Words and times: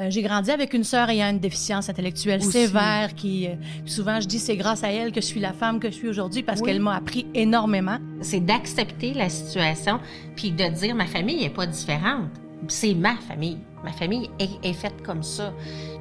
Euh, 0.00 0.06
j'ai 0.08 0.22
grandi 0.22 0.50
avec 0.50 0.72
une 0.72 0.84
sœur 0.84 1.10
ayant 1.10 1.30
une 1.30 1.40
déficience 1.40 1.90
intellectuelle 1.90 2.42
sévère 2.42 3.14
qui, 3.14 3.46
euh, 3.46 3.54
souvent, 3.84 4.18
je 4.20 4.26
dis, 4.26 4.38
c'est 4.38 4.56
grâce 4.56 4.82
à 4.82 4.90
elle 4.90 5.12
que 5.12 5.20
je 5.20 5.26
suis 5.26 5.40
la 5.40 5.52
femme 5.52 5.78
que 5.78 5.90
je 5.90 5.94
suis 5.94 6.08
aujourd'hui 6.08 6.42
parce 6.42 6.62
qu'elle 6.62 6.80
m'a 6.80 6.96
appris 6.96 7.26
énormément. 7.34 7.98
C'est 8.22 8.40
d'accepter 8.40 9.12
la 9.12 9.28
situation 9.28 10.00
puis 10.36 10.52
de 10.52 10.68
dire 10.68 10.94
ma 10.94 11.06
famille 11.06 11.44
est 11.44 11.50
pas 11.50 11.66
différente. 11.66 12.30
C'est 12.68 12.94
ma 12.94 13.16
famille. 13.16 13.58
Ma 13.84 13.92
famille 13.92 14.30
est, 14.38 14.50
est 14.62 14.72
faite 14.72 15.02
comme 15.02 15.22
ça. 15.22 15.52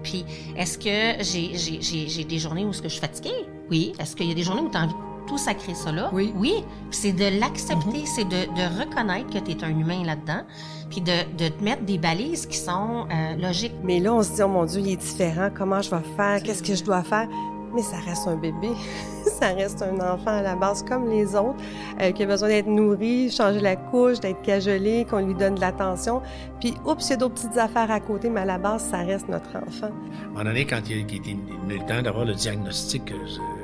Puis, 0.03 0.23
est-ce 0.57 0.77
que 0.77 1.23
j'ai, 1.23 1.57
j'ai, 1.57 1.81
j'ai, 1.81 2.07
j'ai 2.07 2.23
des 2.23 2.37
journées 2.37 2.65
où 2.65 2.69
est-ce 2.69 2.81
que 2.81 2.89
je 2.89 2.93
suis 2.93 3.01
fatiguée? 3.01 3.45
Oui. 3.69 3.93
Est-ce 3.99 4.15
qu'il 4.15 4.27
y 4.27 4.31
a 4.31 4.35
des 4.35 4.43
journées 4.43 4.61
où 4.61 4.69
tu 4.69 4.77
as 4.77 4.83
envie 4.83 4.93
de 4.93 5.08
tout 5.29 5.37
sacrer 5.37 5.75
ça 5.75 5.91
là? 5.91 6.09
Oui. 6.11 6.33
Oui. 6.35 6.65
C'est 6.91 7.13
de 7.13 7.39
l'accepter, 7.39 8.05
c'est 8.05 8.25
de, 8.25 8.45
de 8.55 8.79
reconnaître 8.79 9.29
que 9.29 9.37
tu 9.37 9.51
es 9.51 9.63
un 9.63 9.69
humain 9.69 10.03
là-dedans, 10.03 10.41
puis 10.89 11.01
de, 11.01 11.11
de 11.37 11.49
te 11.49 11.63
mettre 11.63 11.83
des 11.83 11.99
balises 11.99 12.47
qui 12.47 12.57
sont 12.57 13.05
euh, 13.11 13.35
logiques. 13.37 13.75
Mais 13.83 13.99
là, 13.99 14.13
on 14.13 14.23
se 14.23 14.33
dit, 14.33 14.41
oh 14.41 14.47
mon 14.47 14.65
Dieu, 14.65 14.81
il 14.81 14.91
est 14.91 14.95
différent. 14.95 15.49
Comment 15.55 15.81
je 15.81 15.91
vais 15.91 16.01
faire? 16.17 16.41
Qu'est-ce 16.43 16.63
que 16.63 16.75
je 16.75 16.83
dois 16.83 17.03
faire? 17.03 17.27
Mais 17.73 17.83
ça 17.83 17.97
reste 17.97 18.27
un 18.27 18.35
bébé. 18.35 18.69
ça 19.39 19.49
reste 19.49 19.83
un 19.83 19.95
enfant 19.99 20.31
à 20.31 20.41
la 20.41 20.55
base 20.55 20.83
comme 20.83 21.07
les 21.07 21.35
autres, 21.35 21.59
euh, 22.01 22.11
qui 22.11 22.23
a 22.23 22.25
besoin 22.25 22.49
d'être 22.49 22.67
nourri, 22.67 23.29
changer 23.29 23.59
la 23.59 23.75
couche, 23.75 24.19
d'être 24.19 24.41
cajolé, 24.41 25.05
qu'on 25.07 25.19
lui 25.19 25.35
donne 25.35 25.53
de 25.53 25.61
l'attention. 25.61 26.23
Puis, 26.59 26.73
oups, 26.85 27.05
il 27.05 27.09
y 27.11 27.13
a 27.13 27.17
d'autres 27.17 27.35
petites 27.35 27.57
affaires 27.57 27.91
à 27.91 27.99
côté, 27.99 28.29
mais 28.29 28.41
à 28.41 28.45
la 28.45 28.57
base, 28.57 28.89
ça 28.89 28.97
reste 28.97 29.29
notre 29.29 29.55
enfant. 29.55 29.85
À 29.85 29.89
un 29.89 30.29
moment 30.29 30.43
donné, 30.45 30.65
quand 30.65 30.81
il, 30.89 31.01
il, 31.01 31.21
il, 31.27 31.37
il 31.67 31.71
a 31.71 31.75
eu 31.75 31.77
le 31.77 31.85
temps 31.85 32.01
d'avoir 32.01 32.25
le 32.25 32.33
diagnostic 32.33 33.11
euh, 33.11 33.58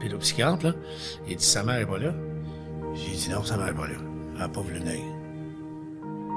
pédopsychiatre, 0.00 0.64
là, 0.64 0.72
il 1.28 1.36
dit 1.36 1.44
sa 1.44 1.62
mère 1.62 1.80
est 1.80 1.86
pas 1.86 1.98
là. 1.98 2.12
J'ai 2.94 3.16
dit 3.16 3.30
non, 3.30 3.42
sa 3.42 3.56
mère 3.56 3.68
est 3.68 3.74
pas 3.74 3.86
là. 3.86 3.94
Elle 4.34 4.38
n'a 4.38 4.48
pas 4.48 4.60
voulu 4.60 4.78
venir. 4.78 5.00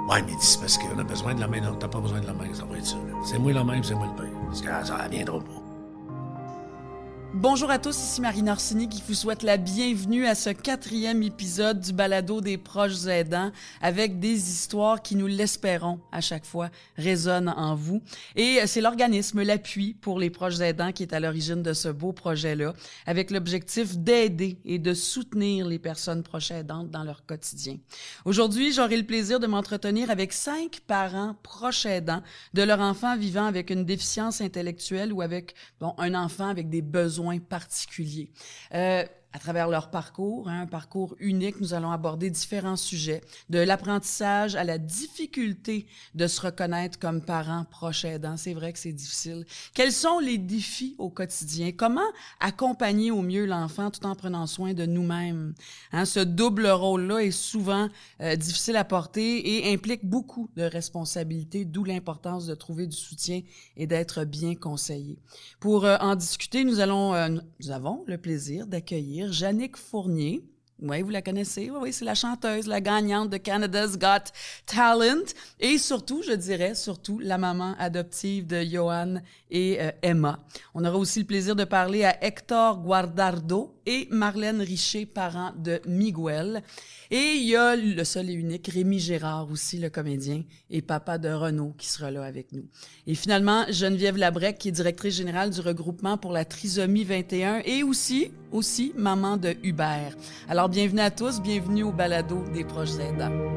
Ouais, 0.10 0.22
mais 0.24 0.34
c'est 0.40 0.60
parce 0.60 0.78
qu'on 0.78 0.98
a 0.98 1.04
besoin 1.04 1.36
de 1.36 1.40
la 1.40 1.48
main. 1.48 1.62
Non, 1.62 1.76
t'as 1.76 1.88
pas 1.88 2.00
besoin 2.00 2.20
de 2.20 2.28
la 2.28 2.34
main, 2.34 2.54
ça 2.54 2.66
va 2.66 2.78
être 2.78 2.86
ça. 2.86 2.98
C'est 3.24 3.40
moi 3.40 3.54
la 3.54 3.64
main, 3.64 3.82
c'est 3.84 3.96
moi 3.96 4.08
le 4.08 4.22
père. 4.22 4.32
Parce 4.48 4.62
que 4.62 4.68
ça 4.68 5.08
ne 5.08 5.10
viendra 5.10 5.40
pas. 5.40 5.61
Bonjour 7.34 7.72
à 7.72 7.80
tous, 7.80 7.98
ici 7.98 8.20
Marine 8.20 8.50
Orsini 8.50 8.90
qui 8.90 9.02
vous 9.08 9.14
souhaite 9.14 9.42
la 9.42 9.56
bienvenue 9.56 10.26
à 10.26 10.36
ce 10.36 10.50
quatrième 10.50 11.24
épisode 11.24 11.80
du 11.80 11.94
balado 11.94 12.42
des 12.42 12.58
proches 12.58 13.06
aidants 13.06 13.54
avec 13.82 14.20
des 14.20 14.34
histoires 14.34 15.02
qui, 15.02 15.16
nous 15.16 15.28
l'espérons 15.28 16.02
à 16.12 16.20
chaque 16.20 16.44
fois, 16.44 16.70
résonnent 16.98 17.54
en 17.56 17.74
vous. 17.74 18.02
Et 18.36 18.60
c'est 18.68 18.82
l'organisme 18.82 19.44
L'Appui 19.44 19.94
pour 19.94 20.20
les 20.20 20.30
proches 20.30 20.60
aidants 20.60 20.92
qui 20.92 21.04
est 21.04 21.14
à 21.14 21.22
l'origine 21.22 21.64
de 21.64 21.72
ce 21.72 21.88
beau 21.88 22.12
projet-là 22.12 22.74
avec 23.06 23.32
l'objectif 23.32 23.98
d'aider 23.98 24.60
et 24.66 24.78
de 24.78 24.94
soutenir 24.94 25.66
les 25.66 25.80
personnes 25.80 26.24
proches 26.24 26.52
aidantes 26.52 26.92
dans 26.92 27.06
leur 27.06 27.26
quotidien. 27.26 27.78
Aujourd'hui, 28.26 28.74
j'aurai 28.74 28.98
le 28.98 29.06
plaisir 29.06 29.40
de 29.40 29.48
m'entretenir 29.48 30.12
avec 30.12 30.34
cinq 30.34 30.82
parents 30.86 31.38
proches 31.44 31.86
aidants 31.86 32.24
de 32.54 32.62
leur 32.62 32.82
enfant 32.82 33.16
vivant 33.16 33.46
avec 33.46 33.70
une 33.70 33.86
déficience 33.86 34.42
intellectuelle 34.42 35.14
ou 35.14 35.22
avec 35.22 35.56
bon, 35.80 35.96
un 35.98 36.14
enfant 36.14 36.50
avec 36.50 36.70
des 36.70 36.82
besoins 36.82 37.21
particuliers. 37.40 38.30
Euh, 38.74 39.06
à 39.34 39.40
travers 39.40 39.70
leur 39.70 39.90
parcours, 39.90 40.50
hein, 40.50 40.62
un 40.62 40.68
parcours 40.68 41.16
unique, 41.20 41.62
nous 41.62 41.74
allons 41.74 41.92
aborder 41.92 42.30
différents 42.30 42.76
sujets, 42.76 43.22
de 43.50 43.60
l'apprentissage 43.60 44.56
à 44.56 44.64
la 44.64 44.78
difficulté 44.78 45.88
de 46.16 46.28
se 46.28 46.42
reconnaître 46.42 47.00
comme 47.00 47.22
parent 47.22 47.66
proche 47.70 48.04
aidant. 48.04 48.36
C'est 48.38 48.54
vrai 48.54 48.74
que 48.74 48.80
c'est 48.80 48.92
difficile. 48.92 49.46
Quels 49.74 49.94
sont 49.94 50.20
les 50.20 50.38
défis 50.38 50.96
au 50.98 51.10
quotidien? 51.10 51.72
Comment 51.72 52.02
accompagner 52.40 53.12
au 53.12 53.22
mieux 53.22 53.46
l'enfant 53.46 53.90
tout 53.90 54.06
en 54.06 54.16
prenant 54.16 54.48
soin 54.48 54.74
de 54.74 54.86
nous-mêmes? 54.86 55.54
Hein, 55.94 56.06
ce 56.06 56.20
double 56.20 56.68
rôle-là 56.68 57.20
est 57.20 57.32
souvent 57.32 57.88
euh, 58.22 58.36
difficile 58.36 58.76
à 58.76 58.84
porter 58.84 59.68
et 59.68 59.74
implique 59.74 60.06
beaucoup 60.06 60.50
de 60.56 60.64
responsabilités, 60.64 61.64
d'où 61.64 61.84
l'importance 61.84 62.48
de 62.48 62.56
trouver 62.56 62.88
du 62.88 62.98
soutien 62.98 63.42
et 63.78 63.88
d'être 63.88 64.26
bien 64.26 64.56
conseillé. 64.56 65.18
Pour 65.60 65.86
euh, 65.86 65.98
en 66.02 66.16
discuter, 66.16 66.64
nous 66.64 66.80
allons, 66.80 67.14
euh, 67.14 67.30
nous 67.30 67.72
avons 67.72 68.04
le 68.08 68.18
plaisir 68.18 68.68
d'accueillir 68.68 69.21
Jannick 69.30 69.78
Fournier. 69.78 70.42
Oui, 70.82 71.04
vous 71.04 71.12
la 71.12 71.22
connaissez. 71.22 71.70
Oui, 71.70 71.94
c'est 71.94 72.06
la 72.06 72.16
chanteuse, 72.16 72.66
la 72.66 72.82
gagnante 72.82 73.30
de 73.30 73.38
Canada's 73.38 74.00
Got 74.00 74.32
Talent. 74.66 75.26
Et 75.60 75.78
surtout, 75.78 76.24
je 76.24 76.32
dirais, 76.32 76.74
surtout, 76.74 77.20
la 77.20 77.38
maman 77.38 77.76
adoptive 77.78 78.48
de 78.48 78.64
Johan 78.64 79.18
et 79.52 79.78
euh, 79.80 79.92
Emma. 80.02 80.40
On 80.74 80.84
aura 80.84 80.98
aussi 80.98 81.20
le 81.20 81.26
plaisir 81.26 81.56
de 81.56 81.66
parler 81.66 82.04
à 82.04 82.24
Hector 82.26 82.80
Guardardo 82.82 83.76
et 83.86 84.08
Marlène 84.12 84.62
Richer, 84.62 85.06
parent 85.06 85.54
de 85.58 85.82
Miguel. 85.86 86.64
Et 87.10 87.36
il 87.36 87.48
y 87.48 87.56
a 87.56 87.76
le 87.76 88.04
seul 88.04 88.30
et 88.30 88.34
unique 88.34 88.68
Rémi 88.68 89.00
Gérard 89.00 89.50
aussi, 89.52 89.80
le 89.80 89.90
comédien, 89.90 90.44
et 90.70 90.82
papa 90.82 91.18
de 91.18 91.30
Renaud 91.30 91.74
qui 91.78 91.88
sera 91.88 92.12
là 92.12 92.24
avec 92.24 92.52
nous. 92.52 92.66
Et 93.08 93.16
finalement, 93.16 93.66
Geneviève 93.70 94.18
Labrec, 94.18 94.58
qui 94.58 94.70
est 94.70 94.72
directrice 94.72 95.16
générale 95.16 95.50
du 95.50 95.62
regroupement 95.62 96.18
pour 96.18 96.32
la 96.32 96.46
trisomie 96.46 97.04
21 97.04 97.62
et 97.66 97.84
aussi, 97.84 98.32
aussi 98.52 98.94
maman 98.96 99.38
de 99.38 99.56
Hubert. 99.64 100.16
Alors, 100.48 100.70
bienvenue 100.70 101.02
à 101.02 101.12
tous, 101.12 101.42
bienvenue 101.42 101.84
au 101.84 101.92
balado 101.92 102.44
des 102.54 102.64
proches 102.64 103.00
aidants. 103.00 103.52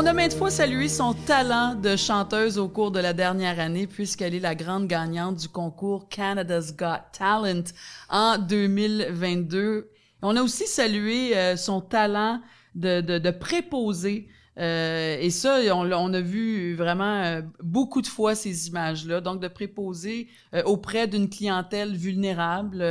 On 0.00 0.06
a 0.06 0.12
maintes 0.12 0.34
fois 0.34 0.48
salué 0.48 0.86
son 0.86 1.12
talent 1.12 1.74
de 1.74 1.96
chanteuse 1.96 2.56
au 2.56 2.68
cours 2.68 2.92
de 2.92 3.00
la 3.00 3.12
dernière 3.12 3.58
année 3.58 3.88
puisqu'elle 3.88 4.32
est 4.32 4.38
la 4.38 4.54
grande 4.54 4.86
gagnante 4.86 5.38
du 5.38 5.48
concours 5.48 6.08
Canada's 6.08 6.76
Got 6.76 7.00
Talent 7.12 7.64
en 8.08 8.38
2022. 8.38 9.90
On 10.22 10.36
a 10.36 10.40
aussi 10.40 10.68
salué 10.68 11.36
euh, 11.36 11.56
son 11.56 11.80
talent 11.80 12.40
de, 12.76 13.00
de, 13.00 13.18
de 13.18 13.30
préposer. 13.32 14.28
Euh, 14.56 15.18
et 15.18 15.30
ça, 15.30 15.58
on, 15.74 15.90
on, 15.90 16.14
a 16.14 16.20
vu 16.20 16.76
vraiment 16.76 17.24
euh, 17.24 17.42
beaucoup 17.60 18.00
de 18.00 18.06
fois 18.06 18.36
ces 18.36 18.68
images-là. 18.68 19.20
Donc, 19.20 19.40
de 19.40 19.48
préposer 19.48 20.28
euh, 20.54 20.62
auprès 20.62 21.08
d'une 21.08 21.28
clientèle 21.28 21.96
vulnérable. 21.96 22.84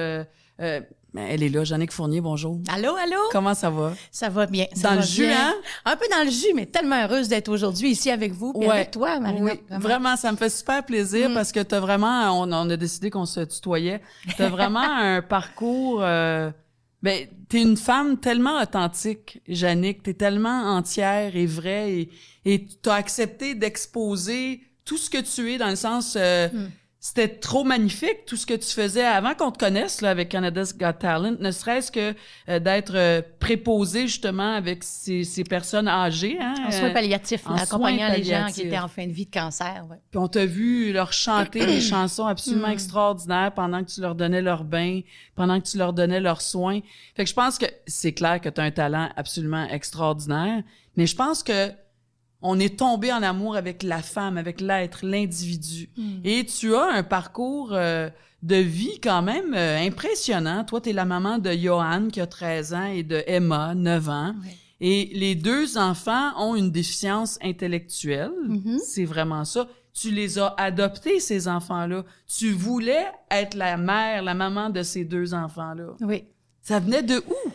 Euh, 1.17 1.27
elle 1.29 1.43
est 1.43 1.49
là, 1.49 1.63
Jannick 1.63 1.91
Fournier, 1.91 2.21
bonjour. 2.21 2.59
Allô, 2.73 2.95
allô? 2.95 3.17
Comment 3.31 3.53
ça 3.53 3.69
va? 3.69 3.93
Ça 4.11 4.29
va 4.29 4.45
bien. 4.45 4.65
Ça 4.75 4.89
dans 4.89 4.95
va 4.95 5.01
le 5.01 5.07
jus, 5.07 5.25
bien. 5.25 5.49
hein? 5.49 5.53
Un 5.85 5.95
peu 5.95 6.05
dans 6.11 6.23
le 6.23 6.29
jus, 6.31 6.53
mais 6.55 6.65
tellement 6.65 7.01
heureuse 7.03 7.27
d'être 7.27 7.49
aujourd'hui 7.49 7.89
ici 7.91 8.11
avec 8.11 8.33
vous 8.33 8.53
et 8.55 8.67
Ouais. 8.67 8.69
avec 8.75 8.91
toi, 8.91 9.19
Marina. 9.19 9.43
Oui, 9.53 9.59
vraiment. 9.79 10.15
ça 10.15 10.31
me 10.31 10.37
fait 10.37 10.49
super 10.49 10.85
plaisir 10.85 11.29
Mm. 11.29 11.33
parce 11.33 11.51
que 11.51 11.59
t'as 11.61 11.79
vraiment, 11.79 12.39
on, 12.41 12.51
on 12.51 12.69
a 12.69 12.77
décidé 12.77 13.09
qu'on 13.09 13.25
se 13.25 13.39
tutoyait. 13.41 14.01
T'as 14.37 14.49
vraiment 14.49 14.79
un 14.99 15.21
parcours. 15.21 15.99
Euh, 16.03 16.51
ben, 17.01 17.27
t'es 17.49 17.61
une 17.61 17.77
femme 17.77 18.17
tellement 18.19 18.61
authentique, 18.61 19.41
Jannick. 19.47 20.03
T'es 20.03 20.13
tellement 20.13 20.75
entière 20.75 21.35
et 21.35 21.45
vraie 21.45 21.93
et 21.93 22.09
et 22.45 22.65
t'as 22.81 22.93
accepté 22.95 23.55
d'exposer 23.55 24.61
tout 24.85 24.97
ce 24.97 25.09
que 25.09 25.17
tu 25.17 25.51
es 25.53 25.57
dans 25.57 25.69
le 25.69 25.75
sens. 25.75 26.15
euh, 26.17 26.47
Mm. 26.49 26.69
C'était 27.07 27.29
trop 27.29 27.63
magnifique 27.63 28.25
tout 28.25 28.35
ce 28.35 28.45
que 28.45 28.53
tu 28.53 28.67
faisais 28.67 29.05
avant 29.05 29.33
qu'on 29.33 29.49
te 29.49 29.57
connaisse 29.57 30.01
là 30.01 30.09
avec 30.09 30.27
Canada's 30.27 30.77
Got 30.77 30.91
Talent, 30.99 31.37
ne 31.39 31.51
serait-ce 31.51 31.89
que 31.89 32.13
euh, 32.49 32.59
d'être 32.59 32.95
euh, 32.95 33.21
préposé 33.39 34.07
justement 34.07 34.53
avec 34.55 34.83
ces, 34.83 35.23
ces 35.23 35.45
personnes 35.45 35.87
âgées. 35.87 36.37
Hein, 36.41 36.55
En 36.67 36.71
soins 36.71 36.89
euh, 36.89 36.93
palliatifs, 36.93 37.47
en 37.47 37.55
accompagnant 37.55 38.07
soins 38.09 38.17
les 38.17 38.23
gens 38.25 38.47
qui 38.53 38.63
étaient 38.63 38.77
en 38.77 38.89
fin 38.89 39.07
de 39.07 39.13
vie 39.13 39.25
de 39.25 39.31
cancer. 39.31 39.85
Ouais. 39.89 39.95
puis 40.11 40.19
on 40.19 40.27
t'a 40.27 40.45
vu 40.45 40.91
leur 40.91 41.13
chanter 41.13 41.65
des 41.65 41.79
chansons 41.93 42.25
absolument 42.25 42.67
Mm. 42.67 42.71
extraordinaires 42.71 43.53
pendant 43.55 43.85
que 43.85 43.89
tu 43.89 44.01
leur 44.01 44.13
donnais 44.13 44.41
leur 44.41 44.65
bain, 44.65 44.99
pendant 45.35 45.61
que 45.61 45.65
tu 45.65 45.77
leur 45.77 45.93
donnais 45.93 46.19
leurs 46.19 46.41
soins. 46.41 46.81
Fait 47.15 47.23
que 47.23 47.29
je 47.29 47.35
pense 47.35 47.57
que 47.57 47.67
c'est 47.85 48.11
clair 48.11 48.41
que 48.41 48.49
tu 48.49 48.59
as 48.59 48.65
un 48.65 48.71
talent 48.71 49.09
absolument 49.15 49.65
extraordinaire, 49.69 50.61
mais 50.97 51.05
je 51.07 51.15
pense 51.15 51.41
que 51.41 51.71
on 52.41 52.59
est 52.59 52.77
tombé 52.77 53.11
en 53.11 53.23
amour 53.23 53.55
avec 53.55 53.83
la 53.83 54.01
femme, 54.01 54.37
avec 54.37 54.61
l'être, 54.61 55.05
l'individu. 55.05 55.89
Mm. 55.97 56.19
Et 56.23 56.45
tu 56.45 56.75
as 56.75 56.85
un 56.93 57.03
parcours 57.03 57.69
euh, 57.73 58.09
de 58.43 58.55
vie 58.55 58.99
quand 59.01 59.21
même 59.21 59.53
euh, 59.53 59.79
impressionnant. 59.79 60.63
Toi, 60.63 60.81
tu 60.81 60.89
es 60.89 60.93
la 60.93 61.05
maman 61.05 61.39
de 61.39 61.51
Johan 61.51 62.07
qui 62.11 62.21
a 62.21 62.27
13 62.27 62.73
ans 62.73 62.85
et 62.85 63.03
de 63.03 63.23
Emma, 63.25 63.73
9 63.73 64.09
ans. 64.09 64.35
Et 64.79 65.09
les 65.13 65.33
deux 65.33 65.77
enfants 65.77 66.33
ont 66.37 66.55
une 66.55 66.71
déficience 66.71 67.39
intellectuelle. 67.41 68.31
Mhm. 68.47 68.79
C'est 68.85 69.05
vraiment 69.05 69.43
ça. 69.43 69.67
Tu 69.93 70.11
les 70.11 70.37
as 70.37 70.53
adoptés, 70.57 71.19
ces 71.19 71.47
enfants-là. 71.47 72.05
Tu 72.27 72.51
voulais 72.51 73.07
être 73.31 73.55
la 73.55 73.77
mère, 73.77 74.21
la 74.21 74.35
maman 74.35 74.69
de 74.69 74.83
ces 74.83 75.03
deux 75.03 75.33
enfants-là. 75.33 75.95
Oui. 76.01 76.25
Ça 76.61 76.79
venait 76.79 77.01
de 77.01 77.17
où? 77.17 77.49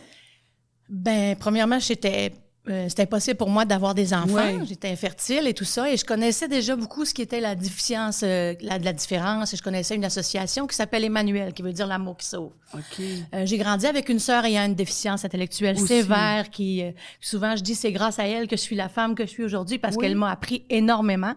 Ben, 0.89 1.37
premièrement, 1.37 1.79
j'étais. 1.79 2.33
Euh, 2.69 2.85
c'était 2.87 3.03
impossible 3.03 3.35
pour 3.37 3.49
moi 3.49 3.65
d'avoir 3.65 3.93
des 3.93 4.13
enfants. 4.13 4.63
J'étais 4.65 4.89
infertile 4.89 5.47
et 5.47 5.53
tout 5.53 5.65
ça. 5.65 5.91
Et 5.91 5.97
je 5.97 6.05
connaissais 6.05 6.47
déjà 6.47 6.75
beaucoup 6.75 7.03
ce 7.03 7.13
qui 7.13 7.21
était 7.21 7.41
la 7.41 7.55
déficience, 7.55 8.21
euh, 8.23 8.53
la, 8.61 8.77
la 8.77 8.93
différence. 8.93 9.53
Et 9.53 9.57
je 9.57 9.61
connaissais 9.63 9.95
une 9.95 10.05
association 10.05 10.65
qui 10.65 10.75
s'appelle 10.75 11.03
Emmanuel, 11.03 11.53
qui 11.53 11.61
veut 11.61 11.73
dire 11.73 11.87
l'amour 11.87 12.15
qui 12.17 12.25
sauve. 12.25 12.51
OK. 12.73 13.01
Euh, 13.33 13.45
j'ai 13.45 13.57
grandi 13.57 13.85
avec 13.85 14.07
une 14.07 14.19
sœur 14.19 14.45
ayant 14.45 14.65
une 14.65 14.75
déficience 14.75 15.25
intellectuelle 15.25 15.75
Aussi. 15.75 15.87
sévère 15.87 16.49
qui, 16.49 16.81
euh, 16.83 16.91
souvent, 17.19 17.55
je 17.57 17.63
dis, 17.63 17.75
c'est 17.75 17.91
grâce 17.91 18.17
à 18.19 18.27
elle 18.27 18.47
que 18.47 18.55
je 18.55 18.61
suis 18.61 18.75
la 18.77 18.87
femme 18.87 19.13
que 19.15 19.25
je 19.25 19.29
suis 19.29 19.43
aujourd'hui 19.43 19.77
parce 19.77 19.95
Oui. 19.97 20.03
qu'elle 20.05 20.15
m'a 20.15 20.31
appris 20.31 20.63
énormément. 20.69 21.35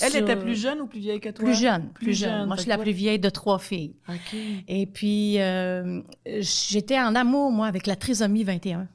Elle 0.00 0.10
Sur- 0.10 0.22
était 0.22 0.34
plus 0.36 0.56
jeune 0.60 0.80
ou 0.80 0.86
plus 0.88 0.98
vieille 0.98 1.20
que 1.20 1.28
toi? 1.28 1.44
Plus 1.44 1.54
jeune, 1.54 1.88
plus, 1.94 2.06
Plus 2.06 2.14
jeune. 2.18 2.30
jeune, 2.30 2.46
Moi, 2.48 2.56
je 2.56 2.62
suis 2.62 2.68
la 2.70 2.78
plus 2.78 2.90
vieille 2.90 3.20
de 3.20 3.28
trois 3.30 3.60
filles. 3.60 3.94
OK. 4.08 4.34
Et 4.66 4.86
puis, 4.86 5.40
euh, 5.40 6.00
j'étais 6.40 6.98
en 6.98 7.14
amour, 7.14 7.52
moi, 7.52 7.66
avec 7.68 7.86
la 7.86 7.94
trisomie 7.94 8.42
21. 8.42 8.88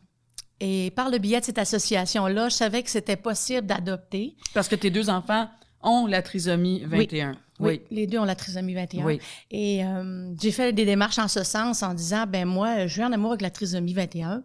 Et 0.59 0.91
par 0.91 1.09
le 1.09 1.17
biais 1.19 1.39
de 1.39 1.45
cette 1.45 1.57
association-là, 1.57 2.49
je 2.49 2.55
savais 2.55 2.83
que 2.83 2.89
c'était 2.89 3.15
possible 3.15 3.65
d'adopter. 3.65 4.35
Parce 4.53 4.67
que 4.67 4.75
tes 4.75 4.89
deux 4.89 5.09
enfants 5.09 5.49
ont 5.81 6.05
la 6.07 6.21
trisomie 6.21 6.83
21. 6.85 7.33
Oui. 7.59 7.81
Les 7.91 8.07
deux 8.07 8.17
ont 8.19 8.25
la 8.25 8.35
trisomie 8.35 8.73
21. 8.73 9.05
Oui. 9.05 9.19
Et 9.51 9.83
euh, 9.85 10.33
j'ai 10.41 10.51
fait 10.51 10.71
des 10.73 10.85
démarches 10.85 11.19
en 11.19 11.27
ce 11.27 11.43
sens 11.43 11.83
en 11.83 11.93
disant, 11.93 12.25
ben 12.27 12.45
moi, 12.45 12.87
je 12.87 12.93
suis 12.93 13.03
en 13.03 13.11
amour 13.11 13.31
avec 13.31 13.41
la 13.41 13.49
trisomie 13.49 13.93
21. 13.93 14.43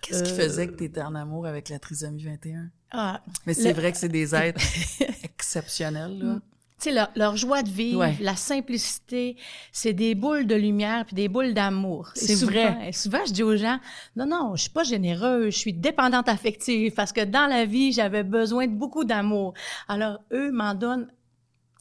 Qu'est-ce 0.00 0.22
qui 0.24 0.32
Euh, 0.32 0.36
faisait 0.36 0.66
que 0.68 0.76
tu 0.76 0.84
étais 0.84 1.02
en 1.02 1.14
amour 1.14 1.46
avec 1.46 1.68
la 1.68 1.78
trisomie 1.78 2.24
21? 2.24 2.68
Ah, 2.92 3.20
Mais 3.46 3.54
c'est 3.54 3.72
Le- 3.72 3.80
vrai 3.80 3.92
que 3.92 3.98
c'est 3.98 4.08
des 4.08 4.34
êtres 4.34 4.60
exceptionnels, 5.24 6.18
là. 6.18 6.38
Tu 6.82 6.88
sais, 6.88 6.94
leur, 6.94 7.10
leur 7.14 7.36
joie 7.36 7.62
de 7.62 7.68
vivre, 7.68 8.00
Ouais. 8.00 8.16
la 8.20 8.34
simplicité, 8.36 9.36
c'est 9.72 9.92
des 9.92 10.14
boules 10.14 10.46
de 10.46 10.54
lumière 10.54 11.04
puis 11.06 11.14
des 11.14 11.28
boules 11.28 11.54
d'amour. 11.54 12.10
C'est 12.14 12.34
vrai. 12.44 12.88
et 12.88 12.92
souvent, 12.92 13.20
je 13.26 13.32
dis 13.32 13.42
aux 13.42 13.56
gens, 13.56 13.78
non, 14.16 14.26
non, 14.26 14.56
je 14.56 14.62
suis 14.62 14.70
pas 14.70 14.84
généreuse, 14.84 15.54
je 15.54 15.58
suis 15.58 15.72
dépendante 15.72 16.28
affective 16.28 16.92
parce 16.94 17.12
que 17.12 17.24
dans 17.24 17.46
la 17.46 17.64
vie, 17.64 17.92
j'avais 17.92 18.22
besoin 18.24 18.66
de 18.66 18.72
beaucoup 18.74 19.04
d'amour. 19.04 19.54
Alors, 19.88 20.18
eux 20.32 20.50
m'en 20.50 20.74
donnent 20.74 21.08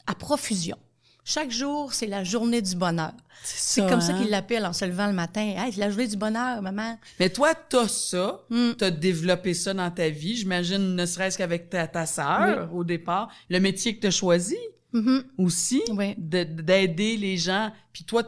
à 0.08 0.16
profusion. 0.16 0.78
Chaque 1.24 1.52
jour, 1.52 1.94
c'est 1.94 2.08
la 2.08 2.24
journée 2.24 2.64
du 2.64 2.76
bonheur. 2.76 3.12
C'est 3.44 3.88
comme 3.88 4.02
ça 4.02 4.14
hein? 4.14 4.20
qu'ils 4.20 4.32
l'appellent 4.32 4.66
en 4.66 4.74
se 4.74 4.86
levant 4.86 5.06
le 5.08 5.14
matin. 5.14 5.54
Hey, 5.56 5.72
c'est 5.72 5.80
la 5.80 5.90
journée 5.90 6.08
du 6.08 6.18
bonheur, 6.18 6.62
maman. 6.64 6.98
Mais 7.20 7.30
toi, 7.30 7.54
t'as 7.54 7.88
ça, 7.88 8.42
Mm. 8.50 8.72
t'as 8.78 8.90
développé 8.90 9.54
ça 9.54 9.74
dans 9.74 9.90
ta 9.92 10.10
vie, 10.10 10.36
j'imagine, 10.36 10.96
ne 10.96 11.06
serait-ce 11.06 11.38
qu'avec 11.38 11.70
ta, 11.70 11.88
ta 11.88 12.06
sœur 12.08 12.74
au 12.74 12.84
départ. 12.84 13.30
Le 13.50 13.60
métier 13.60 13.96
que 13.96 14.02
t'as 14.02 14.12
choisi 14.12 14.58
Mhm. 14.94 15.24
aussi, 15.38 15.82
d'aider 16.18 17.18
les 17.18 17.38
gens. 17.38 17.72
Puis 17.94 18.04
toi, 18.04 18.24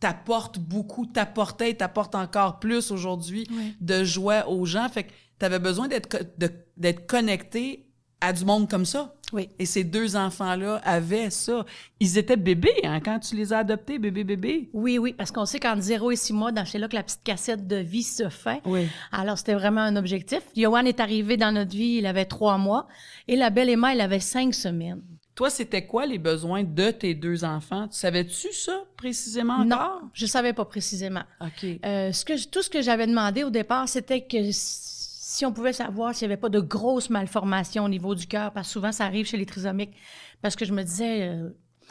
t'apportes 0.00 0.58
beaucoup, 0.58 1.06
t'apportais 1.06 1.70
et 1.70 1.76
t'apportes 1.76 2.14
encore 2.14 2.58
plus 2.60 2.90
aujourd'hui 2.90 3.46
de 3.80 4.04
joie 4.04 4.48
aux 4.48 4.64
gens. 4.66 4.88
Fait 4.88 5.04
que 5.04 5.12
t'avais 5.38 5.58
besoin 5.58 5.88
d'être 5.88 7.06
connecté 7.06 7.86
à 8.20 8.32
du 8.32 8.44
monde 8.44 8.68
comme 8.70 8.84
ça. 8.84 9.14
Oui. 9.32 9.48
Et 9.58 9.66
ces 9.66 9.82
deux 9.84 10.14
enfants-là 10.16 10.80
avaient 10.84 11.28
ça. 11.30 11.64
Ils 11.98 12.16
étaient 12.18 12.36
bébés, 12.36 12.72
hein, 12.84 13.00
quand 13.00 13.18
tu 13.18 13.34
les 13.34 13.52
as 13.52 13.58
adoptés, 13.58 13.98
bébé, 13.98 14.22
bébé. 14.22 14.70
Oui, 14.72 14.96
oui, 14.98 15.12
parce 15.12 15.32
qu'on 15.32 15.44
sait 15.44 15.58
qu'entre 15.58 15.82
0 15.82 16.10
et 16.12 16.16
6 16.16 16.32
mois, 16.32 16.52
dans- 16.52 16.64
c'est 16.64 16.78
là 16.78 16.86
que 16.88 16.94
la 16.94 17.02
petite 17.02 17.24
cassette 17.24 17.66
de 17.66 17.76
vie 17.76 18.04
se 18.04 18.28
fait. 18.28 18.60
Oui. 18.64 18.86
Alors, 19.10 19.36
c'était 19.36 19.54
vraiment 19.54 19.80
un 19.80 19.96
objectif. 19.96 20.40
Johan 20.56 20.84
est 20.84 21.00
arrivé 21.00 21.36
dans 21.36 21.50
notre 21.52 21.72
vie, 21.72 21.96
il 21.98 22.06
avait 22.06 22.26
trois 22.26 22.58
mois. 22.58 22.86
Et 23.26 23.34
la 23.36 23.50
belle 23.50 23.70
Emma, 23.70 23.92
elle 23.92 24.00
avait 24.02 24.20
cinq 24.20 24.54
semaines. 24.54 25.02
Toi, 25.34 25.50
c'était 25.50 25.84
quoi 25.84 26.06
les 26.06 26.18
besoins 26.18 26.62
de 26.62 26.90
tes 26.92 27.14
deux 27.14 27.44
enfants? 27.44 27.88
Tu 27.88 27.96
savais-tu 27.98 28.52
ça 28.52 28.84
précisément 28.96 29.64
Non, 29.64 30.02
je 30.12 30.26
savais 30.26 30.52
pas 30.52 30.64
précisément. 30.64 31.24
OK. 31.40 31.66
Euh, 31.84 32.12
ce 32.12 32.24
que, 32.24 32.36
je- 32.36 32.46
tout 32.46 32.62
ce 32.62 32.70
que 32.70 32.82
j'avais 32.82 33.06
demandé 33.08 33.42
au 33.42 33.50
départ, 33.50 33.88
c'était 33.88 34.20
que 34.20 34.36
si 34.52 35.44
on 35.44 35.52
pouvait 35.52 35.72
savoir 35.72 36.14
s'il 36.14 36.28
n'y 36.28 36.32
avait 36.34 36.40
pas 36.40 36.50
de 36.50 36.60
grosses 36.60 37.10
malformations 37.10 37.84
au 37.84 37.88
niveau 37.88 38.14
du 38.14 38.28
cœur, 38.28 38.52
parce 38.52 38.68
que 38.68 38.72
souvent, 38.74 38.92
ça 38.92 39.06
arrive 39.06 39.26
chez 39.26 39.36
les 39.36 39.46
trisomiques. 39.46 39.94
Parce 40.40 40.54
que 40.54 40.64
je 40.64 40.72
me 40.72 40.84
disais, 40.84 41.22
euh, 41.28 41.48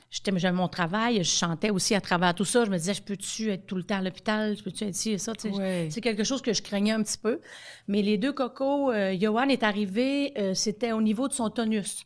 j'avais 0.10 0.52
mon 0.56 0.70
travail, 0.70 1.18
je 1.18 1.30
chantais 1.30 1.70
aussi 1.70 1.96
à 1.96 2.00
travers 2.02 2.34
tout 2.34 2.46
ça. 2.46 2.64
Je 2.64 2.70
me 2.70 2.78
disais, 2.78 2.94
je 2.94 3.02
peux-tu 3.02 3.50
être 3.52 3.66
tout 3.66 3.76
le 3.76 3.84
temps 3.84 3.98
à 3.98 4.02
l'hôpital? 4.02 4.56
Je 4.56 4.64
peux-tu 4.64 4.86
être 4.86 4.96
ci 4.96 5.12
et 5.12 5.18
ça? 5.18 5.34
C'est 5.90 6.00
quelque 6.02 6.24
chose 6.24 6.42
que 6.42 6.54
je 6.54 6.62
craignais 6.62 6.92
un 6.94 7.04
petit 7.04 7.18
peu. 7.18 7.42
Mais 7.90 8.02
les 8.02 8.18
deux 8.18 8.32
cocos, 8.32 8.92
euh, 8.94 9.14
Johan 9.20 9.50
est 9.50 9.64
arrivé, 9.64 10.32
c'était 10.54 10.94
au 10.94 11.02
niveau 11.02 11.28
de 11.28 11.34
son 11.34 11.50
tonus. 11.50 12.06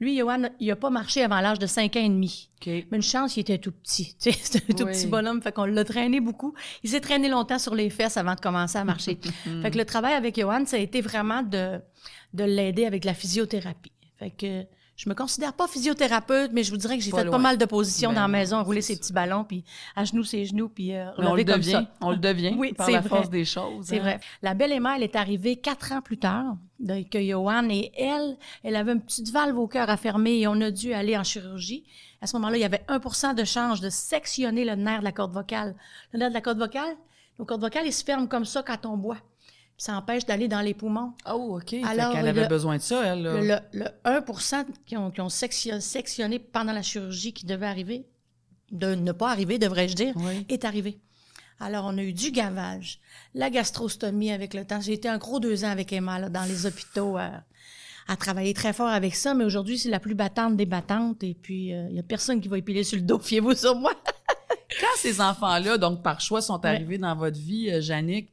Lui, 0.00 0.18
Johan, 0.18 0.42
il 0.60 0.66
n'a 0.68 0.76
pas 0.76 0.90
marché 0.90 1.22
avant 1.22 1.40
l'âge 1.40 1.58
de 1.58 1.66
5 1.66 1.96
ans 1.96 2.00
et 2.04 2.08
demi. 2.08 2.50
OK. 2.60 2.66
Mais 2.66 2.96
une 2.96 3.02
chance, 3.02 3.36
il 3.36 3.40
était 3.40 3.58
tout 3.58 3.70
petit. 3.72 4.16
Tu 4.20 4.32
sais, 4.32 4.38
C'était 4.40 4.72
un 4.72 4.76
tout 4.76 4.84
Oui. 4.84 4.92
petit 4.92 5.06
bonhomme, 5.06 5.40
fait 5.40 5.52
qu'on 5.52 5.64
l'a 5.66 5.84
traîné 5.84 6.20
beaucoup. 6.20 6.52
Il 6.82 6.90
s'est 6.90 7.00
traîné 7.00 7.28
longtemps 7.28 7.58
sur 7.60 7.74
les 7.74 7.90
fesses 7.90 8.16
avant 8.16 8.34
de 8.34 8.40
commencer 8.40 8.76
à 8.78 8.84
marcher. 8.84 9.18
fait 9.62 9.70
que 9.70 9.78
le 9.78 9.84
travail 9.84 10.14
avec 10.14 10.38
Johan, 10.38 10.64
ça 10.66 10.76
a 10.76 10.80
été 10.80 11.00
vraiment 11.00 11.42
de, 11.42 11.78
de 12.32 12.44
l'aider 12.44 12.86
avec 12.86 13.04
la 13.04 13.14
physiothérapie. 13.14 13.92
Fait 14.18 14.30
que 14.30 14.64
je 14.96 15.08
me 15.08 15.14
considère 15.14 15.52
pas 15.54 15.66
physiothérapeute, 15.66 16.50
mais 16.52 16.62
je 16.62 16.70
vous 16.70 16.76
dirais 16.76 16.96
que 16.96 17.02
j'ai 17.02 17.10
Pas 17.10 17.18
fait 17.18 17.24
loin. 17.24 17.32
pas 17.32 17.38
mal 17.42 17.58
de 17.58 17.64
positions 17.64 18.10
Ben 18.10 18.16
dans 18.16 18.22
la 18.22 18.28
maison, 18.28 18.62
rouler 18.62 18.80
ses 18.80 18.96
petits 18.96 19.12
ballons, 19.12 19.42
puis 19.44 19.64
à 19.96 20.04
genoux 20.04 20.22
ses 20.24 20.44
genoux, 20.44 20.68
puis 20.68 20.94
euh, 20.94 21.06
on 21.18 21.34
le 21.34 21.42
comme 21.44 21.56
devient. 21.56 21.70
ça. 21.72 21.86
On 22.00 22.10
le 22.10 22.16
devient 22.16 22.54
Oui, 22.56 22.72
par 22.74 22.86
c'est 22.86 22.92
la 22.92 23.00
vrai. 23.00 23.08
force 23.08 23.28
des 23.30 23.44
choses. 23.44 23.86
C'est 23.86 23.98
hein. 23.98 24.02
vrai. 24.02 24.20
La 24.42 24.54
belle 24.54 24.70
Emma, 24.72 24.96
elle 24.96 25.02
est 25.02 25.16
arrivée 25.16 25.56
quatre 25.56 25.92
ans 25.92 26.00
plus 26.00 26.18
tard 26.18 26.56
que 27.10 27.20
Johan 27.20 27.68
et 27.70 27.90
elle, 27.96 28.36
elle 28.62 28.76
avait 28.76 28.92
une 28.92 29.00
petite 29.00 29.30
valve 29.30 29.56
au 29.58 29.66
cœur 29.66 29.88
à 29.90 29.96
fermer 29.96 30.38
et 30.40 30.46
on 30.46 30.60
a 30.60 30.70
dû 30.70 30.92
aller 30.92 31.16
en 31.16 31.24
chirurgie. 31.24 31.84
À 32.20 32.26
ce 32.26 32.36
moment-là, 32.36 32.56
il 32.56 32.60
y 32.60 32.64
avait 32.64 32.84
1% 32.88 33.34
de 33.34 33.44
chance 33.44 33.80
de 33.80 33.90
sectionner 33.90 34.64
le 34.64 34.74
nerf 34.76 35.00
de 35.00 35.04
la 35.04 35.12
corde 35.12 35.32
vocale. 35.32 35.74
Le 36.12 36.18
nerf 36.18 36.28
de 36.30 36.34
la 36.34 36.40
corde 36.40 36.58
vocale, 36.58 36.94
le 37.38 37.44
corde 37.44 37.60
vocale, 37.62 37.86
il 37.86 37.92
se 37.92 38.04
ferme 38.04 38.28
comme 38.28 38.44
ça 38.44 38.62
quand 38.62 38.86
on 38.86 38.96
boit. 38.96 39.18
Ça 39.76 39.96
empêche 39.96 40.24
d'aller 40.24 40.46
dans 40.48 40.60
les 40.60 40.72
poumons. 40.74 41.12
Oh, 41.30 41.58
OK. 41.60 41.74
Alors, 41.84 42.12
qu'elle 42.12 42.28
avait 42.28 42.42
le- 42.42 42.48
besoin 42.48 42.76
de 42.76 42.82
ça, 42.82 43.04
elle. 43.04 43.22
là. 43.22 43.60
Le, 43.72 43.80
le 43.80 43.86
1 44.04 44.22
qui 44.86 44.96
ont, 44.96 45.10
qui 45.10 45.20
ont 45.20 45.28
section- 45.28 45.80
sectionné 45.80 46.38
pendant 46.38 46.72
la 46.72 46.82
chirurgie 46.82 47.32
qui 47.32 47.44
devait 47.44 47.66
arriver, 47.66 48.06
de 48.70 48.94
ne 48.94 49.12
pas 49.12 49.30
arriver, 49.30 49.58
devrais-je 49.58 49.94
dire, 49.94 50.14
Oui. 50.16 50.46
est 50.48 50.64
arrivé. 50.64 50.98
Alors, 51.60 51.84
on 51.86 51.98
a 51.98 52.02
eu 52.02 52.12
du 52.12 52.30
gavage, 52.30 53.00
la 53.34 53.50
gastrostomie 53.50 54.32
avec 54.32 54.54
le 54.54 54.64
temps. 54.64 54.80
J'ai 54.80 54.92
été 54.92 55.08
un 55.08 55.18
gros 55.18 55.40
deux 55.40 55.64
ans 55.64 55.70
avec 55.70 55.92
Emma 55.92 56.18
là, 56.18 56.28
dans 56.28 56.44
les 56.44 56.66
hôpitaux 56.66 57.18
euh, 57.18 57.28
à 58.08 58.16
travailler 58.16 58.54
très 58.54 58.72
fort 58.72 58.88
avec 58.88 59.14
ça, 59.14 59.34
mais 59.34 59.44
aujourd'hui, 59.44 59.78
c'est 59.78 59.88
la 59.90 60.00
plus 60.00 60.14
battante 60.14 60.56
des 60.56 60.66
battantes 60.66 61.22
et 61.24 61.34
puis 61.34 61.68
il 61.68 61.88
n'y 61.92 61.98
a 61.98 62.02
personne 62.02 62.40
qui 62.40 62.48
va 62.48 62.58
épiler 62.58 62.84
sur 62.84 62.96
le 62.96 63.02
dos, 63.04 63.18
fiez-vous 63.18 63.54
sur 63.54 63.74
moi. 63.76 63.92
Quand 64.80 64.96
ces 64.96 65.20
enfants-là, 65.20 65.78
donc 65.78 66.02
par 66.02 66.20
choix, 66.20 66.42
sont 66.42 66.64
arrivés 66.64 66.98
dans 66.98 67.14
votre 67.14 67.38
vie, 67.38 67.70
euh, 67.70 67.80
Jannick, 67.80 68.30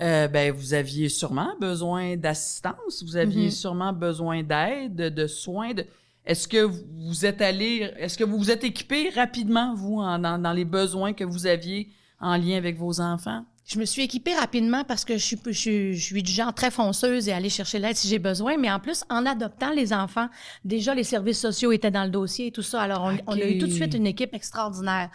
euh, 0.00 0.28
ben, 0.28 0.52
vous 0.52 0.72
aviez 0.74 1.08
sûrement 1.08 1.52
besoin 1.60 2.16
d'assistance, 2.16 3.02
vous 3.02 3.16
aviez 3.16 3.46
Mhm. 3.46 3.50
sûrement 3.50 3.92
besoin 3.92 4.42
d'aide, 4.42 4.94
de, 4.94 5.08
de 5.08 5.26
soins. 5.26 5.74
De... 5.74 5.84
Est-ce 6.24 6.46
que 6.48 6.62
vous 6.62 7.26
êtes 7.26 7.42
allé, 7.42 7.90
est-ce 7.98 8.16
que 8.18 8.24
vous 8.24 8.38
vous 8.38 8.50
êtes 8.50 8.64
équipé 8.64 9.10
rapidement, 9.10 9.74
vous, 9.74 9.98
en- 10.00 10.18
dans, 10.18 10.38
dans 10.40 10.52
les 10.52 10.64
besoins 10.64 11.12
que 11.12 11.24
vous 11.24 11.46
aviez 11.46 11.88
en 12.20 12.36
lien 12.36 12.56
avec 12.56 12.76
vos 12.78 13.00
enfants? 13.00 13.44
Je 13.72 13.78
me 13.78 13.84
suis 13.84 14.02
équipée 14.02 14.34
rapidement 14.34 14.82
parce 14.82 15.04
que 15.04 15.16
je 15.16 15.24
suis, 15.24 15.38
je, 15.46 15.92
je 15.92 16.02
suis 16.02 16.24
du 16.24 16.32
genre 16.32 16.52
très 16.52 16.72
fonceuse 16.72 17.28
et 17.28 17.32
aller 17.32 17.48
chercher 17.48 17.78
l'aide 17.78 17.94
si 17.94 18.08
j'ai 18.08 18.18
besoin. 18.18 18.56
Mais 18.56 18.68
en 18.68 18.80
plus, 18.80 19.04
en 19.08 19.24
adoptant 19.26 19.70
les 19.70 19.92
enfants, 19.92 20.26
déjà 20.64 20.92
les 20.92 21.04
services 21.04 21.38
sociaux 21.40 21.70
étaient 21.70 21.92
dans 21.92 22.02
le 22.02 22.10
dossier 22.10 22.48
et 22.48 22.50
tout 22.50 22.62
ça. 22.62 22.82
Alors, 22.82 23.04
on, 23.04 23.16
on 23.28 23.32
a 23.34 23.44
eu 23.44 23.58
tout 23.58 23.68
de 23.68 23.72
suite 23.72 23.94
une 23.94 24.08
équipe 24.08 24.34
extraordinaire, 24.34 25.08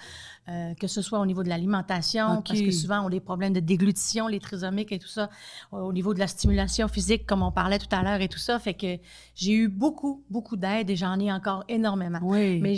euh, 0.47 0.73
que 0.75 0.87
ce 0.87 1.01
soit 1.01 1.19
au 1.19 1.25
niveau 1.25 1.43
de 1.43 1.49
l'alimentation, 1.49 2.37
OK. 2.37 2.47
parce 2.47 2.61
que 2.61 2.71
souvent 2.71 3.01
on 3.01 3.07
a 3.07 3.09
des 3.09 3.19
problèmes 3.19 3.51
de 3.51 3.59
déglutition, 3.59 4.27
les 4.29 4.39
trisomiques 4.39 4.93
et 4.93 4.99
tout 4.99 5.09
ça, 5.09 5.29
au 5.73 5.91
niveau 5.91 6.13
de 6.13 6.19
la 6.19 6.27
stimulation 6.27 6.87
physique, 6.87 7.25
comme 7.25 7.43
on 7.43 7.51
parlait 7.51 7.79
tout 7.79 7.93
à 7.93 8.03
l'heure 8.03 8.21
et 8.21 8.29
tout 8.29 8.39
ça. 8.39 8.57
Fait 8.59 8.73
que 8.73 8.97
j'ai 9.35 9.51
eu 9.51 9.67
beaucoup, 9.67 10.23
beaucoup 10.29 10.55
d'aide 10.55 10.89
et 10.89 10.95
j'en 10.95 11.19
ai 11.19 11.29
encore 11.29 11.65
énormément. 11.67 12.19
Oui. 12.21 12.61
Mais 12.61 12.75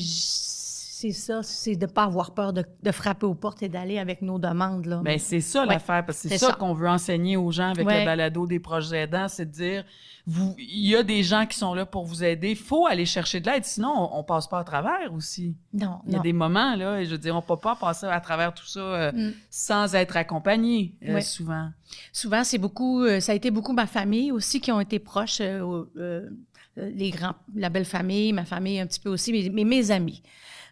c'est 1.00 1.12
ça, 1.12 1.44
c'est 1.44 1.75
de 1.75 1.86
pas 1.86 2.06
avoir 2.06 2.34
peur 2.34 2.54
de, 2.54 2.63
de 2.82 2.92
frapper 2.92 3.27
aux 3.27 3.36
portes 3.36 3.62
et 3.62 3.70
d'aller 3.70 4.00
avec 4.00 4.24
nos 4.24 4.39
demandes. 4.39 4.88
Là. 4.88 5.01
Ben, 5.04 5.20
c'est 5.20 5.42
ça 5.42 5.62
Ouais, 5.62 5.68
l'affaire, 5.74 6.04
parce 6.04 6.24
que 6.24 6.30
c'est 6.30 6.38
ça, 6.39 6.48
ça. 6.48 6.54
qu'on 6.54 6.74
veut 6.74 6.89
enseigner 6.89 7.38
aux 7.38 7.51
gens 7.51 7.70
avec 7.70 7.86
Ouais. 7.86 8.00
le 8.00 8.06
balado 8.06 8.48
des 8.48 8.60
proches 8.60 8.92
aidants, 8.92 9.27
c'est 9.27 9.46
de 9.46 9.51
dire, 9.51 9.84
vous, 10.25 10.56
il 10.58 10.88
y 10.89 10.96
a 10.96 11.04
des 11.04 11.22
gens 11.22 11.46
qui 11.46 11.56
sont 11.56 11.75
là 11.75 11.86
pour 11.86 12.06
vous 12.06 12.24
aider, 12.24 12.50
il 12.51 12.56
faut 12.58 12.88
aller 12.88 13.06
chercher 13.06 13.39
de 13.39 13.46
l'aide, 13.50 13.63
sinon 13.63 13.94
on, 13.96 14.20
on 14.20 14.24
passe 14.24 14.48
pas 14.48 14.58
à 14.60 14.63
travers 14.63 15.13
aussi. 15.13 15.56
non, 15.72 16.00
Il 16.08 16.13
y 16.13 16.16
a 16.16 16.18
non. 16.18 16.24
des 16.24 16.34
moments, 16.34 16.75
là, 16.75 17.00
et 17.00 17.06
je 17.06 17.12
veux 17.12 17.18
dire, 17.20 17.36
on 17.36 17.44
peut 17.44 17.58
pas 17.58 17.75
passer 17.75 18.08
à 18.08 18.20
travers 18.20 18.54
tout 18.54 18.66
ça 18.66 18.80
euh, 18.80 19.12
Mm. 19.12 19.34
sans 19.51 19.94
être 19.94 20.18
accompagné, 20.18 20.96
euh, 21.08 21.13
Ouais. 21.13 21.22
souvent. 21.22 21.70
Souvent, 22.12 22.44
c'est 22.44 22.58
beaucoup, 22.58 23.04
euh, 23.04 23.20
ça 23.20 23.34
a 23.34 23.36
été 23.36 23.51
beaucoup 23.51 23.74
ma 23.74 23.86
famille 23.86 24.32
aussi 24.32 24.60
qui 24.62 24.72
ont 24.72 24.80
été 24.82 24.98
proches, 24.98 25.42
les 26.75 27.10
grands, 27.12 27.36
la 27.56 27.70
belle 27.70 27.86
famille, 27.86 28.34
ma 28.34 28.46
famille 28.46 28.80
un 28.80 28.86
petit 28.88 29.00
peu 29.00 29.10
aussi, 29.10 29.32
mais, 29.32 29.50
mais 29.51 29.63
mes 29.63 29.92
amis. 29.92 30.22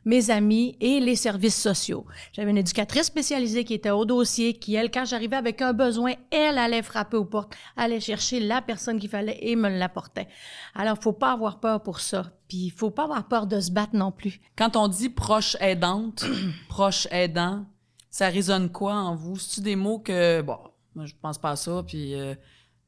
Mes 0.06 0.30
amis 0.30 0.78
et 0.80 1.00
les 1.00 1.16
services 1.16 1.60
sociaux. 1.60 2.06
J'avais 2.32 2.52
une 2.52 2.58
éducatrice 2.58 3.08
spécialisée 3.08 3.64
qui 3.64 3.74
était 3.74 3.90
au 3.90 4.06
dossier, 4.06 4.54
qui, 4.54 4.76
elle, 4.76 4.92
quand 4.92 5.04
j'arrivais 5.06 5.36
avec 5.36 5.62
un 5.62 5.74
besoin, 5.74 6.14
elle 6.32 6.58
allait 6.60 6.84
frapper 6.84 7.18
aux 7.18 7.26
portes, 7.26 7.56
allait 7.76 8.00
chercher 8.00 8.40
la 8.40 8.62
personne 8.62 9.00
qu'il 9.00 9.10
fallait 9.10 9.40
et 9.42 9.56
me 9.56 9.68
l'apportait. 9.68 10.28
Alors, 10.76 10.98
faut 11.02 11.12
pas 11.12 11.32
avoir 11.32 11.60
peur 11.60 11.82
pour 11.82 12.00
ça. 12.00 12.32
Puis, 12.48 12.66
il 12.66 12.72
faut 12.72 12.92
pas 12.92 13.06
avoir 13.06 13.28
peur 13.28 13.48
de 13.48 13.60
se 13.60 13.72
battre 13.72 13.96
non 13.96 14.12
plus. 14.12 14.40
Quand 14.56 14.76
on 14.76 14.88
dit 14.88 15.10
proche 15.10 15.58
aidante, 15.60 16.26
proche 16.70 17.08
aidant, 17.12 17.66
ça 18.12 18.30
résonne 18.30 18.70
quoi 18.70 18.94
en 18.94 19.16
vous? 19.16 19.38
C'est-tu 19.38 19.62
des 19.62 19.76
mots 19.76 20.00
que, 20.00 20.42
bon, 20.42 20.60
je 21.04 21.14
pense 21.22 21.38
pas 21.38 21.52
à 21.52 21.56
ça, 21.56 21.84
puis... 21.86 22.14
euh, 22.14 22.36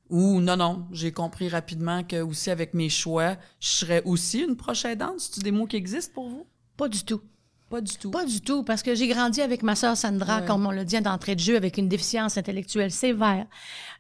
ou 0.10 0.40
non, 0.40 0.56
non, 0.56 0.88
j'ai 0.92 1.12
compris 1.12 1.50
rapidement 1.50 2.04
que 2.04 2.22
aussi 2.22 2.50
avec 2.50 2.74
mes 2.74 2.88
choix, 2.88 3.36
je 3.60 3.68
serais 3.68 4.02
aussi 4.06 4.40
une 4.40 4.56
proche 4.56 4.86
aidante? 4.86 5.20
C'est-tu 5.20 5.42
des 5.42 5.52
mots 5.52 5.66
qui 5.68 5.76
existent 5.76 6.14
pour 6.14 6.30
vous? 6.30 6.48
Pas 6.78 6.88
du 6.88 7.04
tout. 7.04 7.22
Pas 7.70 7.82
du 7.82 7.98
tout. 7.98 8.12
Pas 8.12 8.24
du 8.24 8.40
tout, 8.40 8.64
parce 8.64 8.82
que 8.82 8.96
j'ai 8.96 9.10
grandi 9.10 9.42
avec 9.42 9.62
ma 9.62 9.76
sœur 9.76 9.98
Sandra, 9.98 10.40
Ouais. 10.40 10.46
comme 10.48 10.66
on 10.66 10.72
l'a 10.72 10.86
dit 10.86 11.02
d'entrée 11.02 11.36
de 11.36 11.42
jeu, 11.42 11.58
avec 11.58 11.78
une 11.78 11.90
déficience 11.90 12.38
intellectuelle 12.38 12.92
sévère. 12.92 13.46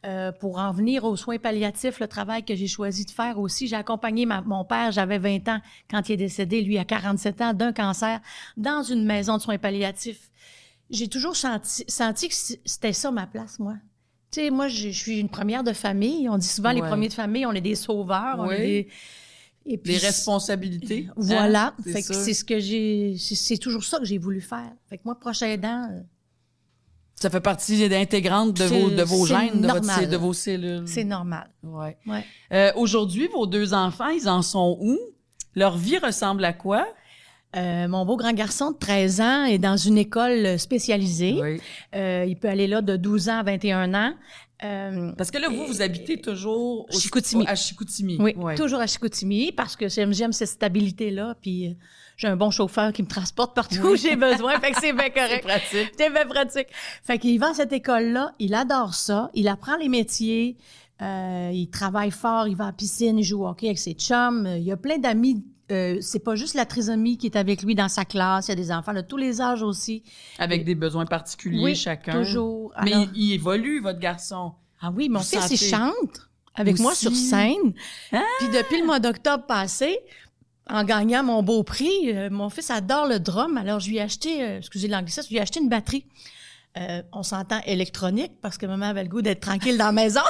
Euh, 0.05 0.31
pour 0.31 0.57
en 0.59 0.71
venir 0.71 1.03
aux 1.03 1.17
soins 1.17 1.37
palliatifs, 1.37 1.99
le 1.99 2.07
travail 2.07 2.45
que 2.45 2.55
j'ai 2.55 2.67
choisi 2.67 3.03
de 3.03 3.11
faire 3.11 3.37
aussi, 3.39 3.67
j'ai 3.67 3.75
accompagné 3.75 4.25
ma- 4.25 4.39
mon 4.41 4.63
père, 4.63 4.93
j'avais 4.93 5.17
20 5.17 5.49
ans 5.49 5.59
quand 5.91 6.07
il 6.07 6.13
est 6.13 6.17
décédé, 6.17 6.61
lui 6.61 6.77
à 6.77 6.85
47 6.85 7.41
ans, 7.41 7.53
d'un 7.53 7.73
cancer, 7.73 8.21
dans 8.55 8.83
une 8.83 9.03
maison 9.03 9.35
de 9.35 9.41
soins 9.41 9.57
palliatifs. 9.57 10.29
J'ai 10.89 11.09
toujours 11.09 11.35
senti, 11.35 11.83
senti 11.89 12.29
que 12.29 12.35
c'était 12.63 12.93
ça 12.93 13.11
ma 13.11 13.27
place, 13.27 13.59
moi. 13.59 13.73
Tu 14.31 14.39
sais, 14.41 14.49
moi, 14.49 14.69
je 14.69 14.89
je 14.91 14.97
suis 14.97 15.19
une 15.19 15.29
première 15.29 15.63
de 15.65 15.73
famille. 15.73 16.29
On 16.29 16.37
dit 16.37 16.47
souvent, 16.47 16.71
les 16.71 16.81
premiers 16.81 17.09
de 17.09 17.13
famille, 17.13 17.45
on 17.45 17.51
est 17.51 17.59
des 17.61 17.75
sauveurs. 17.75 18.37
On 18.39 18.47
Oui. 18.47 18.55
est 18.55 18.59
des... 18.59 18.87
Et 19.69 19.77
puis, 19.77 19.93
Les 19.93 19.97
responsabilités. 19.99 21.07
voilà. 21.17 21.67
hein, 21.67 21.73
c'est 21.83 21.91
Fait 21.91 22.01
que 22.01 22.13
ça. 22.13 22.23
c'est 22.23 22.33
ce 22.33 22.43
que 22.45 22.59
j'ai. 22.59 23.15
C'est 23.19 23.57
toujours 23.57 23.83
ça 23.83 23.99
que 23.99 24.05
j'ai 24.05 24.17
voulu 24.17 24.39
faire. 24.41 24.71
Fait 24.89 24.97
que 24.97 25.01
moi, 25.05 25.19
prochain 25.19 25.47
aidant, 25.47 25.89
euh, 25.91 25.99
Ça 27.15 27.29
fait 27.29 27.41
partie 27.41 27.83
intégrante 27.93 28.53
de 28.53 28.63
vos, 28.65 28.89
de 28.89 29.03
vos 29.03 29.25
gènes, 29.25 29.61
de, 29.61 29.67
votre, 29.67 29.85
normal. 29.85 30.09
de 30.09 30.17
vos 30.17 30.33
cellules. 30.33 30.87
c'est 30.87 31.03
normal. 31.03 31.49
Ouais. 31.63 31.97
Ouais. 32.05 32.23
Euh, 32.53 32.71
Aujourd'hui, 32.75 33.27
vos 33.27 33.45
deux 33.47 33.73
enfants, 33.73 34.09
ils 34.09 34.29
en 34.29 34.41
sont 34.41 34.77
où? 34.79 34.97
Leur 35.55 35.77
vie 35.77 35.97
ressemble 35.97 36.45
à 36.45 36.53
quoi? 36.53 36.87
Euh, 37.55 37.87
mon 37.87 38.05
beau 38.05 38.17
grand 38.17 38.33
garçon 38.33 38.71
de 38.71 38.77
13 38.77 39.21
ans 39.21 39.45
est 39.45 39.57
dans 39.57 39.77
une 39.77 39.97
école 39.97 40.59
spécialisée. 40.59 41.39
Oui. 41.41 41.61
Euh, 41.95 42.25
il 42.27 42.37
peut 42.37 42.49
aller 42.49 42.67
là 42.67 42.81
de 42.81 42.95
12 42.97 43.29
ans 43.29 43.39
à 43.39 43.43
21 43.43 43.93
ans. 43.95 44.13
Euh, 44.63 45.11
Parce 45.15 45.29
que 45.29 45.37
là, 45.37 45.49
vous, 45.49 45.65
vous 45.67 45.81
habitez 45.83 46.19
toujours 46.19 46.87
au- 46.89 46.99
Chicoutimi. 46.99 47.45
à 47.47 47.55
Chicoutimi. 47.55 48.17
oui, 48.19 48.33
Ouais. 48.35 48.55
toujours 48.55 48.79
à 48.79 48.87
Chicoutimi 48.87 49.51
parce 49.51 49.75
que 49.75 49.87
j'aime, 49.87 50.13
j'aime 50.13 50.33
cette 50.33 50.49
stabilité-là. 50.49 51.35
Puis 51.41 51.67
euh, 51.67 51.71
j'ai 52.17 52.27
un 52.27 52.35
bon 52.35 52.49
chauffeur 52.49 52.91
qui 52.91 53.03
me 53.03 53.07
transporte 53.07 53.55
partout 53.55 53.77
où 53.89 53.95
j'ai 53.95 54.15
besoin. 54.15 54.59
Fait 54.59 54.71
que 54.71 54.79
c'est 54.81 54.93
bien 54.93 55.03
C'est 55.13 55.13
correct. 55.13 55.43
pratique. 55.45 55.91
C'est 55.97 56.09
bien 56.11 56.25
pratique. 56.25 56.67
Fait 57.03 57.19
qu'il 57.19 57.39
va 57.39 57.49
à 57.49 57.53
cette 57.53 57.71
école-là, 57.71 58.33
il 58.39 58.55
adore 58.55 58.95
ça, 58.95 59.29
il 59.35 59.47
apprend 59.47 59.77
les 59.77 59.89
métiers, 59.89 60.57
euh, 61.03 61.51
il 61.53 61.69
travaille 61.69 62.09
fort, 62.09 62.47
il 62.47 62.55
va 62.55 62.63
à 62.63 62.67
la 62.67 62.73
piscine, 62.73 63.19
il 63.19 63.23
joue 63.23 63.43
au 63.43 63.47
hockey 63.47 63.67
avec 63.67 63.77
ses 63.77 63.93
chums, 63.93 64.47
il 64.57 64.63
y 64.63 64.71
a 64.71 64.77
plein 64.77 64.97
d'amis. 64.97 65.43
Euh, 65.69 65.97
c'est 65.99 66.19
pas 66.19 66.35
juste 66.35 66.53
la 66.53 66.65
trisomie 66.65 67.17
qui 67.17 67.25
est 67.25 67.35
avec 67.35 67.61
lui 67.61 67.75
dans 67.75 67.89
sa 67.89 68.05
classe, 68.05 68.47
il 68.47 68.51
y 68.51 68.53
a 68.53 68.55
des 68.55 68.71
enfants 68.71 68.93
de 68.93 69.01
tous 69.01 69.17
les 69.17 69.41
âges 69.41 69.63
aussi. 69.63 70.03
Avec 70.39 70.63
des 70.63 70.75
besoins 70.75 71.05
particuliers, 71.05 71.63
oui, 71.63 71.75
chacun. 71.75 72.13
toujours. 72.13 72.71
Mais 72.83 72.91
il, 72.91 73.09
il 73.15 73.33
évolue, 73.33 73.81
votre 73.81 73.99
garçon. 73.99 74.53
ah 74.81 74.91
oui, 74.95 75.09
mon 75.09 75.19
vous 75.19 75.25
fils, 75.25 75.49
il 75.51 75.57
chante 75.57 76.29
avec 76.55 76.79
moi 76.79 76.95
sur 76.95 77.13
scène. 77.13 77.73
Ah! 78.13 78.21
Puis 78.39 78.47
depuis 78.47 78.79
le 78.79 78.85
mois 78.85 78.99
d'octobre 78.99 79.45
passé, 79.45 79.99
en 80.69 80.85
gagnant 80.85 81.23
mon 81.23 81.43
beau 81.43 81.63
prix, 81.63 82.13
euh, 82.13 82.29
mon 82.29 82.49
fils 82.49 82.71
adore 82.71 83.05
le 83.05 83.19
drum. 83.19 83.57
Alors, 83.57 83.81
je 83.81 83.89
lui 83.89 83.97
ai 83.97 84.01
acheté, 84.01 84.41
euh, 84.41 84.57
excusez 84.59 84.87
l'anglicisme, 84.87 85.25
je 85.27 85.29
lui 85.31 85.37
ai 85.37 85.41
acheté 85.41 85.59
une 85.59 85.69
batterie. 85.69 86.05
On 87.11 87.23
s'entend 87.23 87.59
électronique 87.65 88.33
parce 88.39 88.59
que 88.59 88.67
maman 88.67 88.85
avait 88.85 89.01
le 89.01 89.09
goût 89.09 89.23
d'être 89.23 89.39
tranquille 89.39 89.79
dans 89.79 89.87
la 89.87 89.91
maison. 89.91 90.21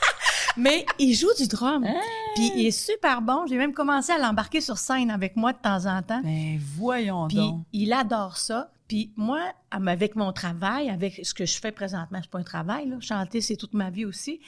Mais 0.56 0.84
il 0.98 1.14
joue 1.14 1.32
du 1.38 1.46
drum. 1.46 1.84
Ah! 1.86 2.21
Puis 2.34 2.52
il 2.56 2.66
est 2.66 2.70
super 2.70 3.22
bon. 3.22 3.46
J'ai 3.46 3.56
même 3.56 3.72
commencé 3.72 4.12
à 4.12 4.18
l'embarquer 4.18 4.60
sur 4.60 4.78
scène 4.78 5.10
avec 5.10 5.36
moi 5.36 5.52
de 5.52 5.58
temps 5.58 5.86
en 5.86 6.02
temps. 6.02 6.20
Ben, 6.22 6.58
voyons 6.76 7.28
Puis 7.28 7.36
donc. 7.36 7.64
il 7.72 7.92
adore 7.92 8.36
ça. 8.36 8.70
Puis 8.88 9.12
moi, 9.16 9.40
avec 9.70 10.16
mon 10.16 10.32
travail, 10.32 10.90
avec 10.90 11.20
ce 11.24 11.32
que 11.32 11.46
je 11.46 11.58
fais 11.58 11.72
présentement, 11.72 12.18
c'est 12.20 12.30
pas 12.30 12.38
un 12.38 12.42
travail, 12.42 12.88
là. 12.88 12.96
chanter, 13.00 13.40
c'est 13.40 13.56
toute 13.56 13.74
ma 13.74 13.90
vie 13.90 14.04
aussi. 14.04 14.40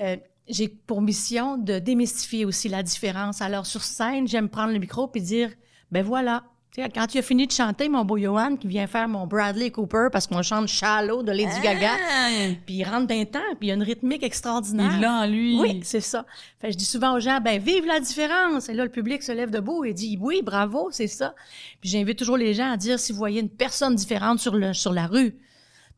Euh, 0.00 0.16
j'ai 0.48 0.68
pour 0.68 1.02
mission 1.02 1.56
de 1.56 1.78
démystifier 1.78 2.44
aussi 2.44 2.68
la 2.68 2.82
différence. 2.82 3.40
Alors 3.40 3.66
sur 3.66 3.82
scène, 3.82 4.26
j'aime 4.28 4.48
prendre 4.48 4.72
le 4.72 4.78
micro 4.78 5.06
puis 5.08 5.22
dire, 5.22 5.50
ben 5.90 6.04
voilà. 6.04 6.44
Tu 6.72 6.80
sais, 6.80 6.88
quand 6.88 7.06
tu 7.08 7.18
as 7.18 7.22
fini 7.22 7.48
de 7.48 7.52
chanter, 7.52 7.88
mon 7.88 8.04
beau 8.04 8.16
Johan, 8.16 8.54
qui 8.56 8.68
vient 8.68 8.86
faire 8.86 9.08
mon 9.08 9.26
Bradley 9.26 9.72
Cooper 9.72 10.06
parce 10.12 10.28
qu'on 10.28 10.40
chante 10.42 10.68
Shallow 10.68 11.24
de 11.24 11.32
Lady 11.32 11.60
Gaga, 11.60 11.90
Ah! 12.08 12.28
puis 12.64 12.76
il 12.76 12.84
rentre 12.84 13.08
d'un 13.08 13.24
temps, 13.24 13.40
puis 13.58 13.66
il 13.66 13.68
y 13.68 13.70
a 13.72 13.74
une 13.74 13.82
rythmique 13.82 14.22
extraordinaire. 14.22 14.92
Il 14.94 15.00
l'a 15.00 15.22
en 15.22 15.26
lui. 15.26 15.58
Oui, 15.58 15.80
c'est 15.82 16.00
ça. 16.00 16.24
Fait 16.60 16.70
je 16.70 16.76
dis 16.76 16.84
souvent 16.84 17.16
aux 17.16 17.20
gens, 17.20 17.40
ben 17.40 17.60
vive 17.60 17.86
la 17.86 17.98
différence. 17.98 18.68
Et 18.68 18.74
là, 18.74 18.84
le 18.84 18.90
public 18.90 19.20
se 19.24 19.32
lève 19.32 19.50
debout 19.50 19.84
et 19.84 19.92
dit, 19.92 20.16
oui, 20.20 20.42
bravo, 20.44 20.90
c'est 20.92 21.08
ça. 21.08 21.34
Puis 21.80 21.90
j'invite 21.90 22.18
toujours 22.18 22.36
les 22.36 22.54
gens 22.54 22.70
à 22.70 22.76
dire, 22.76 23.00
si 23.00 23.10
vous 23.10 23.18
voyez 23.18 23.40
une 23.40 23.48
personne 23.50 23.96
différente 23.96 24.38
sur, 24.38 24.54
le, 24.54 24.72
sur 24.72 24.92
la 24.92 25.08
rue, 25.08 25.34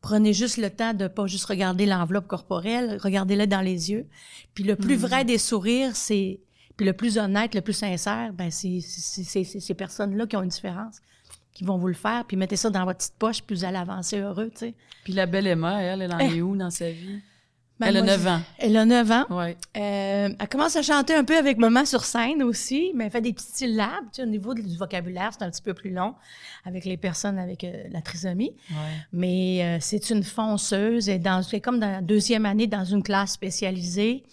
prenez 0.01 0.33
juste 0.33 0.57
le 0.57 0.71
temps 0.71 0.95
de 0.95 1.07
pas 1.07 1.27
juste 1.27 1.45
regarder 1.45 1.85
l'enveloppe 1.85 2.25
corporelle, 2.27 2.97
regardez-le 2.99 3.45
dans 3.45 3.61
les 3.61 3.91
yeux. 3.91 4.07
Puis 4.55 4.63
le 4.63 4.75
plus 4.75 4.95
vrai 4.95 5.23
des 5.23 5.37
sourires, 5.37 5.95
c'est... 5.95 6.39
Puis 6.77 6.85
le 6.85 6.93
plus 6.93 7.17
honnête, 7.17 7.53
le 7.55 7.61
plus 7.61 7.73
sincère, 7.73 8.33
ben 8.33 8.49
c'est 8.51 8.79
ces 8.81 9.73
personnes-là 9.73 10.25
qui 10.27 10.35
ont 10.37 10.43
une 10.43 10.49
différence, 10.49 10.97
qui 11.53 11.63
vont 11.63 11.77
vous 11.77 11.87
le 11.87 11.93
faire, 11.93 12.25
puis 12.25 12.35
mettez 12.37 12.55
ça 12.55 12.69
dans 12.69 12.83
votre 12.85 12.97
petite 12.97 13.13
poche, 13.19 13.43
puis 13.43 13.55
vous 13.55 13.63
allez 13.65 13.77
avancer 13.77 14.19
heureux, 14.19 14.49
tu 14.53 14.59
sais. 14.67 14.73
Puis 15.03 15.13
la 15.13 15.25
belle 15.27 15.45
Emma, 15.47 15.81
elle, 15.81 16.01
elle 16.01 16.13
en 16.13 16.19
est 16.19 16.41
où 16.41 16.55
dans 16.55 16.71
sa 16.71 16.89
vie? 16.89 17.19
Ben, 17.79 17.87
elle 17.87 17.97
a 17.97 18.03
moi, 18.03 18.11
9 18.11 18.21
je- 18.23 18.27
ans. 18.29 18.41
Elle 18.59 18.77
a 18.77 18.85
9 18.85 19.11
ans. 19.11 19.25
Ouais. 19.31 19.57
Euh, 19.77 20.29
elle 20.39 20.47
commence 20.47 20.75
à 20.75 20.83
chanter 20.83 21.15
un 21.15 21.23
peu 21.23 21.35
avec 21.35 21.57
maman 21.57 21.85
sur 21.85 22.05
scène 22.05 22.41
aussi, 22.43 22.91
mais 22.95 23.05
elle 23.05 23.11
fait 23.11 23.21
des 23.21 23.33
petites 23.33 23.55
syllabes. 23.55 24.05
Tu 24.13 24.17
sais, 24.17 24.23
au 24.23 24.27
niveau 24.27 24.53
du 24.53 24.77
vocabulaire, 24.77 25.31
c'est 25.33 25.43
un 25.43 25.49
petit 25.49 25.61
peu 25.61 25.73
plus 25.73 25.89
long 25.91 26.13
avec 26.65 26.85
les 26.85 26.97
personnes 26.97 27.39
avec 27.39 27.63
euh, 27.63 27.83
la 27.91 28.01
trisomie. 28.03 28.55
Ouais. 28.69 28.75
Mais 29.11 29.63
euh, 29.63 29.77
c'est 29.81 30.11
une 30.11 30.23
fonceuse. 30.23 31.09
Elle 31.09 31.15
est, 31.15 31.19
dans, 31.19 31.41
elle 31.41 31.55
est 31.57 31.61
comme 31.61 31.79
dans 31.79 31.91
la 31.91 32.01
deuxième 32.01 32.45
année 32.45 32.67
dans 32.67 32.85
une 32.85 33.01
classe 33.03 33.33
spécialisée. 33.33 34.23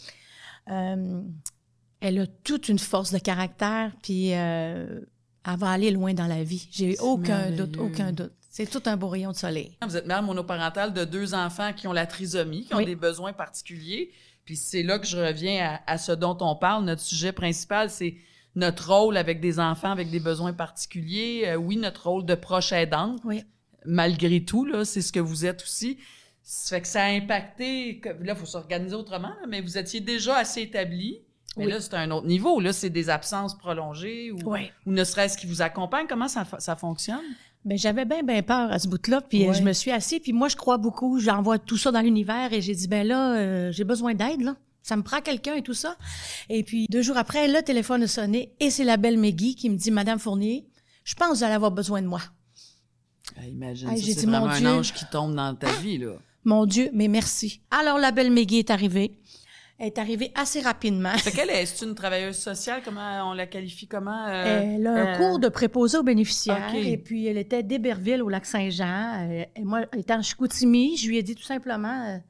Elle 2.00 2.18
a 2.20 2.26
toute 2.26 2.68
une 2.68 2.78
force 2.78 3.12
de 3.12 3.18
caractère, 3.18 3.92
puis 4.02 4.32
euh, 4.34 5.00
elle 5.46 5.56
va 5.58 5.70
aller 5.70 5.90
loin 5.90 6.14
dans 6.14 6.26
la 6.26 6.42
vie. 6.42 6.66
J'ai 6.72 6.98
aucun 6.98 7.50
doute, 7.50 7.76
aucun 7.76 8.12
doute. 8.12 8.32
C'est 8.48 8.68
tout 8.68 8.82
un 8.86 8.96
beau 8.96 9.08
rayon 9.08 9.30
de 9.32 9.36
soleil. 9.36 9.76
Vous 9.86 9.96
êtes 9.96 10.06
mère 10.06 10.22
monoparentale 10.22 10.92
de 10.92 11.04
deux 11.04 11.34
enfants 11.34 11.72
qui 11.72 11.86
ont 11.86 11.92
la 11.92 12.06
trisomie, 12.06 12.64
qui 12.64 12.74
ont 12.74 12.78
Oui. 12.78 12.86
des 12.86 12.96
besoins 12.96 13.32
particuliers. 13.32 14.10
Puis 14.44 14.56
c'est 14.56 14.82
là 14.82 14.98
que 14.98 15.06
je 15.06 15.16
reviens 15.18 15.78
à, 15.86 15.92
à 15.92 15.98
ce 15.98 16.10
dont 16.12 16.36
on 16.40 16.56
parle. 16.56 16.84
Notre 16.84 17.02
sujet 17.02 17.32
principal, 17.32 17.90
c'est 17.90 18.16
notre 18.56 18.92
rôle 18.92 19.16
avec 19.16 19.40
des 19.40 19.60
enfants 19.60 19.92
avec 19.92 20.10
des 20.10 20.18
besoins 20.18 20.52
particuliers. 20.52 21.44
Euh, 21.46 21.54
oui, 21.56 21.76
notre 21.76 22.08
rôle 22.08 22.24
de 22.26 22.34
proche 22.34 22.72
aidante. 22.72 23.20
Oui. 23.24 23.44
Malgré 23.84 24.44
tout, 24.44 24.64
là, 24.64 24.84
c'est 24.84 25.02
ce 25.02 25.12
que 25.12 25.20
vous 25.20 25.46
êtes 25.46 25.62
aussi. 25.62 25.98
Ça 26.42 26.76
fait 26.76 26.82
que 26.82 26.88
ça 26.88 27.02
a 27.04 27.08
impacté. 27.10 28.00
que- 28.00 28.08
Là, 28.08 28.32
il 28.32 28.34
faut 28.34 28.46
s'organiser 28.46 28.96
autrement, 28.96 29.28
là, 29.28 29.46
mais 29.48 29.60
vous 29.60 29.78
étiez 29.78 30.00
déjà 30.00 30.38
assez 30.38 30.62
établi. 30.62 31.20
Mais 31.56 31.66
Oui. 31.66 31.72
là, 31.72 31.80
c'est 31.80 31.94
un 31.94 32.10
autre 32.12 32.26
niveau. 32.26 32.60
Là, 32.60 32.72
c'est 32.72 32.90
des 32.90 33.10
absences 33.10 33.56
prolongées 33.58 34.30
ou, 34.30 34.38
Oui. 34.44 34.70
ou 34.86 34.92
ne 34.92 35.02
serait-ce 35.04 35.36
qui 35.36 35.46
vous 35.46 35.62
accompagne. 35.62 36.06
Comment 36.08 36.28
ça, 36.28 36.44
fonctionne? 36.76 37.18
Ben, 37.64 37.76
j'avais 37.76 38.04
bien, 38.04 38.22
bien 38.22 38.42
peur 38.42 38.70
à 38.72 38.78
ce 38.78 38.86
bout-là. 38.88 39.20
Puis 39.20 39.44
euh, 39.44 39.48
Ouais. 39.48 39.54
je 39.54 39.62
me 39.62 39.72
suis 39.72 39.90
assise. 39.90 40.20
Puis 40.20 40.32
moi, 40.32 40.48
je 40.48 40.56
crois 40.56 40.78
beaucoup. 40.78 41.18
J'envoie 41.18 41.58
tout 41.58 41.76
ça 41.76 41.90
dans 41.90 42.00
l'univers. 42.00 42.52
Et 42.52 42.60
j'ai 42.62 42.74
dit, 42.74 42.88
ben 42.88 43.06
là, 43.06 43.34
euh, 43.36 43.72
j'ai 43.72 43.84
besoin 43.84 44.14
d'aide, 44.14 44.42
là. 44.42 44.56
Ça 44.82 44.96
me 44.96 45.02
prend 45.02 45.20
quelqu'un 45.20 45.54
et 45.56 45.62
tout 45.62 45.74
ça. 45.74 45.96
Et 46.48 46.62
puis, 46.62 46.86
deux 46.88 47.02
jours 47.02 47.18
après, 47.18 47.48
le 47.48 47.60
téléphone 47.62 48.02
a 48.04 48.06
sonné. 48.08 48.54
Et 48.60 48.70
c'est 48.70 48.84
la 48.84 48.96
belle 48.96 49.18
Maggie 49.18 49.54
qui 49.54 49.68
me 49.68 49.76
dit, 49.76 49.90
Madame 49.90 50.18
Fournier, 50.18 50.66
je 51.04 51.14
pense 51.14 51.28
que 51.30 51.34
vous 51.34 51.44
allez 51.44 51.54
avoir 51.54 51.70
besoin 51.72 52.00
de 52.00 52.06
moi. 52.06 52.20
Ah, 53.36 53.46
imagine, 53.46 53.88
Ah, 53.90 53.96
j'ai 53.96 54.14
c'est 54.14 54.20
dit, 54.20 54.26
mon 54.26 54.40
vraiment 54.40 54.56
Dieu. 54.56 54.66
un 54.68 54.78
ange 54.78 54.92
qui 54.94 55.04
tombe 55.10 55.34
dans 55.34 55.54
ta 55.54 55.70
vie, 55.72 55.98
là. 55.98 56.12
Mon 56.44 56.64
Dieu, 56.64 56.88
mais 56.94 57.08
merci. 57.08 57.60
Alors, 57.70 57.98
la 57.98 58.10
belle 58.12 58.30
Maggie 58.30 58.60
est 58.60 58.70
arrivée. 58.70 59.18
Elle 59.82 59.86
est 59.86 59.98
arrivée 59.98 60.30
assez 60.34 60.60
rapidement. 60.60 61.16
Fait 61.16 61.30
qu'elle 61.30 61.48
est, 61.48 61.64
c'est 61.64 61.86
une 61.86 61.94
travailleuse 61.94 62.36
sociale, 62.36 62.82
comment 62.84 63.30
on 63.30 63.32
la 63.32 63.46
qualifie 63.46 63.88
comment? 63.88 64.26
euh, 64.28 64.74
Elle 64.76 64.86
a 64.86 64.90
un 64.92 65.14
euh, 65.14 65.16
cours 65.16 65.38
de 65.38 65.48
préposé 65.48 65.96
aux 65.96 66.02
bénéficiaires. 66.02 66.74
Et 66.74 66.98
puis, 66.98 67.26
elle 67.26 67.38
était 67.38 67.62
d'Héberville, 67.62 68.22
au 68.22 68.28
lac 68.28 68.44
Saint-Jean. 68.44 69.26
Euh, 69.30 69.44
et 69.56 69.64
moi, 69.64 69.86
étant 69.96 70.18
en 70.18 70.22
Chicoutimi, 70.22 70.98
je 70.98 71.08
lui 71.08 71.16
ai 71.16 71.22
dit 71.22 71.34
tout 71.34 71.44
simplement, 71.44 72.20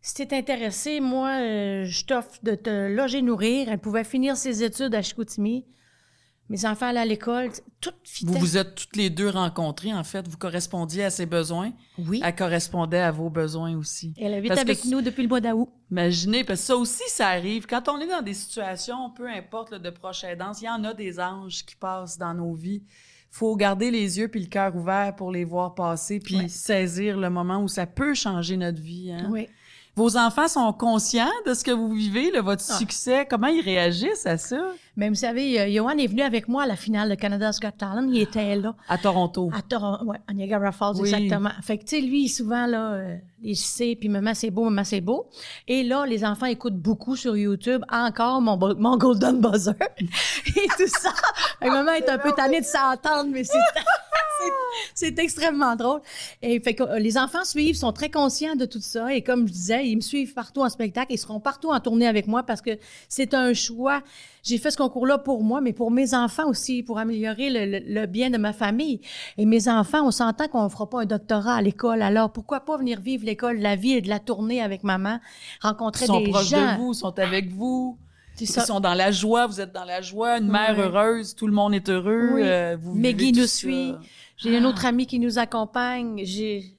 si 0.00 0.14
tu 0.14 0.22
es 0.22 0.36
intéressé, 0.36 0.98
moi, 0.98 1.38
je 1.84 2.04
t'offre 2.04 2.40
de 2.42 2.56
te 2.56 2.88
loger, 2.88 3.22
nourrir. 3.22 3.68
Elle 3.70 3.78
pouvait 3.78 4.02
finir 4.02 4.36
ses 4.36 4.64
études 4.64 4.92
à 4.96 5.02
Chicoutimi. 5.02 5.66
Mes 6.50 6.66
enfants 6.66 6.86
allaient 6.86 7.00
à 7.00 7.04
l'école. 7.06 7.50
Tout 7.80 7.92
fitait. 8.04 8.32
Vous 8.32 8.38
vous 8.38 8.56
êtes 8.58 8.74
toutes 8.74 8.96
les 8.96 9.08
deux 9.08 9.30
rencontrées, 9.30 9.94
en 9.94 10.04
fait. 10.04 10.26
Vous 10.28 10.36
correspondiez 10.36 11.04
à 11.04 11.10
ses 11.10 11.24
besoins. 11.24 11.72
Oui. 11.96 12.20
Elle 12.22 12.34
correspondait 12.34 12.98
à 13.00 13.12
vos 13.12 13.30
besoins 13.30 13.74
aussi. 13.76 14.12
Elle 14.20 14.34
habite 14.34 14.48
Parce 14.48 14.60
avec 14.60 14.84
nous 14.86 15.00
depuis 15.00 15.22
le 15.22 15.28
mois 15.28 15.40
d'août. 15.40 15.68
Imaginez, 15.92 16.42
parce 16.44 16.60
que 16.60 16.66
ça 16.66 16.76
aussi, 16.76 17.04
ça 17.08 17.28
arrive. 17.28 17.66
Quand 17.66 17.88
on 17.88 18.00
est 18.00 18.08
dans 18.08 18.20
des 18.22 18.34
situations, 18.34 19.10
peu 19.10 19.28
importe, 19.28 19.70
là, 19.70 19.78
de 19.78 19.90
proche 19.90 20.24
aidance, 20.24 20.60
il 20.60 20.64
y 20.66 20.68
en 20.68 20.82
a 20.84 20.92
des 20.92 21.20
anges 21.20 21.64
qui 21.64 21.76
passent 21.76 22.18
dans 22.18 22.34
nos 22.34 22.52
vies. 22.52 22.82
faut 23.32 23.54
garder 23.54 23.92
les 23.92 24.18
yeux 24.18 24.26
puis 24.26 24.40
le 24.40 24.48
cœur 24.48 24.74
ouvert 24.74 25.14
pour 25.14 25.30
les 25.30 25.44
voir 25.44 25.76
passer 25.76 26.18
puis 26.18 26.36
Ouais. 26.36 26.48
saisir 26.48 27.16
le 27.16 27.30
moment 27.30 27.62
où 27.62 27.68
ça 27.68 27.86
peut 27.86 28.12
changer 28.12 28.56
notre 28.56 28.80
vie. 28.82 29.12
hein. 29.12 29.28
Oui. 29.30 29.46
Vos 29.94 30.16
enfants 30.16 30.48
sont 30.48 30.72
conscients 30.72 31.30
de 31.46 31.54
ce 31.54 31.62
que 31.62 31.70
vous 31.70 31.92
vivez, 31.92 32.30
là, 32.32 32.40
votre 32.42 32.64
Ah. 32.68 32.74
succès. 32.78 33.26
Comment 33.30 33.46
ils 33.46 33.60
réagissent 33.60 34.26
à 34.26 34.36
ça? 34.36 34.72
Mais 35.00 35.08
vous 35.08 35.14
savez, 35.14 35.58
euh, 35.58 35.66
Johan 35.72 35.96
est 35.96 36.08
venu 36.08 36.20
avec 36.20 36.46
moi 36.46 36.64
à 36.64 36.66
la 36.66 36.76
finale 36.76 37.08
de 37.08 37.14
Canada's 37.14 37.58
Got 37.58 37.70
Talent. 37.78 38.06
Il 38.12 38.20
était 38.20 38.54
là. 38.54 38.74
À 38.86 38.98
Toronto. 38.98 39.50
À 39.50 39.62
Toronto, 39.62 40.04
ouais, 40.04 40.18
à 40.28 40.34
Niagara 40.34 40.72
Falls, 40.72 40.96
Oui. 41.00 41.08
exactement. 41.08 41.48
Fait 41.62 41.78
que, 41.78 41.84
tu 41.84 41.96
sais, 41.96 42.02
lui, 42.02 42.28
souvent, 42.28 42.66
là, 42.66 42.92
euh, 42.92 43.16
il 43.42 43.56
sait, 43.56 43.96
puis 43.98 44.10
maman, 44.10 44.34
c'est 44.34 44.50
beau, 44.50 44.64
maman, 44.64 44.84
c'est 44.84 45.00
beau. 45.00 45.26
Et 45.66 45.84
là, 45.84 46.04
les 46.04 46.22
enfants 46.22 46.44
écoutent 46.44 46.76
beaucoup 46.76 47.16
sur 47.16 47.34
YouTube, 47.34 47.82
encore 47.90 48.42
mon, 48.42 48.58
mon 48.76 48.98
Golden 48.98 49.40
Buzzer 49.40 49.72
et 50.00 50.68
tout 50.76 50.86
ça. 50.86 51.14
Fait 51.60 51.68
que 51.68 51.72
maman 51.72 51.92
est 51.92 52.08
un 52.10 52.18
peu 52.18 52.32
tannée 52.32 52.60
de 52.60 52.66
s'entendre, 52.66 53.30
mais 53.32 53.42
c'est 53.44 53.56
C'est- 54.42 54.52
C'est 54.94 55.18
extrêmement 55.18 55.76
drôle. 55.76 56.00
Et 56.40 56.60
fait 56.60 56.74
que 56.74 56.82
euh, 56.82 56.98
les 56.98 57.18
enfants 57.18 57.44
suivent, 57.44 57.76
sont 57.76 57.92
très 57.92 58.08
conscients 58.10 58.56
de 58.56 58.64
tout 58.64 58.80
ça. 58.80 59.12
Et 59.14 59.22
comme 59.22 59.46
je 59.46 59.52
disais, 59.52 59.86
ils 59.86 59.96
me 59.96 60.00
suivent 60.00 60.32
partout 60.32 60.62
en 60.62 60.68
spectacle. 60.70 61.12
Ils 61.12 61.18
seront 61.18 61.40
partout 61.40 61.68
en 61.68 61.78
tournée 61.78 62.06
avec 62.06 62.26
moi 62.26 62.42
parce 62.42 62.62
que 62.62 62.70
c'est 63.06 63.34
un 63.34 63.52
choix. 63.52 64.00
J'ai 64.42 64.58
fait 64.58 64.70
ce 64.70 64.76
concours-là 64.76 65.18
pour 65.18 65.42
moi, 65.42 65.60
mais 65.60 65.72
pour 65.72 65.90
mes 65.90 66.14
enfants 66.14 66.48
aussi, 66.48 66.82
pour 66.82 66.98
améliorer 66.98 67.50
le, 67.50 67.78
le- 67.78 67.84
le 68.00 68.06
bien 68.06 68.30
de 68.30 68.38
ma 68.38 68.52
famille. 68.52 69.00
Et 69.36 69.44
mes 69.46 69.68
enfants, 69.68 70.06
on 70.06 70.10
s'entend 70.10 70.48
qu'on 70.48 70.64
ne 70.64 70.68
fera 70.68 70.88
pas 70.88 71.02
un 71.02 71.06
doctorat 71.06 71.54
à 71.56 71.62
l'école. 71.62 72.02
Alors, 72.02 72.32
pourquoi 72.32 72.60
pas 72.60 72.76
venir 72.78 73.00
vivre 73.00 73.24
l'école, 73.26 73.58
de 73.58 73.62
la 73.62 73.76
vie 73.76 73.92
et 73.92 74.00
de 74.00 74.08
la 74.08 74.18
tournée 74.18 74.62
avec 74.62 74.82
maman, 74.84 75.20
rencontrer 75.60 76.06
Ils 76.06 76.08
sont 76.08 76.20
des 76.20 76.30
proches 76.30 76.48
gens. 76.48 76.72
de 76.74 76.78
vous, 76.78 76.94
sont 76.94 77.18
avec 77.18 77.50
vous. 77.50 77.98
Ils 78.40 78.46
sont 78.48 78.80
dans 78.80 78.94
la 78.94 79.10
joie, 79.10 79.46
vous 79.46 79.60
êtes 79.60 79.72
dans 79.72 79.84
la 79.84 80.00
joie, 80.00 80.38
une 80.38 80.48
mère 80.48 80.78
heureuse, 80.80 81.34
tout 81.34 81.46
le 81.46 81.52
monde 81.52 81.74
est 81.74 81.90
heureux. 81.90 82.30
Oui. 82.36 82.42
euh, 82.42 82.76
vous 82.80 82.94
nous 82.96 83.42
ça. 83.42 83.46
suit. 83.46 83.94
J'ai 84.38 84.56
une 84.56 84.64
autre 84.64 84.86
amie 84.86 85.06
qui 85.06 85.18
nous 85.18 85.38
accompagne. 85.38 86.22
J'ai, 86.24 86.78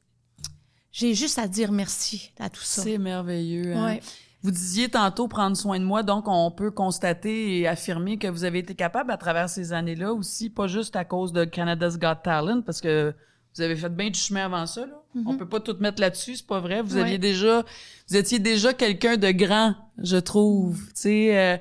j'ai 0.92 1.14
juste 1.14 1.38
à 1.38 1.48
dire 1.48 1.72
merci 1.72 2.32
à 2.40 2.50
tout 2.50 2.64
ça. 2.64 2.82
C'est 2.82 2.98
merveilleux. 2.98 3.76
hein. 3.76 3.86
Ouais. 3.86 4.02
Vous 4.44 4.52
disiez 4.52 4.90
tantôt 4.90 5.28
prendre 5.28 5.56
soin 5.56 5.80
de 5.80 5.84
moi, 5.86 6.02
donc 6.02 6.28
on 6.28 6.50
peut 6.50 6.72
constater 6.72 7.60
et 7.60 7.68
affirmer 7.68 8.18
que 8.18 8.28
vous 8.28 8.44
avez 8.44 8.60
été 8.60 8.74
capable 8.74 9.12
à 9.12 9.18
travers 9.18 9.50
ces 9.50 9.72
années-là 9.72 10.14
aussi, 10.14 10.50
pas 10.50 10.66
juste 10.68 10.96
à 10.96 11.06
cause 11.06 11.32
de 11.32 11.46
Canada's 11.46 12.00
Got 12.00 12.16
Talent, 12.24 12.62
parce 12.62 12.82
que 12.82 13.14
vous 13.56 13.62
avez 13.62 13.76
fait 13.76 13.90
bien 13.90 14.10
du 14.10 14.18
chemin 14.20 14.46
avant 14.46 14.66
ça. 14.66 14.82
Là. 14.88 14.94
On 15.28 15.38
peut 15.38 15.48
pas 15.48 15.60
tout 15.60 15.76
mettre 15.80 16.02
là-dessus, 16.02 16.38
c'est 16.38 16.48
pas 16.48 16.60
vrai. 16.60 16.82
Vous 16.82 16.96
Ouais. 16.96 17.02
aviez 17.02 17.18
déjà, 17.20 17.64
vous 18.10 18.16
étiez 18.16 18.40
déjà 18.40 18.74
quelqu'un 18.74 19.18
de 19.18 19.30
grand, 19.32 19.76
je 20.00 20.18
trouve. 20.18 20.80
Tu 20.88 20.92
sais, 20.96 21.38
euh, 21.38 21.58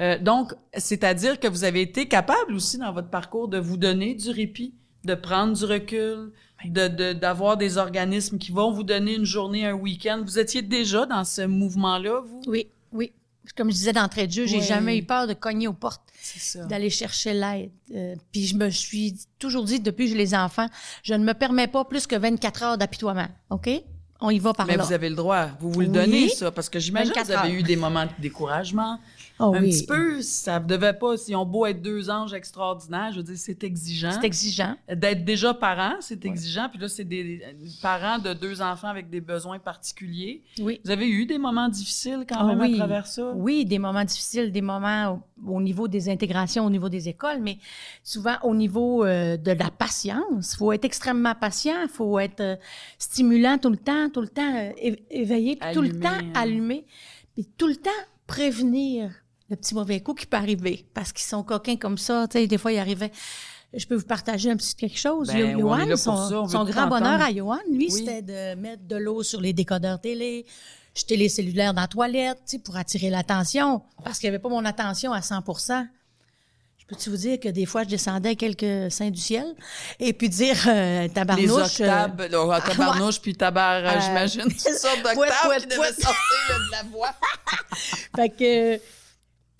euh, 0.00 0.18
donc, 0.18 0.54
c'est-à-dire 0.76 1.38
que 1.38 1.46
vous 1.46 1.62
avez 1.62 1.82
été 1.82 2.08
capable 2.08 2.54
aussi 2.54 2.78
dans 2.78 2.92
votre 2.92 3.10
parcours 3.10 3.46
de 3.46 3.58
vous 3.58 3.76
donner 3.76 4.14
du 4.14 4.30
répit, 4.30 4.74
de 5.04 5.14
prendre 5.14 5.52
du 5.56 5.64
recul, 5.66 6.32
de 6.70 6.88
de- 6.88 7.12
d'avoir 7.12 7.56
des 7.56 7.78
organismes 7.78 8.38
qui 8.38 8.52
vont 8.52 8.70
vous 8.72 8.82
donner 8.84 9.14
une 9.14 9.24
journée, 9.24 9.66
un 9.66 9.74
week-end. 9.74 10.22
Vous 10.24 10.38
étiez 10.38 10.62
déjà 10.62 11.06
dans 11.06 11.24
ce 11.24 11.42
mouvement-là, 11.42 12.20
vous? 12.20 12.42
Oui, 12.46 12.68
oui. 12.92 13.12
Comme 13.56 13.70
je 13.70 13.76
disais 13.76 13.92
d'entrée 13.92 14.26
de 14.26 14.32
jeu, 14.32 14.46
j'ai 14.46 14.58
Ouais. 14.58 14.62
jamais 14.62 14.96
eu 14.98 15.02
peur 15.04 15.26
de 15.26 15.34
cogner 15.34 15.68
aux 15.68 15.74
portes, 15.74 16.02
d'aller 16.68 16.88
chercher 16.90 17.34
l'aide. 17.34 17.70
Euh, 17.94 18.14
puis 18.32 18.46
je 18.46 18.56
me 18.56 18.70
suis 18.70 19.16
toujours 19.38 19.64
dit, 19.64 19.80
depuis 19.80 20.06
que 20.06 20.12
j'ai 20.12 20.16
les 20.18 20.34
enfants, 20.34 20.68
je 21.02 21.12
ne 21.14 21.24
me 21.24 21.34
permets 21.34 21.66
pas 21.68 21.84
plus 21.84 22.06
que 22.06 22.16
24 22.16 22.62
heures 22.62 22.78
d'apitoiement. 22.78 23.28
OK? 23.50 23.68
On 24.20 24.30
y 24.30 24.38
va 24.38 24.54
par 24.54 24.66
Mais 24.66 24.76
là. 24.76 24.82
vous 24.84 24.92
avez 24.94 25.10
le 25.10 25.16
droit. 25.16 25.48
Vous 25.60 25.70
vous 25.70 25.80
le 25.80 25.88
Oui. 25.88 25.92
donnez, 25.92 26.28
ça, 26.30 26.50
parce 26.50 26.70
que 26.70 26.78
j'imagine 26.78 27.12
que 27.12 27.18
24 27.18 27.38
vous 27.40 27.46
avez 27.46 27.52
eu 27.58 27.62
des 27.62 27.76
moments 27.76 28.06
de 28.06 28.10
découragement. 28.18 28.98
Oh 29.40 29.52
un 29.54 29.62
oui. 29.62 29.70
petit 29.70 29.86
peu, 29.86 30.22
ça 30.22 30.60
devait 30.60 30.92
pas, 30.92 31.16
si 31.16 31.34
on 31.34 31.44
beau 31.44 31.66
être 31.66 31.82
deux 31.82 32.08
anges 32.08 32.34
extraordinaires, 32.34 33.10
je 33.10 33.16
veux 33.16 33.24
dire, 33.24 33.36
c'est 33.36 33.64
exigeant. 33.64 34.12
C'est 34.12 34.24
exigeant. 34.24 34.76
D'être 34.88 35.24
déjà 35.24 35.52
parent, 35.52 35.96
c'est 36.00 36.24
exigeant. 36.24 36.68
Puis 36.68 36.78
là, 36.78 36.88
c'est 36.88 37.04
des 37.04 37.42
parents 37.82 38.18
de 38.18 38.32
deux 38.32 38.62
enfants 38.62 38.88
avec 38.88 39.10
des 39.10 39.20
besoins 39.20 39.58
particuliers. 39.58 40.42
Oui. 40.60 40.80
Vous 40.84 40.90
avez 40.90 41.08
eu 41.08 41.26
des 41.26 41.38
moments 41.38 41.68
difficiles 41.68 42.24
quand 42.28 42.36
Ah 42.38 42.44
même 42.44 42.60
oui. 42.60 42.74
à 42.74 42.76
travers 42.76 43.06
ça? 43.06 43.32
Oui, 43.34 43.64
des 43.64 43.80
moments 43.80 44.04
difficiles, 44.04 44.52
des 44.52 44.62
moments 44.62 45.20
au, 45.44 45.56
au 45.56 45.60
niveau 45.60 45.88
des 45.88 46.08
intégrations, 46.08 46.64
au 46.64 46.70
niveau 46.70 46.88
des 46.88 47.08
écoles, 47.08 47.40
mais 47.40 47.58
souvent 48.04 48.36
au 48.44 48.54
niveau 48.54 49.04
euh, 49.04 49.36
de 49.36 49.50
la 49.50 49.70
patience. 49.70 50.52
Il 50.52 50.56
faut 50.58 50.72
être 50.72 50.84
extrêmement 50.84 51.34
patient, 51.34 51.82
il 51.82 51.88
faut 51.88 52.18
être 52.20 52.40
euh, 52.40 52.56
stimulant 52.98 53.58
tout 53.58 53.70
le 53.70 53.76
temps, 53.78 54.08
tout 54.10 54.20
le 54.20 54.28
temps 54.28 54.54
euh, 54.56 54.94
éveillé, 55.10 55.56
puis 55.56 55.72
tout 55.74 55.82
le 55.82 55.98
temps 55.98 56.08
hein. 56.10 56.32
allumé, 56.34 56.86
puis 57.34 57.46
tout 57.58 57.66
le 57.66 57.76
temps 57.76 57.90
prévenir 58.26 59.10
le 59.50 59.56
petit 59.56 59.74
mauvais 59.74 60.00
coup 60.00 60.14
qui 60.14 60.26
peut 60.26 60.36
arriver, 60.36 60.86
parce 60.94 61.12
qu'ils 61.12 61.26
sont 61.26 61.42
coquins 61.42 61.76
comme 61.76 61.98
ça. 61.98 62.26
Tu 62.28 62.38
sais, 62.38 62.46
des 62.46 62.58
fois, 62.58 62.72
il 62.72 62.78
arrivait... 62.78 63.10
Je 63.76 63.86
peux 63.86 63.96
vous 63.96 64.04
partager 64.06 64.50
un 64.52 64.56
petit 64.56 64.74
quelque 64.76 64.96
chose. 64.98 65.26
Ben, 65.28 65.96
son, 65.96 66.46
ça, 66.48 66.64
grand 66.64 66.86
bonheur 66.86 67.20
à 67.20 67.32
Johan, 67.34 67.58
lui, 67.68 67.88
Oui. 67.90 67.90
c'était 67.90 68.22
de 68.22 68.54
mettre 68.54 68.84
de 68.86 68.94
l'eau 68.96 69.24
sur 69.24 69.40
les 69.40 69.52
décodeurs 69.52 70.00
télé, 70.00 70.46
jeter 70.94 71.16
les 71.16 71.28
cellulaires 71.28 71.74
dans 71.74 71.80
la 71.80 71.88
toilette, 71.88 72.38
tu 72.46 72.52
sais, 72.52 72.58
pour 72.60 72.76
attirer 72.76 73.10
l'attention, 73.10 73.82
parce 74.04 74.20
qu'il 74.20 74.28
n'y 74.30 74.36
avait 74.36 74.42
pas 74.42 74.48
mon 74.48 74.64
attention 74.64 75.12
à 75.12 75.18
100% 75.18 75.88
Je 76.78 76.86
peux-tu 76.86 77.10
vous 77.10 77.16
dire 77.16 77.40
que 77.40 77.48
des 77.48 77.66
fois, 77.66 77.82
je 77.82 77.88
descendais 77.88 78.36
quelques 78.36 78.92
saints 78.92 79.10
du 79.10 79.20
ciel 79.20 79.56
et 79.98 80.12
puis 80.12 80.28
dire 80.28 80.56
euh, 80.68 81.02
Les 81.02 81.08
tabarnouche. 81.08 81.80
euh, 81.80 82.04
octaves, 82.04 82.28
là, 82.30 82.60
tabarnouche 82.66 83.20
puis 83.20 83.34
tabar, 83.34 83.82
Euh, 83.84 84.00
j'imagine, 84.00 84.42
toutes 84.44 84.60
sortes 84.60 85.02
pouet, 85.02 85.14
d'octaves 85.14 85.46
pouet, 85.46 85.60
qui 85.62 85.66
pouet. 85.76 85.92
sortir 85.94 86.14
de 86.48 86.70
la 86.70 86.82
voix. 86.92 87.12
fait 88.14 88.28
que 88.28 88.74
euh, 88.74 88.78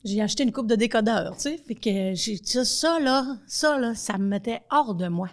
j'ai 0.04 0.20
acheté 0.22 0.42
une 0.42 0.52
coupe 0.52 0.66
de 0.66 0.74
décodeurs, 0.76 1.34
tu 1.36 1.42
sais. 1.42 1.58
Fait 1.66 1.74
que 1.74 2.14
j'ai 2.14 2.36
ça, 2.42 2.64
ça, 2.64 2.98
là, 3.00 3.36
ça, 3.46 3.78
là, 3.78 3.94
ça 3.94 4.18
me 4.18 4.26
mettait 4.26 4.60
hors 4.70 4.94
de 4.94 5.08
moi. 5.08 5.28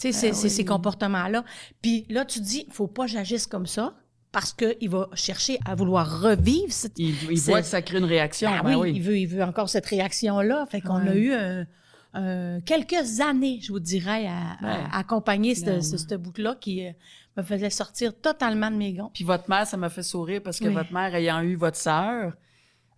Tu 0.00 0.12
sais, 0.12 0.32
c'est 0.32 0.48
ces 0.50 0.64
comportements-là. 0.64 1.44
Puis 1.82 2.04
là, 2.10 2.24
tu 2.24 2.40
dis, 2.40 2.66
faut 2.70 2.86
pas 2.86 3.06
que 3.06 3.12
j'agisse 3.12 3.46
comme 3.46 3.66
ça 3.66 3.94
parce 4.30 4.52
qu'il 4.52 4.90
va 4.90 5.08
chercher 5.14 5.58
à 5.64 5.74
vouloir 5.74 6.20
revivre 6.20 6.70
cette, 6.70 6.98
Il, 6.98 7.14
il 7.30 7.40
voit 7.40 7.62
que 7.62 7.66
ça 7.66 7.80
crée 7.80 7.98
une 7.98 8.04
réaction. 8.04 8.50
Ben 8.50 8.62
ben 8.62 8.74
oui, 8.76 8.90
oui. 8.90 8.92
Il, 8.96 9.02
veut, 9.02 9.18
il 9.18 9.26
veut 9.26 9.42
encore 9.42 9.68
cette 9.70 9.86
réaction-là. 9.86 10.66
Fait 10.66 10.80
qu'on 10.82 11.00
Ouais. 11.06 11.08
a 11.08 11.16
eu 11.16 12.60
quelques 12.64 13.20
années, 13.20 13.58
je 13.62 13.72
vous 13.72 13.80
dirais, 13.80 14.26
à, 14.26 14.98
accompagner 14.98 15.54
ce, 15.54 15.80
ce, 15.80 15.96
ce 15.96 16.14
bout-là 16.14 16.56
qui 16.60 16.86
euh, 16.86 16.90
me 17.36 17.42
faisait 17.42 17.70
sortir 17.70 18.14
totalement 18.18 18.70
de 18.70 18.76
mes 18.76 18.92
gonds. 18.92 19.10
Puis 19.12 19.24
votre 19.24 19.48
mère, 19.50 19.66
ça 19.66 19.76
m'a 19.76 19.88
fait 19.90 20.02
sourire 20.02 20.40
parce 20.42 20.58
que 20.58 20.66
Oui. 20.68 20.74
votre 20.74 20.92
mère, 20.92 21.14
ayant 21.14 21.40
eu 21.42 21.56
votre 21.56 21.76
sœur, 21.76 22.34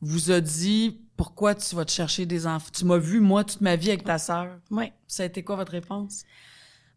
vous 0.01 0.31
a 0.31 0.41
dit 0.41 1.01
pourquoi 1.17 1.55
tu 1.55 1.75
vas 1.75 1.85
te 1.85 1.91
chercher 1.91 2.27
des 2.27 2.47
enfants. 2.47 2.71
Tu 2.73 2.85
m'as 2.85 2.99
vu, 2.99 3.21
moi, 3.21 3.45
toute 3.45 3.61
ma 3.61 3.77
vie 3.77 3.89
avec 3.89 4.05
ta 4.05 4.19
sœur. 4.19 4.59
Ouais. 4.71 4.93
Ça 5.07 5.25
a 5.25 5.27
été 5.27 5.43
quoi 5.43 5.57
votre 5.57 5.73
réponse? 5.73 6.23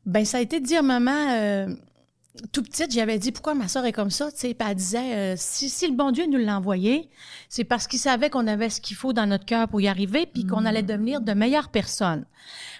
Ben, 0.06 0.26
ça 0.26 0.38
a 0.38 0.42
été 0.42 0.60
de 0.60 0.66
dire, 0.66 0.84
maman, 0.84 1.32
euh, 1.32 1.68
tout 2.52 2.64
petite, 2.64 2.92
j'avais 2.92 3.20
dit 3.20 3.32
pourquoi 3.32 3.56
ma 3.56 3.68
soeur 3.68 3.86
est 3.86 3.92
comme 3.92 4.10
ça, 4.10 4.32
tu 4.32 4.38
sais? 4.38 4.54
Puis 4.54 4.68
elle 4.70 4.76
disait, 4.76 5.16
euh, 5.16 5.36
si, 5.38 5.70
si 5.70 5.88
le 5.88 5.96
bon 5.96 6.12
Dieu 6.12 6.26
nous 6.28 6.38
l'a 6.38 6.58
envoyé, 6.58 7.10
c'est 7.50 7.64
parce 7.64 7.88
qu'il 7.88 8.00
savait 8.00 8.30
qu'on 8.30 8.48
avait 8.48 8.70
ce 8.70 8.80
qu'il 8.80 8.96
faut 8.96 9.12
dans 9.12 9.26
notre 9.26 9.46
cœur 9.46 9.68
pour 9.68 9.82
y 9.82 9.88
arriver, 9.88 10.26
puis 10.26 10.46
qu'on 10.46 10.66
allait 10.66 10.84
devenir 10.84 11.22
de 11.22 11.34
meilleures 11.34 11.70
personnes. 11.70 12.26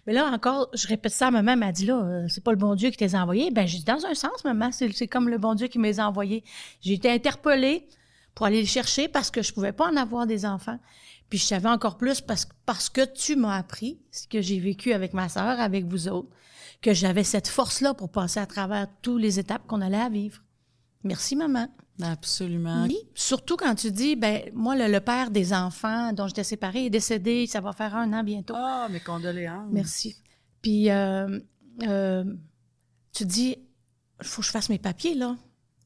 Mais 0.07 0.13
là 0.13 0.25
encore, 0.31 0.69
je 0.73 0.88
répète 0.88 1.12
ça 1.12 1.27
à 1.27 1.31
maman, 1.31 1.53
elle 1.53 1.60
m'a 1.60 1.71
dit 1.71 1.86
là, 1.86 2.01
euh, 2.01 2.25
c'est 2.27 2.43
pas 2.43 2.51
le 2.51 2.57
bon 2.57 2.75
Dieu 2.75 2.89
qui 2.91 2.97
t'a 2.97 3.21
envoyé. 3.21 3.51
Ben, 3.51 3.67
j'ai 3.67 3.79
dit 3.79 3.84
dans 3.84 4.05
un 4.05 4.13
sens, 4.13 4.43
maman, 4.43 4.71
c'est 4.71 4.91
c'est 4.93 5.07
comme 5.07 5.27
le 5.27 5.38
bon 5.38 5.53
Dieu 5.53 5.67
qui 5.67 5.79
m'a 5.79 5.89
envoyé. 6.07 6.43
J'ai 6.81 6.93
été 6.93 7.12
interpellée 7.12 7.88
pour 8.35 8.45
aller 8.45 8.61
le 8.61 8.67
chercher 8.67 9.07
parce 9.07 9.31
que 9.31 9.41
je 9.41 9.53
pouvais 9.53 9.73
pas 9.73 9.89
en 9.89 9.95
avoir 9.95 10.27
des 10.27 10.45
enfants. 10.45 10.79
Puis 11.29 11.39
je 11.39 11.45
savais 11.45 11.69
encore 11.69 11.97
plus 11.97 12.21
parce, 12.21 12.47
parce 12.65 12.89
que 12.89 13.05
tu 13.05 13.35
m'as 13.35 13.55
appris 13.55 13.99
ce 14.11 14.27
que 14.27 14.41
j'ai 14.41 14.59
vécu 14.59 14.93
avec 14.93 15.13
ma 15.13 15.29
sœur, 15.29 15.59
avec 15.59 15.85
vous 15.85 16.07
autres, 16.07 16.29
que 16.81 16.93
j'avais 16.93 17.23
cette 17.23 17.47
force-là 17.47 17.93
pour 17.93 18.11
passer 18.11 18.39
à 18.39 18.45
travers 18.45 18.87
toutes 19.01 19.21
les 19.21 19.39
étapes 19.39 19.65
qu'on 19.67 19.81
allait 19.81 19.97
à 19.97 20.09
vivre. 20.09 20.41
Merci, 21.03 21.35
maman. 21.35 21.67
Absolument. 22.01 22.83
Oui. 22.83 22.97
Surtout 23.13 23.57
quand 23.57 23.75
tu 23.75 23.91
dis, 23.91 24.15
ben 24.15 24.41
moi, 24.53 24.75
le, 24.75 24.91
le 24.91 24.99
père 24.99 25.31
des 25.31 25.53
enfants 25.53 26.13
dont 26.13 26.27
j'étais 26.27 26.43
séparée 26.43 26.85
est 26.85 26.89
décédé, 26.89 27.45
ça 27.47 27.61
va 27.61 27.73
faire 27.73 27.95
un 27.95 28.11
an 28.13 28.23
bientôt. 28.23 28.55
Ah, 28.57 28.87
mes 28.89 28.99
condoléances. 28.99 29.69
Merci. 29.71 30.15
Puis, 30.61 30.89
euh, 30.89 31.39
euh, 31.83 32.23
tu 33.13 33.25
dis, 33.25 33.57
il 34.19 34.27
faut 34.27 34.41
que 34.41 34.47
je 34.47 34.51
fasse 34.51 34.69
mes 34.69 34.79
papiers, 34.79 35.15
là. 35.15 35.35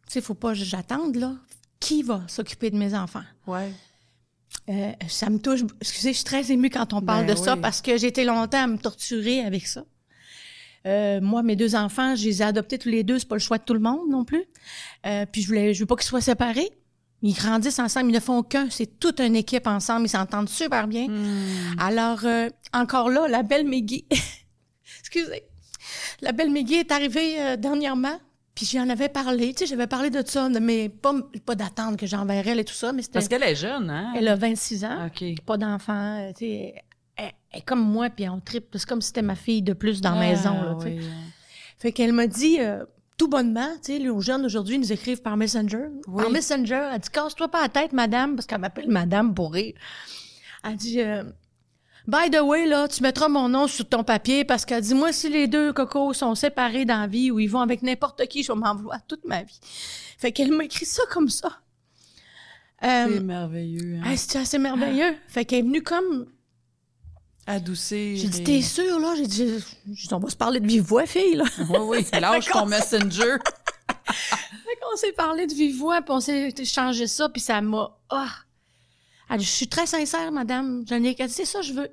Tu 0.08 0.13
sais, 0.13 0.19
il 0.19 0.25
faut 0.25 0.34
pas 0.36 0.49
que 0.49 0.55
j'attende, 0.55 1.15
là. 1.15 1.36
Qui 1.80 2.04
va 2.04 2.22
s'occuper 2.28 2.72
de 2.72 2.78
mes 2.78 2.94
enfants? 2.96 3.24
Ouais. 3.48 3.72
Euh, 4.70 4.92
ça 5.08 5.30
me 5.30 5.38
touche. 5.38 5.62
Excusez, 5.82 6.12
je 6.12 6.18
suis 6.18 6.24
très 6.26 6.52
émue 6.52 6.70
quand 6.70 6.94
on 6.94 7.02
parle 7.02 7.26
Ben 7.26 7.36
de 7.36 7.40
ça 7.40 7.56
parce 7.56 7.82
que 7.82 7.98
j'ai 7.98 8.08
été 8.08 8.24
longtemps 8.24 8.64
à 8.64 8.68
me 8.68 8.78
torturer 8.78 9.42
avec 9.42 9.68
ça. 9.68 9.86
Euh, 10.88 11.20
moi, 11.22 11.44
mes 11.44 11.56
deux 11.56 11.76
enfants, 11.76 12.16
je 12.16 12.26
les 12.26 12.42
ai 12.42 12.46
adoptés 12.46 12.78
tous 12.78 12.90
les 12.90 13.04
deux. 13.04 13.20
C'est 13.20 13.28
pas 13.28 13.36
le 13.36 13.42
choix 13.42 13.58
de 13.58 13.64
tout 13.64 13.74
le 13.74 13.80
monde 13.80 14.10
non 14.10 14.24
plus. 14.24 14.44
Euh, 15.06 15.26
puis 15.32 15.42
je 15.42 15.48
voulais, 15.48 15.74
je 15.74 15.82
veux 15.82 15.86
pas 15.86 15.96
qu'ils 15.96 16.06
soient 16.06 16.22
séparés. 16.22 16.70
Ils 17.22 17.34
grandissent 17.34 17.80
ensemble, 17.80 18.12
ils 18.12 18.16
ne 18.16 18.20
font 18.20 18.44
qu'un. 18.44 18.70
C'est 18.70 19.00
toute 19.00 19.20
une 19.20 19.36
équipe 19.36 19.68
ensemble. 19.68 20.06
Ils 20.06 20.10
s'entendent 20.10 20.50
super 20.50 20.88
bien. 20.88 21.08
Hmm. 21.08 21.80
Alors, 21.80 22.24
encore 22.74 23.10
là, 23.10 23.28
la 23.28 23.42
belle 23.42 23.68
Meggy. 23.68 24.06
Excusez. 25.00 25.44
La 26.22 26.34
belle 26.34 26.52
Meggy 26.52 26.76
est 26.76 26.92
arrivée 26.92 27.58
dernièrement. 27.58 28.20
Puis 28.56 28.65
j'en 28.65 28.89
avais 28.89 29.10
parlé. 29.10 29.54
Tu 29.54 29.60
sais, 29.60 29.65
j'avais 29.65 29.86
parlé 29.88 30.10
de 30.10 30.24
ça, 30.26 30.48
mais 30.50 30.88
pas, 30.89 31.13
pas 31.46 31.56
d'attendre 31.56 31.98
que 31.98 32.06
j'enverrais 32.08 32.52
elle 32.52 32.60
et 32.60 32.65
tout 32.65 32.74
ça. 32.74 32.94
Mais 32.94 33.02
c'était. 33.02 33.13
Parce 33.20 33.28
qu'elle 33.28 33.44
est 33.44 33.56
jeune, 33.56 33.89
hein? 33.89 34.13
Elle 34.15 34.28
a 34.30 34.36
26 34.36 34.86
ans 34.86 35.08
OK. 35.08 35.24
pas 35.46 35.58
d'enfant, 35.58 36.20
euh, 36.22 36.30
tu 36.32 36.46
sais, 36.46 36.76
elle, 37.18 37.32
elle 37.52 37.60
est 37.60 37.65
comme 37.65 37.82
moi, 37.82 38.10
puis 38.10 38.28
on 38.30 38.39
tripe. 38.39 38.68
C'est 38.78 38.86
comme 38.88 39.02
si 39.02 39.08
c'était 39.08 39.22
ma 39.22 39.36
fille 39.36 39.62
de 39.62 39.74
plus 39.74 40.00
dans 40.02 40.12
la 40.15 40.22
Ah, 40.22 40.30
maison, 40.30 40.54
là, 40.54 40.76
tu 40.80 40.88
sais. 40.88 40.96
oui. 41.00 41.06
Fait 41.78 41.91
qu'elle 41.91 42.13
m'a 42.13 42.28
dit, 42.28 42.58
euh, 42.62 42.86
tout 43.18 43.28
bonnement, 43.28 43.70
tu 43.84 43.91
sais, 43.94 44.00
les 44.00 44.10
jeunes 44.22 44.46
aujourd'hui 44.46 44.80
nous 44.80 44.91
écrivent 44.94 45.22
par 45.22 45.36
Messenger. 45.36 45.88
Oui. 46.08 46.24
Par 46.24 46.32
Messenger, 46.32 46.89
elle 46.94 47.00
dit, 47.00 47.10
casse-toi 47.10 47.50
pas 47.50 47.62
la 47.62 47.70
tête, 47.70 47.91
madame, 47.91 48.36
parce 48.38 48.46
qu'elle 48.46 48.60
m'appelle 48.62 48.88
madame 48.89 49.34
pour 49.34 49.52
rire. 49.54 49.74
Elle 50.63 50.78
dit, 50.78 51.02
euh, 51.02 51.24
by 52.08 52.30
the 52.32 52.41
way, 52.41 52.65
là, 52.65 52.88
tu 52.88 53.02
mettras 53.04 53.28
mon 53.28 53.50
nom 53.50 53.68
sur 53.68 53.88
ton 53.88 54.04
papier, 54.04 54.46
parce 54.46 54.65
qu'elle 54.65 54.82
dit, 54.82 54.94
moi, 54.94 55.12
si 55.12 55.30
les 55.30 55.48
deux 55.48 55.74
cocos 55.74 56.13
sont 56.13 56.36
séparés 56.36 56.86
dans 56.86 57.02
la 57.02 57.08
vie 57.08 57.32
ou 57.32 57.39
ils 57.39 57.48
vont 57.50 57.62
avec 57.62 57.82
n'importe 57.82 58.26
qui, 58.28 58.44
je 58.44 58.52
vais 58.52 58.58
m'en 58.60 58.76
vouloir 58.76 59.00
toute 59.08 59.26
ma 59.26 59.44
vie. 59.44 59.60
Fait 60.18 60.32
qu'elle 60.32 60.52
m'a 60.52 60.63
écrit 60.65 60.86
ça 60.86 61.04
comme 61.12 61.30
ça. 61.30 61.50
Euh, 62.84 63.08
C'est 63.10 63.20
merveilleux. 63.22 63.96
hein? 63.98 64.04
ah, 64.06 64.18
c'est 64.18 64.38
assez 64.39 64.58
merveilleux. 64.60 65.15
Fait 65.28 65.46
qu'elle 65.46 65.60
est 65.60 65.63
venue 65.63 65.82
comme 65.84 66.28
Adoucir. 67.48 68.18
J'ai 68.18 68.28
dit, 68.28 68.44
t'es 68.44 68.62
sûre, 68.63 69.00
là? 69.00 69.13
J'ai 69.15 69.28
dit, 69.28 69.63
j'ai 69.94 70.08
dit, 70.08 70.13
on 70.13 70.20
va 70.20 70.30
se 70.30 70.36
parler 70.36 70.60
de 70.60 70.65
vive 70.68 70.82
voix, 70.84 71.06
fille, 71.06 71.36
là. 71.36 71.44
Oui, 71.70 71.78
oui, 72.12 72.20
lâche 72.20 72.48
ton 72.48 72.65
messenger. 72.65 73.36
Fait 74.08 74.76
qu'on 74.82 74.96
s'est 74.98 75.12
parlé 75.12 75.46
de 75.46 75.54
vive 75.54 75.78
voix, 75.78 76.02
puis 76.02 76.12
on 76.12 76.20
s'est 76.20 76.54
échangé 76.58 77.06
ça, 77.06 77.30
puis 77.30 77.39
ça 77.41 77.62
m'a... 77.62 77.96
Ah! 78.10 78.30
Elle 79.30 79.38
dit, 79.40 79.46
je 79.46 79.50
suis 79.50 79.68
très 79.68 79.86
sincère, 79.86 80.32
madame. 80.32 80.84
Jannick, 80.88 81.20
elle 81.20 81.28
dit, 81.28 81.34
c'est 81.34 81.46
ça, 81.46 81.62
je 81.62 81.74
veux. 81.74 81.90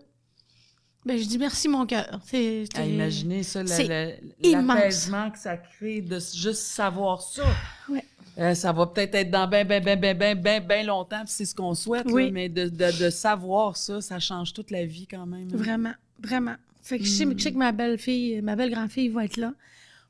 Ben, 1.04 1.18
je 1.18 1.24
dis, 1.24 1.38
merci, 1.38 1.66
mon 1.68 1.84
cœur. 1.86 2.20
C'est... 2.26 2.64
À 2.76 2.84
imaginer 2.84 3.42
ça, 3.42 3.62
l'apaisement 3.62 5.30
que 5.30 5.38
ça 5.38 5.56
crée 5.56 6.00
de 6.00 6.18
juste 6.18 6.62
savoir 6.62 7.22
ça. 7.22 7.44
Ouais. 7.88 8.04
Euh, 8.38 8.54
ça 8.54 8.72
va 8.72 8.86
peut-être 8.86 9.14
être 9.14 9.30
dans 9.30 9.46
ben, 9.46 9.66
ben, 9.66 9.82
ben, 9.82 9.98
ben, 10.00 10.16
ben, 10.16 10.40
ben, 10.40 10.64
ben 10.64 10.86
longtemps, 10.86 11.22
puis 11.24 11.32
c'est 11.34 11.44
ce 11.44 11.54
qu'on 11.54 11.74
souhaite, 11.74 12.06
là, 12.06 12.12
Oui. 12.12 12.30
mais 12.30 12.48
de, 12.48 12.68
de, 12.68 13.04
de 13.04 13.10
savoir 13.10 13.76
ça, 13.76 14.00
ça 14.00 14.18
change 14.20 14.52
toute 14.54 14.70
la 14.70 14.86
vie 14.86 15.06
quand 15.06 15.26
même. 15.26 15.48
hein. 15.52 15.56
Vraiment, 15.56 15.92
vraiment. 16.22 16.54
Fait 16.82 16.98
que 16.98 17.04
je, 17.04 17.10
sais, 17.10 17.26
je 17.36 17.42
sais 17.42 17.52
que 17.52 17.58
ma 17.58 17.72
belle-fille, 17.72 18.40
ma 18.40 18.56
belle-grand-fille 18.56 19.08
va 19.08 19.24
être 19.26 19.36
là 19.36 19.52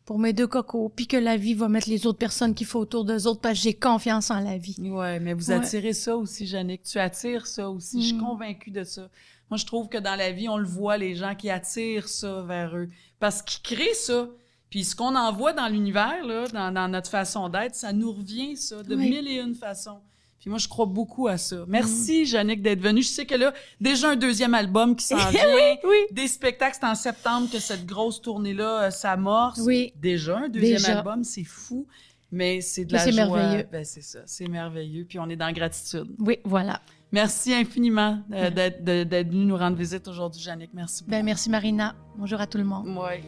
pour 0.05 0.19
mes 0.19 0.33
deux 0.33 0.47
cocos, 0.47 0.89
puis 0.95 1.07
que 1.07 1.17
la 1.17 1.37
vie 1.37 1.55
va 1.55 1.69
mettre 1.69 1.89
les 1.89 2.07
autres 2.07 2.19
personnes 2.19 2.55
qu'il 2.55 2.67
faut 2.67 2.81
autour 2.81 3.05
d'eux 3.05 3.27
autres, 3.27 3.41
parce 3.41 3.55
que 3.59 3.63
j'ai 3.63 3.75
confiance 3.75 4.31
en 4.31 4.41
la 4.41 4.59
vie. 4.59 4.77
Ouais, 4.81 5.21
mais 5.21 5.33
vous 5.35 5.51
Ouais. 5.51 5.57
attirez 5.57 5.93
ça 5.93 6.17
aussi, 6.17 6.47
Jannick. 6.47 6.83
Tu 6.83 6.99
attires 6.99 7.47
ça 7.47 7.71
aussi. 7.71 8.01
Je 8.03 8.07
suis 8.09 8.17
Mm. 8.17 8.21
convaincue 8.21 8.71
de 8.71 8.85
ça. 8.85 9.09
Moi, 9.51 9.59
je 9.59 9.67
trouve 9.67 9.89
que 9.89 9.99
dans 9.99 10.17
la 10.17 10.33
vie, 10.33 10.49
on 10.49 10.57
le 10.57 10.67
voit, 10.67 10.97
les 10.97 11.15
gens 11.15 11.35
qui 11.35 11.51
attirent 11.51 12.09
ça 12.09 12.43
vers 12.43 12.75
eux. 12.77 12.89
Parce 13.21 13.43
qu'ils 13.43 13.63
créent 13.63 13.95
ça. 13.95 14.29
Puis 14.71 14.85
ce 14.85 14.97
qu'on 14.97 15.15
envoie 15.15 15.53
dans 15.53 15.69
l'univers, 15.69 16.25
là, 16.25 16.47
dans, 16.49 16.73
dans 16.73 16.89
notre 16.89 17.11
façon 17.11 17.49
d'être, 17.51 17.75
ça 17.75 17.93
nous 17.93 18.11
revient, 18.13 18.57
ça, 18.57 18.83
de 18.83 18.97
Oui. 18.97 19.11
mille 19.11 19.29
et 19.29 19.39
une 19.41 19.55
façons. 19.55 20.01
Puis 20.43 20.51
moi, 20.51 20.59
je 20.59 20.67
crois 20.67 20.87
beaucoup 20.87 21.29
à 21.29 21.39
ça. 21.39 21.65
Merci, 21.69 22.27
Jannick, 22.27 22.61
d'être 22.63 22.81
venue. 22.81 23.01
Je 23.03 23.09
sais 23.09 23.25
que 23.27 23.37
là, 23.37 23.55
déjà 23.81 24.11
un 24.11 24.17
deuxième 24.17 24.55
album 24.55 24.97
qui 24.97 25.05
s'en 25.05 25.17
vient. 25.31 25.41
Oui. 25.85 25.97
Des 26.11 26.27
spectacles, 26.27 26.77
c'est 26.81 26.87
en 26.87 26.97
septembre 26.97 27.49
que 27.49 27.61
cette 27.61 27.87
grosse 27.87 28.21
tournée-là 28.21 28.83
euh, 28.83 28.91
s'amorce. 28.91 29.61
Oui. 29.65 29.93
Déjà 29.97 30.37
un 30.39 30.49
deuxième 30.49 30.79
Déjà. 30.79 30.99
album, 30.99 31.23
c'est 31.23 31.45
fou. 31.45 31.87
Mais 32.33 32.61
c'est 32.61 32.85
de 32.87 32.93
la 32.93 33.09
joie. 33.09 33.13
merveilleux. 33.37 33.67
Ben, 33.71 33.85
c'est 33.85 34.03
ça, 34.03 34.19
c'est 34.27 34.49
merveilleux. 34.49 35.05
Puis 35.09 35.19
on 35.21 35.29
est 35.29 35.37
dans 35.37 35.53
gratitude. 35.53 36.09
Oui, 36.19 36.39
voilà. 36.45 36.81
Merci 37.13 37.55
infiniment 37.55 38.21
euh, 38.33 38.51
d'être 38.51 38.83
de- 38.83 39.05
d'être 39.05 39.29
venu 39.29 39.45
nous 39.45 39.57
rendre 39.57 39.77
visite 39.77 40.09
aujourd'hui, 40.09 40.41
Jannick. 40.43 40.71
Merci 40.75 41.05
beaucoup. 41.05 41.11
Ben, 41.13 41.25
merci, 41.25 41.51
Marina. 41.51 41.95
Bonjour 42.17 42.41
à 42.41 42.47
tout 42.49 42.59
le 42.59 42.65
monde. 42.65 42.89
Ouais. 42.99 43.23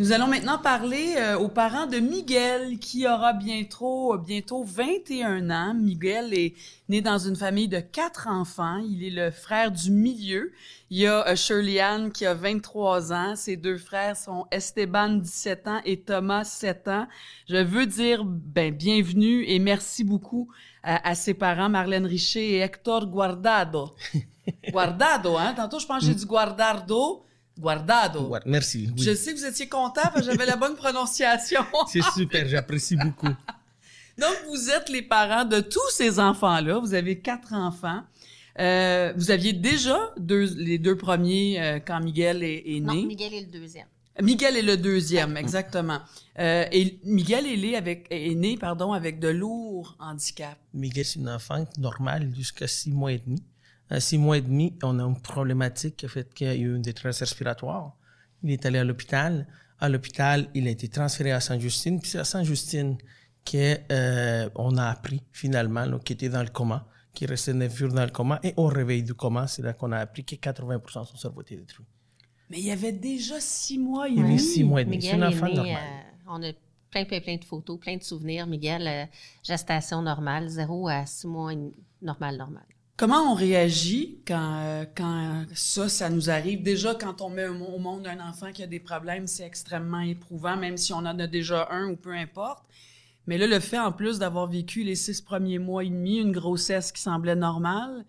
Nous 0.00 0.12
allons 0.12 0.28
maintenant 0.28 0.56
parler 0.56 1.16
euh, 1.18 1.36
aux 1.36 1.50
parents 1.50 1.86
de 1.86 1.98
Miguel, 1.98 2.78
qui 2.78 3.06
aura 3.06 3.34
bientôt, 3.34 4.16
bientôt 4.16 4.64
21 4.64 5.50
ans. 5.50 5.74
Miguel 5.74 6.32
est 6.32 6.54
né 6.88 7.02
dans 7.02 7.18
une 7.18 7.36
famille 7.36 7.68
de 7.68 7.80
quatre 7.80 8.26
enfants. 8.26 8.78
Il 8.78 9.04
est 9.04 9.10
le 9.10 9.30
frère 9.30 9.70
du 9.70 9.90
milieu. 9.90 10.52
Il 10.88 11.00
y 11.00 11.06
a 11.06 11.28
euh, 11.28 11.36
Shirley 11.36 11.82
Ann 11.82 12.12
qui 12.12 12.24
a 12.24 12.32
23 12.32 13.12
ans. 13.12 13.36
Ses 13.36 13.58
deux 13.58 13.76
frères 13.76 14.16
sont 14.16 14.46
Esteban, 14.50 15.18
17 15.18 15.68
ans, 15.68 15.80
et 15.84 16.00
Thomas, 16.00 16.44
7 16.44 16.88
ans. 16.88 17.06
Je 17.46 17.58
veux 17.58 17.84
dire 17.84 18.24
ben, 18.24 18.74
bienvenue 18.74 19.44
et 19.46 19.58
merci 19.58 20.02
beaucoup 20.02 20.48
à, 20.82 21.10
à 21.10 21.14
ses 21.14 21.34
parents, 21.34 21.68
Marlène 21.68 22.06
Richer 22.06 22.52
et 22.52 22.60
Hector 22.60 23.06
Guardado. 23.06 23.90
Guardado, 24.70 25.36
hein? 25.36 25.52
Tantôt, 25.54 25.78
je 25.78 25.86
pense 25.86 26.00
que 26.00 26.06
j'ai 26.06 26.14
dit 26.14 26.24
Guardardo. 26.24 27.22
Guardado. 27.60 28.34
Merci. 28.46 28.88
oui. 28.96 29.02
Je 29.02 29.14
sais 29.14 29.32
que 29.34 29.38
vous 29.38 29.44
étiez 29.44 29.68
content 29.68 30.02
parce 30.02 30.26
que 30.26 30.32
j'avais 30.32 30.46
la 30.46 30.56
bonne 30.56 30.74
prononciation. 30.74 31.64
C'est 31.88 32.02
super, 32.14 32.48
j'apprécie 32.48 32.96
beaucoup. 32.96 33.28
Donc, 34.18 34.36
vous 34.48 34.70
êtes 34.70 34.88
les 34.88 35.02
parents 35.02 35.44
de 35.44 35.60
tous 35.60 35.90
ces 35.92 36.18
enfants-là. 36.18 36.78
Vous 36.78 36.94
avez 36.94 37.20
quatre 37.20 37.54
enfants. 37.54 38.02
Euh, 38.58 39.12
vous 39.16 39.30
aviez 39.30 39.52
déjà 39.52 39.98
deux, 40.18 40.44
les 40.56 40.78
deux 40.78 40.96
premiers 40.96 41.60
euh, 41.60 41.78
quand 41.78 42.00
Miguel 42.00 42.42
est, 42.42 42.62
est 42.66 42.80
Non, 42.80 42.94
né. 42.94 43.06
Miguel 43.06 43.32
est 43.32 43.40
le 43.40 43.46
deuxième. 43.46 43.86
Miguel 44.20 44.56
est 44.56 44.62
le 44.62 44.76
deuxième, 44.76 45.36
exactement. 45.36 46.00
Euh, 46.38 46.66
et 46.72 46.98
Miguel 47.04 47.46
est, 47.46 47.56
né 47.56 47.76
avec, 47.76 48.06
est 48.10 48.34
né 48.34 48.56
pardon, 48.56 48.92
avec 48.92 49.18
de 49.18 49.28
lourds 49.28 49.96
handicaps. 49.98 50.56
Miguel, 50.74 51.04
c'est 51.04 51.20
une 51.20 51.28
enfant 51.28 51.64
normale 51.78 52.30
jusqu'à 52.36 52.66
six 52.66 52.90
mois 52.90 53.12
et 53.12 53.18
demi. 53.18 53.42
À 53.90 53.98
six 54.00 54.18
mois 54.18 54.38
et 54.38 54.40
demi, 54.40 54.78
on 54.82 54.98
a 54.98 55.02
une 55.02 55.20
problématique 55.20 55.96
qui 55.96 56.06
a 56.06 56.08
fait 56.08 56.32
qu'il 56.32 56.46
y 56.46 56.50
a 56.50 56.54
eu 56.54 56.76
une 56.76 56.82
détresse 56.82 57.18
respiratoire. 57.20 57.96
Il 58.42 58.50
est 58.52 58.64
allé 58.64 58.78
à 58.78 58.84
l'hôpital. 58.84 59.46
À 59.80 59.88
l'hôpital, 59.88 60.48
il 60.54 60.66
a 60.68 60.70
été 60.70 60.88
transféré 60.88 61.32
à 61.32 61.40
Saint-Justine. 61.40 62.00
Puis 62.00 62.10
c'est 62.10 62.18
à 62.18 62.24
Saint-Justine 62.24 62.96
qu'on 63.44 64.76
a 64.76 64.86
appris 64.86 65.22
finalement 65.32 65.98
qu'il 65.98 66.14
était 66.14 66.28
dans 66.28 66.42
le 66.42 66.48
coma, 66.50 66.86
qu'il 67.14 67.28
restait 67.28 67.52
neuf 67.54 67.76
jours 67.76 67.92
dans 67.92 68.04
le 68.04 68.10
coma. 68.10 68.38
Et 68.42 68.54
au 68.56 68.66
réveil 68.66 69.02
du 69.02 69.14
coma, 69.14 69.46
c'est 69.46 69.62
là 69.62 69.72
qu'on 69.72 69.90
a 69.92 69.98
appris 69.98 70.24
que 70.24 70.36
80 70.36 70.78
de 70.78 70.90
son 70.90 71.16
cerveau 71.16 71.42
était 71.42 71.56
détruit. 71.56 71.86
Mais 72.48 72.58
il 72.58 72.66
y 72.66 72.70
avait 72.70 72.92
déjà 72.92 73.40
six 73.40 73.78
mois 73.78 74.08
et 74.08 74.12
Il 74.12 74.18
avait 74.20 74.28
demi. 74.28 74.38
six 74.38 74.64
mois 74.64 74.82
et 74.82 74.84
demi. 74.84 75.00
C'est 75.02 75.12
Miguel 75.14 75.22
un 75.22 75.30
est 75.30 75.34
enfant 75.34 75.46
né, 75.46 75.54
normal. 75.54 75.76
euh, 75.76 76.28
on 76.28 76.42
a 76.42 76.52
plein, 76.90 77.04
plein, 77.04 77.20
plein 77.20 77.36
de 77.36 77.44
photos, 77.44 77.78
plein 77.80 77.96
de 77.96 78.02
souvenirs. 78.02 78.46
Miguel, 78.46 78.86
euh, 78.86 79.04
gestation 79.42 80.02
normale, 80.02 80.48
zéro 80.48 80.88
à 80.88 81.06
six 81.06 81.26
mois, 81.26 81.52
normal, 82.02 82.36
normal. 82.36 82.64
Comment 83.00 83.32
on 83.32 83.34
réagit 83.34 84.18
quand, 84.28 84.58
euh, 84.58 84.84
quand 84.94 85.46
ça, 85.54 85.88
ça 85.88 86.10
nous 86.10 86.28
arrive? 86.28 86.62
Déjà, 86.62 86.94
quand 86.94 87.22
on 87.22 87.30
met 87.30 87.48
au 87.48 87.78
monde 87.78 88.06
un 88.06 88.20
enfant 88.20 88.52
qui 88.52 88.62
a 88.62 88.66
des 88.66 88.78
problèmes, 88.78 89.26
c'est 89.26 89.46
extrêmement 89.46 90.02
éprouvant, 90.02 90.58
même 90.58 90.76
si 90.76 90.92
on 90.92 90.98
en 90.98 91.18
a 91.18 91.26
déjà 91.26 91.68
un 91.70 91.88
ou 91.88 91.96
peu 91.96 92.12
importe. 92.12 92.62
Mais 93.26 93.38
là, 93.38 93.46
le 93.46 93.58
fait, 93.58 93.78
en 93.78 93.90
plus 93.90 94.18
d'avoir 94.18 94.48
vécu 94.48 94.84
les 94.84 94.96
six 94.96 95.22
premiers 95.22 95.58
mois 95.58 95.82
et 95.82 95.88
demi, 95.88 96.18
une 96.18 96.32
grossesse 96.32 96.92
qui 96.92 97.00
semblait 97.00 97.36
normale, 97.36 98.04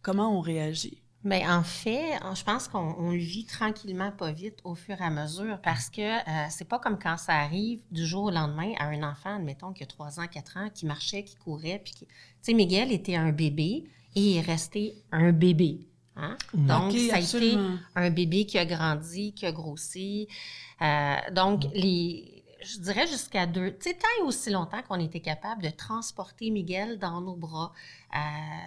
comment 0.00 0.38
on 0.38 0.40
réagit? 0.40 1.02
Mais 1.22 1.46
en 1.46 1.62
fait, 1.62 2.18
je 2.34 2.44
pense 2.44 2.66
qu'on 2.66 2.94
on 2.96 3.10
le 3.10 3.18
vit 3.18 3.44
tranquillement, 3.44 4.10
pas 4.10 4.32
vite, 4.32 4.60
au 4.64 4.74
fur 4.74 4.98
et 4.98 5.04
à 5.04 5.10
mesure, 5.10 5.60
parce 5.62 5.90
que 5.90 6.00
euh, 6.00 6.46
c'est 6.48 6.66
pas 6.66 6.78
comme 6.78 6.98
quand 6.98 7.18
ça 7.18 7.34
arrive 7.34 7.80
du 7.90 8.06
jour 8.06 8.24
au 8.24 8.30
lendemain 8.30 8.72
à 8.78 8.86
un 8.86 9.02
enfant, 9.02 9.36
admettons, 9.36 9.74
qui 9.74 9.82
a 9.82 9.86
3 9.86 10.18
ans, 10.18 10.26
4 10.26 10.56
ans, 10.56 10.68
qui 10.72 10.86
marchait, 10.86 11.24
qui 11.24 11.36
courait. 11.36 11.82
Tu 11.84 12.06
sais, 12.40 12.54
Miguel 12.54 12.90
était 12.90 13.16
un 13.16 13.32
bébé 13.32 13.84
et 14.18 14.30
il 14.32 14.36
est 14.38 14.40
resté 14.40 14.94
un 15.12 15.32
bébé. 15.32 15.80
Hein? 16.16 16.36
Donc, 16.52 16.92
Ok, 16.92 16.98
ça 17.10 17.16
a 17.16 17.20
été 17.20 17.56
un 17.94 18.10
bébé 18.10 18.44
qui 18.44 18.58
a 18.58 18.64
grandi, 18.66 19.32
qui 19.34 19.46
a 19.46 19.52
grossi. 19.52 20.26
Euh, 20.82 21.14
donc, 21.32 21.62
les, 21.74 22.42
je 22.62 22.78
dirais 22.80 23.06
jusqu'à 23.06 23.46
deux, 23.46 23.70
tu 23.78 23.90
sais, 23.90 23.94
tant 23.94 24.08
et 24.18 24.22
aussi 24.24 24.50
longtemps 24.50 24.82
qu'on 24.82 24.98
était 24.98 25.20
capable 25.20 25.62
de 25.62 25.70
transporter 25.70 26.50
Miguel 26.50 26.98
dans 26.98 27.20
nos 27.20 27.36
bras. 27.36 27.72
euh, 28.14 28.18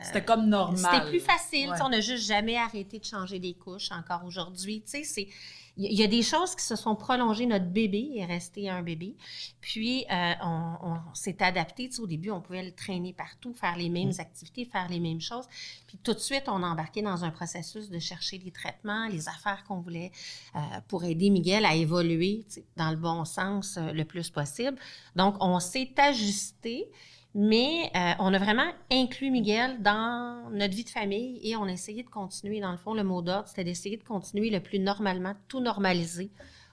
C'était 0.04 0.24
comme 0.24 0.48
normal. 0.48 0.78
c'était 0.78 1.10
plus 1.10 1.20
facile. 1.20 1.70
Ouais. 1.70 1.78
On 1.84 1.90
n'a 1.90 2.00
juste 2.00 2.26
jamais 2.26 2.58
arrêté 2.58 3.00
de 3.00 3.06
changer 3.06 3.40
des 3.40 3.54
couches 3.54 3.92
encore 3.92 4.24
aujourd'hui. 4.26 4.82
Tu 4.86 4.92
sais, 4.92 5.04
c'est- 5.04 5.28
Il 5.84 6.00
y, 6.00 6.04
a 6.04 6.08
des 6.08 6.22
choses 6.22 6.54
qui 6.54 6.64
se 6.64 6.76
sont 6.76 6.96
prolongées. 6.96 7.48
Notre 7.48 7.66
bébé 7.66 8.12
est 8.18 8.26
resté 8.26 8.70
un 8.70 8.84
bébé. 8.84 9.16
Puis, 9.62 10.06
euh, 10.12 10.34
on, 10.44 10.76
on 10.84 11.16
s'est 11.16 11.42
adapté. 11.42 11.90
Tu 11.90 11.96
sais, 11.96 12.02
au 12.02 12.08
début, 12.08 12.30
on 12.30 12.40
pouvait 12.40 12.64
le 12.64 12.72
traîner 12.72 13.14
partout, 13.14 13.54
faire 13.54 13.76
les 13.78 13.90
mêmes 13.90 14.12
activités, 14.20 14.66
faire 14.66 14.88
les 14.90 15.00
mêmes 15.00 15.22
choses. 15.22 15.46
Puis, 15.88 15.98
tout 15.98 16.14
de 16.14 16.20
suite, 16.20 16.44
on 16.48 16.62
a 16.62 16.68
embarqué 16.68 17.02
dans 17.02 17.24
un 17.24 17.32
processus 17.32 17.90
de 17.90 17.98
chercher 17.98 18.38
les 18.38 18.52
traitements, 18.52 19.08
les 19.08 19.28
affaires 19.28 19.64
qu'on 19.68 19.80
voulait 19.80 20.12
euh, 20.56 20.60
pour 20.88 21.04
aider 21.04 21.32
Miguel 21.32 21.66
à 21.66 21.74
évoluer 21.74 22.46
tu 22.48 22.56
sais, 22.56 22.66
dans 22.78 22.92
le 22.92 22.98
bon 22.98 23.26
sens 23.26 23.78
euh, 23.78 23.92
le 23.92 24.06
plus 24.06 24.30
possible. 24.30 24.78
Donc, 25.16 25.36
on 25.40 25.60
s'est 25.60 25.94
ajusté. 25.98 26.88
Mais 27.34 27.90
euh, 27.96 28.12
on 28.20 28.34
a 28.34 28.38
vraiment 28.38 28.70
inclus 28.92 29.32
Miguel 29.32 29.82
dans 29.82 30.50
notre 30.52 30.76
vie 30.76 30.84
de 30.84 30.90
famille 30.90 31.40
et 31.44 31.56
on 31.56 31.64
a 31.64 31.72
essayé 31.72 32.04
de 32.04 32.10
continuer. 32.10 32.60
Dans 32.60 32.72
le 32.72 32.78
fond, 32.78 32.94
le 32.94 33.04
mot 33.04 33.22
d'ordre, 33.22 33.48
c'était 33.48 33.64
d'essayer 33.64 33.96
de 33.98 34.04
continuer 34.04 34.50
le 34.50 34.60
plus 34.60 34.80
normalement, 34.80 35.34
tout 35.48 35.62
normaliser 35.62 36.30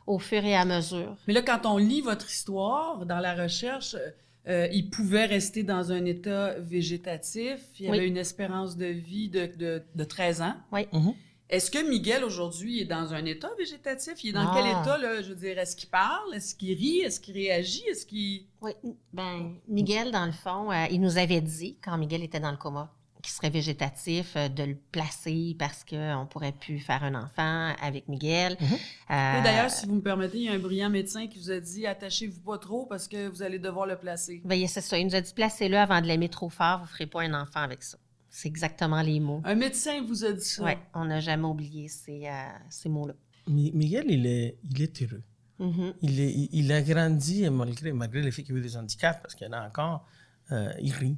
au 0.07 0.19
fur 0.19 0.45
et 0.45 0.57
à 0.57 0.65
mesure. 0.65 1.17
Mais 1.29 1.35
là, 1.35 1.43
quand 1.43 1.65
on 1.67 1.77
lit 1.77 2.01
votre 2.01 2.29
histoire 2.29 3.07
dans 3.07 3.21
la 3.21 3.35
recherche, 3.35 3.95
euh, 3.95 4.11
euh, 4.49 4.69
il 4.73 4.89
pouvait 4.91 5.27
rester 5.27 5.63
dans 5.63 5.93
un 5.93 6.05
état 6.07 6.55
végétatif. 6.59 7.61
Il 7.79 7.91
Oui. 7.91 7.99
avait 7.99 8.09
une 8.09 8.17
espérance 8.17 8.77
de 8.77 8.87
vie 8.87 9.29
de, 9.29 9.47
de, 9.57 9.83
de 9.95 10.05
13 10.05 10.43
ans. 10.43 10.55
Oui. 10.73 10.87
Mhm. 10.93 11.15
Est-ce 11.51 11.71
que 11.71 11.79
Miguel, 11.89 12.25
aujourd'hui, 12.25 12.81
est 12.81 12.85
dans 12.85 13.15
un 13.15 13.25
état 13.25 13.49
végétatif? 13.59 14.23
Il 14.23 14.31
est 14.31 14.33
dans 14.33 14.53
quel 14.55 14.67
état, 14.67 14.99
là? 14.99 15.23
Je 15.23 15.31
veux 15.31 15.35
dire, 15.35 15.59
est-ce 15.59 15.75
qu'il 15.77 15.89
parle? 15.89 16.35
Est-ce 16.35 16.55
qu'il 16.55 16.77
rit? 16.77 17.01
Est-ce 17.01 17.21
qu'il 17.21 17.35
réagit? 17.35 17.85
Est-ce 17.89 18.05
qu'il... 18.05 18.45
Oui. 18.61 18.73
Ben, 19.15 19.55
Miguel, 19.67 20.11
dans 20.13 20.27
le 20.27 20.33
fond, 20.33 20.71
euh, 20.71 20.85
il 20.91 21.01
nous 21.01 21.17
avait 21.17 21.41
dit, 21.41 21.79
quand 21.83 21.97
Miguel 21.97 22.23
était 22.23 22.41
dans 22.41 22.51
le 22.51 22.59
coma, 22.59 22.93
qu'il 23.23 23.33
serait 23.33 23.49
végétatif, 23.51 24.35
euh, 24.37 24.49
de 24.49 24.63
le 24.63 24.77
placer 24.93 25.57
parce 25.59 25.85
qu'on 25.85 26.21
ne 26.21 26.27
pourrait 26.27 26.53
plus 26.53 26.79
faire 26.81 27.03
un 27.03 27.15
enfant 27.15 27.73
avec 27.81 28.07
Miguel. 28.09 28.57
Mhm. 28.61 28.67
Euh, 29.11 29.39
Et 29.41 29.43
D'ailleurs, 29.43 29.71
si 29.71 29.87
vous 29.87 29.95
me 29.95 30.03
permettez, 30.03 30.37
il 30.39 30.45
y 30.45 30.49
a 30.49 30.53
un 30.53 30.59
brillant 30.59 30.91
médecin 30.91 31.27
qui 31.29 31.39
vous 31.39 31.51
a 31.51 31.59
dit 31.61 31.87
attachez-vous 31.87 32.41
pas 32.43 32.59
trop 32.59 32.85
parce 32.87 33.09
que 33.09 33.27
vous 33.29 33.43
allez 33.43 33.59
devoir 33.59 33.87
le 33.87 33.97
placer. 33.97 34.43
ben, 34.45 34.67
c'est 34.69 34.83
ça. 34.83 34.99
Il 34.99 35.07
nous 35.07 35.15
a 35.15 35.21
dit 35.23 35.33
placez-le 35.35 35.79
avant 35.79 36.01
de 36.03 36.07
l'aimer 36.07 36.29
trop 36.29 36.49
fort, 36.51 36.79
vous 36.79 36.85
ne 36.85 36.89
ferez 36.89 37.07
pas 37.07 37.23
un 37.23 37.33
enfant 37.35 37.61
avec 37.61 37.83
ça. 37.83 37.97
C'est 38.31 38.49
exactement 38.49 39.01
les 39.03 39.21
mots. 39.21 39.41
Un 39.45 39.55
médecin 39.55 40.03
vous 40.07 40.25
a 40.25 40.33
dit 40.33 40.45
ça? 40.45 40.65
Oui, 40.65 40.73
on 40.95 41.05
n'a 41.07 41.21
jamais 41.21 41.47
oublié 41.47 41.89
ces, 41.89 42.27
euh, 42.27 42.31
ces 42.69 42.89
mots-là. 42.89 43.15
Mi- 43.49 43.73
Miguel, 43.73 44.05
il 44.11 44.27
est, 44.27 44.59
il 44.71 44.83
est 44.83 45.03
heureux. 45.03 45.23
Mhm. 45.59 45.95
Il, 46.03 46.21
est, 46.21 46.31
il, 46.33 46.49
il 46.53 46.73
a 46.73 46.83
grandi, 46.83 47.45
et 47.45 47.51
malgré, 47.51 47.93
malgré 47.93 48.23
le 48.23 48.31
fait 48.31 48.43
qu'il 48.43 48.55
a 48.55 48.59
eu 48.59 48.63
des 48.63 48.77
handicaps, 48.77 49.21
parce 49.23 49.35
qu'il 49.35 49.47
y 49.47 49.51
en 49.51 49.55
a 49.55 49.67
encore, 49.67 50.07
euh, 50.53 50.73
il 50.81 50.93
rit. 50.93 51.17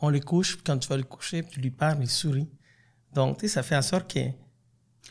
On 0.00 0.08
le 0.10 0.20
couche, 0.20 0.54
puis 0.54 0.62
quand 0.64 0.78
tu 0.78 0.88
vas 0.88 0.96
le 0.96 1.02
coucher, 1.02 1.42
puis 1.42 1.52
tu 1.52 1.60
lui 1.60 1.70
parles, 1.70 1.98
il 2.00 2.08
sourit. 2.08 2.48
Donc, 3.12 3.38
tu 3.38 3.42
sais, 3.42 3.48
ça 3.54 3.62
fait 3.62 3.76
en 3.76 3.82
sorte 3.82 4.08
qu'il 4.10 4.32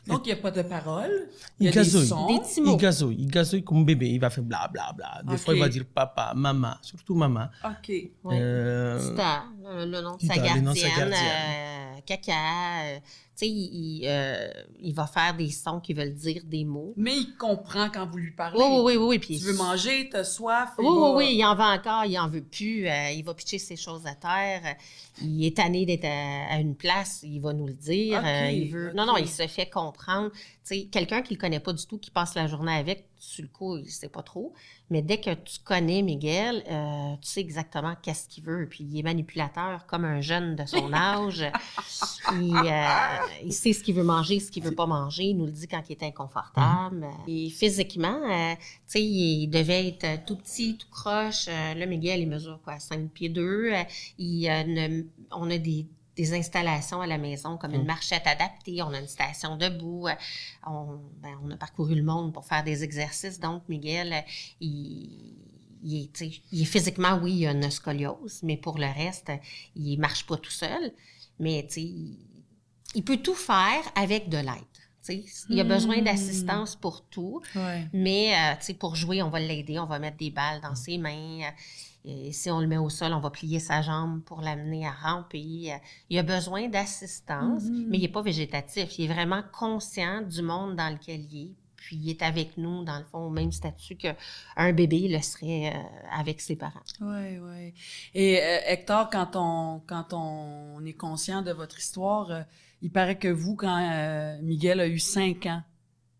Donc, 0.08 0.22
il 0.26 0.34
n'y 0.34 0.40
a 0.40 0.42
pas 0.42 0.52
de 0.52 0.62
parole. 0.64 1.30
Il 1.60 1.66
y 1.66 1.70
il 1.70 1.72
des 1.72 1.76
gazouille. 1.78 2.08
sons. 2.08 2.28
Des 2.28 2.40
petits 2.40 2.62
mots. 2.62 2.74
Il 2.74 2.78
gazouille. 2.78 3.16
Il 3.20 3.28
gazouille 3.28 3.64
comme 3.64 3.86
bébé. 3.86 4.10
Il 4.10 4.20
va 4.20 4.30
faire 4.30 4.44
bla 4.44 4.68
bla 4.72 4.92
bla. 4.94 5.22
Des 5.24 5.38
fois, 5.38 5.54
il 5.54 5.60
va 5.62 5.70
dire 5.70 5.86
papa, 5.86 6.34
maman, 6.36 6.76
surtout 6.82 7.16
maman. 7.16 7.48
OK. 7.64 7.88
Ouais. 7.90 8.12
Euh, 8.42 9.00
Tita, 9.00 9.44
le, 9.64 10.02
nom 10.02 10.18
de 10.18 10.26
sa 10.26 10.36
le 10.36 10.42
gardienne, 10.42 10.66
nom 10.66 10.74
de 10.74 10.78
sa 10.78 10.88
gardienne. 10.90 11.14
euh, 11.14 12.00
caca. 12.06 13.00
Tu 13.36 13.46
sais, 13.46 13.48
il, 13.50 14.02
il, 14.02 14.08
euh, 14.08 14.48
il 14.80 14.94
va 14.94 15.08
faire 15.08 15.36
des 15.36 15.50
sons 15.50 15.80
qui 15.80 15.94
veulent 15.94 16.14
dire 16.14 16.42
des 16.46 16.66
mots. 16.66 16.94
Mais 16.98 17.18
il 17.18 17.36
comprend 17.36 17.90
quand 17.90 18.06
vous 18.08 18.18
lui 18.18 18.32
parlez. 18.32 18.58
Oui, 18.60 18.66
oui, 18.84 18.98
oui, 18.98 19.06
oui. 19.08 19.20
puis 19.20 19.40
Tu 19.40 19.46
veux 19.46 19.54
manger, 19.58 20.08
t'as 20.12 20.24
soif. 20.24 20.70
Oui, 20.78 20.86
oui, 20.88 20.94
va- 21.02 21.16
oui, 21.16 21.36
il 21.38 21.44
en 21.46 21.56
veut 21.56 21.64
encore, 21.64 22.06
il 22.06 22.18
en 22.20 22.30
veut 22.30 22.44
plus. 22.44 22.88
euh, 22.88 23.10
il 23.12 23.24
va 23.24 23.34
pitcher 23.34 23.58
ses 23.58 23.76
choses 23.76 24.06
à 24.06 24.14
terre. 24.16 24.76
il 25.22 25.46
est 25.46 25.58
tanné 25.58 25.86
d'être 25.86 26.06
à, 26.06 26.54
à 26.54 26.60
une 26.60 26.76
place, 26.76 27.22
il 27.24 27.40
va 27.40 27.54
nous 27.54 27.68
le 27.68 27.74
dire. 27.74 28.20
Ok, 28.20 28.26
euh, 28.26 28.50
il 28.52 28.70
veut... 28.72 28.92
Non, 28.94 29.06
non, 29.06 29.18
il 29.18 29.28
se 29.28 29.48
fait 29.48 29.70
comprendre. 29.70 30.30
Tu 30.32 30.40
sais, 30.64 30.84
quelqu'un 30.86 31.22
qui 31.22 31.34
le 31.34 31.40
connaît 31.40 31.60
pas 31.60 31.74
du 31.74 31.86
tout, 31.86 31.98
qui 31.98 32.10
passe 32.12 32.36
la 32.36 32.48
journée 32.48 32.74
avec, 32.76 33.08
sur 33.18 33.42
le 33.44 33.50
coup, 33.50 33.78
il 33.78 33.90
sait 33.90 34.08
pas 34.10 34.22
trop. 34.22 34.54
Mais 34.90 35.02
dès 35.02 35.20
que 35.20 35.34
tu 35.34 35.60
connais 35.64 36.02
Miguel, 36.02 36.64
euh, 36.70 37.16
tu 37.22 37.28
sais 37.30 37.40
exactement 37.42 37.96
qu'est-ce 38.02 38.28
qu'il 38.30 38.44
veut. 38.44 38.68
Puis 38.70 38.84
il 38.84 38.98
est 39.00 39.04
manipulateur 39.04 39.86
comme 39.88 40.06
un 40.06 40.22
jeune 40.22 40.56
de 40.56 40.66
son 40.66 40.94
âge. 40.94 41.44
il, 42.34 42.56
euh, 42.56 43.23
il 43.44 43.54
sait 43.54 43.74
ce 43.74 43.84
qu'il 43.84 43.96
veut 43.96 44.04
manger, 44.04 44.40
ce 44.40 44.52
qu'il 44.52 44.64
veut 44.64 44.76
pas 44.76 44.86
manger. 44.86 45.24
Il 45.26 45.38
nous 45.38 45.46
le 45.46 45.52
dit 45.52 45.68
quand 45.68 45.82
il 45.90 45.94
est 45.94 46.04
inconfortable. 46.04 47.08
Et 47.28 47.50
physiquement, 47.50 48.20
euh, 48.30 48.56
tu 48.56 48.62
sais, 48.86 49.04
il 49.04 49.48
devait 49.48 49.88
être 49.90 50.04
euh, 50.04 50.18
tout 50.26 50.36
petit, 50.38 50.78
tout 50.78 50.88
croche. 50.90 51.48
Euh, 51.48 51.74
là, 51.74 51.86
Miguel, 51.86 52.22
il 52.22 52.28
mesure 52.30 52.60
quoi, 52.64 52.80
5 52.80 53.10
pieds 53.12 53.30
2. 53.30 53.72
il, 54.18 54.48
euh, 54.50 54.64
ne- 54.64 55.04
on 55.32 55.50
a 55.50 55.58
des, 55.58 55.86
des 56.16 56.34
installations 56.34 57.02
à 57.02 57.08
la 57.08 57.18
maison, 57.18 57.58
comme 57.58 57.74
une 57.74 57.86
marchette 57.86 58.28
adaptée. 58.28 58.82
On 58.84 58.94
a 58.94 59.00
une 59.00 59.08
station 59.08 59.58
debout. 59.58 60.08
On, 60.68 61.00
ben, 61.22 61.38
on 61.44 61.50
a 61.52 61.58
parcouru 61.58 61.96
le 61.96 62.04
monde 62.04 62.34
pour 62.34 62.46
faire 62.46 62.64
des 62.64 62.84
exercices. 62.84 63.40
Donc, 63.40 63.64
Miguel, 63.68 64.24
il, 64.62 65.36
il 65.84 66.04
est, 66.04 66.24
il 66.52 66.66
physiquement, 66.68 67.20
oui, 67.22 67.34
il 67.40 67.48
a 67.48 67.52
une 67.52 67.70
scoliose, 67.70 68.42
mais 68.44 68.58
pour 68.58 68.78
le 68.78 68.86
reste, 68.86 69.32
il 69.76 69.98
marche 69.98 70.26
pas 70.26 70.38
tout 70.38 70.52
seul. 70.52 70.94
Mais, 71.40 71.66
tu 71.68 71.74
sais, 71.74 71.82
il, 71.82 72.18
il 72.96 73.04
peut 73.04 73.18
tout 73.18 73.36
faire 73.36 73.84
avec 73.96 74.30
de 74.30 74.38
l'aide. 74.38 74.48
Il 75.50 75.60
a 75.60 75.64
besoin 75.66 76.00
Hmm. 76.00 76.06
d'assistance 76.06 76.76
pour 76.78 77.02
tout. 77.04 77.42
Ouais. 77.56 77.86
Mais, 77.92 78.34
euh, 78.38 78.74
pour 78.80 78.96
jouer, 78.96 79.22
on 79.22 79.30
va 79.30 79.40
l'aider, 79.40 79.78
on 79.80 79.86
va 79.86 80.00
mettre 80.00 80.16
des 80.18 80.32
balles 80.32 80.62
dans 80.62 80.76
ses 80.76 80.98
mains. 80.98 81.42
Et 82.06 82.32
si 82.32 82.50
on 82.52 82.60
le 82.62 82.68
met 82.68 82.78
au 82.78 82.90
sol, 82.90 83.14
on 83.14 83.20
va 83.20 83.30
plier 83.30 83.60
sa 83.60 83.82
jambe 83.82 84.22
pour 84.24 84.40
l'amener 84.42 84.86
à 84.88 84.92
ramper. 84.92 85.74
Il 86.10 86.18
a 86.18 86.24
besoin 86.24 86.70
d'assistance, 86.70 87.64
Mhm. 87.64 87.86
mais 87.90 87.98
il 87.98 88.02
n'est 88.02 88.08
pas 88.08 88.22
végétatif. 88.22 88.98
Il 88.98 89.06
est 89.10 89.14
vraiment 89.14 89.42
conscient 89.58 90.22
du 90.22 90.42
monde 90.42 90.76
dans 90.78 90.90
lequel 90.94 91.22
il 91.32 91.48
est. 91.48 91.52
Puis 91.76 91.98
il 91.98 92.10
est 92.12 92.22
avec 92.22 92.56
nous, 92.58 92.86
dans 92.86 92.98
le 92.98 93.04
fond, 93.04 93.26
au 93.26 93.30
même 93.30 93.52
statut 93.52 93.98
qu'un 93.98 94.72
bébé 94.72 95.10
le 95.10 95.22
serait 95.22 95.74
euh, 95.76 95.80
avec 96.18 96.40
ses 96.40 96.56
parents. 96.56 96.80
Oui, 97.02 97.40
oui. 97.40 97.74
Et 98.14 98.40
euh, 98.42 98.60
Hector, 98.68 99.10
quand 99.10 99.32
on, 99.36 99.82
quand 99.86 100.14
on 100.14 100.84
est 100.86 100.94
conscient 100.94 101.42
de 101.42 101.52
votre 101.52 101.78
histoire, 101.80 102.32
euh, 102.32 102.42
il 102.84 102.92
paraît 102.92 103.18
que 103.18 103.30
vous, 103.30 103.56
quand 103.56 103.80
euh, 103.80 104.38
Miguel 104.42 104.82
a 104.82 104.88
eu 104.88 105.00
cinq 105.00 105.46
ans, 105.46 105.64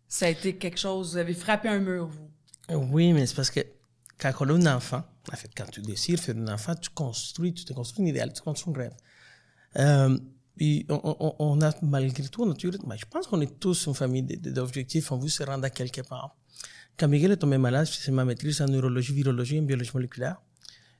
ça 0.08 0.26
a 0.26 0.30
été 0.30 0.56
quelque 0.56 0.78
chose, 0.78 1.12
vous 1.12 1.16
avez 1.18 1.34
frappé 1.34 1.68
un 1.68 1.78
mur, 1.78 2.06
vous. 2.06 2.30
Oui, 2.90 3.12
mais 3.12 3.26
c'est 3.26 3.36
parce 3.36 3.50
que 3.50 3.60
quand 4.18 4.32
on 4.40 4.48
a 4.48 4.70
un 4.70 4.76
enfant, 4.76 5.02
en 5.30 5.36
fait, 5.36 5.50
quand 5.54 5.66
tu 5.70 5.82
décides 5.82 6.16
de 6.16 6.20
faire 6.20 6.36
un 6.36 6.48
enfant, 6.48 6.74
tu 6.74 6.88
construis, 6.88 7.52
tu 7.52 7.66
te 7.66 7.74
construis 7.74 8.06
un 8.06 8.08
idéal, 8.08 8.32
tu 8.32 8.40
construis 8.40 8.74
un 8.74 8.78
rêve. 8.78 8.94
Euh, 9.76 10.18
puis 10.56 10.86
on, 10.88 11.60
a 11.60 11.74
malgré 11.82 12.22
tout, 12.28 12.46
mais 12.46 12.96
je 12.96 13.06
pense 13.10 13.26
qu'on 13.26 13.40
est 13.42 13.60
tous 13.60 13.86
une 13.86 13.94
famille 13.94 14.22
d'objectifs, 14.22 15.12
on 15.12 15.18
veut 15.18 15.28
se 15.28 15.42
rendre 15.42 15.64
à 15.64 15.70
quelque 15.70 16.00
part. 16.00 16.34
Quand 16.96 17.08
Miguel 17.08 17.32
est 17.32 17.36
tombé 17.36 17.58
malade, 17.58 17.86
c'est 17.86 18.12
ma 18.12 18.24
maîtrise 18.24 18.62
en 18.62 18.66
neurologie, 18.66 19.12
virologie 19.12 19.56
et 19.56 19.60
biologie 19.60 19.90
moléculaire. 19.92 20.40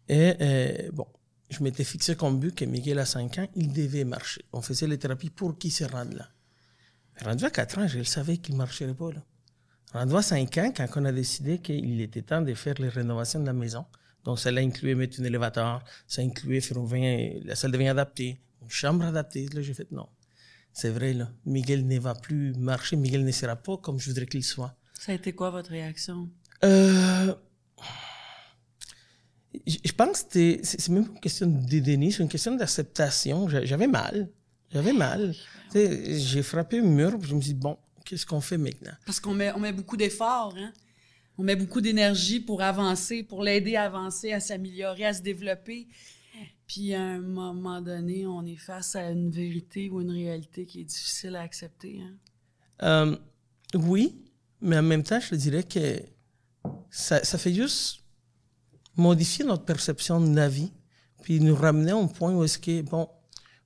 Et 0.08 0.34
euh, 0.40 0.90
bon, 0.92 1.06
je 1.50 1.62
m'étais 1.62 1.84
fixé 1.84 2.16
comme 2.16 2.38
but 2.38 2.54
que 2.54 2.64
Miguel 2.64 2.98
à 2.98 3.06
5 3.06 3.38
ans, 3.38 3.48
il 3.54 3.72
devait 3.72 4.04
marcher. 4.04 4.44
On 4.52 4.62
faisait 4.62 4.86
les 4.86 4.98
thérapies 4.98 5.30
pour 5.30 5.58
qu'il 5.58 5.72
se 5.72 5.84
rende 5.84 6.14
là. 6.14 6.28
Rendu 7.22 7.44
à 7.44 7.50
4 7.50 7.78
ans, 7.78 7.86
je 7.86 7.98
le 7.98 8.04
savais 8.04 8.38
qu'il 8.38 8.54
ne 8.54 8.58
marcherait 8.58 8.94
pas 8.94 9.12
là. 9.12 9.22
Rendu 9.92 10.16
à 10.16 10.22
5 10.22 10.58
ans, 10.58 10.72
quand 10.76 10.86
on 10.96 11.04
a 11.04 11.12
décidé 11.12 11.58
qu'il 11.58 12.00
était 12.00 12.22
temps 12.22 12.42
de 12.42 12.52
faire 12.54 12.74
les 12.78 12.88
rénovations 12.88 13.40
de 13.40 13.46
la 13.46 13.52
maison, 13.52 13.84
donc 14.24 14.38
ça 14.38 14.50
incluait 14.50 14.94
mettre 14.94 15.20
un 15.20 15.24
élévateur, 15.24 15.84
ça 16.08 16.22
incluait 16.22 16.60
faire 16.60 16.78
un 16.78 16.84
vin, 16.84 17.30
la 17.44 17.54
salle 17.54 17.70
de 17.72 17.78
bain 17.78 17.90
adaptée, 17.90 18.40
une 18.62 18.70
chambre 18.70 19.04
adaptée. 19.04 19.48
Là, 19.52 19.60
j'ai 19.60 19.74
fait 19.74 19.90
non. 19.92 20.08
C'est 20.72 20.90
vrai, 20.90 21.12
là. 21.12 21.30
Miguel 21.44 21.86
ne 21.86 21.98
va 22.00 22.14
plus 22.14 22.52
marcher, 22.54 22.96
Miguel 22.96 23.24
ne 23.24 23.30
sera 23.30 23.54
pas 23.54 23.76
comme 23.76 24.00
je 24.00 24.08
voudrais 24.08 24.26
qu'il 24.26 24.42
soit. 24.42 24.74
Ça 24.98 25.12
a 25.12 25.14
été 25.14 25.32
quoi 25.34 25.50
votre 25.50 25.70
réaction? 25.70 26.28
Euh, 26.64 27.34
je 29.66 29.92
pense 29.92 30.22
que 30.24 30.58
c'est 30.62 30.88
même 30.88 31.06
pas 31.06 31.12
une 31.14 31.20
question 31.20 31.46
de 31.46 31.78
déni, 31.78 32.12
c'est 32.12 32.22
une 32.22 32.28
question 32.28 32.54
d'acceptation. 32.56 33.48
J'a- 33.48 33.64
J'avais 33.64 33.86
mal. 33.86 34.28
J'avais 34.72 34.92
mal. 34.92 35.34
J'ai 35.74 36.42
frappé 36.42 36.78
un 36.80 36.82
mur, 36.82 37.18
puis 37.18 37.28
je 37.28 37.34
me 37.34 37.40
suis 37.40 37.52
dit, 37.54 37.60
bon, 37.60 37.76
qu'est-ce 38.04 38.26
qu'on 38.26 38.40
fait 38.40 38.58
maintenant? 38.58 38.92
Parce 39.06 39.20
qu'on 39.20 39.34
met, 39.34 39.52
on 39.52 39.58
met 39.60 39.72
beaucoup 39.72 39.96
d'efforts, 39.96 40.54
hein? 40.58 40.72
On 41.36 41.42
met 41.42 41.56
beaucoup 41.56 41.80
d'énergie 41.80 42.38
pour 42.40 42.62
avancer, 42.62 43.24
pour 43.24 43.42
l'aider 43.42 43.74
à 43.74 43.84
avancer, 43.84 44.32
à 44.32 44.38
s'améliorer, 44.38 45.04
à 45.06 45.14
se 45.14 45.20
développer. 45.22 45.88
Puis 46.66 46.94
à 46.94 47.02
un 47.02 47.18
moment 47.18 47.80
donné, 47.80 48.24
on 48.26 48.44
est 48.46 48.56
face 48.56 48.94
à 48.94 49.10
une 49.10 49.30
vérité 49.30 49.90
ou 49.90 50.00
une 50.00 50.12
réalité 50.12 50.64
qui 50.64 50.80
est 50.80 50.84
difficile 50.84 51.34
à 51.36 51.40
accepter. 51.42 52.00
Hein? 52.02 52.14
Euh, 52.82 53.16
oui, 53.74 54.16
mais 54.60 54.78
en 54.78 54.82
même 54.82 55.02
temps, 55.02 55.18
je 55.20 55.30
te 55.30 55.34
dirais 55.34 55.64
que 55.64 56.00
ça, 56.88 57.22
ça 57.24 57.36
fait 57.36 57.52
juste 57.52 58.03
modifier 58.96 59.44
notre 59.44 59.64
perception 59.64 60.20
de 60.20 60.34
la 60.34 60.48
vie, 60.48 60.72
puis 61.22 61.40
nous 61.40 61.54
ramener 61.54 61.92
à 61.92 61.96
un 61.96 62.06
point 62.06 62.34
où 62.34 62.44
est-ce 62.44 62.58
que, 62.58 62.82
bon, 62.82 63.08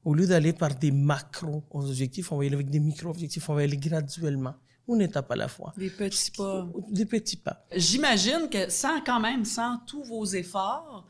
au 0.05 0.15
lieu 0.15 0.27
d'aller 0.27 0.53
par 0.53 0.75
des 0.75 0.91
macro-objectifs, 0.93 2.33
on 2.33 2.39
va 2.39 2.45
y 2.45 2.47
aller 2.47 2.55
avec 2.55 2.71
des 2.71 2.81
micro-objectifs, 2.81 3.49
on 3.49 3.55
va 3.55 3.63
y 3.63 3.65
aller 3.65 3.77
graduellement, 3.77 4.55
une 4.89 5.01
étape 5.03 5.31
à 5.31 5.37
la 5.37 5.49
fois. 5.49 5.75
Des 5.77 5.91
petits 5.91 6.31
pas. 6.31 6.67
Des 6.91 7.05
petits 7.05 7.37
pas. 7.37 7.65
J'imagine 7.75 8.49
que 8.51 8.71
sans 8.71 9.01
quand 9.03 9.21
même, 9.21 9.45
sans 9.45 9.79
tous 9.87 10.03
vos 10.05 10.25
efforts, 10.25 11.07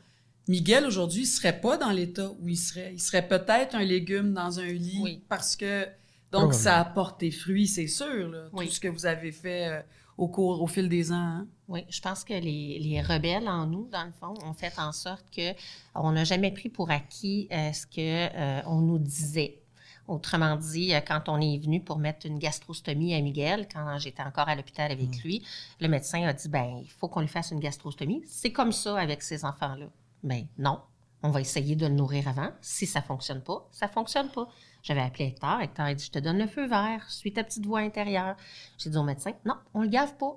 Miguel 0.47 0.85
aujourd'hui 0.85 1.21
il 1.21 1.27
serait 1.27 1.61
pas 1.61 1.77
dans 1.77 1.91
l'état 1.91 2.31
où 2.39 2.47
il 2.49 2.57
serait. 2.57 2.91
Il 2.93 2.99
serait 2.99 3.27
peut-être 3.27 3.75
un 3.75 3.83
légume 3.83 4.33
dans 4.33 4.59
un 4.59 4.65
lit 4.65 4.99
Oui. 5.01 5.23
parce 5.29 5.55
que 5.55 5.85
donc 6.31 6.53
ça 6.53 6.79
apporte 6.79 7.19
des 7.19 7.31
fruits, 7.31 7.67
c'est 7.67 7.87
sûr. 7.87 8.27
Là, 8.29 8.49
Oui. 8.53 8.65
Tout 8.67 8.73
ce 8.73 8.79
que 8.79 8.87
vous 8.87 9.05
avez 9.05 9.31
fait 9.31 9.67
euh, 9.67 9.81
au 10.17 10.27
cours, 10.27 10.61
au 10.61 10.67
fil 10.67 10.89
des 10.89 11.11
ans. 11.11 11.15
hein. 11.15 11.47
Oui, 11.69 11.85
je 11.87 12.01
pense 12.01 12.23
que 12.23 12.33
les, 12.33 12.79
les 12.79 12.99
rebelles 12.99 13.47
en 13.47 13.67
nous, 13.67 13.87
dans 13.91 14.03
le 14.03 14.11
fond, 14.11 14.33
ont 14.43 14.53
fait 14.53 14.73
en 14.79 14.91
sorte 14.91 15.23
que 15.29 15.53
on 15.93 16.11
n'a 16.11 16.23
jamais 16.23 16.49
pris 16.51 16.67
pour 16.67 16.89
acquis 16.89 17.47
euh, 17.51 17.71
ce 17.71 17.85
que 17.85 17.95
euh, 18.35 18.61
on 18.65 18.79
nous 18.81 18.97
disait. 18.97 19.61
Autrement 20.07 20.55
dit, 20.55 20.95
euh, 20.95 20.99
quand 20.99 21.29
on 21.29 21.39
est 21.39 21.59
venu 21.59 21.79
pour 21.79 21.99
mettre 21.99 22.25
une 22.25 22.39
gastrostomie 22.39 23.13
à 23.13 23.21
Miguel, 23.21 23.67
quand 23.71 23.99
j'étais 23.99 24.23
encore 24.23 24.49
à 24.49 24.55
l'hôpital 24.55 24.91
avec 24.91 25.23
lui, 25.23 25.45
le 25.79 25.87
médecin 25.87 26.23
a 26.23 26.33
dit 26.33 26.49
ben 26.49 26.81
il 26.81 26.89
faut 26.89 27.07
qu'on 27.07 27.21
lui 27.21 27.27
fasse 27.27 27.51
une 27.51 27.59
gastrostomie. 27.59 28.23
C'est 28.25 28.51
comme 28.51 28.71
ça 28.71 28.97
avec 28.97 29.21
ces 29.21 29.45
enfants-là. 29.45 29.85
Ben 30.23 30.47
non, 30.57 30.79
on 31.21 31.29
va 31.29 31.39
essayer 31.39 31.75
de 31.75 31.85
le 31.85 31.93
nourrir 31.93 32.27
avant. 32.27 32.49
Si 32.61 32.87
ça 32.87 33.03
fonctionne 33.03 33.43
pas, 33.43 33.67
ça 33.71 33.87
fonctionne 33.87 34.29
pas. 34.29 34.47
J'avais 34.81 35.01
appelé 35.01 35.25
Hector. 35.25 35.61
Hector 35.61 35.85
a 35.85 35.93
dit 35.93 36.03
je 36.03 36.11
te 36.11 36.19
donne 36.19 36.39
le 36.39 36.47
feu 36.47 36.67
vert, 36.67 37.07
suis 37.11 37.31
ta 37.31 37.43
petite 37.43 37.67
voix 37.67 37.81
intérieure. 37.81 38.35
J'ai 38.79 38.89
dit 38.89 38.97
au 38.97 39.03
médecin 39.03 39.33
non, 39.45 39.57
on 39.75 39.83
le 39.83 39.89
gave 39.89 40.17
pas. 40.17 40.35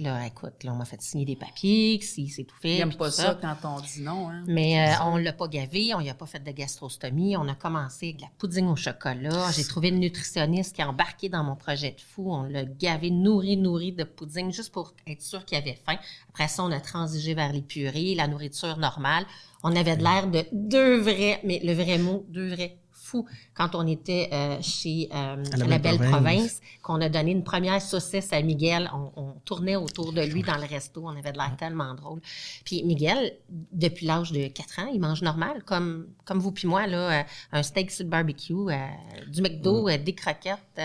Là, 0.00 0.26
écoute, 0.26 0.62
là, 0.62 0.72
on 0.72 0.76
m'a 0.76 0.84
fait 0.84 1.00
signer 1.02 1.24
des 1.24 1.34
papiers, 1.34 2.00
si 2.02 2.28
c'est 2.28 2.44
tout 2.44 2.56
fait. 2.60 2.74
Il 2.74 2.78
n'aime 2.78 2.94
pas 2.94 3.10
ça 3.10 3.36
quand 3.40 3.56
on 3.64 3.80
dit 3.80 4.00
non. 4.00 4.30
Hein. 4.30 4.44
Mais 4.46 4.80
euh, 4.80 5.04
on 5.04 5.16
l'a 5.16 5.32
pas 5.32 5.48
gavé, 5.48 5.92
on 5.94 6.00
lui 6.00 6.08
a 6.08 6.14
pas 6.14 6.26
fait 6.26 6.42
de 6.42 6.50
gastrostomie. 6.52 7.36
On 7.36 7.48
a 7.48 7.54
commencé 7.54 8.06
avec 8.06 8.16
de 8.18 8.22
la 8.22 8.28
pouding 8.38 8.66
au 8.68 8.76
chocolat. 8.76 9.50
J'ai 9.50 9.64
trouvé 9.64 9.88
une 9.88 9.98
nutritionniste 9.98 10.76
qui 10.76 10.82
a 10.82 10.88
embarqué 10.88 11.28
dans 11.28 11.42
mon 11.42 11.56
projet 11.56 11.90
de 11.90 12.00
fou. 12.00 12.32
On 12.32 12.44
l'a 12.44 12.64
gavé, 12.64 13.10
nourri, 13.10 13.56
nourri 13.56 13.92
de 13.92 14.04
pouding 14.04 14.52
juste 14.52 14.72
pour 14.72 14.94
être 15.06 15.22
sûr 15.22 15.44
qu'il 15.44 15.58
avait 15.58 15.78
faim. 15.84 15.98
Après 16.28 16.48
ça, 16.48 16.62
on 16.62 16.70
a 16.70 16.80
transigé 16.80 17.34
vers 17.34 17.52
les 17.52 17.62
purées, 17.62 18.14
la 18.14 18.28
nourriture 18.28 18.76
normale. 18.76 19.24
On 19.64 19.74
avait 19.74 19.96
de 19.96 20.04
l'air 20.04 20.28
de 20.28 20.44
deux 20.52 21.00
vrais, 21.00 21.40
mais 21.42 21.60
le 21.64 21.72
vrai 21.72 21.98
mot, 21.98 22.24
deux 22.28 22.54
vrais 22.54 22.78
fou. 23.08 23.26
Quand 23.54 23.74
on 23.74 23.86
était 23.86 24.28
euh, 24.32 24.58
chez 24.60 25.08
euh, 25.14 25.42
la 25.56 25.66
la, 25.66 25.78
Belle 25.78 25.96
Province. 25.96 26.10
Province, 26.10 26.60
qu'on 26.82 27.00
a 27.00 27.08
donné 27.08 27.32
une 27.32 27.44
première 27.44 27.80
saucisse 27.80 28.32
à 28.32 28.42
Miguel, 28.42 28.90
on, 28.92 29.10
on 29.16 29.32
tournait 29.44 29.76
autour 29.76 30.12
de 30.12 30.22
lui 30.22 30.42
dans 30.42 30.56
le 30.56 30.66
resto. 30.66 31.02
On 31.04 31.16
avait 31.16 31.32
de 31.32 31.38
l'air 31.38 31.56
tellement 31.56 31.94
drôle. 31.94 32.20
Puis 32.64 32.82
Miguel, 32.82 33.32
depuis 33.72 34.06
l'âge 34.06 34.32
de 34.32 34.48
4 34.48 34.78
ans, 34.80 34.90
il 34.92 35.00
mange 35.00 35.22
normal, 35.22 35.62
comme, 35.64 36.08
comme 36.24 36.38
vous 36.38 36.52
puis 36.52 36.66
moi, 36.66 36.86
là, 36.86 37.20
euh, 37.20 37.22
un 37.52 37.62
steak 37.62 37.90
sur 37.90 38.04
le 38.04 38.10
barbecue, 38.10 38.52
euh, 38.52 38.86
du 39.28 39.42
McDo, 39.42 39.88
euh, 39.88 39.96
des 39.96 40.14
croquettes, 40.14 40.80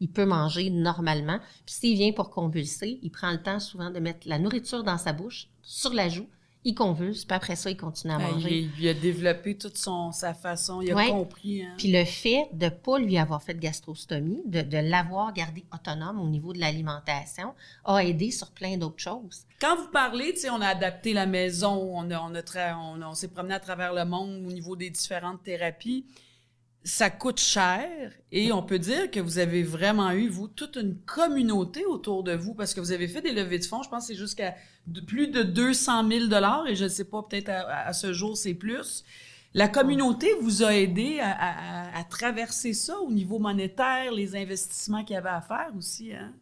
il 0.00 0.08
peut 0.08 0.24
manger 0.24 0.70
normalement. 0.70 1.38
Puis 1.64 1.76
s'il 1.76 1.96
vient 1.96 2.12
pour 2.12 2.30
convulser, 2.30 2.98
il 3.02 3.10
prend 3.10 3.30
le 3.30 3.42
temps 3.42 3.60
souvent 3.60 3.90
de 3.90 4.00
mettre 4.00 4.26
la 4.28 4.38
nourriture 4.38 4.82
dans 4.82 4.98
sa 4.98 5.12
bouche, 5.12 5.48
sur 5.62 5.92
la 5.92 6.08
joue, 6.08 6.26
il 6.64 6.74
convulse, 6.74 7.24
puis 7.24 7.34
après 7.34 7.56
ça, 7.56 7.70
il 7.70 7.76
continue 7.76 8.12
à 8.12 8.18
manger. 8.18 8.60
il, 8.60 8.70
il 8.78 8.88
a 8.88 8.94
développé 8.94 9.56
toute 9.56 9.76
son, 9.76 10.12
sa 10.12 10.32
façon, 10.32 10.80
il 10.80 10.92
a 10.92 11.08
compris. 11.08 11.62
Hein? 11.62 11.74
Puis 11.76 11.90
le 11.90 12.04
fait 12.04 12.48
de 12.52 12.66
ne 12.66 12.70
pas 12.70 12.98
lui 12.98 13.18
avoir 13.18 13.42
fait 13.42 13.54
de 13.54 13.58
gastrostomie, 13.58 14.42
de, 14.46 14.62
de 14.62 14.78
l'avoir 14.78 15.32
gardé 15.32 15.64
autonome 15.72 16.20
au 16.20 16.28
niveau 16.28 16.52
de 16.52 16.60
l'alimentation, 16.60 17.54
a 17.84 17.98
aidé 18.04 18.30
sur 18.30 18.50
plein 18.52 18.76
d'autres 18.76 19.02
choses. 19.02 19.44
Quand 19.60 19.76
vous 19.76 19.88
parlez, 19.92 20.34
tu 20.34 20.40
sais, 20.40 20.50
on 20.50 20.60
a 20.60 20.68
adapté 20.68 21.12
la 21.12 21.26
maison, 21.26 21.72
on, 21.72 22.10
a, 22.10 22.20
on, 22.20 22.34
a 22.34 22.76
on, 22.76 23.02
on 23.02 23.14
s'est 23.14 23.28
promené 23.28 23.54
à 23.54 23.60
travers 23.60 23.92
le 23.92 24.04
monde 24.04 24.44
au 24.46 24.52
niveau 24.52 24.76
des 24.76 24.90
différentes 24.90 25.42
thérapies. 25.42 26.04
Ça 26.84 27.10
coûte 27.10 27.38
cher 27.38 27.88
et 28.32 28.50
on 28.50 28.62
peut 28.62 28.78
dire 28.78 29.10
que 29.10 29.20
vous 29.20 29.38
avez 29.38 29.62
vraiment 29.62 30.10
eu, 30.10 30.28
vous, 30.28 30.48
toute 30.48 30.76
une 30.76 30.96
communauté 30.96 31.84
autour 31.84 32.24
de 32.24 32.32
vous 32.32 32.54
parce 32.54 32.74
que 32.74 32.80
vous 32.80 32.90
avez 32.90 33.06
fait 33.06 33.20
des 33.20 33.32
levées 33.32 33.60
de 33.60 33.64
fonds. 33.64 33.82
Je 33.82 33.88
pense 33.88 34.08
que 34.08 34.14
c'est 34.14 34.18
jusqu'à 34.18 34.56
plus 35.06 35.28
de 35.28 35.42
200 35.42 36.08
000 36.08 36.24
et 36.66 36.74
je 36.74 36.84
ne 36.84 36.88
sais 36.88 37.04
pas, 37.04 37.22
peut-être 37.22 37.50
à, 37.50 37.92
ce 37.92 38.12
jour, 38.12 38.36
c'est 38.36 38.54
plus. 38.54 39.04
La 39.54 39.68
communauté 39.68 40.28
vous 40.40 40.64
a 40.64 40.74
aidé 40.74 41.20
à, 41.20 42.02
traverser 42.10 42.72
ça 42.72 42.98
au 42.98 43.10
niveau 43.10 43.38
monétaire, 43.38 44.12
les 44.12 44.34
investissements 44.34 45.04
qu'il 45.04 45.14
y 45.14 45.16
avait 45.16 45.28
à 45.28 45.40
faire 45.40 45.70
aussi. 45.76 46.12
Hein? 46.12 46.32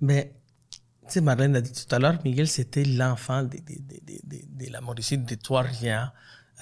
Mais, 0.00 0.32
tu 0.70 0.78
sais, 1.08 1.20
Marlène 1.20 1.56
a 1.56 1.60
dit 1.60 1.72
tout 1.72 1.94
à 1.94 1.98
l'heure, 1.98 2.18
Miguel, 2.24 2.48
c'était 2.48 2.84
l'enfant 2.84 3.44
de 3.44 4.70
la 4.70 4.80
Mauricie, 4.80 5.18
de 5.18 5.34
Trois-Rivières. 5.34 6.12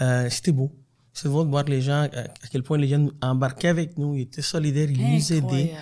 Euh, 0.01 0.29
c'était 0.31 0.53
beau. 0.53 0.71
C'est 1.13 1.29
beau 1.29 1.45
de 1.45 1.51
voir 1.51 1.65
les 1.65 1.81
gens, 1.83 2.03
à 2.05 2.47
quel 2.51 2.63
point 2.63 2.79
les 2.79 2.89
gens 2.89 2.99
nous 2.99 3.13
embarquaient 3.21 3.69
avec 3.69 3.99
nous, 3.99 4.15
ils 4.17 4.23
étaient 4.23 4.43
solidaires, 4.43 4.89
ils 4.91 5.15
nous 5.15 5.33
aidaient. 5.33 5.73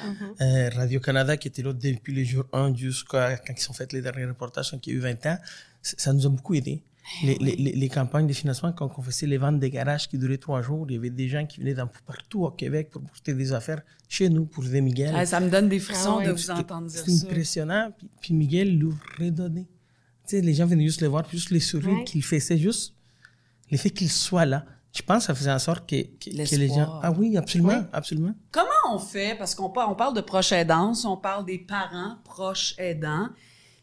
Euh, 0.41 0.71
Radio-Canada, 0.75 1.37
qui 1.37 1.49
était 1.49 1.63
là 1.63 1.73
depuis 1.73 2.15
le 2.15 2.25
jour 2.25 2.45
1 2.53 2.75
jusqu'à 2.75 3.37
quand 3.37 3.53
ils 3.57 3.71
ont 3.71 3.75
fait 3.75 3.93
les 3.93 4.01
derniers 4.01 4.25
reportages, 4.27 4.71
quand 4.71 4.87
il 4.87 4.93
y 4.93 4.97
a 4.97 4.99
eu 4.99 5.01
20 5.03 5.27
ans, 5.27 5.39
ça 5.83 6.13
nous 6.13 6.27
a 6.27 6.29
beaucoup 6.31 6.55
aidé. 6.55 6.83
Les, 7.23 7.37
les, 7.41 7.57
les, 7.57 7.73
les 7.73 7.89
campagnes 7.89 8.27
de 8.27 8.33
financement, 8.35 8.71
quand 8.73 8.91
on 8.99 9.03
faisait 9.03 9.27
les 9.27 9.39
ventes 9.39 9.59
des 9.61 9.71
garages 9.71 10.09
qui 10.09 10.19
duraient 10.19 10.37
trois 10.39 10.61
jours, 10.61 10.85
il 10.89 10.95
y 10.95 10.99
avait 10.99 11.09
des 11.11 11.29
gens 11.29 11.47
qui 11.47 11.61
venaient 11.61 11.73
d'un 11.75 11.87
peu 11.87 12.01
partout 12.07 12.45
au 12.45 12.51
Québec 12.51 12.91
pour 12.91 13.01
porter 13.03 13.33
des 13.33 13.53
affaires 13.53 13.81
chez 14.09 14.29
nous, 14.29 14.45
pour 14.45 14.65
aider 14.67 14.81
Miguel. 14.83 15.15
Ah, 15.17 15.25
ça 15.25 15.41
me 15.41 15.49
donne 15.49 15.69
des 15.71 15.79
frissons 15.79 16.19
Ah 16.21 16.27
de 16.27 16.33
vous 16.33 16.51
entendre 16.51 16.87
dire 16.89 17.01
ça. 17.07 17.27
impressionnant. 17.27 17.93
Puis, 17.97 18.09
puis 18.21 18.35
Miguel 18.35 18.77
lui 18.79 18.93
redonnait. 19.19 19.67
Tu 20.27 20.37
sais, 20.37 20.41
les 20.43 20.53
gens 20.55 20.67
venaient 20.67 20.85
juste 20.85 21.01
le 21.01 21.09
voir, 21.09 21.25
puis 21.27 21.39
juste 21.39 21.51
les 21.51 21.61
sourires 21.61 21.91
Ouais. 21.99 22.05
qu'il 22.05 22.23
fait. 22.23 22.41
C'est 22.41 22.59
juste 22.59 22.95
le 23.71 23.79
fait 23.79 23.91
qu'il 23.91 24.11
soit 24.11 24.45
là. 24.47 24.67
Je 24.93 25.03
pense 25.03 25.19
que 25.19 25.27
ça 25.27 25.35
faisait 25.35 25.53
en 25.53 25.59
sorte 25.59 25.89
que, 25.89 26.03
que, 26.03 26.31
que 26.31 26.57
les 26.57 26.69
gens... 26.69 26.99
Ah 27.03 27.13
oui, 27.13 27.37
absolument, 27.37 27.85
absolument. 27.93 28.35
Comment 28.51 28.69
on 28.95 28.99
fait, 28.99 29.37
parce 29.39 29.55
qu'on 29.55 29.71
parle, 29.71 29.93
on 29.93 29.95
parle 29.95 30.15
de 30.15 30.21
proches 30.23 30.53
aidants, 30.53 30.93
on 31.05 31.17
parle 31.17 31.45
des 31.45 31.59
parents 31.59 32.17
proches 32.25 32.75
aidants. 32.79 33.29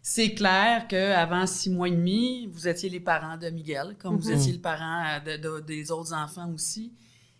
C'est 0.01 0.33
clair 0.33 0.87
qu'avant 0.87 1.47
six 1.47 1.69
mois 1.69 1.87
et 1.87 1.91
demi, 1.91 2.47
vous 2.51 2.67
étiez 2.67 2.89
les 2.89 2.99
parents 2.99 3.37
de 3.37 3.49
Miguel, 3.49 3.95
comme 3.99 4.17
vous 4.17 4.29
étiez 4.31 4.53
le 4.53 4.59
parent 4.59 5.03
euh, 5.05 5.37
de, 5.37 5.41
de- 5.41 5.59
des 5.61 5.89
autres 5.91 6.13
enfants 6.13 6.51
aussi. 6.53 6.91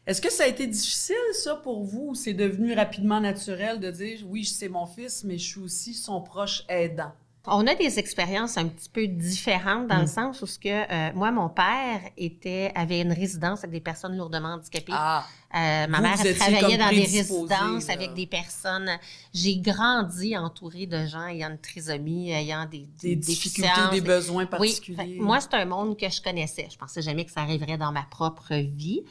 Est-ce 0.08 0.22
que 0.22 0.32
ça 0.32 0.44
a 0.44 0.48
été 0.48 0.68
difficile, 0.68 1.16
ça, 1.34 1.56
pour 1.56 1.84
vous, 1.84 2.10
ou 2.10 2.16
c'est 2.16 2.34
devenu 2.34 2.74
rapidement 2.74 3.20
naturel 3.20 3.80
de 3.80 3.90
dire, 3.90 4.20
oui, 4.28 4.46
c'est 4.46 4.70
mon 4.70 4.86
fils, 4.86 5.24
mais 5.24 5.38
je 5.40 5.46
suis 5.48 5.60
aussi 5.62 5.94
son 5.96 6.22
proche 6.22 6.64
aidant? 6.70 7.12
On 7.48 7.68
a 7.68 7.76
des 7.76 8.00
expériences 8.00 8.58
un 8.58 8.68
petit 8.68 8.90
peu 8.90 9.08
différentes 9.08 9.88
dans 9.88 10.00
le 10.00 10.08
sens 10.08 10.42
où 10.42 10.48
ce 10.48 10.58
que 10.58 10.70
euh, 10.70 11.12
moi, 11.14 11.32
mon 11.32 11.50
père 11.50 12.02
était 12.18 12.72
avait 12.76 13.02
une 13.02 13.12
résidence 13.12 13.60
avec 13.60 13.72
des 13.72 13.82
personnes 13.82 14.18
lourdement 14.18 14.54
handicapées. 14.54 14.94
Ah, 14.96 15.26
Euh, 15.56 15.88
ma 15.88 15.98
Vous, 15.98 16.04
mère 16.04 16.16
elle 16.26 16.38
travaillait 16.38 16.78
dans 16.78 16.90
des 16.90 17.00
résidences 17.06 17.88
là. 17.88 17.94
avec 17.94 18.14
des 18.14 18.28
personnes. 18.28 18.90
J'ai 19.34 19.56
grandi 19.58 20.38
entourée 20.38 20.86
de 20.86 21.06
gens 21.06 21.28
ayant 21.28 21.50
une 21.50 21.58
trisomie, 21.58 22.32
ayant 22.32 22.66
des, 22.66 22.80
des 23.02 23.10
des 23.10 23.16
difficultés, 23.16 23.70
des 23.92 24.02
besoins 24.02 24.44
Oui, 24.44 24.50
particuliers. 24.50 24.98
fait 24.98 25.18
que 25.18 25.22
moi, 25.24 25.40
c'est 25.40 25.54
un 25.54 25.64
monde 25.66 25.98
que 25.98 26.10
je 26.10 26.22
connaissais. 26.22 26.68
Je 26.70 26.78
pensais 26.78 27.02
jamais 27.02 27.24
que 27.24 27.32
ça 27.32 27.42
arriverait 27.42 27.78
dans 27.78 27.94
ma 27.94 28.04
propre 28.04 28.54
vie, 28.54 29.04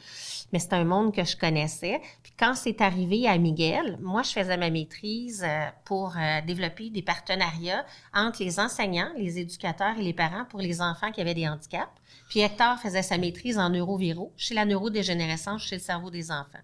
mais 0.53 0.59
c'est 0.59 0.73
un 0.73 0.83
monde 0.85 1.15
que 1.15 1.23
je 1.23 1.35
connaissais. 1.35 1.99
Puis 2.21 2.33
quand 2.37 2.53
c'est 2.53 2.79
arrivé 2.79 3.27
à 3.27 3.37
Miguel, 3.39 3.97
moi, 4.01 4.21
je 4.21 4.29
faisais 4.31 4.57
ma 4.57 4.69
maîtrise 4.69 5.43
euh, 5.43 5.65
pour 5.83 6.13
euh, 6.15 6.41
développer 6.45 6.91
des 6.91 7.01
partenariats 7.01 7.85
entre 8.13 8.43
les 8.43 8.59
enseignants, 8.59 9.09
les 9.17 9.39
éducateurs 9.39 9.97
et 9.97 10.03
les 10.03 10.13
parents 10.13 10.45
pour 10.49 10.59
les 10.59 10.79
enfants 10.81 11.11
qui 11.11 11.21
avaient 11.21 11.33
des 11.33 11.47
handicaps. 11.47 11.89
Puis 12.35 12.41
Hector 12.43 12.77
faisait 12.79 13.01
sa 13.01 13.17
maîtrise 13.17 13.57
en 13.57 13.69
neuroviro 13.69 14.33
chez 14.35 14.53
la 14.55 14.65
neurodégénérescence 14.65 15.61
chez 15.63 15.77
le 15.77 15.81
cerveau 15.81 16.09
des 16.11 16.31
enfants. 16.31 16.59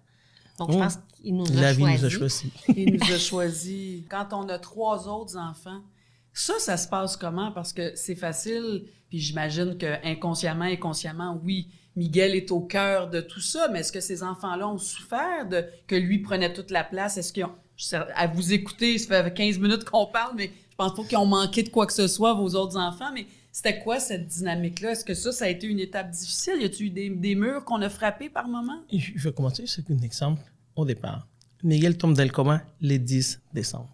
Donc, 0.60 0.70
je 0.74 0.76
Oh. 0.76 0.80
pense 0.82 0.98
qu'il 1.16 1.34
nous 1.34 1.46
a 1.46 1.74
choisi. 1.74 1.82
nous 1.82 2.06
a 2.06 2.10
choisi. 2.10 2.52
Il 2.76 2.94
nous 2.98 3.14
a 3.14 3.18
choisi. 3.18 4.06
Quand 4.10 4.28
on 4.34 4.50
a 4.50 4.60
trois 4.60 5.08
autres 5.08 5.38
enfants, 5.38 5.80
ça, 6.34 6.56
ça 6.60 6.76
se 6.76 6.90
passe 6.90 7.16
comment? 7.16 7.54
Parce 7.54 7.72
que 7.72 7.94
c'est 7.96 8.16
facile, 8.18 8.84
puis 9.08 9.20
j'imagine 9.20 9.78
que 9.78 10.06
inconsciemment, 10.06 10.66
inconsciemment, 10.66 11.40
oui, 11.42 11.70
Miguel 11.96 12.36
est 12.36 12.52
au 12.52 12.60
cœur 12.60 13.10
de 13.10 13.22
tout 13.22 13.40
ça, 13.40 13.70
mais 13.72 13.80
est-ce 13.80 13.94
que 13.94 14.02
ces 14.02 14.24
enfants-là 14.24 14.68
ont 14.68 14.78
souffert 14.78 15.48
de 15.48 15.64
que 15.88 15.96
lui 15.96 16.20
prenait 16.20 16.52
toute 16.52 16.70
la 16.72 16.84
place? 16.84 17.16
Est-ce 17.16 17.32
qu'ils 17.32 17.46
ont... 17.46 17.56
À 18.18 18.28
vous 18.28 18.52
écouter, 18.52 18.98
ça 18.98 19.24
fait 19.24 19.34
15 19.34 19.58
minutes 19.58 19.86
qu'on 19.86 20.06
parle, 20.08 20.34
mais 20.36 20.52
je 20.70 20.76
pense 20.76 20.94
pas 20.94 21.04
qu'ils 21.06 21.18
ont 21.18 21.26
manqué 21.26 21.64
de 21.64 21.70
quoi 21.70 21.88
que 21.88 21.94
ce 21.94 22.10
soit, 22.10 22.34
vos 22.34 22.56
autres 22.56 22.76
enfants, 22.78 23.12
mais 23.14 23.26
c'était 23.52 23.80
quoi 23.80 24.00
cette 24.00 24.28
dynamique-là? 24.28 24.92
Est-ce 24.92 25.04
que 25.04 25.14
ça, 25.14 25.32
ça 25.32 25.46
a 25.46 25.48
été 25.50 25.68
une 25.68 25.80
étape 25.80 26.12
difficile? 26.12 26.62
Y 26.62 26.66
a-tu 26.66 26.86
eu 26.86 26.90
des, 26.90 27.10
des 27.10 27.36
murs 27.36 27.66
qu'on 27.66 27.82
a 27.82 27.90
frappés 27.90 28.30
par 28.30 28.48
moment? 28.48 28.82
Je 28.92 29.20
vais 29.20 29.34
commencer 29.34 29.64
avec 29.64 29.92
un 29.92 30.02
exemple 30.04 30.42
au 30.76 30.86
départ. 30.86 31.28
Miguel 31.64 31.98
tombe 31.98 32.16
dans 32.16 32.24
le 32.24 32.30
coma 32.30 32.64
le 32.82 32.98
10 32.98 33.42
décembre. 33.54 33.94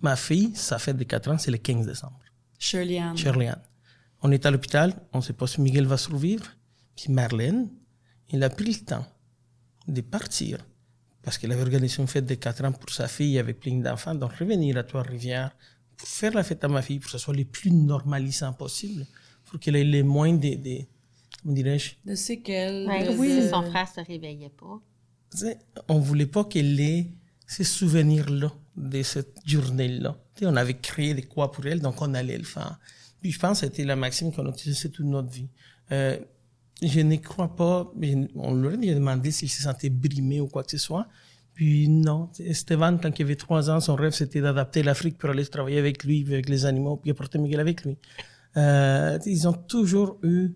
Ma 0.00 0.16
fille, 0.16 0.52
ça 0.54 0.78
fait 0.78 0.94
de 0.94 1.04
4 1.04 1.30
ans, 1.30 1.38
c'est 1.38 1.50
le 1.50 1.58
15 1.58 1.86
décembre. 1.86 2.18
Shirley 2.58 2.98
Ann. 2.98 3.16
Shirley 3.16 3.48
Ann. 3.48 3.60
On 4.22 4.32
est 4.32 4.44
à 4.46 4.50
l'hôpital, 4.50 4.94
on 5.12 5.18
ne 5.18 5.22
sait 5.22 5.32
pas 5.32 5.46
si 5.46 5.60
Miguel 5.60 5.86
va 5.86 5.98
survivre. 5.98 6.46
Puis 6.96 7.12
Marlène, 7.12 7.68
il 8.30 8.42
a 8.42 8.50
pris 8.50 8.72
le 8.72 8.84
temps 8.84 9.06
de 9.86 10.00
partir 10.00 10.58
parce 11.22 11.38
qu'elle 11.38 11.52
avait 11.52 11.62
organisé 11.62 12.00
une 12.00 12.08
fête 12.08 12.24
de 12.24 12.34
4 12.34 12.64
ans 12.64 12.72
pour 12.72 12.90
sa 12.90 13.08
fille 13.08 13.38
avec 13.38 13.60
plein 13.60 13.76
d'enfants, 13.78 14.14
donc 14.14 14.32
revenir 14.32 14.76
à 14.76 14.84
Trois-Rivières 14.84 15.54
pour 15.96 16.08
faire 16.08 16.32
la 16.34 16.42
fête 16.44 16.62
à 16.64 16.68
ma 16.68 16.82
fille, 16.82 16.98
pour 16.98 17.06
que 17.06 17.12
ce 17.12 17.18
soit 17.18 17.34
le 17.34 17.44
plus 17.44 17.70
normalisant 17.70 18.52
possible, 18.52 19.06
pour 19.46 19.58
qu'elle 19.60 19.76
ait 19.76 19.84
le 19.84 20.02
moins 20.02 20.32
de, 20.32 20.54
de 20.54 20.78
comment 21.42 21.54
dirais-je, 21.54 21.92
De 22.04 22.14
séquelles. 22.14 22.86
Ouais, 22.86 23.04
de- 23.06 23.12
si 23.12 23.40
de- 23.42 23.48
son 23.48 23.62
frère 23.70 23.88
se 23.88 24.00
réveillait 24.00 24.50
pas. 24.50 24.80
Tu 25.32 25.38
sais, 25.38 25.58
on 25.88 25.98
voulait 25.98 26.26
pas 26.26 26.44
qu'elle 26.44 26.78
ait 26.80 27.06
ces 27.46 27.64
souvenirs-là 27.64 28.52
de 28.76 29.02
cette 29.02 29.36
journée-là. 29.44 30.16
On 30.42 30.56
avait 30.56 30.76
créé 30.78 31.14
des 31.14 31.22
quoi 31.22 31.50
pour 31.50 31.64
elle, 31.66 31.80
donc 31.80 32.00
on 32.02 32.12
allait 32.14 32.36
le 32.38 32.44
faire. 32.44 32.78
Puis 33.22 33.32
je 33.32 33.38
pense 33.38 33.60
que 33.60 33.66
c'était 33.66 33.84
la 33.84 33.96
maxime 33.96 34.32
qu'on 34.32 34.46
a 34.46 34.50
utilisée 34.50 34.90
toute 34.90 35.06
notre 35.06 35.30
vie. 35.30 35.48
Euh, 35.92 36.18
je 36.82 37.00
ne 37.00 37.16
crois 37.16 37.54
pas, 37.56 37.90
mais 37.96 38.14
on 38.34 38.52
leur 38.54 38.74
a 38.74 38.76
demandé 38.76 39.30
s'il 39.30 39.48
se 39.50 39.62
sentait 39.62 39.88
brimé 39.88 40.40
ou 40.42 40.46
quoi 40.48 40.62
que 40.62 40.70
ce 40.72 40.78
soit. 40.78 41.06
Puis 41.56 41.88
non, 41.88 42.28
Stéphane, 42.52 43.00
quand 43.00 43.18
il 43.18 43.22
avait 43.22 43.34
trois 43.34 43.70
ans, 43.70 43.80
son 43.80 43.94
rêve 43.94 44.12
c'était 44.12 44.42
d'adapter 44.42 44.82
l'Afrique 44.82 45.16
pour 45.16 45.30
aller 45.30 45.46
travailler 45.46 45.78
avec 45.78 46.04
lui, 46.04 46.22
avec 46.28 46.50
les 46.50 46.66
animaux, 46.66 46.98
puis 46.98 47.10
apporter 47.10 47.38
Miguel 47.38 47.60
avec 47.60 47.82
lui. 47.82 47.96
Euh, 48.58 49.18
ils 49.24 49.48
ont 49.48 49.54
toujours 49.54 50.18
eu 50.22 50.50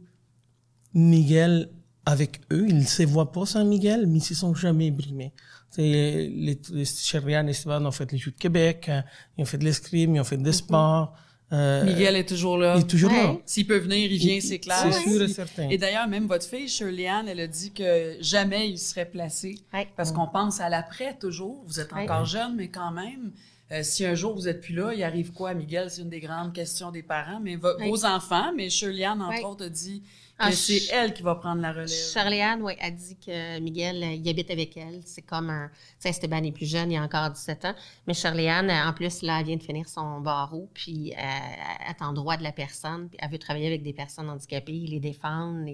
Miguel 0.92 1.70
avec 2.04 2.42
eux. 2.52 2.66
Ils 2.68 2.76
ne 2.76 2.84
se 2.84 3.02
voient 3.04 3.32
pas 3.32 3.46
sans 3.46 3.64
Miguel, 3.64 4.06
mais 4.06 4.18
ils 4.18 4.24
se 4.24 4.34
sont 4.34 4.54
jamais 4.54 4.90
brimés. 4.90 5.32
Les, 5.78 6.28
les 6.70 6.84
Chérian 6.84 7.46
et 7.46 7.54
Stéphane 7.54 7.86
ont 7.86 7.92
fait 7.92 8.12
les 8.12 8.18
Jeux 8.18 8.32
de 8.32 8.36
Québec, 8.36 8.90
hein, 8.90 9.02
ils 9.38 9.42
ont 9.42 9.46
fait 9.46 9.56
de 9.56 9.64
l'escrime, 9.64 10.16
ils 10.16 10.20
ont 10.20 10.24
fait 10.24 10.36
des 10.36 10.52
sports. 10.52 11.14
Euh, 11.52 11.84
Miguel 11.84 12.14
est 12.16 12.28
toujours 12.28 12.56
là. 12.58 12.74
il 12.76 12.82
est 12.82 12.86
toujours 12.86 13.10
là. 13.10 13.34
S'il 13.44 13.66
peut 13.66 13.78
venir, 13.78 14.10
il 14.10 14.18
vient, 14.18 14.40
c'est 14.40 14.58
clair. 14.60 14.76
C'est 14.92 15.08
sûr 15.08 15.22
et 15.22 15.28
certain. 15.28 15.68
Et 15.68 15.78
d'ailleurs, 15.78 16.06
même 16.06 16.26
votre 16.26 16.46
fille, 16.46 16.68
Shirley 16.68 17.08
Ann, 17.08 17.26
elle 17.26 17.40
a 17.40 17.46
dit 17.48 17.72
que 17.72 18.16
jamais 18.20 18.68
il 18.70 18.78
serait 18.78 19.06
placé. 19.06 19.58
Ouais. 19.74 19.88
Parce 19.96 20.12
qu'on 20.12 20.28
pense 20.28 20.60
à 20.60 20.68
l'après 20.68 21.16
toujours. 21.18 21.62
Vous 21.66 21.80
êtes 21.80 21.92
Ouais. 21.92 22.02
encore 22.02 22.24
jeune, 22.24 22.54
mais 22.56 22.68
quand 22.68 22.92
même. 22.92 23.32
Euh, 23.72 23.82
si 23.82 24.04
un 24.04 24.14
jour 24.14 24.34
vous 24.34 24.48
êtes 24.48 24.60
plus 24.60 24.74
là, 24.74 24.92
il 24.94 25.02
arrive 25.02 25.32
quoi, 25.32 25.54
Miguel? 25.54 25.90
C'est 25.90 26.02
une 26.02 26.10
des 26.10 26.20
grandes 26.20 26.52
questions 26.52 26.90
des 26.90 27.02
parents. 27.02 27.40
Mais 27.40 27.56
vos 27.56 28.04
enfants, 28.04 28.52
mais 28.56 28.68
Shirley 28.70 29.04
Ann, 29.04 29.20
entre 29.22 29.44
autres, 29.48 29.66
a 29.66 29.68
dit 29.68 30.00
que 30.02 30.06
Ah, 30.38 30.52
c'est 30.52 30.78
je- 30.78 30.90
elle 30.92 31.12
qui 31.12 31.22
va 31.22 31.34
prendre 31.34 31.60
la 31.60 31.70
relève. 31.70 31.88
Charlie-Anne, 32.14 32.62
oui, 32.62 32.72
a 32.80 32.90
dit 32.90 33.14
que 33.16 33.58
Miguel, 33.60 34.02
euh, 34.02 34.12
il 34.14 34.26
habite 34.26 34.50
avec 34.50 34.74
elle. 34.76 35.02
C'est 35.04 35.20
comme 35.20 35.50
un... 35.50 35.68
Tu 35.68 35.74
sais, 35.98 36.08
Esteban 36.08 36.42
est 36.42 36.50
plus 36.52 36.64
jeune, 36.64 36.90
il 36.90 36.96
a 36.96 37.02
encore 37.02 37.28
17 37.30 37.64
ans. 37.66 37.74
Mais 38.06 38.14
Charlie-Anne, 38.14 38.70
euh, 38.70 38.88
en 38.88 38.94
plus, 38.94 39.20
là, 39.20 39.38
elle 39.40 39.46
vient 39.46 39.56
de 39.56 39.62
finir 39.62 39.86
son 39.86 40.20
barreau, 40.22 40.68
puis 40.72 41.12
euh, 41.12 41.16
elle 41.20 41.90
est 41.90 42.02
en 42.02 42.14
droit 42.14 42.38
de 42.38 42.42
la 42.42 42.52
personne, 42.52 43.08
puis 43.10 43.18
elle 43.20 43.30
veut 43.30 43.38
travailler 43.38 43.66
avec 43.66 43.82
des 43.82 43.92
personnes 43.92 44.30
handicapées, 44.30 44.72
les 44.88 44.98
défendre. 45.00 45.68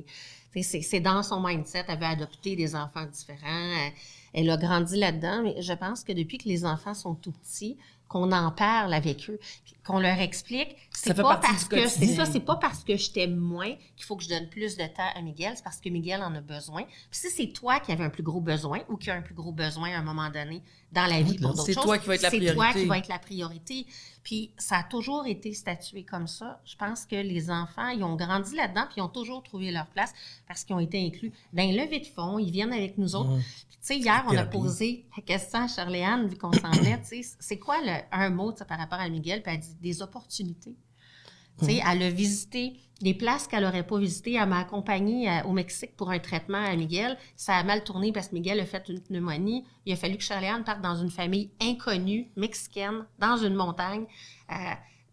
sais, 0.53 0.63
c'est 0.63 0.83
c'est 0.83 1.01
dans 1.01 1.23
son 1.23 1.41
mindset, 1.41 1.85
elle 1.87 1.99
veut 1.99 2.05
adopter 2.05 2.57
des 2.57 2.75
enfants 2.75 3.07
différents. 3.07 3.91
Elle 4.37 4.51
a 4.51 4.59
grandi 4.59 4.97
là-dedans, 4.99 5.43
mais 5.43 5.61
je 5.63 5.73
pense 5.73 6.05
que 6.05 6.13
depuis 6.13 6.37
que 6.37 6.47
les 6.47 6.67
enfants 6.67 6.93
sont 6.93 7.15
tout 7.15 7.33
petits, 7.33 7.79
qu'on 8.07 8.31
en 8.31 8.53
parle 8.53 8.95
avec 8.95 9.29
eux, 9.31 9.41
qu'on 9.85 9.99
leur 9.99 10.21
explique, 10.21 10.77
c'est 10.91 11.15
pas 11.15 11.39
parce 11.39 11.65
que 11.65 11.89
c'est 11.89 12.07
ça, 12.07 12.25
c'est 12.25 12.41
pas 12.41 12.57
parce 12.57 12.85
que 12.85 12.97
je 12.97 13.11
t'aime 13.11 13.35
moins 13.35 13.75
qu'il 13.97 14.05
faut 14.05 14.15
que 14.15 14.23
je 14.23 14.29
donne 14.29 14.49
plus 14.49 14.77
de 14.77 14.85
temps 14.85 15.09
à 15.15 15.23
Miguel, 15.23 15.53
c'est 15.57 15.65
parce 15.65 15.81
que 15.81 15.89
Miguel 15.89 16.23
en 16.23 16.35
a 16.35 16.41
besoin. 16.41 16.83
Puis 16.83 17.21
si 17.21 17.31
c'est 17.31 17.49
toi 17.49 17.81
qui 17.81 17.91
avais 17.93 18.05
un 18.05 18.11
plus 18.11 18.23
gros 18.23 18.41
besoin 18.41 18.81
ou 18.89 18.97
qui 18.97 19.11
a 19.11 19.15
un 19.15 19.23
plus 19.23 19.35
gros 19.35 19.53
besoin 19.53 19.91
à 19.91 19.99
un 19.99 20.03
moment 20.03 20.31
donné 20.31 20.63
dans 20.97 21.07
la 21.07 21.21
vie 21.21 21.39
pour 21.39 21.51
d'autres 21.51 21.67
choses, 21.67 21.75
c'est 21.75 21.83
toi 21.83 21.99
qui 21.99 22.07
va 22.07 22.15
être 22.15 22.23
la 22.23 22.31
priorité. 22.31 22.49
C'est 22.49 22.55
toi 22.55 22.73
qui 22.73 22.87
va 22.87 22.99
être 22.99 23.09
la 23.09 23.19
priorité. 23.19 23.87
Puis 24.23 24.51
ça 24.57 24.79
a 24.79 24.83
toujours 24.83 25.27
été 25.27 25.53
statué 25.53 26.03
comme 26.03 26.27
ça. 26.27 26.61
Je 26.65 26.75
pense 26.75 27.05
que 27.05 27.15
les 27.15 27.51
enfants, 27.51 27.89
ils 27.89 28.03
ont 28.03 28.17
grandi 28.17 28.57
là-dedans, 28.57 28.87
puis 28.87 28.95
ils 28.97 29.03
ont 29.03 29.09
toujours 29.09 29.43
trouvé 29.43 29.71
leur 29.71 29.87
place 29.89 30.13
parce 30.49 30.65
qu'ils 30.65 30.75
ont 30.75 30.81
été 30.81 31.05
inclus 31.07 31.33
dans 31.53 31.63
les 31.63 31.77
levées 31.77 32.01
de 32.01 32.07
fonds, 32.07 32.39
ils 32.39 32.51
viennent 32.51 32.73
avec 32.73 32.97
nous 32.99 33.15
autres. 33.15 33.37
Tu 33.37 33.77
sais, 33.81 33.99
hier, 33.99 34.25
on 34.27 34.37
a 34.37 34.45
posé 34.45 35.05
la 35.17 35.23
question 35.23 35.61
à 35.61 35.69
Charléane, 35.69 36.27
vu 36.27 36.37
qu'on 36.37 36.53
s'en 36.53 36.71
tu 36.73 37.05
sais, 37.05 37.21
c'est 37.39 37.59
quoi 37.59 37.77
le, 37.83 37.93
un 38.11 38.31
mot 38.31 38.53
par 38.67 38.79
rapport 38.79 38.99
à 38.99 39.09
Miguel? 39.09 39.43
Puis 39.43 39.53
elle 39.53 39.61
dit 39.61 39.77
des 39.81 40.03
opportunités. 40.03 40.75
Tu 41.59 41.67
sais, 41.67 41.83
elle 41.87 42.03
a 42.03 42.11
visité 42.11 42.81
des 43.01 43.15
places 43.15 43.47
qu'elle 43.47 43.65
n'aurait 43.65 43.87
pas 43.87 43.99
visitées. 43.99 44.35
Elle 44.35 44.49
m'a 44.49 44.61
accompagnée 44.61 45.29
euh, 45.29 45.43
au 45.45 45.53
Mexique 45.53 45.97
pour 45.97 46.11
un 46.11 46.19
traitement 46.19 46.65
à 46.65 46.75
Miguel. 46.77 47.17
Ça 47.37 47.55
a 47.55 47.63
mal 47.63 47.85
tourné 47.85 48.13
parce 48.13 48.29
que 48.29 48.35
Miguel 48.35 48.61
a 48.61 48.67
fait 48.67 48.89
une 48.89 49.01
pneumonie. 49.01 49.65
Il 49.85 49.93
a 49.93 49.97
fallu 49.97 50.17
que 50.17 50.23
Charléane 50.23 50.65
parte 50.65 50.81
dans 50.81 50.97
une 50.97 51.11
famille 51.11 51.51
inconnue, 51.61 52.31
mexicaine, 52.37 53.05
dans 53.19 53.37
une 53.37 53.55
montagne. 53.55 54.07
Euh, 54.51 54.55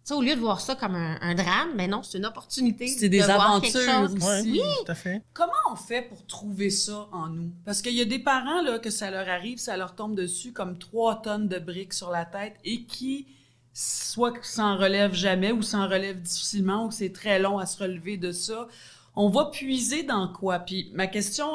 sais, 0.04 0.14
au 0.14 0.22
lieu 0.22 0.36
de 0.36 0.40
voir 0.40 0.60
ça 0.60 0.76
comme 0.76 0.96
un, 0.96 1.36
drame, 1.36 1.72
mais 1.76 1.88
non, 1.88 2.04
c'est 2.04 2.18
une 2.18 2.26
opportunité. 2.26 2.88
C'est 2.88 3.10
des 3.10 3.22
aventures 3.22 4.02
aussi. 4.04 4.52
Oui, 4.52 4.62
tout 4.86 4.92
à 4.92 4.96
fait. 4.96 5.22
Comment 5.34 5.52
on 5.72 5.76
fait 5.76 6.02
pour 6.04 6.26
trouver 6.26 6.70
ça 6.70 7.08
en 7.12 7.28
nous? 7.28 7.52
Parce 7.66 7.82
qu'il 7.82 7.94
y 7.94 8.02
a 8.02 8.06
des 8.06 8.20
parents, 8.20 8.62
là, 8.62 8.80
que 8.80 8.90
ça 8.90 9.10
leur 9.12 9.28
arrive, 9.28 9.58
ça 9.58 9.78
leur 9.78 9.96
tombe 9.96 10.16
dessus 10.16 10.52
comme 10.52 10.78
trois 10.78 11.22
tonnes 11.22 11.48
de 11.48 11.60
briques 11.60 11.94
sur 11.94 12.12
la 12.12 12.26
tête 12.26 12.56
et 12.64 12.84
qui, 12.84 13.28
soit 13.74 14.34
s'en 14.44 14.78
relèvent 14.78 15.16
jamais 15.16 15.52
ou 15.52 15.62
s'en 15.62 15.88
relèvent 15.88 16.22
difficilement 16.22 16.86
ou 16.86 16.90
que 16.90 16.96
c'est 16.96 17.14
très 17.14 17.40
long 17.40 17.58
à 17.58 17.66
se 17.66 17.82
relever 17.82 18.18
de 18.18 18.32
ça. 18.32 18.68
On 19.16 19.30
va 19.30 19.46
puiser 19.46 20.04
dans 20.04 20.32
quoi? 20.32 20.60
Puis 20.60 20.92
ma 20.94 21.08
question 21.08 21.48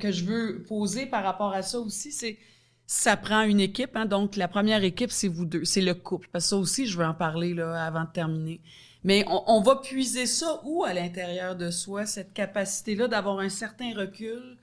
que 0.00 0.12
je 0.12 0.24
veux 0.24 0.62
poser 0.66 1.06
par 1.06 1.24
rapport 1.24 1.52
à 1.52 1.62
ça 1.62 1.78
aussi, 1.78 2.12
c'est 2.12 2.38
ça 2.86 3.16
prend 3.16 3.42
une 3.42 3.60
équipe. 3.60 3.96
Hein, 3.96 4.04
donc, 4.04 4.36
la 4.36 4.48
première 4.48 4.84
équipe, 4.84 5.10
c'est 5.10 5.28
vous 5.28 5.46
deux. 5.46 5.64
C'est 5.64 5.80
le 5.80 5.94
couple. 5.94 6.28
Parce 6.30 6.44
que 6.44 6.50
ça 6.50 6.56
aussi, 6.56 6.86
je 6.86 6.98
veux 6.98 7.06
en 7.06 7.14
parler 7.14 7.54
là, 7.54 7.86
avant 7.86 8.04
de 8.04 8.10
terminer. 8.12 8.60
Mais 9.04 9.24
on, 9.28 9.60
va 9.62 9.76
puiser 9.76 10.26
ça 10.26 10.60
où 10.64 10.84
à 10.84 10.92
l'intérieur 10.92 11.56
de 11.56 11.70
soi, 11.70 12.06
cette 12.06 12.32
capacité-là 12.32 13.08
d'avoir 13.08 13.40
un 13.40 13.48
certain 13.48 13.92
recul 13.96 14.56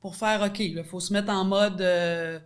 pour 0.00 0.16
faire, 0.16 0.42
OK, 0.42 0.60
il 0.60 0.84
faut 0.84 1.00
se 1.00 1.12
mettre 1.12 1.30
en 1.30 1.44
mode 1.44 1.80
euh, 1.82 2.38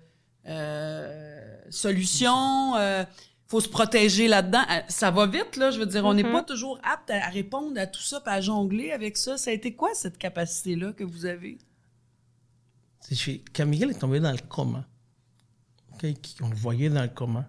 euh, 0.49 1.57
solution, 1.71 2.77
euh, 2.77 3.05
faut 3.47 3.61
se 3.61 3.69
protéger 3.69 4.29
là-dedans. 4.29 4.63
Euh, 4.71 4.81
ça 4.89 5.11
va 5.11 5.27
vite, 5.27 5.57
là, 5.57 5.71
je 5.71 5.79
veux 5.79 5.87
dire, 5.87 6.05
on 6.05 6.15
n'est 6.15 6.23
mm-hmm. 6.23 6.33
pas 6.33 6.43
toujours 6.43 6.79
apte 6.83 7.11
à, 7.11 7.29
répondre 7.29 7.79
à 7.79 7.87
tout 7.87 8.01
ça, 8.01 8.23
à 8.25 8.41
jongler 8.41 8.93
avec 8.93 9.17
ça. 9.17 9.37
Ça 9.37 9.51
a 9.51 9.55
été 9.55 9.75
quoi, 9.75 9.91
cette 9.95 10.19
capacité-là 10.19 10.93
que 10.93 11.05
vous 11.05 11.27
avez? 11.27 11.59
Quand 13.55 13.67
Miguel 13.67 13.91
est 13.91 13.99
tombé 13.99 14.21
dans 14.21 14.33
le 14.33 14.39
coma, 14.49 14.87
on 16.43 16.49
le 16.49 16.57
voyait 16.57 16.91
dans 16.91 17.03
le 17.03 17.09
coma, 17.09 17.49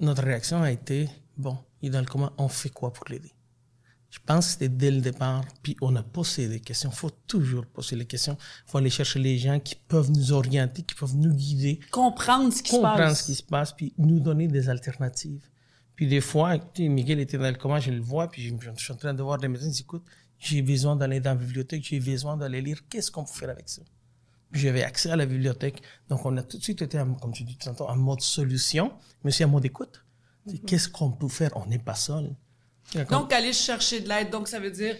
notre 0.00 0.22
réaction 0.22 0.62
a 0.62 0.70
été 0.70 1.08
bon, 1.36 1.58
il 1.82 1.88
est 1.88 1.90
dans 1.90 2.00
le 2.00 2.06
coma, 2.06 2.32
on 2.38 2.48
fait 2.48 2.70
quoi 2.70 2.92
pour 2.92 3.06
l'aider? 3.08 3.32
Je 4.12 4.18
pense 4.26 4.44
que 4.44 4.52
c'était 4.52 4.68
dès 4.68 4.90
le 4.90 5.00
départ, 5.00 5.42
puis 5.62 5.74
on 5.80 5.96
a 5.96 6.02
posé 6.02 6.46
des 6.46 6.60
questions. 6.60 6.90
Il 6.92 6.96
faut 6.96 7.10
toujours 7.26 7.64
poser 7.64 7.96
les 7.96 8.04
questions. 8.04 8.36
Il 8.66 8.70
faut 8.70 8.76
aller 8.76 8.90
chercher 8.90 9.18
les 9.18 9.38
gens 9.38 9.58
qui 9.58 9.74
peuvent 9.74 10.10
nous 10.10 10.32
orienter, 10.32 10.82
qui 10.82 10.94
peuvent 10.94 11.16
nous 11.16 11.32
guider. 11.32 11.80
Comprendre 11.90 12.52
ce 12.52 12.62
qui 12.62 12.72
se 12.72 12.76
passe. 12.76 12.90
Comprendre 12.90 13.16
ce 13.16 13.22
qui 13.22 13.34
se 13.34 13.42
passe, 13.42 13.72
puis 13.72 13.94
nous 13.96 14.20
donner 14.20 14.48
des 14.48 14.68
alternatives. 14.68 15.48
Puis 15.96 16.06
des 16.06 16.20
fois, 16.20 16.58
Miguel 16.78 17.20
était 17.20 17.38
dans 17.38 17.48
le 17.48 17.56
coma, 17.56 17.80
je 17.80 17.90
le 17.90 18.02
vois, 18.02 18.30
puis 18.30 18.42
je, 18.42 18.54
suis 18.76 18.92
en 18.92 18.96
train 18.96 19.14
de 19.14 19.22
voir 19.22 19.38
des 19.38 19.48
médecins, 19.48 19.70
écoute, 19.70 20.04
j'ai 20.38 20.60
besoin 20.60 20.94
d'aller 20.94 21.20
dans 21.20 21.30
la 21.30 21.36
bibliothèque, 21.36 21.82
j'ai 21.82 21.98
besoin 21.98 22.36
d'aller 22.36 22.60
lire, 22.60 22.86
qu'est-ce 22.90 23.10
qu'on 23.10 23.24
peut 23.24 23.32
faire 23.32 23.50
avec 23.50 23.70
ça? 23.70 23.80
J'avais 24.52 24.82
accès 24.82 25.10
à 25.10 25.16
la 25.16 25.24
bibliothèque. 25.24 25.80
Donc, 26.10 26.26
on 26.26 26.36
a 26.36 26.42
tout 26.42 26.58
de 26.58 26.62
suite 26.62 26.82
été, 26.82 27.02
comme 27.18 27.32
tu 27.32 27.44
dis 27.44 27.56
tantôt, 27.56 27.88
en 27.88 27.96
mode 27.96 28.20
solution, 28.20 28.92
mais 29.24 29.28
aussi 29.28 29.42
en 29.42 29.48
mode 29.48 29.64
écoute. 29.64 30.04
Mhm. 30.44 30.58
Qu'est-ce 30.66 30.90
qu'on 30.90 31.12
peut 31.12 31.28
faire? 31.28 31.52
On 31.56 31.64
n'est 31.64 31.78
pas 31.78 31.94
seul. 31.94 32.36
Donc, 33.10 33.32
aller 33.32 33.52
chercher 33.52 34.00
de 34.00 34.08
l'aide. 34.08 34.30
Donc, 34.30 34.48
ça 34.48 34.58
veut 34.58 34.70
dire, 34.70 34.96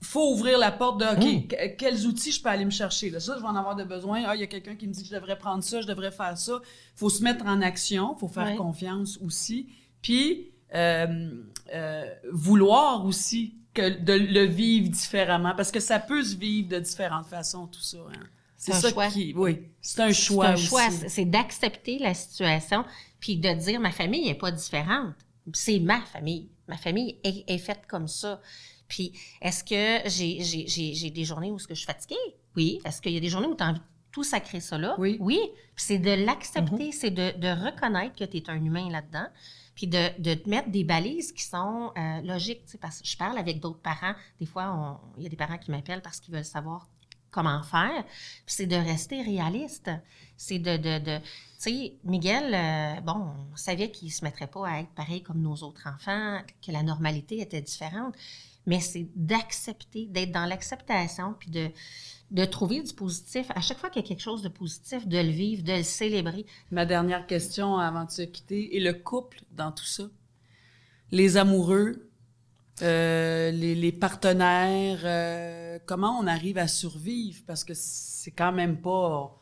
faut 0.00 0.32
ouvrir 0.32 0.58
la 0.58 0.70
porte 0.70 1.00
de, 1.00 1.04
OK, 1.06 1.24
mhm. 1.24 1.76
quels 1.76 2.06
outils 2.06 2.32
je 2.32 2.42
peux 2.42 2.48
aller 2.48 2.64
me 2.64 2.70
chercher? 2.70 3.10
Là, 3.10 3.20
ça, 3.20 3.34
je 3.36 3.42
vais 3.42 3.48
en 3.48 3.56
avoir 3.56 3.76
de 3.76 3.84
besoin. 3.84 4.24
Ah, 4.26 4.34
il 4.34 4.40
y 4.40 4.44
a 4.44 4.46
quelqu'un 4.46 4.76
qui 4.76 4.86
me 4.86 4.92
dit 4.92 5.02
que 5.02 5.08
je 5.08 5.14
devrais 5.14 5.38
prendre 5.38 5.62
ça, 5.62 5.80
je 5.80 5.86
devrais 5.86 6.10
faire 6.10 6.36
ça. 6.36 6.60
faut 6.94 7.10
se 7.10 7.22
mettre 7.22 7.46
en 7.46 7.60
action, 7.62 8.16
faut 8.16 8.28
faire 8.28 8.56
confiance 8.56 9.18
aussi. 9.24 9.68
Puis, 10.02 10.52
euh, 10.74 11.30
euh, 11.74 12.04
vouloir 12.32 13.04
aussi 13.06 13.54
que 13.72 13.98
de 14.00 14.12
le 14.12 14.44
vivre 14.44 14.88
différemment, 14.88 15.54
parce 15.56 15.72
que 15.72 15.80
ça 15.80 15.98
peut 15.98 16.22
se 16.22 16.36
vivre 16.36 16.68
de 16.68 16.78
différentes 16.78 17.26
façons, 17.26 17.66
tout 17.66 17.80
ça. 17.80 17.98
Hein. 18.12 18.26
C'est 18.56 18.72
ça 18.72 18.90
choix. 18.90 19.08
Qui, 19.08 19.34
oui, 19.36 19.62
c'est 19.82 20.00
un 20.00 20.12
choix. 20.12 20.46
C'est 20.46 20.52
un 20.52 20.56
choix. 20.56 20.90
C'est 21.08 21.24
d'accepter 21.24 21.98
la 21.98 22.14
situation 22.14 22.84
puis 23.20 23.36
de 23.36 23.52
dire 23.52 23.80
ma 23.80 23.90
famille 23.90 24.26
n'est 24.26 24.34
pas 24.34 24.50
différente. 24.50 25.14
C'est 25.52 25.78
ma 25.80 26.00
famille. 26.00 26.48
Ma 26.68 26.76
famille 26.76 27.18
est, 27.24 27.58
faite 27.58 27.86
comme 27.86 28.08
ça. 28.08 28.40
Puis 28.88 29.12
est-ce 29.40 29.64
que 29.64 30.08
j'ai 30.08 31.10
des 31.10 31.24
journées 31.24 31.50
où 31.50 31.58
ce 31.58 31.66
que 31.66 31.74
je 31.74 31.80
suis 31.80 31.86
fatiguée? 31.86 32.16
Oui. 32.56 32.80
Est-ce 32.84 33.02
qu'il 33.02 33.12
y 33.12 33.16
a 33.16 33.20
des 33.20 33.28
journées 33.28 33.48
où 33.48 33.54
tu 33.54 33.62
as 33.62 33.68
envie 33.68 33.80
de 33.80 33.84
tout 34.12 34.24
sacrer 34.24 34.60
ça 34.60 34.78
là? 34.78 34.94
Oui. 34.98 35.16
Oui. 35.20 35.40
c'est 35.76 35.98
de 35.98 36.24
l'accepter, 36.24 36.90
mm-hmm. 36.90 36.92
c'est 36.92 37.10
de, 37.10 37.38
de, 37.38 37.48
reconnaître 37.48 38.14
que 38.14 38.24
tu 38.24 38.36
es 38.36 38.50
un 38.50 38.62
humain 38.64 38.88
là-dedans 38.90 39.26
puis 39.74 39.88
de, 39.88 40.20
de 40.20 40.34
te 40.34 40.48
mettre 40.48 40.70
des 40.70 40.84
balises 40.84 41.32
qui 41.32 41.42
sont 41.42 41.92
euh, 41.96 42.20
logiques. 42.22 42.64
Parce 42.80 43.00
que 43.00 43.06
je 43.08 43.16
parle 43.16 43.38
avec 43.38 43.60
d'autres 43.60 43.80
parents. 43.80 44.14
Des 44.38 44.46
fois, 44.46 45.00
il 45.16 45.24
y 45.24 45.26
a 45.26 45.28
des 45.28 45.36
parents 45.36 45.58
qui 45.58 45.70
m'appellent 45.70 46.02
parce 46.02 46.20
qu'ils 46.20 46.32
veulent 46.32 46.44
savoir 46.44 46.88
comment 47.34 47.62
faire. 47.64 48.04
C'est 48.46 48.66
de 48.66 48.76
rester 48.76 49.20
réaliste. 49.22 49.90
C'est 50.36 50.60
de, 50.60 50.76
de, 50.76 50.98
de 50.98 51.18
tu 51.18 51.24
sais, 51.58 51.94
Miguel, 52.04 52.54
euh, 52.54 53.00
bon, 53.00 53.26
on 53.52 53.56
savait 53.56 53.90
qu'il 53.90 54.12
se 54.12 54.24
mettrait 54.24 54.46
pas 54.46 54.68
à 54.68 54.80
être 54.80 54.90
pareil 54.90 55.22
comme 55.22 55.40
nos 55.40 55.56
autres 55.56 55.86
enfants, 55.86 56.40
que 56.64 56.72
la 56.72 56.82
normalité 56.82 57.40
était 57.40 57.60
différente. 57.60 58.14
Mais 58.66 58.80
c'est 58.80 59.08
d'accepter, 59.14 60.06
d'être 60.06 60.32
dans 60.32 60.46
l'acceptation, 60.46 61.34
puis 61.38 61.50
de, 61.50 61.70
de 62.30 62.44
trouver 62.44 62.82
du 62.82 62.92
positif. 62.94 63.46
À 63.54 63.60
chaque 63.60 63.78
fois 63.78 63.90
qu'il 63.90 64.02
y 64.02 64.04
a 64.04 64.08
quelque 64.08 64.22
chose 64.22 64.42
de 64.42 64.48
positif, 64.48 65.06
de 65.06 65.18
le 65.18 65.30
vivre, 65.30 65.62
de 65.62 65.72
le 65.72 65.82
célébrer. 65.82 66.46
Ma 66.70 66.86
dernière 66.86 67.26
question 67.26 67.78
avant 67.78 68.04
de 68.04 68.10
se 68.10 68.22
quitter, 68.22 68.76
et 68.76 68.80
le 68.80 68.94
couple 68.94 69.42
dans 69.50 69.72
tout 69.72 69.84
ça? 69.84 70.04
Les 71.10 71.36
amoureux, 71.36 72.10
euh, 72.82 73.50
les, 73.50 73.74
les, 73.74 73.92
partenaires, 73.92 75.00
euh, 75.04 75.78
comment 75.86 76.18
on 76.18 76.26
arrive 76.26 76.58
à 76.58 76.66
survivre? 76.66 77.42
Parce 77.46 77.64
que 77.64 77.72
c'est 77.74 78.32
quand 78.32 78.52
même 78.52 78.80
pas 78.80 79.38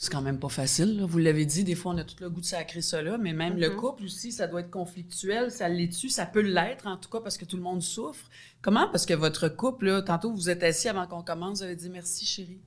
c'est 0.00 0.12
quand 0.12 0.22
même 0.22 0.38
pas 0.38 0.48
facile. 0.48 1.02
Vous 1.02 1.18
l'avez 1.18 1.44
dit, 1.44 1.64
des 1.64 1.74
fois 1.74 1.92
on 1.92 1.98
a 1.98 2.04
tout 2.04 2.14
le 2.20 2.30
goût 2.30 2.40
de 2.40 2.46
sacrer 2.46 2.82
cela, 2.82 3.18
mais 3.18 3.32
même 3.32 3.56
le 3.56 3.70
mm-hmm. 3.70 3.76
couple 3.76 4.04
aussi, 4.04 4.30
ça 4.30 4.46
doit 4.46 4.60
être 4.60 4.70
conflictuel, 4.70 5.50
ça 5.50 5.68
l'est 5.68 5.88
tu 5.88 6.08
ça 6.08 6.24
peut 6.24 6.40
l'être 6.40 6.86
en 6.86 6.96
tout 6.96 7.10
cas 7.10 7.20
parce 7.20 7.36
que 7.36 7.44
tout 7.44 7.56
le 7.56 7.64
monde 7.64 7.82
souffre. 7.82 8.30
Comment? 8.62 8.88
Parce 8.88 9.06
que 9.06 9.14
votre 9.14 9.48
couple, 9.48 9.86
là, 9.86 10.02
tantôt 10.02 10.32
vous 10.32 10.48
êtes 10.48 10.62
assis 10.62 10.88
avant 10.88 11.08
qu'on 11.08 11.22
commence, 11.22 11.58
vous 11.58 11.64
avez 11.64 11.76
dit 11.76 11.90
merci 11.90 12.24
chérie. 12.24 12.60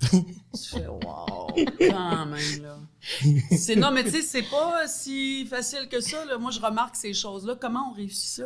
tu 0.00 0.18
fais 0.54 0.86
wow, 0.86 1.48
quand 1.80 2.26
même 2.26 2.62
là. 2.62 2.78
C'est 3.56 3.76
non 3.76 3.90
mais 3.90 4.04
tu 4.04 4.10
sais 4.10 4.22
c'est 4.22 4.42
pas 4.42 4.86
si 4.86 5.46
facile 5.46 5.88
que 5.88 6.00
ça 6.00 6.24
là. 6.24 6.38
Moi 6.38 6.52
je 6.52 6.60
remarque 6.60 6.94
ces 6.94 7.12
choses 7.12 7.44
là. 7.44 7.56
Comment 7.60 7.90
on 7.90 7.94
réussit 7.94 8.30
ça? 8.30 8.44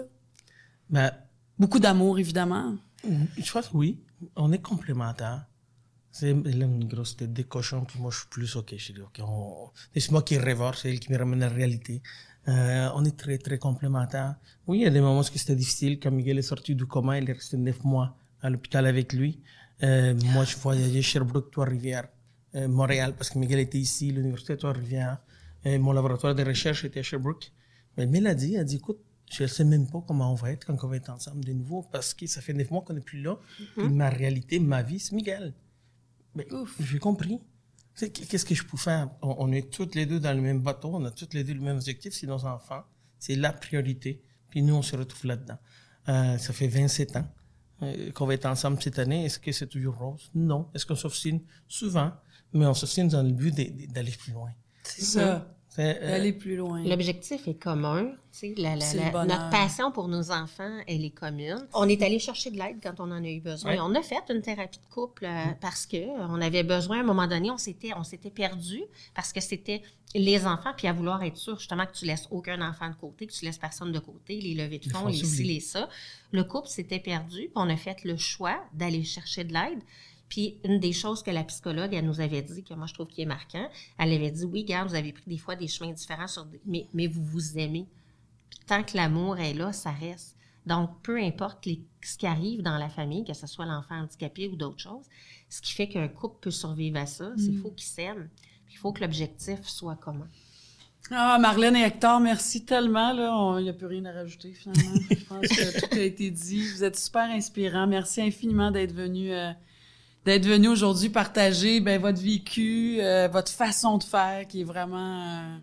Mais, 0.91 1.11
Beaucoup 1.59 1.79
d'amour, 1.79 2.19
évidemment. 2.19 2.75
Je 3.05 3.53
pense 3.53 3.71
oui. 3.73 4.01
On 4.35 4.51
est 4.53 4.59
complémentaires. 4.63 5.47
C'est 6.11 6.31
une 6.31 6.85
grosse 6.85 7.17
tête 7.17 7.33
de 7.33 7.43
cochon, 7.43 7.85
puis 7.85 7.99
moi 8.01 8.11
je 8.11 8.19
suis 8.19 8.29
plus 8.29 8.57
ok. 8.57 8.75
Je 8.77 8.93
dis, 8.93 9.01
ok, 9.01 9.21
c'est 9.97 10.11
moi 10.11 10.23
qui 10.23 10.39
révore, 10.39 10.77
c'est 10.77 10.91
elle 10.91 11.01
qui 11.01 11.13
me 11.13 11.19
ramène 11.19 11.43
à 11.43 11.49
la 11.49 11.55
réalité. 11.55 12.03
Euh, 12.49 12.89
on 12.95 13.05
est 13.05 13.17
très 13.17 13.39
très 13.39 13.59
complémentaires. 13.59 14.37
Oui, 14.67 14.79
il 14.79 14.83
y 14.83 14.87
a 14.87 14.91
des 14.91 15.01
moments 15.01 15.21
où 15.21 15.23
c'était 15.23 15.57
difficile. 15.57 15.99
Quand 15.99 16.11
Miguel 16.11 16.39
est 16.39 16.43
sorti 16.43 16.75
du 16.75 16.87
coma, 16.87 17.19
il 17.19 17.29
est 17.29 17.33
resté 17.33 17.57
neuf 17.57 17.83
mois 17.85 18.17
à 18.43 18.51
l'hôpital 18.51 18.87
avec 18.87 19.13
lui. 19.13 19.41
Euh, 19.83 20.15
moi, 20.27 20.45
je 20.45 20.57
voyageais 20.57 21.03
Sherbrooke, 21.03 21.51
Trois-Rivières, 21.51 22.09
euh, 22.55 22.69
Montréal, 22.69 23.15
parce 23.17 23.31
que 23.31 23.39
Miguel 23.39 23.61
était 23.61 23.79
ici, 23.79 24.11
l'université 24.13 24.57
Trois-Rivières. 24.57 25.19
mon 25.65 25.93
laboratoire 25.93 26.35
de 26.35 26.45
recherche 26.45 26.85
était 26.85 27.01
à 27.01 27.03
Sherbrooke. 27.03 27.51
Mais 27.97 28.07
Mélodie 28.07 28.57
a 28.57 28.65
dit, 28.65 28.77
écoute, 28.77 29.01
je 29.35 29.43
ne 29.43 29.49
sais 29.49 29.65
même 29.65 29.89
pas 29.91 30.03
comment 30.07 30.31
on 30.31 30.35
va 30.35 30.53
être 30.53 30.65
quand 30.65 30.77
on 30.83 30.89
va 30.89 30.97
être 30.97 31.11
ensemble 31.11 31.45
de 31.45 31.53
nouveau 31.53 31.83
parce 31.83 32.15
que 32.15 32.27
ça 32.27 32.41
fait 32.41 32.53
neuf 32.53 32.71
mois 32.71 32.83
qu'on 32.83 32.95
n'est 32.95 33.01
plus 33.01 33.21
là. 33.21 33.37
Mm-hmm. 33.77 33.89
ma 33.89 34.09
réalité, 34.09 34.59
ma 34.61 34.83
vie, 34.83 35.01
c'est 35.01 35.15
Miguel. 35.15 35.53
Mais 36.35 36.47
j'ai 36.81 36.99
compris. 36.99 37.41
Qu'est-ce 37.97 38.45
que 38.45 38.55
je 38.55 38.65
peux 38.65 38.77
faire? 38.77 39.09
On, 39.23 39.53
est 39.53 39.71
toutes 39.71 39.95
les 39.95 40.05
deux 40.05 40.19
dans 40.19 40.35
le 40.35 40.43
même 40.43 40.61
bateau, 40.61 40.91
on 40.93 41.05
a 41.05 41.11
toutes 41.13 41.33
les 41.33 41.45
deux 41.45 41.55
le 41.55 41.61
même 41.61 41.77
objectif, 41.77 42.13
c'est 42.13 42.27
nos 42.27 42.45
enfants. 42.45 42.83
C'est 43.19 43.37
la 43.37 43.53
priorité. 43.53 44.21
Puis 44.51 44.63
nous, 44.63 44.75
on 44.75 44.83
se 44.83 44.97
retrouve 44.97 45.27
là-dedans. 45.27 45.59
Euh, 46.09 46.37
ça 46.39 46.53
fait 46.53 46.67
27 46.67 47.17
ans 47.17 47.29
euh, 47.83 48.11
qu'on 48.13 48.27
va 48.27 48.35
être 48.35 48.47
ensemble 48.47 48.83
cette 48.83 48.99
année. 48.99 49.25
Est-ce 49.25 49.39
que 49.39 49.53
c'est 49.53 49.69
toujours 49.69 49.97
rose? 49.97 50.31
Non. 50.35 50.69
Est-ce 50.75 50.85
qu'on 50.87 50.97
s'obstine? 50.97 51.41
Souvent. 51.69 52.13
mais 52.53 52.67
on 52.67 52.75
s'obstine 52.75 53.09
dans 53.09 53.23
le 53.23 53.33
but 53.33 53.55
d'aller 53.93 54.11
plus 54.11 54.33
loin. 54.33 54.51
C'est 54.83 55.05
ça. 55.05 55.54
C'est, 55.77 56.01
euh, 56.03 56.15
Aller 56.15 56.33
plus 56.33 56.55
loin. 56.57 56.85
L'objectif 56.85 57.49
est 57.49 57.55
commun. 57.61 58.13
tu 58.33 58.39
sais, 58.39 58.55
la- 58.57 58.77
la- 58.77 59.25
notre 59.25 59.51
passion 59.51 59.91
pour 59.91 60.07
nos 60.07 60.31
enfants, 60.31 60.79
elle 60.87 61.05
est 61.05 61.11
commune. 61.11 61.67
On 61.73 61.89
est 61.89 62.01
allé 62.03 62.21
chercher 62.21 62.53
de 62.53 62.59
l'aide 62.59 62.77
quand 62.81 62.95
on 63.01 63.11
en 63.11 63.25
a 63.25 63.29
eu 63.29 63.41
besoin. 63.41 63.73
Ouais. 63.73 63.79
On 63.81 63.93
a 63.97 64.03
fait 64.03 64.23
une 64.31 64.41
thérapie 64.41 64.79
de 64.79 64.95
couple 64.95 65.25
euh, 65.25 65.45
parce 65.61 65.87
que 65.87 65.97
euh, 65.97 66.27
on 66.29 66.41
avait 66.41 66.63
besoin. 66.63 66.99
À 66.99 67.01
un 67.01 67.05
moment 67.05 67.27
donné, 67.27 67.51
on 67.51 67.59
s'était, 67.59 67.91
on 67.97 68.05
s'était 68.05 68.31
perdu 68.31 68.83
parce 69.17 69.33
que 69.33 69.41
c'était 69.41 69.83
les 70.15 70.47
enfants, 70.47 70.71
puis 70.77 70.87
à 70.87 70.93
vouloir 70.93 71.21
être 71.25 71.37
sûr 71.37 71.59
justement 71.59 71.87
que 71.87 71.93
tu 71.93 72.05
laisses 72.05 72.29
aucun 72.31 72.61
enfant 72.63 72.89
de 72.89 72.95
côté, 72.95 73.27
que 73.27 73.33
tu 73.33 73.45
laisses 73.45 73.59
personne 73.59 73.91
de 73.91 73.99
côté, 73.99 74.41
les 74.41 74.55
levées 74.55 74.79
de 74.79 74.85
Les 74.85 74.91
fonds, 74.91 75.09
les 75.09 75.15
ci, 75.15 75.43
les 75.43 75.59
ça. 75.59 75.89
Le 76.31 76.45
couple 76.45 76.69
s'était 76.69 77.01
perdu, 77.01 77.39
puis 77.39 77.51
on 77.57 77.69
a 77.69 77.77
fait 77.77 78.05
le 78.05 78.17
choix 78.17 78.63
d'aller 78.75 79.03
chercher 79.03 79.43
de 79.43 79.53
l'aide. 79.53 79.81
Puis 80.35 80.57
une 80.65 80.81
des 80.81 80.93
choses 80.93 81.23
que 81.23 81.31
la 81.31 81.45
psychologue, 81.45 81.95
elle 81.95 82.07
nous 82.07 82.21
avait 82.21 82.43
dit, 82.43 82.65
que 82.65 82.75
moi 82.75 82.89
je 82.89 82.95
trouve 82.95 83.07
qui 83.07 83.23
est 83.23 83.25
marquant, 83.25 83.69
elle 84.01 84.13
avait 84.13 84.33
dit, 84.33 84.45
oui, 84.45 84.65
gars, 84.65 84.83
vous 84.83 84.97
avez 84.97 85.13
pris 85.13 85.23
des 85.29 85.39
fois 85.39 85.55
des 85.55 85.69
chemins 85.69 85.93
différents, 85.93 86.27
sur 86.27 86.45
des- 86.45 86.61
mais, 86.67 86.89
mais 86.93 87.07
vous 87.07 87.23
vous 87.23 87.57
aimez. 87.57 87.87
Puis 88.51 88.59
tant 88.67 88.83
que 88.83 88.97
l'amour 88.97 89.39
est 89.39 89.55
là, 89.55 89.73
ça 89.73 89.93
reste. 89.93 90.35
Donc, 90.67 90.91
peu 91.05 91.23
importe 91.23 91.65
les- 91.67 91.85
ce 92.03 92.19
qui 92.19 92.27
arrive 92.27 92.63
dans 92.63 92.79
la 92.79 92.89
famille, 92.89 93.23
que 93.25 93.33
ce 93.33 93.47
soit 93.47 93.65
l'enfant 93.65 93.95
handicapé 93.95 94.49
ou 94.49 94.57
d'autres 94.57 94.81
choses, 94.81 95.05
ce 95.49 95.63
qui 95.63 95.73
fait 95.73 95.87
qu'un 95.89 96.09
couple 96.09 96.39
peut 96.41 96.51
survivre 96.51 96.99
à 96.99 97.07
ça, 97.07 97.31
c'est 97.37 97.45
qu'il 97.51 97.59
faut 97.59 97.71
qu'ils 97.71 97.87
s'aiment. 97.87 98.29
Il 98.73 98.77
faut 98.77 98.93
que 98.93 99.03
l'objectif 99.03 99.61
soit 99.69 99.95
commun. 99.95 100.27
Ah, 101.13 101.39
Marlène 101.39 101.77
et 101.77 101.83
Hector, 101.85 102.19
merci 102.19 102.65
tellement. 102.65 103.13
Là, 103.13 103.57
il 103.61 103.63
n'y 103.63 103.69
a 103.69 103.73
plus 103.73 103.87
rien 103.87 104.05
à 104.07 104.11
rajouter 104.13 104.53
finalement. 104.53 104.95
Je 105.11 105.25
pense 105.27 105.47
que 105.47 105.81
tout 105.81 105.95
a 105.95 106.01
été 106.03 106.29
dit. 106.33 106.67
Vous 106.73 106.83
êtes 106.83 106.97
super 106.99 107.31
inspirants. 107.31 107.87
Merci 107.87 108.21
infiniment 108.23 108.73
d'être 108.73 108.93
venu, 108.95 109.31
euh, 109.33 109.53
d'être 110.25 110.47
venu 110.47 110.69
aujourd'hui 110.69 111.09
partager 111.09 111.81
ben, 111.81 112.01
votre 112.01 112.21
vécu, 112.21 112.99
euh, 113.01 113.29
votre 113.29 113.53
façon 113.53 113.99
de 113.99 114.05
faire, 114.05 114.47
qui 114.49 114.63
est 114.63 114.65
vraiment, 114.65 115.21
euh, 115.21 115.59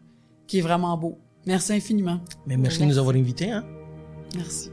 qui 0.47 0.59
est 0.59 0.61
vraiment 0.61 0.97
beau. 0.97 1.17
Merci 1.45 1.73
infiniment. 1.73 2.19
mais 2.45 2.57
merci 2.57 2.79
de 2.79 2.85
nous 2.85 2.97
avoir 2.97 3.15
invités. 3.15 3.51
Hein? 3.51 3.65
Merci. 4.35 4.71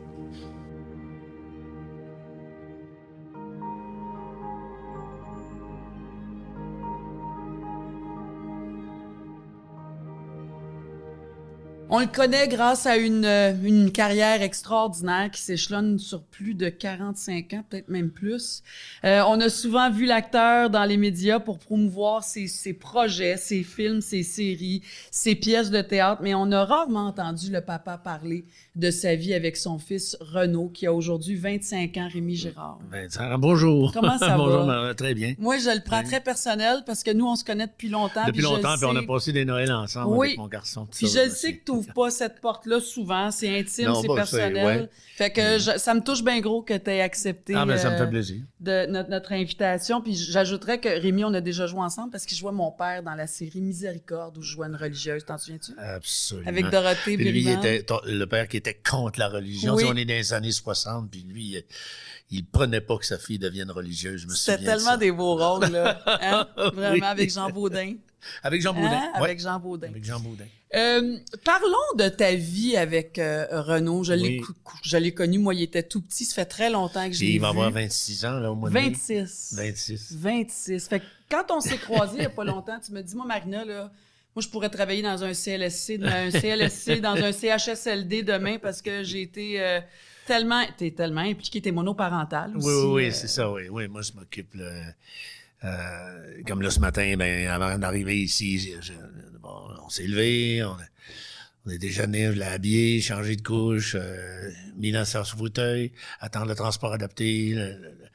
On 11.91 12.01
le 12.01 12.07
connaît 12.07 12.49
grâce 12.49 12.85
à 12.85 12.99
une, 12.99 13.25
euh, 13.25 13.55
une 13.65 13.91
carrière 13.91 14.43
extraordinaire 14.43 15.31
qui 15.31 15.41
s'échelonne 15.41 15.99
sur 15.99 16.23
plus 16.23 16.53
de 16.53 16.69
45 16.69 17.55
ans, 17.55 17.65
peut-être 17.67 17.89
même 17.89 18.11
plus. 18.11 18.63
Euh, 19.07 19.23
on 19.27 19.41
a 19.41 19.49
souvent 19.49 19.91
vu 19.91 20.05
l'acteur 20.05 20.69
dans 20.69 20.85
les 20.85 20.99
médias 20.99 21.41
pour 21.41 21.59
promouvoir 21.59 22.25
ses, 22.25 22.47
ses 22.47 22.75
projets, 22.75 23.39
ses 23.39 23.63
films, 23.63 24.03
ses 24.03 24.23
séries, 24.23 24.83
ses 25.11 25.35
pièces 25.35 25.71
de 25.71 25.81
théâtre, 25.81 26.21
mais 26.23 26.35
on 26.35 26.53
a 26.53 26.63
rarement 26.67 27.07
entendu 27.07 27.51
le 27.51 27.63
papa 27.63 27.97
parler 27.97 28.45
de 28.77 28.91
sa 28.91 29.15
vie 29.15 29.33
avec 29.33 29.57
son 29.57 29.79
fils 29.79 30.15
Renaud, 30.21 30.69
qui 30.69 30.87
a 30.87 30.93
aujourd'hui 30.93 31.37
25 31.37 31.97
ans, 31.97 32.09
Rémi 32.13 32.37
Gérard. 32.37 32.79
Vincent, 32.93 33.39
bonjour. 33.39 33.93
Comment 33.95 34.19
ça 34.19 34.29
bonjour, 34.37 34.67
va? 34.67 34.83
ma- 34.89 34.95
Très 34.95 35.15
bien. 35.15 35.35
Moi, 35.39 35.57
je 35.57 35.71
le 35.75 35.83
prends 35.83 36.03
très 36.03 36.21
personnel 36.21 36.83
parce 36.85 37.03
que 37.03 37.13
nous, 37.13 37.27
on 37.27 37.35
se 37.35 37.45
connaît 37.45 37.67
depuis 37.67 37.89
longtemps. 37.89 38.27
Depuis 38.27 38.43
longtemps, 38.43 38.75
puis 38.77 38.85
on 38.85 38.95
a 38.95 39.03
passé 39.05 39.33
des 39.33 39.47
Noëls 39.47 39.73
ensemble 39.73 40.15
Oui. 40.19 40.27
avec 40.29 40.39
mon 40.39 40.49
garçon. 40.49 40.87
Puis 40.95 41.09
je 41.09 41.25
le 41.25 41.31
sais 41.31 41.55
que 41.57 41.65
tu 41.65 41.78
pas 41.83 42.11
cette 42.11 42.41
porte-là 42.41 42.81
souvent. 42.81 43.31
C'est 43.31 43.49
intime, 43.49 43.67
c'est 43.69 43.85
bah, 43.87 43.95
c'est- 44.03 44.15
personnel. 44.15 44.67
ouais. 44.67 44.89
Fait 45.17 45.31
que 45.33 45.59
je- 45.59 45.79
ça 45.79 45.95
me 45.95 46.01
touche 46.01 46.23
bien 46.23 46.41
gros 46.41 46.63
que 46.63 46.75
tu 46.77 46.91
aies 46.91 47.01
accepté 47.01 47.55
Ah, 47.57 47.67
ça 47.77 47.91
me 47.91 47.95
euh, 47.97 47.99
fait 47.99 48.09
plaisir. 48.09 48.43
de 48.61 48.87
notre, 48.87 49.11
notre 49.11 49.33
invitation. 49.33 50.01
Puis 50.01 50.15
j'ajouterais 50.15 50.79
que 50.79 50.89
Rémi, 50.89 51.25
on 51.25 51.35
a 51.35 51.41
déjà 51.41 51.67
joué 51.67 51.81
ensemble 51.81 52.11
parce 52.13 52.25
qu'il 52.25 52.39
jouait 52.39 52.53
mon 52.53 52.71
père 52.71 53.03
dans 53.03 53.15
la 53.15 53.27
série 53.27 53.61
Miséricorde 53.61 54.39
où 54.39 54.43
je 54.43 54.53
jouais 54.53 54.69
une 54.69 54.77
religieuse. 54.77 55.25
T'en 55.25 55.37
souviens-tu? 55.39 55.73
Absolument. 55.79 56.49
Avec 56.49 56.71
Dorothée 56.71 57.17
Puis 57.17 57.33
lui, 57.33 57.41
il 57.43 57.49
était 57.51 57.85
le 58.07 58.25
père 58.27 58.47
qui 58.47 58.57
était 58.59 58.75
contre 58.89 59.19
la 59.19 59.29
religion. 59.29 59.75
Oui. 59.75 59.83
Tu 59.83 59.87
sais, 59.89 59.93
on 59.93 59.97
est 59.97 60.05
dans 60.05 60.15
les 60.15 60.33
années 60.33 60.53
60, 60.53 61.11
puis 61.11 61.25
lui, 61.29 61.45
il, 61.47 61.65
il 62.31 62.45
prenait 62.47 62.81
pas 62.81 62.97
que 62.99 63.07
sa 63.07 63.19
fille 63.19 63.39
devienne 63.41 63.71
religieuse. 63.73 64.21
Je 64.23 64.27
me 64.29 64.35
C'était 64.35 64.59
souviens 64.59 64.73
de 64.75 64.79
tellement 64.79 64.97
des 64.99 65.11
beaux 65.13 65.35
rôles, 65.37 65.71
là. 65.73 66.01
Hein? 66.07 66.47
Vraiment, 66.75 66.93
Oui. 66.93 67.01
avec 67.03 67.33
Jean 67.33 67.51
Baudin. 67.51 67.95
Avec 68.43 68.61
Jean 68.63 68.73
Baudin. 68.75 68.91
Hein? 68.93 69.11
Ouais. 69.17 69.25
Avec 69.25 69.41
Jean 69.41 69.59
Baudin. 69.61 69.89
Avec 69.89 70.05
Jean 70.05 70.21
Baudin. 70.21 70.45
Euh, 70.75 71.17
parlons 71.45 71.97
de 71.97 72.09
ta 72.09 72.35
vie 72.35 72.77
avec 72.77 73.19
euh, 73.19 73.47
Renaud. 73.63 74.05
Je 74.05 74.13
l'ai 74.13 74.29
Oui. 74.29 74.37
cou- 74.41 74.53
cou- 74.65 74.77
je 74.83 74.97
l'ai 74.99 75.15
connu, 75.15 75.39
moi, 75.39 75.55
il 75.55 75.63
était 75.63 75.83
tout 75.83 76.03
petit. 76.03 76.25
Ça 76.25 76.35
fait 76.35 76.45
très 76.45 76.69
longtemps 76.71 77.09
que 77.09 77.15
l'ai 77.17 77.27
il 77.33 77.41
va 77.41 77.49
avoir 77.49 77.71
26 77.71 78.25
ans, 78.27 78.39
là, 78.39 78.53
au 78.53 78.55
mois 78.55 78.69
de 78.69 78.75
mai. 78.75 78.91
26. 78.91 79.55
26. 79.57 80.13
26. 80.17 80.89
Fait 80.89 81.01
que 81.01 81.05
quand 81.31 81.45
on 81.51 81.61
s'est 81.61 81.79
croisés 81.79 82.15
il 82.17 82.21
n'y 82.21 82.27
a 82.27 82.31
pas 82.31 82.45
longtemps, 82.45 82.79
tu 82.85 82.93
me 82.93 83.03
dis, 83.03 83.17
moi, 83.17 83.25
Marina, 83.27 83.65
là, 83.65 83.91
moi, 84.37 84.43
je 84.43 84.49
pourrais 84.49 84.69
travailler 84.69 85.03
dans 85.03 85.25
un 85.25 85.33
CLSC, 85.33 85.97
dans 85.99 86.09
un 86.09 86.31
CLSC, 86.31 87.01
dans 87.01 87.17
un 87.17 87.33
CHSLD 87.33 88.23
demain 88.23 88.59
parce 88.59 88.83
que 88.83 89.03
j'ai 89.03 89.23
été 89.23 89.61
euh, 89.61 89.81
tellement, 90.27 90.63
t'es 90.77 90.91
tellement 90.91 91.23
impliqué, 91.23 91.61
t'es 91.63 91.73
monoparental 91.73 92.57
aussi. 92.57 92.67
Oui, 92.67 92.75
oui, 92.75 92.93
oui, 92.93 93.07
euh, 93.07 93.11
c'est 93.13 93.27
ça, 93.29 93.51
oui. 93.51 93.69
Oui, 93.71 93.89
moi, 93.89 94.03
je 94.03 94.13
m'occupe, 94.13 94.55
là, 94.55 94.71
euh, 95.65 96.43
comme 96.47 96.63
là, 96.63 96.71
ce 96.71 96.81
matin, 96.81 97.15
ben, 97.17 97.49
avant 97.49 97.79
d'arriver 97.79 98.19
ici, 98.19 98.73
bon, 99.41 99.55
on 99.85 99.89
s'est 99.89 100.07
levé, 100.07 100.63
on 100.63 100.73
a, 100.73 100.85
on 101.67 101.77
déjeuné, 101.77 102.27
je 102.27 102.39
l'ai 102.39 102.47
habillé, 102.47 103.01
changé 103.01 103.37
de 103.37 103.43
couche, 103.43 103.97
euh, 103.99 104.51
mis 104.77 104.93
dans 104.93 105.05
son 105.05 105.25
fauteuil, 105.25 105.93
attendre 106.21 106.47
le 106.47 106.55
transport 106.55 106.93
adapté, 106.93 107.57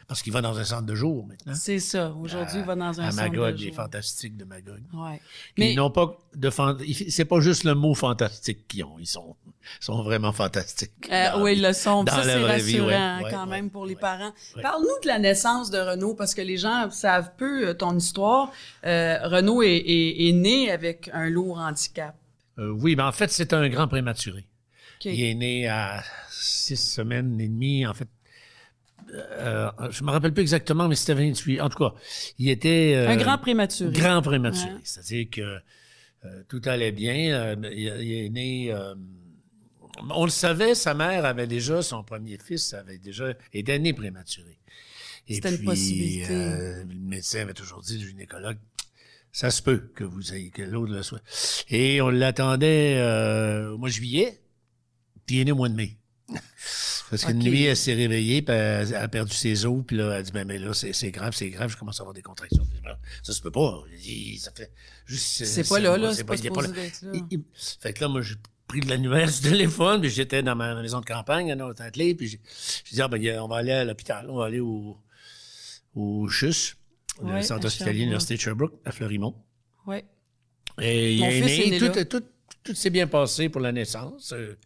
parce 0.08 0.22
qu'il 0.22 0.32
va 0.34 0.42
dans 0.42 0.58
un 0.58 0.64
centre 0.64 0.86
de 0.86 0.96
jour 0.96 1.26
maintenant. 1.26 1.54
C'est 1.56 1.80
ça. 1.80 2.12
Aujourd'hui, 2.20 2.60
il 2.60 2.66
va 2.66 2.76
dans 2.76 3.00
un 3.02 3.06
à 3.06 3.12
centre 3.12 3.24
Magog, 3.24 3.54
de 3.56 3.60
il 3.60 3.64
est 3.64 3.68
jour. 3.68 3.76
fantastique 3.76 4.38
de 4.38 4.44
Magog. 4.46 4.82
Ouais. 4.94 5.22
Mais 5.58 5.72
Ils 5.74 5.76
n'ont 5.76 5.90
pas 5.92 6.18
de 6.36 6.50
fan... 6.50 6.78
il- 6.86 7.12
C'est 7.12 7.26
pas 7.26 7.40
juste 7.40 7.64
le 7.64 7.74
mot 7.76 7.94
fantastique 7.94 8.68
qu'ils 8.68 8.84
ont. 8.84 8.96
Ils 9.00 9.08
sont, 9.08 9.36
sont 9.80 10.02
vraiment 10.04 10.32
fantastiques. 10.34 10.92
Euh, 11.12 11.42
oui, 11.42 11.56
le 11.56 11.74
son. 11.74 12.04
dans 12.04 12.12
Ça, 12.14 12.24
c'est 12.24 12.44
rassurant 12.44 12.88
ouais, 13.20 13.24
ouais, 13.26 13.32
quand 13.32 13.46
même 13.48 13.70
pour 13.70 13.86
les 13.86 13.96
parents. 13.96 14.34
Parle-nous 14.62 15.02
de 15.04 15.08
la 15.08 15.20
naissance 15.20 15.70
de 15.70 15.78
Renaud, 15.80 16.14
parce 16.16 16.34
que 16.36 16.42
les 16.42 16.58
gens 16.58 16.90
savent 16.92 17.32
peu 17.38 17.70
euh, 17.70 17.74
ton 17.74 17.98
histoire. 17.98 18.52
Euh, 18.86 19.18
Renaud 19.28 19.62
est, 19.64 19.78
est- 19.78 20.28
est 20.30 20.32
né 20.34 20.70
avec 20.72 21.10
un 21.14 21.30
lourd 21.30 21.58
handicap. 21.60 22.16
Euh, 22.60 22.70
oui, 22.70 22.96
mais 22.96 23.04
en 23.04 23.12
fait, 23.12 23.32
c'est 23.32 23.52
un 23.54 23.68
grand 23.70 23.88
prématuré. 23.88 24.46
Il 25.06 25.22
est 25.22 25.34
né 25.36 25.68
à 25.68 26.02
six 26.30 26.78
semaines 26.78 27.40
et 27.42 27.48
demie, 27.48 27.86
en 27.86 27.94
fait. 27.94 28.08
Euh, 29.14 29.70
je 29.92 30.04
me 30.04 30.12
rappelle 30.12 30.34
plus 30.34 30.42
exactement, 30.42 30.88
mais 30.88 30.96
c'était 30.96 31.14
28. 31.14 31.62
En 31.62 31.70
tout 31.70 31.78
cas, 31.78 31.94
il 32.40 32.50
était... 32.50 32.94
euh, 32.96 33.10
un 33.10 33.16
grand 33.16 33.38
prématuré. 33.38 33.92
Grand 33.92 34.22
prématuré. 34.22 34.74
Ouais. 34.74 34.80
C'est-à-dire 34.84 35.28
que 35.32 35.42
euh, 36.26 36.44
tout 36.48 36.62
allait 36.66 36.92
bien. 36.92 37.34
euh, 37.34 37.56
il, 37.72 37.82
il 38.02 38.26
est 38.26 38.30
né... 38.30 38.74
euh, 38.74 38.96
on 40.10 40.26
le 40.26 40.32
savait, 40.32 40.74
sa 40.74 40.96
mère 40.96 41.24
avait 41.26 41.46
déjà, 41.46 41.84
son 41.84 42.04
premier 42.04 42.38
fils 42.40 42.74
avait 42.74 42.98
déjà, 42.98 43.34
était 43.54 43.78
né 43.78 43.94
prématuré. 43.94 44.58
Et 45.28 45.36
une 45.36 45.58
puis, 45.58 45.66
possibilité. 45.66 46.34
euh, 46.34 46.84
le 46.84 46.96
médecin 46.96 47.42
avait 47.42 47.54
toujours 47.54 47.82
dit, 47.82 48.00
le 48.00 48.08
gynécologue, 48.08 48.58
ça 49.32 49.52
se 49.52 49.62
peut 49.62 49.92
que 49.96 50.04
vous 50.04 50.34
ayez, 50.34 50.50
que 50.50 50.64
l'autre 50.64 50.92
le 50.92 51.04
soit. 51.04 51.22
Et 51.70 52.02
on 52.02 52.10
l'attendait 52.10 52.96
euh, 52.98 53.72
au 53.74 53.78
mois 53.78 53.90
de 53.90 53.94
juillet, 53.94 54.42
puis 55.26 55.38
il 55.38 55.42
est 55.42 55.46
né 55.46 55.52
au 55.52 55.56
mois 55.56 55.70
de 55.70 55.76
mai. 55.76 55.98
Parce 57.10 57.26
qu'une 57.26 57.40
nuit, 57.40 57.64
elle 57.66 57.78
s'est 57.78 57.94
réveillée, 57.94 58.42
puis 58.42 58.56
elle 58.56 58.96
a 58.96 59.08
perdu 59.08 59.34
ses 59.36 59.66
os, 59.66 59.84
puis 59.86 59.98
là, 59.98 60.06
elle 60.06 60.12
a 60.14 60.24
dit, 60.24 60.32
ben, 60.32 60.48
mais 60.48 60.58
là, 60.58 60.74
c'est 60.74 60.94
c'est 60.94 61.12
grave, 61.12 61.34
c'est 61.36 61.50
grave, 61.50 61.70
je 61.70 61.78
commence 61.78 62.00
à 62.00 62.04
avoir 62.04 62.14
des 62.14 62.22
contractions. 62.22 62.66
Ben, 62.84 62.98
Ça 63.22 63.34
se 63.34 63.42
peut 63.42 63.52
pas. 63.52 63.84
Ça 64.40 64.52
fait 64.56 64.72
juste... 65.06 65.46
C'est 65.46 65.68
pas 65.68 65.80
là, 65.80 65.98
là. 65.98 66.14
C'est 66.14 66.24
pas 66.24 66.36
là. 66.36 66.70
Fait 67.80 67.94
que 67.94 68.02
là, 68.02 68.08
moi, 68.08 68.22
j'ai 68.22 68.36
pris 68.68 68.80
de 68.80 68.90
l'annuaire 68.90 69.28
du 69.30 69.42
téléphone, 69.50 70.02
puis 70.02 70.10
j'étais 70.10 70.42
dans 70.42 70.56
ma 70.56 70.82
maison 70.82 71.02
de 71.02 71.06
campagne, 71.06 71.52
à 71.52 71.56
Notre-Atelier, 71.56 72.16
puis 72.16 72.28
j'ai 72.30 72.40
dit, 72.96 73.02
ah, 73.02 73.08
ben, 73.08 73.24
a- 73.28 73.44
on 73.44 73.48
va 73.48 73.58
aller 73.58 73.72
à 73.74 73.84
l'hôpital, 73.86 74.28
on 74.30 74.38
va 74.38 74.46
aller 74.46 74.60
au, 74.62 74.98
au 75.96 76.28
CHUS, 76.30 76.76
le 77.22 77.28
Ouais, 77.28 77.44
Centre 77.44 77.66
hospitalier 77.68 77.94
de 77.94 78.00
l'Université 78.00 78.36
de 78.36 78.40
Sherbrooke, 78.42 78.74
à 78.86 78.92
Fleurimont. 78.92 79.36
Ouais. 79.86 80.04
Et 80.82 81.14
il 81.14 81.24
est 81.24 81.70
né, 81.70 81.78
tout, 81.78 81.86
là. 81.86 82.06
tout, 82.06 82.24
tout, 82.64 82.74
s'est 82.74 82.90
bien 82.90 83.06
passé 83.06 83.50
pour 83.50 83.62
la 83.62 83.72
naissance. 83.72 84.32
Euh, 84.34 84.58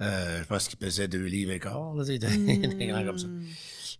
euh, 0.00 0.40
je 0.42 0.44
pense 0.46 0.68
qu'il 0.68 0.78
pesait 0.78 1.08
deux 1.08 1.24
livres 1.24 1.52
et 1.52 1.60
quart, 1.60 1.94
là, 1.94 2.04
c'était 2.04 2.26
des 2.36 2.86
grands 2.86 3.04
comme 3.04 3.18
ça. 3.18 3.26
Hmm. 3.26 3.44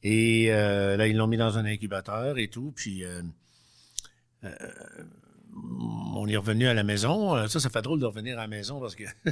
Et 0.02 0.46
euh, 0.50 0.96
là, 0.96 1.06
ils 1.06 1.16
l'ont 1.16 1.26
mis 1.26 1.36
dans 1.38 1.56
un 1.56 1.64
incubateur 1.64 2.36
et 2.38 2.48
tout, 2.48 2.72
puis 2.76 3.04
euh, 3.04 3.22
on 6.16 6.26
est 6.26 6.36
revenu 6.36 6.66
à 6.66 6.74
la 6.74 6.82
maison. 6.82 7.46
Ça, 7.48 7.60
ça 7.60 7.70
fait 7.70 7.82
drôle 7.82 8.00
de 8.00 8.06
revenir 8.06 8.36
à 8.38 8.42
la 8.42 8.48
maison 8.48 8.80
parce 8.80 8.94
que 8.96 9.04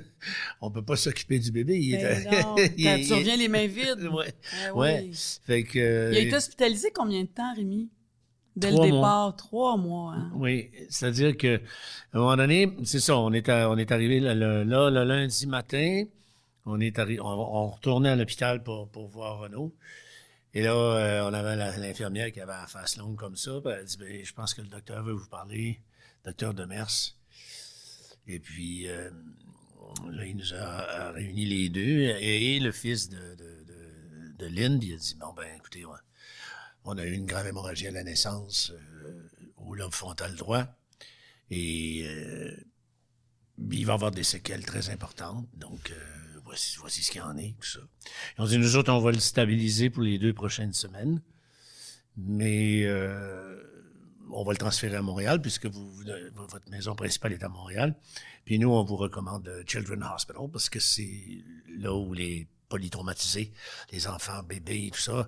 on 0.60 0.70
peut 0.70 0.84
pas 0.84 0.96
s'occuper 0.96 1.38
du 1.38 1.50
bébé. 1.50 1.78
Il 1.78 1.96
Ben 1.98 2.24
non, 2.24 2.54
quand 2.78 3.00
tu 3.06 3.12
reviens 3.12 3.36
les 3.36 3.48
mains 3.48 3.66
vides. 3.66 4.08
Ouais. 4.12 4.32
Ah 4.66 4.74
Ouais. 4.74 5.06
oui. 5.10 5.38
Fait 5.44 5.64
que, 5.64 6.10
Il 6.12 6.16
a 6.16 6.20
été 6.20 6.34
hospitalisé 6.36 6.90
combien 6.94 7.22
de 7.22 7.28
temps, 7.28 7.54
Rémi? 7.54 7.90
Dès 8.54 8.68
Trois 8.70 8.84
le 8.86 8.92
mois. 8.92 8.98
départ, 9.00 9.36
trois 9.36 9.76
mois. 9.78 10.12
Hein? 10.14 10.30
Oui, 10.34 10.70
c'est-à-dire 10.90 11.36
que 11.38 11.56
à 11.56 11.60
un 12.18 12.18
moment 12.20 12.36
donné, 12.36 12.76
c'est 12.84 13.00
ça, 13.00 13.16
on 13.16 13.32
est, 13.32 13.48
à- 13.48 13.70
on 13.70 13.78
est 13.78 13.90
arrivé 13.90 14.20
là, 14.20 14.34
le, 14.34 14.62
là, 14.62 14.90
le 14.90 15.04
lundi 15.04 15.46
matin, 15.46 16.04
on 16.64 16.80
est 16.80 16.98
on, 17.20 17.68
retournait 17.68 18.10
à 18.10 18.16
l'hôpital 18.16 18.62
pour, 18.62 18.88
pour 18.88 19.08
voir 19.08 19.38
Renaud. 19.40 19.74
Et 20.54 20.62
là, 20.62 20.74
euh, 20.74 21.28
on 21.28 21.32
avait 21.32 21.56
l'infirmière 21.56 22.30
qui 22.30 22.40
avait 22.40 22.52
la 22.52 22.66
face 22.66 22.96
longue 22.96 23.16
comme 23.16 23.36
ça. 23.36 23.52
elle 23.64 23.84
dit, 23.84 23.96
ben, 23.96 24.24
je 24.24 24.32
pense 24.34 24.52
que 24.52 24.60
le 24.60 24.68
docteur 24.68 25.02
veut 25.02 25.14
vous 25.14 25.28
parler, 25.28 25.80
docteur 26.24 26.52
Demers. 26.52 27.16
Et 28.26 28.38
puis, 28.38 28.86
euh, 28.88 29.10
là, 30.10 30.26
il 30.26 30.36
nous 30.36 30.52
a, 30.52 30.58
a 30.58 31.10
réunis 31.12 31.46
les 31.46 31.68
deux. 31.70 32.16
Et, 32.20 32.60
le 32.60 32.70
fils 32.70 33.08
de, 33.08 33.34
de, 33.34 33.64
de, 34.38 34.48
il 34.48 34.62
a 34.62 34.96
dit, 34.96 35.16
bon, 35.18 35.32
ben, 35.32 35.48
écoutez, 35.56 35.84
on, 36.84 36.98
a 36.98 37.04
eu 37.04 37.12
une 37.12 37.26
grave 37.26 37.46
hémorragie 37.46 37.86
à 37.86 37.92
la 37.92 38.04
naissance 38.04 38.72
euh, 38.72 39.30
au 39.56 39.74
lobe 39.74 39.92
frontal 39.92 40.36
droit. 40.36 40.66
Et 41.50 42.06
il 43.70 43.86
va 43.86 43.92
y 43.92 43.94
avoir 43.94 44.10
des 44.10 44.24
séquelles 44.24 44.64
très 44.64 44.90
importantes. 44.90 45.46
Donc, 45.54 45.92
voici, 46.52 46.76
voici 46.78 47.02
ce 47.02 47.10
qu'il 47.10 47.20
y 47.20 47.24
en 47.24 47.36
est, 47.38 47.54
tout 47.58 47.66
ça. 47.66 47.80
Et 47.80 48.40
on 48.40 48.44
dit, 48.46 48.58
nous 48.58 48.76
autres, 48.76 48.92
on 48.92 49.00
va 49.00 49.10
le 49.10 49.18
stabiliser 49.20 49.88
pour 49.90 50.02
les 50.02 50.18
deux 50.18 50.34
prochaines 50.34 50.74
semaines. 50.74 51.22
Mais 52.16 52.82
euh, 52.84 53.56
on 54.30 54.44
va 54.44 54.52
le 54.52 54.58
transférer 54.58 54.96
à 54.96 55.02
Montréal, 55.02 55.40
puisque 55.40 55.66
vous, 55.66 55.90
vous- 55.92 56.04
votre 56.34 56.68
maison 56.70 56.94
principale 56.94 57.32
est 57.32 57.42
à 57.42 57.48
Montréal. 57.48 57.94
Puis 58.44 58.58
nous, 58.58 58.68
on 58.70 58.84
vous 58.84 58.96
recommande 58.96 59.48
euh, 59.48 59.62
Children's 59.66 60.04
Hospital, 60.14 60.48
parce 60.52 60.68
que 60.68 60.78
c'est 60.80 61.42
là 61.78 61.94
où 61.94 62.12
les 62.12 62.46
polytraumatisés, 62.68 63.52
les 63.92 64.06
enfants, 64.06 64.42
bébés, 64.42 64.90
tout 64.92 65.00
ça, 65.00 65.26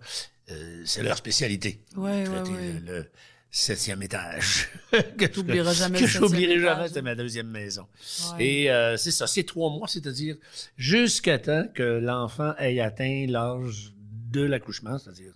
euh, 0.51 0.83
c'est 0.85 1.03
leur 1.03 1.17
spécialité. 1.17 1.83
Ouais, 1.97 2.11
ouais, 2.21 2.25
Traiter 2.25 2.51
ouais. 2.51 2.73
Le, 2.81 2.81
le 2.99 3.11
septième 3.55 4.03
étage. 4.03 4.69
que 5.17 5.27
T'oublieras 5.27 5.75
jamais 5.75 6.01
que 6.01 6.07
j'oublierai 6.07 6.59
jamais, 6.59 6.89
c'était 6.89 7.03
ma 7.03 7.15
deuxième 7.15 7.47
maison. 7.47 7.87
Ouais. 8.33 8.45
Et 8.45 8.71
euh, 8.71 8.97
c'est 8.97 9.13
ça, 9.13 9.29
c'est 9.29 9.45
trois 9.45 9.71
mois, 9.71 9.87
c'est-à-dire 9.87 10.37
jusqu'à 10.77 11.39
temps 11.39 11.65
que 11.73 11.83
l'enfant 11.83 12.55
ait 12.59 12.81
atteint 12.81 13.27
l'âge 13.29 13.93
de 14.33 14.43
l'accouchement, 14.43 14.99
c'est-à-dire 14.99 15.35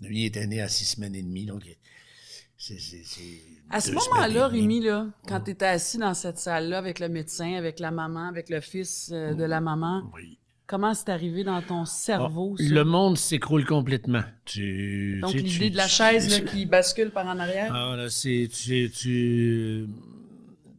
lui 0.00 0.24
était 0.24 0.46
né 0.46 0.60
à 0.60 0.68
six 0.68 0.84
semaines 0.86 1.14
et 1.14 1.22
demie, 1.22 1.46
donc 1.46 1.62
c'est... 2.58 2.76
À 3.70 3.80
ce 3.80 3.92
moment-là. 3.92 4.48
Rémi, 4.48 4.80
là, 4.80 5.06
quand 5.28 5.40
tu 5.42 5.52
étais 5.52 5.66
assis 5.66 5.98
dans 5.98 6.14
cette 6.14 6.38
salle-là 6.38 6.78
avec 6.78 6.98
le 6.98 7.08
médecin, 7.08 7.54
avec 7.54 7.78
la 7.78 7.92
maman, 7.92 8.28
avec 8.28 8.48
le 8.48 8.60
fils 8.60 9.10
euh, 9.12 9.34
de 9.34 9.44
la 9.44 9.60
maman, 9.60 10.10
Oui. 10.14 10.38
Comment 10.66 10.94
c'est 10.94 11.08
arrivé 11.08 11.44
dans 11.44 11.60
ton 11.62 11.84
cerveau, 11.84 12.56
ça? 12.56 12.64
Le 12.64 12.84
monde 12.84 13.16
s'écroule 13.16 13.64
complètement. 13.64 14.22
Tu, 14.44 15.20
Donc, 15.20 15.34
l'idée 15.34 15.70
de 15.70 15.76
la 15.76 15.84
tu- 15.86 15.90
chaise 15.94 16.30
là, 16.30 16.40
qui 16.50 16.66
bascule 16.66 17.10
par 17.10 17.26
en 17.26 17.38
arrière? 17.38 17.72
Ah, 17.74 17.96
là, 17.96 18.10
c'est. 18.10 18.48
Tu, 18.52 18.90
tu, 18.90 19.86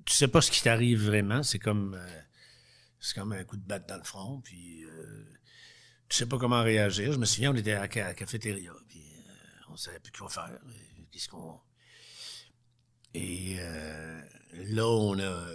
tu 0.05 0.13
sais 0.13 0.27
pas 0.27 0.41
ce 0.41 0.51
qui 0.51 0.61
t'arrive 0.61 1.05
vraiment. 1.05 1.43
C'est 1.43 1.59
comme. 1.59 1.93
euh, 1.93 2.19
c'est 2.99 3.15
comme 3.15 3.31
un 3.33 3.43
coup 3.43 3.57
de 3.57 3.65
batte 3.65 3.87
dans 3.87 3.97
le 3.97 4.03
front. 4.03 4.41
Puis. 4.43 4.83
euh, 4.85 5.23
tu 6.09 6.15
sais 6.17 6.25
pas 6.25 6.37
comment 6.37 6.63
réagir. 6.63 7.11
Je 7.13 7.17
me 7.17 7.25
souviens, 7.25 7.51
on 7.51 7.55
était 7.55 7.73
à 7.73 7.81
la 7.81 7.91
ca- 7.91 8.13
cafétéria. 8.13 8.71
Puis. 8.87 8.99
euh, 9.01 9.71
on 9.71 9.75
savait 9.77 9.99
plus 9.99 10.11
quoi 10.11 10.29
faire. 10.29 10.49
Euh, 10.51 10.71
Qu'est-ce 11.11 11.29
qu'on. 11.29 11.59
Et 13.13 13.55
euh, 13.59 14.21
là, 14.69 14.87
on 14.87 15.17
a. 15.19 15.47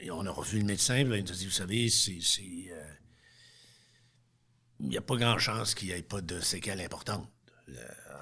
et 0.00 0.10
on 0.10 0.24
a 0.26 0.30
revu 0.30 0.58
le 0.60 0.64
médecin. 0.64 1.02
là, 1.04 1.16
il 1.16 1.24
nous 1.24 1.30
a 1.32 1.34
dit 1.34 1.44
Vous 1.46 1.50
savez, 1.50 1.88
c'est. 1.88 2.18
Il 4.80 4.88
n'y 4.88 4.96
a 4.96 5.00
pas 5.00 5.16
grand 5.16 5.38
chance 5.38 5.74
qu'il 5.74 5.88
n'y 5.88 5.94
ait 5.94 6.02
pas 6.02 6.20
de 6.20 6.40
séquelles 6.40 6.80
importantes. 6.80 7.28
Euh, 7.68 7.72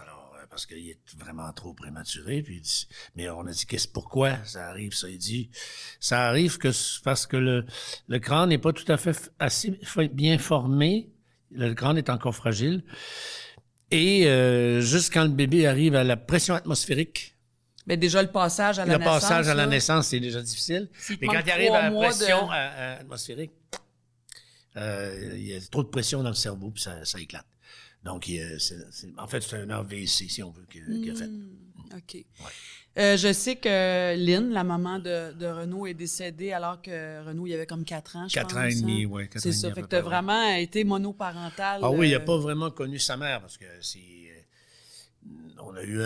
alors, 0.03 0.35
euh, 0.41 0.47
parce 0.51 0.67
qu'il 0.67 0.89
est 0.89 0.99
vraiment 1.19 1.53
trop 1.53 1.73
prématuré. 1.75 2.43
Puis, 2.43 2.87
mais 3.15 3.29
on 3.31 3.47
a 3.47 3.51
dit, 3.53 3.67
qu'est-ce 3.67 3.89
pourquoi 3.89 4.37
ça 4.45 4.69
arrive, 4.69 4.95
ça? 4.95 5.09
Il 5.09 5.19
dit, 5.19 5.51
ça 6.01 6.27
arrive 6.27 6.59
que 6.59 6.69
parce 7.05 7.27
que 7.27 7.37
le, 7.37 7.65
le 8.09 8.19
crâne 8.19 8.49
n'est 8.49 8.59
pas 8.59 8.73
tout 8.73 8.91
à 8.91 8.97
fait 8.97 9.31
assez 9.39 9.79
bien 10.13 10.39
formé. 10.39 11.11
Le 11.51 11.75
crâne 11.75 11.99
est 11.99 12.11
encore 12.11 12.35
fragile. 12.35 12.83
Et 13.91 14.27
euh, 14.27 14.81
juste 14.81 15.13
quand 15.13 15.23
le 15.23 15.29
bébé 15.31 15.67
arrive 15.67 15.95
à 15.95 16.03
la 16.05 16.17
pression 16.17 16.55
atmosphérique, 16.55 17.37
Ben, 17.87 17.99
déjà, 18.01 18.21
le 18.21 18.33
passage 18.33 18.81
à 18.81 18.85
la 18.85 18.95
le 18.95 18.99
naissance. 18.99 19.21
passage 19.23 19.49
à 19.49 19.55
la 19.55 19.67
naissance, 19.67 20.09
c'est 20.09 20.19
déjà 20.19 20.43
difficile. 20.43 20.91
Mais 21.21 21.29
quand 21.29 21.41
il 21.45 21.51
arrive 21.53 21.73
à 21.73 21.89
la 21.89 21.97
pression 21.97 22.47
de- 22.47 22.51
à- 22.51 22.55
à- 22.55 22.93
atmosphérique, 23.01 23.53
il 24.77 25.47
y 25.47 25.55
a 25.55 25.61
trop 25.71 25.83
de 25.83 25.89
pression 25.89 26.23
dans 26.23 26.29
le 26.31 26.35
cerveau, 26.35 26.71
puis 26.71 26.83
ça, 26.83 27.05
ça 27.05 27.19
éclate. 27.21 27.47
Donc, 28.05 28.29
il 28.29 28.37
y 28.37 28.43
en 29.19 29.27
fait, 29.27 29.41
c'est 29.43 29.57
un 29.57 29.71
AVC, 29.71 30.29
si 30.31 30.43
on 30.43 30.51
veut, 30.51 30.67
qu'il 30.71 31.11
a 31.11 31.15
fait. 31.15 31.27
Hmm, 31.27 31.49
OK. 31.97 32.25
Euh, 32.99 33.17
je 33.17 33.31
sais 33.33 33.57
que 33.57 34.15
Lynn, 34.17 34.51
la 34.53 34.65
maman 34.65 34.99
de, 34.99 35.33
de 35.35 35.47
Renaud, 35.47 35.87
est 35.87 35.93
décédée 35.95 36.53
alors 36.53 36.81
que 36.81 37.25
Renaud, 37.27 37.47
il 37.47 37.53
avait 37.53 37.67
comme 37.67 37.85
4 37.85 38.17
ans, 38.17 38.29
je 38.29 38.35
Quatre 38.35 38.55
pense. 38.55 38.59
ans 38.65 38.67
et 38.69 38.75
demi, 38.75 39.05
hein? 39.05 39.09
oui. 39.11 39.29
quatre 39.29 39.43
C'est 39.43 39.53
ça. 39.53 39.69
demi 39.69 39.75
Fait 39.75 39.83
que 39.83 39.89
tu 39.89 39.97
as 39.97 40.01
vraiment 40.03 40.55
été 40.55 40.83
monoparental. 40.85 41.81
Ah 41.83 41.91
oui, 41.91 42.09
il 42.09 42.13
n'a 42.13 42.19
euh, 42.23 42.25
pas 42.25 42.39
vraiment 42.39 42.71
connu 42.71 42.99
sa 42.99 43.17
mère 43.19 43.41
parce 43.43 43.59
que 43.59 43.67
c'est. 43.83 43.99
euh, 43.99 45.31
On 45.61 45.75
a 45.75 45.83
eu 45.83 46.01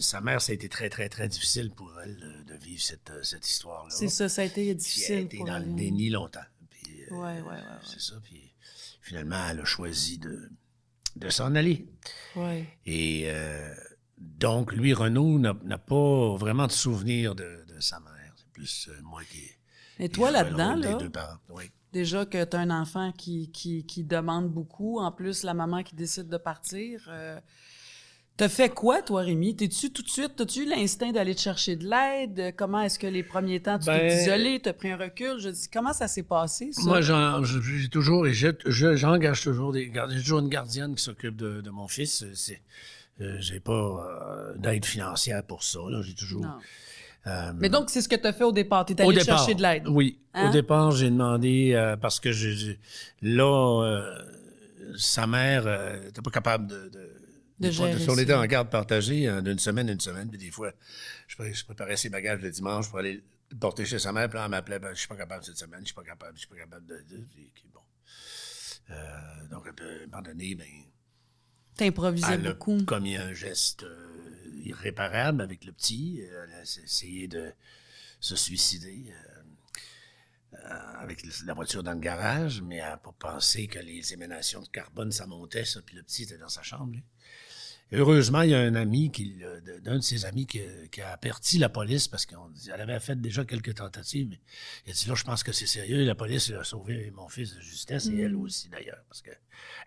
Sa 0.00 0.20
mère, 0.22 0.40
ça 0.40 0.52
a 0.52 0.54
été 0.54 0.68
très, 0.70 0.88
très, 0.88 1.08
très 1.10 1.28
difficile 1.28 1.70
pour 1.70 1.92
elle 2.02 2.16
euh, 2.22 2.54
de 2.54 2.58
vivre 2.64 2.80
cette, 2.80 3.10
euh, 3.10 3.22
cette 3.22 3.46
histoire-là. 3.46 3.90
C'est 3.90 4.08
ça, 4.08 4.28
ça 4.30 4.40
a 4.42 4.44
été 4.46 4.54
Puis 4.62 4.64
elle 4.68 4.70
a 4.70 4.74
difficile 4.74 5.18
été 5.18 5.36
pour 5.36 5.46
dans 5.46 5.56
elle. 5.56 5.66
le 5.68 5.74
déni 5.74 6.08
longtemps. 6.08 6.40
Puis, 6.82 7.02
euh, 7.10 7.14
Ouais, 7.14 7.40
ouais, 7.40 7.48
ouais, 7.48 7.60
C'est 7.84 8.00
ça. 8.00 8.14
Puis 8.22 8.52
finalement, 9.00 9.48
elle 9.50 9.60
a 9.60 9.64
choisi 9.64 10.18
de, 10.18 10.50
de 11.16 11.28
s'en 11.30 11.54
aller. 11.54 11.88
Et 12.86 13.24
euh, 13.26 13.74
donc, 14.18 14.72
lui, 14.72 14.94
Renaud, 14.94 15.38
n'a 15.38 15.78
pas 15.78 16.36
vraiment 16.36 16.66
de 16.66 16.72
souvenir 16.72 17.34
de, 17.34 17.64
de 17.68 17.80
sa 17.80 18.00
mère. 18.00 18.32
C'est 18.36 18.48
plus 18.52 18.88
euh, 18.88 19.00
moi 19.02 19.22
qui. 19.30 19.42
Et 19.98 20.08
toi, 20.08 20.30
là-dedans, 20.30 20.76
là, 20.76 20.94
deux 20.94 21.10
parents. 21.10 21.38
Oui. 21.50 21.70
déjà 21.92 22.24
que 22.24 22.42
tu 22.44 22.56
as 22.56 22.60
un 22.60 22.70
enfant 22.70 23.12
qui, 23.12 23.50
qui, 23.50 23.84
qui 23.84 24.04
demande 24.04 24.50
beaucoup, 24.50 24.98
en 24.98 25.12
plus, 25.12 25.42
la 25.42 25.54
maman 25.54 25.82
qui 25.82 25.94
décide 25.94 26.28
de 26.28 26.38
partir. 26.38 27.04
Euh, 27.08 27.38
T'as 28.38 28.48
fait 28.48 28.70
quoi, 28.70 29.02
toi, 29.02 29.20
Rémi? 29.22 29.54
T'es-tu 29.54 29.90
tout 29.92 30.02
de 30.02 30.08
suite, 30.08 30.32
t'as-tu 30.36 30.60
eu 30.62 30.64
l'instinct 30.68 31.12
d'aller 31.12 31.34
te 31.34 31.40
chercher 31.40 31.76
de 31.76 31.86
l'aide? 31.88 32.54
Comment 32.56 32.80
est-ce 32.80 32.98
que 32.98 33.06
les 33.06 33.22
premiers 33.22 33.60
temps, 33.60 33.78
tu 33.78 33.84
t'es 33.84 33.90
Ben- 33.98 34.18
isolé, 34.20 34.58
t'as 34.60 34.72
pris 34.72 34.90
un 34.90 34.96
recul? 34.96 35.38
Je 35.38 35.50
dis, 35.50 35.68
comment 35.72 35.92
ça 35.92 36.08
s'est 36.08 36.22
passé, 36.22 36.70
ça? 36.72 36.82
Moi, 36.82 37.00
j'ai 37.02 37.88
toujours, 37.88 38.26
et 38.26 38.32
j'engage 38.32 39.42
toujours 39.42 39.72
des 39.72 39.88
gardiens. 39.90 40.16
J'ai 40.16 40.22
toujours 40.22 40.38
une 40.40 40.48
gardienne 40.48 40.94
qui 40.94 41.02
s'occupe 41.04 41.36
de, 41.36 41.60
de 41.60 41.70
mon 41.70 41.86
fils. 41.88 42.24
C'est, 42.34 42.62
euh, 43.20 43.36
j'ai 43.38 43.60
pas 43.60 43.72
euh, 43.72 44.54
d'aide 44.56 44.86
financière 44.86 45.44
pour 45.44 45.62
ça. 45.62 45.80
Là. 45.90 46.00
J'ai 46.02 46.14
toujours. 46.14 46.42
Non. 46.42 46.54
euh, 47.26 47.52
Mais 47.58 47.68
donc, 47.68 47.90
c'est 47.90 48.00
ce 48.00 48.08
que 48.08 48.16
tu 48.16 48.26
as 48.26 48.32
fait 48.32 48.44
au 48.44 48.52
départ. 48.52 48.86
Tu 48.86 48.94
es 48.94 49.00
allé 49.02 49.14
départ, 49.14 49.38
chercher 49.38 49.54
de 49.54 49.62
l'aide. 49.62 49.86
Oui. 49.88 50.18
Hein? 50.32 50.48
Au 50.48 50.52
départ, 50.52 50.90
j'ai 50.92 51.10
demandé 51.10 51.72
euh, 51.74 51.96
parce 51.98 52.18
que 52.18 52.32
j'ai- 52.32 52.78
là, 53.20 53.82
euh, 53.84 54.18
sa 54.96 55.26
mère 55.26 55.64
n'était 56.02 56.22
pas 56.22 56.30
capable 56.30 56.66
de. 56.66 56.88
de 56.88 57.10
De 57.60 57.70
gérer 57.70 57.98
si 57.98 58.10
on 58.10 58.18
était 58.18 58.34
en 58.34 58.44
garde 58.46 58.70
partagée 58.70 59.28
euh, 59.28 59.40
d'une 59.40 59.58
semaine 59.58 59.88
à 59.88 59.92
une 59.92 60.00
semaine, 60.00 60.28
puis 60.28 60.38
des 60.38 60.50
fois, 60.50 60.72
je, 61.28 61.36
pré- 61.36 61.54
je 61.54 61.64
préparais 61.64 61.96
ses 61.96 62.08
bagages 62.08 62.40
le 62.40 62.50
dimanche 62.50 62.88
pour 62.88 62.98
aller 62.98 63.22
le 63.50 63.56
porter 63.56 63.84
chez 63.84 63.98
sa 63.98 64.12
mère, 64.12 64.28
puis 64.28 64.38
là, 64.38 64.44
elle 64.46 64.50
m'appelait, 64.50 64.78
ben, 64.78 64.92
je 64.94 64.98
suis 65.00 65.08
pas 65.08 65.16
capable 65.16 65.44
cette 65.44 65.58
semaine, 65.58 65.80
je 65.80 65.86
suis 65.86 65.94
pas 65.94 66.02
capable, 66.02 66.32
je 66.34 66.40
suis 66.40 66.48
pas 66.48 66.56
capable 66.56 66.86
de. 66.86 66.96
de- 67.08 67.26
bon. 67.72 67.80
Euh, 68.90 69.46
donc, 69.50 69.66
à 69.66 69.70
un 69.70 70.06
moment 70.06 70.22
donné, 70.22 70.54
ben, 70.54 70.66
T'improvisais 71.76 72.26
elle 72.34 72.46
a 72.46 72.52
beaucoup. 72.52 72.84
commis 72.84 73.16
un 73.16 73.32
geste 73.32 73.82
euh, 73.84 74.60
irréparable 74.64 75.40
avec 75.40 75.64
le 75.64 75.72
petit. 75.72 76.20
Elle 76.20 76.52
a 76.52 76.62
essayé 76.62 77.28
de 77.28 77.52
se 78.20 78.36
suicider 78.36 79.12
avec 80.98 81.22
la 81.46 81.54
voiture 81.54 81.82
dans 81.82 81.94
le 81.94 81.98
garage, 81.98 82.60
mais 82.60 82.76
elle 82.76 82.82
n'a 82.90 82.96
pas 82.98 83.14
pensé 83.18 83.66
que 83.66 83.78
les 83.78 84.12
émanations 84.12 84.60
de 84.62 84.68
carbone, 84.68 85.10
ça 85.10 85.26
montait, 85.26 85.64
ça, 85.64 85.80
puis 85.82 85.96
le 85.96 86.02
petit 86.02 86.24
était 86.24 86.38
dans 86.38 86.48
sa 86.50 86.62
chambre. 86.62 86.92
lui. 86.92 87.02
Heureusement, 87.92 88.42
il 88.42 88.50
y 88.50 88.54
a 88.54 88.60
un 88.60 88.74
ami, 88.74 89.10
qui, 89.10 89.36
d'un 89.82 89.96
de 89.96 90.00
ses 90.02 90.24
amis, 90.24 90.46
qui, 90.46 90.60
a- 90.60 90.86
qui 90.90 91.00
a 91.02 91.12
averti 91.12 91.58
la 91.58 91.68
police 91.68 92.08
parce 92.08 92.24
qu'elle 92.26 92.80
avait 92.80 92.98
fait 93.00 93.20
déjà 93.20 93.44
quelques 93.44 93.74
tentatives. 93.74 94.28
Mais 94.30 94.40
il 94.86 94.90
a 94.90 94.94
dit 94.94 95.08
là, 95.08 95.14
je 95.14 95.24
pense 95.24 95.42
que 95.42 95.52
c'est 95.52 95.66
sérieux. 95.66 96.04
La 96.04 96.14
police 96.14 96.50
a 96.52 96.64
sauvé 96.64 97.10
mon 97.14 97.28
fils 97.28 97.54
de 97.54 97.60
justesse 97.60 98.06
et 98.06 98.20
elle 98.20 98.34
aussi 98.36 98.68
d'ailleurs, 98.68 99.02
parce 99.08 99.20
qu'elle 99.22 99.36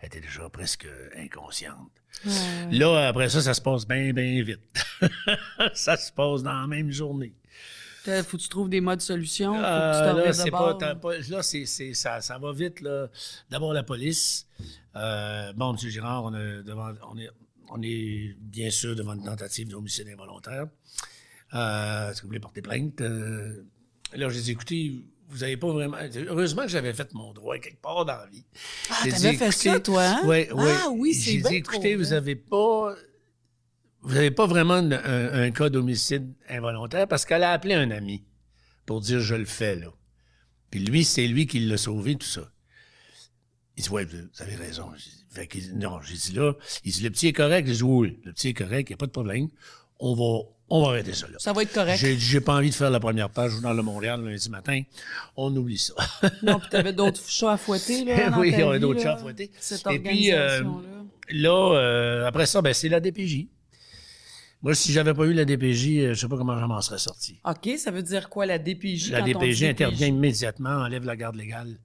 était 0.02 0.20
déjà 0.20 0.48
presque 0.48 0.86
inconsciente. 1.16 1.90
Là, 2.70 3.08
après 3.08 3.28
ça, 3.28 3.40
ça 3.42 3.54
se 3.54 3.60
passe 3.60 3.86
bien, 3.86 4.12
bien 4.12 4.42
vite. 4.42 4.60
ça 5.74 5.96
se 5.96 6.12
passe 6.12 6.42
dans 6.42 6.60
la 6.60 6.66
même 6.66 6.90
journée. 6.90 7.34
Faut 8.04 8.36
que 8.36 8.42
tu 8.42 8.48
trouves 8.48 8.68
des 8.68 8.80
modes 8.80 9.00
solutions. 9.00 9.52
Faut 9.54 9.60
que 9.60 9.98
tu 9.98 10.04
t'en 10.12 10.16
là, 10.16 10.32
c'est 10.32 10.50
pas, 10.52 10.74
pas- 10.94 11.18
là, 11.28 11.42
ça, 11.42 12.20
ça 12.20 12.38
va 12.38 12.52
vite. 12.52 12.80
Là. 12.80 13.08
D'abord, 13.50 13.72
la 13.72 13.82
police. 13.82 14.46
Euh, 14.94 15.52
bon, 15.54 15.72
M. 15.74 15.78
Girard, 15.90 16.24
on, 16.24 16.30
devant, 16.30 16.92
on, 17.10 17.18
est, 17.18 17.28
on 17.70 17.80
est 17.82 18.34
bien 18.40 18.70
sûr 18.70 18.94
devant 18.96 19.14
une 19.14 19.24
tentative 19.24 19.68
d'homicide 19.68 20.08
involontaire. 20.08 20.66
Euh, 21.54 22.10
Est-ce 22.10 22.18
que 22.18 22.22
vous 22.22 22.28
voulez 22.28 22.40
porter 22.40 22.62
plainte? 22.62 23.00
Euh, 23.00 23.62
là, 24.14 24.28
j'ai 24.28 24.40
dit, 24.40 24.50
écoutez, 24.52 24.92
vous 25.28 25.38
n'avez 25.38 25.56
pas 25.56 25.68
vraiment... 25.72 25.96
Heureusement 26.28 26.62
que 26.62 26.68
j'avais 26.68 26.92
fait 26.92 27.12
mon 27.14 27.32
droit 27.32 27.58
quelque 27.58 27.80
part 27.80 28.04
dans 28.04 28.16
la 28.16 28.26
vie. 28.26 28.44
Ah, 28.90 29.02
t'avais 29.08 29.36
fait 29.36 29.50
ça, 29.52 29.80
toi, 29.80 30.04
hein? 30.04 30.26
Ouais, 30.26 30.50
ouais. 30.52 30.74
Ah 30.82 30.88
oui, 30.92 31.14
c'est 31.14 31.32
J'ai 31.32 31.40
dit, 31.42 31.54
écoutez, 31.56 31.94
vous 31.96 32.04
vrai. 32.04 32.12
avez 32.14 32.36
pas... 32.36 32.94
Vous 34.02 34.14
n'avez 34.14 34.30
pas 34.30 34.46
vraiment 34.46 34.74
un, 34.74 34.92
un- 34.92 35.42
un 35.42 35.50
cas 35.50 35.68
d'homicide 35.68 36.32
involontaire 36.48 37.08
parce 37.08 37.24
qu'elle 37.24 37.42
a 37.42 37.50
appelé 37.50 37.74
un 37.74 37.90
ami 37.90 38.22
pour 38.84 39.00
dire 39.00 39.18
je 39.20 39.34
le 39.34 39.44
fais 39.46 39.74
là. 39.74 39.88
Puis 40.70 40.78
lui, 40.80 41.04
c'est 41.04 41.26
lui 41.26 41.46
qui 41.48 41.58
l'a 41.60 41.76
sauvé, 41.76 42.14
tout 42.14 42.26
ça. 42.26 42.52
Il 43.76 43.82
dit, 43.82 43.88
ouais, 43.90 44.04
vous 44.04 44.16
avez 44.38 44.54
raison. 44.54 44.92
Dit, 44.96 45.25
Fait 45.36 45.46
qu'il- 45.46 45.76
non, 45.78 46.00
j'ai 46.02 46.16
dit 46.16 46.32
là, 46.34 46.52
il 46.84 46.92
dit, 46.92 47.02
le 47.02 47.10
petit 47.10 47.28
est 47.28 47.32
correct. 47.32 47.66
J'ai 47.68 47.74
dit, 47.74 47.82
oui, 47.82 48.18
le 48.24 48.32
petit 48.32 48.48
est 48.48 48.54
correct, 48.54 48.88
il 48.88 48.92
n'y 48.92 48.94
a 48.94 48.96
pas 48.98 49.06
de 49.06 49.10
problème. 49.12 49.48
On 49.98 50.14
va, 50.14 50.44
on 50.68 50.82
va 50.82 50.88
arrêter 50.88 51.12
ça 51.14 51.26
là. 51.28 51.34
Ça 51.38 51.52
va 51.52 51.62
être 51.62 51.72
correct. 51.72 51.98
J'ai 51.98 52.14
dit, 52.16 52.20
j'ai 52.24 52.40
pas 52.40 52.54
envie 52.56 52.70
de 52.70 52.74
faire 52.74 52.90
la 52.90 53.00
première 53.00 53.30
page 53.30 53.52
dans 53.62 53.72
le 53.72 53.82
Montréal 53.82 54.22
lundi 54.24 54.50
matin. 54.50 54.82
On 55.36 55.54
oublie 55.56 55.78
ça. 55.78 55.94
Non, 56.42 56.58
puis 56.58 56.68
t'avais 56.70 56.92
d'autres 56.92 57.22
chats 57.28 57.52
à 57.52 57.56
fouetter, 57.56 58.04
là. 58.04 58.30
dans 58.30 58.38
oui, 58.40 58.50
ta 58.50 58.56
il 58.56 58.60
y 58.60 58.62
aurait 58.64 58.76
vie, 58.78 58.80
d'autres 58.82 59.02
chats 59.02 59.14
à 59.14 59.16
fouetter. 59.18 59.50
Cette 59.60 59.86
Et 59.88 59.98
puis, 59.98 60.32
euh. 60.32 60.62
Là, 61.30 61.72
euh, 61.76 62.26
après 62.26 62.46
ça, 62.46 62.62
ben, 62.62 62.72
c'est 62.72 62.88
la 62.88 63.00
DPJ. 63.00 63.48
Moi, 64.62 64.74
si 64.74 64.92
j'avais 64.92 65.12
pas 65.14 65.24
eu 65.24 65.32
la 65.32 65.44
DPJ, 65.44 65.86
euh, 65.98 66.14
je 66.14 66.20
sais 66.20 66.28
pas 66.28 66.36
comment 66.36 66.58
je 66.58 66.64
m'en 66.64 66.80
serais 66.80 66.98
sorti. 66.98 67.38
OK, 67.44 67.76
ça 67.78 67.90
veut 67.90 68.02
dire 68.02 68.28
quoi, 68.28 68.46
la 68.46 68.58
DPJ? 68.58 69.10
La 69.10 69.20
quand 69.20 69.24
on 69.24 69.40
dit 69.40 69.48
DPJ 69.50 69.64
intervient 69.64 70.06
immédiatement, 70.08 70.70
enlève 70.70 71.04
la 71.04 71.14
garde 71.16 71.36
légale 71.36 71.78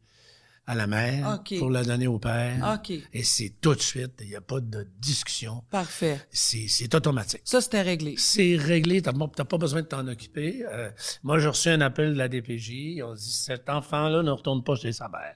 à 0.72 0.76
la 0.76 0.88
mère 0.88 1.44
pour 1.60 1.70
la 1.70 1.84
donner 1.84 2.08
au 2.08 2.18
père. 2.18 2.80
Et 3.12 3.24
c'est 3.24 3.56
tout 3.60 3.76
de 3.76 3.82
suite, 3.82 4.14
il 4.22 4.28
n'y 4.30 4.36
a 4.36 4.42
pas 4.42 4.62
de 4.62 4.88
discussion. 5.00 5.66
parfait. 5.70 6.26
C'est 6.32 6.96
automatique. 6.96 7.42
Ça, 7.44 7.60
c'était 7.60 7.82
réglé. 7.82 8.16
C'est 8.18 8.56
réglé, 8.56 9.02
pas, 9.02 9.12
t'as 9.36 9.44
pas 9.44 9.58
besoin 9.58 9.82
de 9.82 9.88
t'en 9.88 10.08
occuper. 10.08 10.64
Euh, 10.66 10.90
moi, 11.24 11.40
j'ai 11.40 11.50
reçu 11.50 11.68
un 11.68 11.82
appel 11.82 12.14
de 12.14 12.18
la 12.18 12.30
DPJ. 12.30 13.02
On 13.04 13.14
dit 13.14 13.32
cet 13.32 13.70
enfant-là 13.70 14.24
ne 14.24 14.32
retourne 14.32 14.64
pas 14.64 14.76
chez 14.76 14.94
sa 14.94 15.10
mère. 15.10 15.36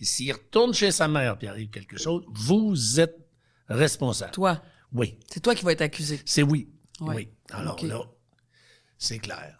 Et 0.00 0.04
s'il 0.04 0.32
retourne 0.32 0.72
chez 0.72 0.92
sa 0.92 1.08
mère 1.08 1.36
puis 1.36 1.48
arrive 1.48 1.68
quelque 1.70 1.98
chose, 1.98 2.22
vous 2.28 3.00
êtes 3.00 3.16
responsable. 3.68 4.30
Toi, 4.32 4.62
Oui, 4.92 5.18
c'est 5.28 5.40
toi 5.40 5.56
qui 5.56 5.64
vas 5.64 5.72
être 5.72 5.82
accusé. 5.82 6.20
c'est 6.24 6.44
oui. 6.44 6.68
Ouais. 7.00 7.14
Oui. 7.16 7.28
Alors 7.50 7.84
là, 7.84 8.02
c'est 8.98 9.18
clair. 9.18 9.56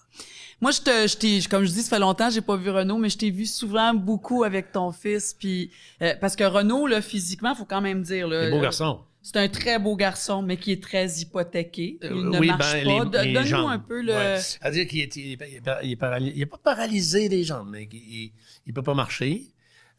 Moi, 0.61 0.71
je 0.71 0.81
te, 0.81 1.07
je 1.07 1.17
t'ai, 1.17 1.41
comme 1.49 1.65
je 1.65 1.71
dis, 1.71 1.83
ça 1.83 1.91
fait 1.97 2.01
longtemps, 2.01 2.31
j'ai 2.31 2.41
pas 2.41 2.57
vu 2.57 2.71
Renaud, 2.71 2.97
mais 2.97 3.11
je 3.11 3.19
t'ai 3.19 3.31
vu 3.31 3.45
souvent 3.45 3.93
beaucoup 3.93 4.43
avec 4.43 4.73
ton 4.73 4.91
fils, 4.91 5.35
puis 5.39 5.71
euh, 6.01 6.15
parce 6.21 6.35
que 6.35 6.45
Renaud, 6.45 6.87
là, 6.87 7.03
physiquement, 7.03 7.55
faut 7.55 7.67
quand 7.67 7.83
même 7.83 8.03
dire, 8.03 8.27
là, 8.27 8.45
Les 8.47 8.51
beaux 8.51 8.57
euh, 8.59 8.63
garçons. 8.63 9.01
c'est 9.21 9.37
un 9.37 9.49
très 9.49 9.79
beau 9.79 9.97
garçon, 9.97 10.41
mais 10.41 10.57
qui 10.57 10.73
est 10.73 10.83
très 10.83 11.07
hypothéqué. 11.21 11.99
Il 12.03 12.07
Euh, 12.09 12.31
ne 12.31 12.39
oui, 12.39 12.47
marche 12.47 12.73
ben, 12.73 12.85
pas. 13.11 13.23
les- 13.23 13.29
les 13.29 13.33
Donne-nous 13.35 13.69
un 13.69 13.79
peu 13.79 14.01
le. 14.01 14.15
Ouais. 14.15 14.39
C'est-à-dire 14.41 14.87
qu'il 14.89 15.01
est, 15.01 15.15
il 15.17 15.33
est, 15.33 15.39
il 15.83 15.93
est 15.93 15.99
il. 16.21 16.33
Il 16.39 16.47
pas 16.49 16.59
paralysé 16.59 17.29
des 17.29 17.45
jambes, 17.45 17.69
mais 17.71 17.87
il, 17.93 17.99
il, 17.99 18.33
il 18.67 18.73
peut 18.73 18.83
pas 18.83 18.95
marcher. 18.95 19.43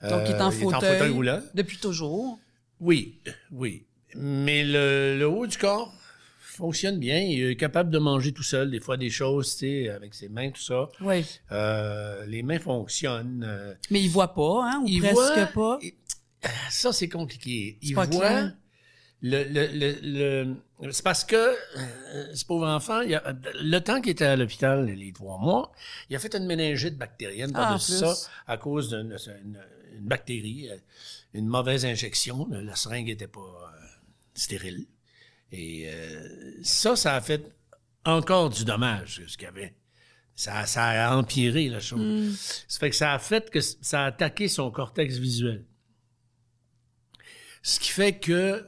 Donc, 0.02 0.22
il 0.26 0.32
est 0.36 0.42
en 0.42 0.50
fauteuil. 0.52 1.10
roulant. 1.12 1.42
Depuis 1.54 1.78
toujours. 1.78 2.40
Oui, 2.80 3.20
oui. 3.52 3.84
Mais 4.16 4.64
le, 4.64 5.18
le 5.20 5.28
haut 5.28 5.46
du 5.48 5.58
corps 5.58 5.94
fonctionne 6.58 7.00
bien. 7.00 7.20
Il 7.20 7.44
est 7.52 7.56
capable 7.56 7.90
de 7.92 8.00
manger 8.00 8.32
tout 8.34 8.44
seul, 8.44 8.70
des 8.72 8.80
fois 8.80 8.98
des 8.98 9.10
choses, 9.10 9.52
tu 9.56 9.60
sais, 9.86 9.90
avec 9.90 10.14
ses 10.14 10.28
mains, 10.30 10.52
tout 10.52 10.62
ça. 10.62 10.90
Oui. 11.02 11.24
Euh, 11.52 12.26
les 12.26 12.44
mains 12.44 12.60
fonctionnent. 12.60 13.46
euh, 13.48 13.74
Mais 13.92 14.02
il 14.02 14.10
voit 14.10 14.34
pas, 14.34 14.64
hein, 14.66 14.82
ou 14.84 14.88
il 14.88 15.00
presque 15.00 15.16
voit- 15.54 15.78
pas? 15.78 15.80
ah, 16.44 16.50
ça, 16.70 16.92
c'est 16.92 17.10
compliqué. 17.10 17.78
Il 17.82 17.96
pas 17.96 18.06
voit. 18.06 18.20
clair. 18.28 18.56
Le, 19.24 19.44
le, 19.46 19.68
le, 19.74 20.56
le- 20.84 20.92
c'est 20.92 21.04
parce 21.04 21.24
que 21.24 21.36
euh, 21.36 22.36
ce 22.36 22.46
pauvre 22.46 22.68
enfant, 22.68 23.02
il 23.02 23.16
a- 23.16 23.36
le 23.64 23.80
temps 23.80 24.00
qu'il 24.00 24.12
était 24.12 24.26
à 24.26 24.36
l'hôpital, 24.36 24.86
les 24.86 25.12
trois 25.12 25.40
mois, 25.40 25.72
il 26.10 26.16
a 26.16 26.20
fait 26.20 26.36
une 26.36 26.46
méningite 26.46 26.98
bactérienne 26.98 27.50
Ah, 27.56 27.60
par-dessus 27.70 27.94
ça 27.94 28.14
à 28.46 28.58
cause 28.58 28.90
d'une 28.90 29.18
une, 29.44 29.60
une 29.98 30.06
bactérie, 30.08 30.70
une 31.34 31.48
mauvaise 31.48 31.84
injection. 31.84 32.48
La 32.52 32.76
seringue 32.76 33.08
n'était 33.08 33.26
pas 33.28 33.40
euh, 33.40 33.78
stérile. 34.36 34.86
Et 35.52 35.90
euh, 35.90 36.60
ça, 36.62 36.96
ça 36.96 37.16
a 37.16 37.22
fait 37.22 37.44
encore 38.06 38.50
du 38.50 38.66
dommage, 38.66 39.22
ce 39.28 39.38
qu'il 39.38 39.46
y 39.46 39.50
avait. 39.50 39.74
Ça, 40.36 40.66
ça 40.66 40.86
a 40.86 41.16
empiré 41.16 41.68
la 41.70 41.80
chose. 41.80 42.00
Hmm. 42.00 42.36
Ça 42.68 42.80
fait 42.80 42.90
que 42.90 42.96
ça 42.96 43.14
a 43.14 43.20
fait 43.20 43.50
que 43.50 43.60
ça 43.60 44.04
a 44.04 44.06
attaqué 44.08 44.48
son 44.48 44.70
cortex 44.70 45.18
visuel. 45.18 45.66
Ce 47.64 47.80
qui 47.80 47.90
fait 47.90 48.18
que 48.20 48.66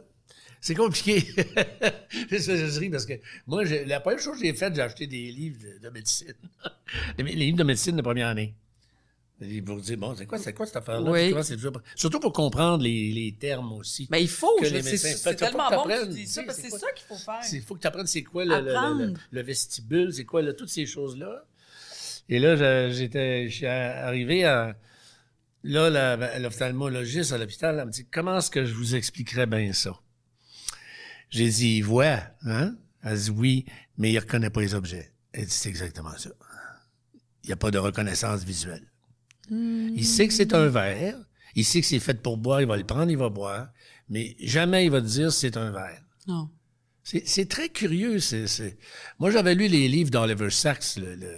c'est 0.62 0.76
compliqué. 0.76 1.20
je, 2.32 2.80
ris 2.80 2.90
parce 2.90 3.06
que 3.06 3.14
moi, 3.46 3.64
la 3.64 4.00
première 4.00 4.20
chose 4.20 4.40
que 4.40 4.46
j'ai 4.46 4.54
faite, 4.54 4.76
j'ai 4.76 4.82
acheté 4.82 5.08
des 5.08 5.32
livres 5.32 5.60
de, 5.62 5.80
de 5.80 5.90
médecine. 5.90 6.34
les 7.18 7.24
livres 7.36 7.58
de 7.58 7.64
médecine 7.64 7.96
de 7.96 8.02
première 8.02 8.28
année. 8.28 8.56
Et 9.42 9.62
Pour 9.62 9.80
dire, 9.80 9.98
bon, 9.98 10.16
c'est 10.18 10.26
quoi, 10.26 10.38
c'est 10.38 10.54
quoi 10.54 10.66
cette 10.66 10.76
affaire-là? 10.76 11.10
Oui. 11.10 11.30
Surtout 11.96 12.20
pour 12.20 12.34
comprendre 12.34 12.84
les, 12.84 13.12
les 13.12 13.32
termes 13.40 13.72
aussi. 13.74 14.06
Ben, 14.12 14.18
il 14.18 14.28
faut. 14.28 14.58
Que 14.58 14.66
je- 14.66 14.74
les 14.76 14.82
médecins- 14.82 15.08
c'est 15.16 15.36
tellement 15.36 15.70
bon 15.70 15.84
que 15.84 16.06
tu 16.08 16.14
dis 16.14 16.28
ça, 16.28 16.44
parce 16.44 16.58
que 16.58 16.64
c'est 16.64 16.78
ça 16.78 16.92
qu'il 16.92 17.06
faut 17.08 17.16
faire. 17.16 17.40
Il 17.54 17.62
faut 17.62 17.76
que 17.76 17.80
tu 17.82 17.88
apprennes 17.88 18.08
c'est 18.08 18.24
quoi 18.24 18.44
le, 18.44 18.56
le- 19.32 19.42
vestibule, 19.42 20.14
c'est 20.14 20.26
quoi 20.26 20.42
là, 20.42 20.54
toutes 20.54 20.70
ces 20.70 20.86
choses-là. 20.86 21.46
Et 22.28 22.38
là, 22.40 22.56
je- 22.58 22.94
j'étais, 22.96 23.48
je 23.50 23.56
suis 23.56 23.66
arrivé 23.66 24.44
à. 24.46 24.76
Là, 25.64 25.90
la- 25.90 26.40
l'ophtalmologiste 26.40 27.32
à 27.34 27.38
l'hôpital, 27.38 27.78
elle 27.80 27.86
me 27.88 27.92
dit 27.92 28.06
Comment 28.12 28.38
est-ce 28.40 28.52
que 28.52 28.66
je 28.66 28.74
vous 28.74 28.96
expliquerais 28.96 29.46
bien 29.46 29.72
ça? 29.74 29.98
J'ai 31.30 31.48
dit 31.50 31.78
Il 31.78 31.82
voit, 31.84 32.20
hein? 32.46 32.76
Elle 33.04 33.18
dit 33.18 33.30
Oui, 33.30 33.66
mais 33.98 34.12
il 34.12 34.16
ne 34.16 34.20
reconnaît 34.20 34.50
pas 34.50 34.62
les 34.62 34.74
objets. 34.76 35.12
Elle 35.32 35.46
dit 35.46 35.52
C'est 35.52 35.70
exactement 35.70 36.18
ça. 36.18 36.30
Il 37.44 37.48
n'y 37.48 37.54
a 37.54 37.58
pas 37.58 37.72
de 37.72 37.78
reconnaissance 37.78 38.44
visuelle. 38.44 38.89
Il 39.52 40.06
sait 40.06 40.28
que 40.28 40.34
c'est 40.34 40.54
un 40.54 40.68
verre, 40.68 41.18
il 41.56 41.66
sait 41.66 41.82
que 41.82 41.88
c'est 41.88 42.00
fait 42.00 42.22
pour 42.22 42.38
boire, 42.38 42.62
il 42.62 42.68
va 42.68 42.78
le 42.78 42.84
prendre, 42.86 43.10
il 43.12 43.18
va 43.18 43.30
boire, 43.30 43.70
mais 44.10 44.36
jamais 44.40 44.86
il 44.86 44.92
va 44.92 45.02
te 45.02 45.08
dire 45.08 45.32
c'est 45.32 45.58
un 45.58 45.72
verre. 45.72 46.04
Non. 46.28 46.50
C'est, 47.04 47.50
très 47.50 47.70
curieux. 47.70 48.20
C'est, 48.20 48.46
c'est... 48.46 48.78
Moi, 49.18 49.32
j'avais 49.32 49.56
lu 49.56 49.68
les 49.68 49.88
livres 49.88 50.12
d'Oliver 50.12 50.52
Sacks, 50.52 50.96
le, 50.98 51.16
le, 51.16 51.38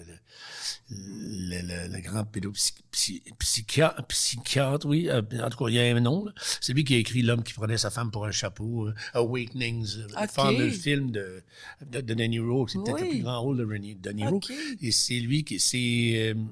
le, 0.89 2.01
grand 2.01 2.26
pédopsychiatre, 2.26 4.05
psychiatre, 4.07 4.86
oui. 4.86 5.07
euh, 5.09 5.22
en 5.41 5.49
tout 5.49 5.57
cas, 5.64 5.70
il 5.70 5.76
y 5.76 5.80
a 5.80 5.95
un 5.95 5.99
nom. 6.01 6.26
là. 6.26 6.34
C'est 6.59 6.74
lui 6.74 6.84
qui 6.84 6.95
a 6.95 6.97
écrit 6.97 7.22
L'homme 7.22 7.43
qui 7.43 7.53
prenait 7.53 7.78
sa 7.78 7.89
femme 7.89 8.12
pour 8.12 8.26
un 8.26 8.32
chapeau, 8.32 8.88
euh, 8.88 8.93
Awakenings, 9.14 9.97
euh, 9.99 10.07
le 10.22 10.28
fameux 10.28 10.70
film 10.72 11.12
de, 11.12 11.41
de, 11.89 12.01
de 12.01 12.14
De 12.14 12.24
Niro. 12.26 12.68
C'est 12.68 12.80
peut-être 12.80 12.95
Oui. 12.95 13.03
le 13.03 13.09
plus 13.12 13.22
grand 13.24 13.39
rôle 13.41 13.57
de 13.57 13.93
De 13.93 14.09
Niro. 14.12 14.36
Ok. 14.38 14.51
Et 14.82 14.91
c'est 14.91 15.20
lui 15.22 15.45
qui... 15.45 15.59
C'est... 15.59 16.34
euh, 16.34 16.43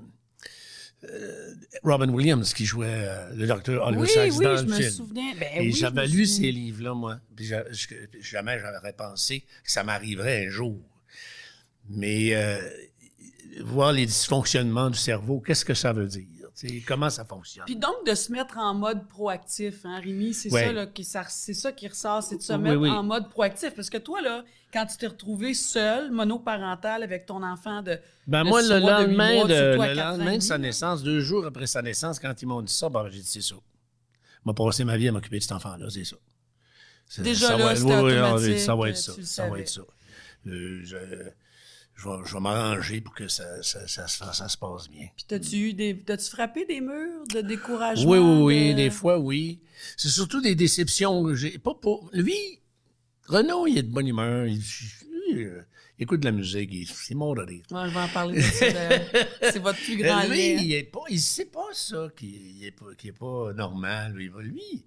Robin 1.83 2.09
Williams 2.09 2.53
qui 2.53 2.65
jouait 2.65 2.87
euh, 2.89 3.33
le 3.35 3.47
docteur 3.47 3.85
Oliver 3.87 4.01
Oui, 4.03 4.09
Sacks 4.09 4.31
oui, 4.37 4.43
dans 4.43 4.57
je 4.57 4.63
le 4.63 4.67
me 4.69 4.75
film. 4.75 4.89
souviens. 4.91 5.33
Ben 5.39 5.47
Et 5.55 5.59
oui, 5.61 5.71
j'avais 5.73 6.07
lu 6.07 6.25
souviens. 6.25 6.45
ces 6.47 6.51
livres-là, 6.51 6.93
moi. 6.93 7.19
Puis 7.35 7.45
j'a- 7.45 7.71
je- 7.71 7.87
jamais 8.21 8.59
j'aurais 8.59 8.93
pensé 8.93 9.41
que 9.63 9.71
ça 9.71 9.83
m'arriverait 9.83 10.47
un 10.47 10.49
jour. 10.49 10.77
Mais 11.89 12.35
euh, 12.35 12.59
voir 13.61 13.91
les 13.93 14.05
dysfonctionnements 14.05 14.89
du 14.89 14.97
cerveau, 14.97 15.39
qu'est-ce 15.39 15.65
que 15.65 15.73
ça 15.73 15.93
veut 15.93 16.07
dire? 16.07 16.27
Sais, 16.67 16.83
comment 16.85 17.09
ça 17.09 17.23
fonctionne? 17.23 17.63
Puis 17.65 17.77
donc, 17.77 18.05
de 18.05 18.13
se 18.15 18.31
mettre 18.33 18.57
en 18.57 18.73
mode 18.73 19.07
proactif, 19.07 19.85
hein, 19.85 19.99
Rémi, 20.03 20.33
c'est 20.33 20.51
Ouais. 20.51 20.65
ça, 20.65 20.71
là, 20.73 20.85
qui, 20.87 21.05
ça, 21.05 21.23
c'est 21.29 21.53
ça 21.53 21.71
qui 21.71 21.87
ressort, 21.87 22.21
c'est 22.21 22.35
de 22.35 22.41
se 22.41 22.51
Oui, 22.53 22.59
mettre 22.59 22.79
oui. 22.81 22.89
en 22.89 23.01
mode 23.03 23.29
proactif. 23.29 23.73
Parce 23.75 23.89
que 23.89 23.97
toi, 23.97 24.21
là, 24.21 24.43
quand 24.73 24.85
tu 24.85 24.97
t'es 24.97 25.07
retrouvé 25.07 25.53
seul, 25.53 26.11
monoparental, 26.11 27.01
avec 27.03 27.25
ton 27.25 27.43
enfant 27.43 27.81
de. 27.81 27.97
Ben 28.27 28.43
de 28.43 28.49
moi, 28.49 28.61
le 28.61 28.79
mois, 28.81 28.93
de 29.03 29.07
huit 29.07 29.07
lendemain, 29.07 29.35
mois, 29.35 29.47
de, 29.47 29.53
le 29.53 29.93
lendemain 29.95 30.35
de 30.37 30.41
sa 30.43 30.57
naissance, 30.57 31.01
deux 31.01 31.21
jours 31.21 31.45
après 31.45 31.65
sa 31.65 31.81
naissance, 31.81 32.19
quand 32.19 32.41
ils 32.41 32.45
m'ont 32.45 32.61
dit 32.61 32.73
ça, 32.73 32.89
ben, 32.89 33.07
j'ai 33.09 33.19
dit, 33.21 33.27
c'est 33.27 33.41
ça. 33.41 33.55
m'a 34.45 34.53
passé 34.53 34.83
ma 34.83 34.97
vie 34.97 35.07
à 35.07 35.11
m'occuper 35.13 35.37
de 35.37 35.43
cet 35.43 35.51
enfant-là, 35.53 35.85
c'est 35.89 36.03
ça. 36.05 36.15
C'est- 37.07 37.21
Déjà 37.23 37.47
ça 37.47 37.57
là, 37.57 37.73
va- 37.73 37.79
oui, 38.03 38.13
automatique, 38.13 38.59
ça 38.59 38.75
va 38.75 38.89
être 38.89 38.97
euh, 38.97 39.13
ça. 39.13 39.23
Ça 39.23 39.49
va 39.49 39.59
être 39.59 39.69
ça. 39.69 39.81
Euh, 40.47 40.81
je, 40.83 40.97
je 41.99 42.07
vais, 42.07 42.15
je 42.25 42.33
vais 42.33 42.39
m'arranger 42.39 43.01
pour 43.01 43.13
que 43.13 43.27
ça, 43.27 43.61
ça, 43.61 43.87
ça, 43.87 44.07
se 44.07 44.17
fasse- 44.17 44.37
ça 44.37 44.47
se 44.47 44.57
passe 44.57 44.89
bien. 44.89 45.07
Puis 45.15 45.25
t'as-tu 45.27 45.55
eu 45.57 45.73
des. 45.73 45.97
T'as-tu 45.99 46.29
frappé 46.29 46.65
des 46.65 46.79
murs 46.81 47.25
de 47.33 47.41
découragement? 47.41 48.09
Oui, 48.09 48.17
oui, 48.19 48.41
oui, 48.43 48.69
de- 48.71 48.75
des 48.77 48.89
fois, 48.89 49.19
oui. 49.19 49.59
C'est 49.97 50.09
surtout 50.09 50.41
des 50.41 50.55
déceptions. 50.55 51.33
J'ai 51.35 51.57
pas 51.57 51.73
pour 51.73 52.09
lui. 52.13 52.35
Renaud, 53.27 53.67
il 53.67 53.77
est 53.77 53.83
de 53.83 53.91
bonne 53.91 54.07
humeur. 54.07 54.45
Il, 54.45 54.61
il, 55.29 55.65
écoute 55.99 56.21
de 56.21 56.25
la 56.25 56.31
musique. 56.31 56.69
Il, 56.71 56.87
c'est 56.87 57.13
de 57.13 57.19
rire. 57.19 57.63
Ouais, 57.71 57.89
je 57.89 57.93
vais 57.93 57.99
en 57.99 58.07
parler 58.07 58.37
de 58.37 58.41
ça. 58.41 58.71
d'ailleurs. 58.71 59.07
c'est 59.41 59.59
votre 59.59 59.79
plus 59.79 59.97
grand 59.97 60.23
lui, 60.23 60.55
lien. 60.55 60.61
il 60.61 60.73
est 60.73 60.83
pas, 60.83 61.01
il 61.09 61.19
sait 61.19 61.45
pas 61.45 61.67
ça, 61.73 62.07
qu'il 62.17 62.63
est 62.63 62.71
pas, 62.71 62.85
qu'il 62.97 63.09
est 63.09 63.13
pas 63.13 63.51
normal. 63.53 64.13
Lui, 64.13 64.31
lui, 64.39 64.83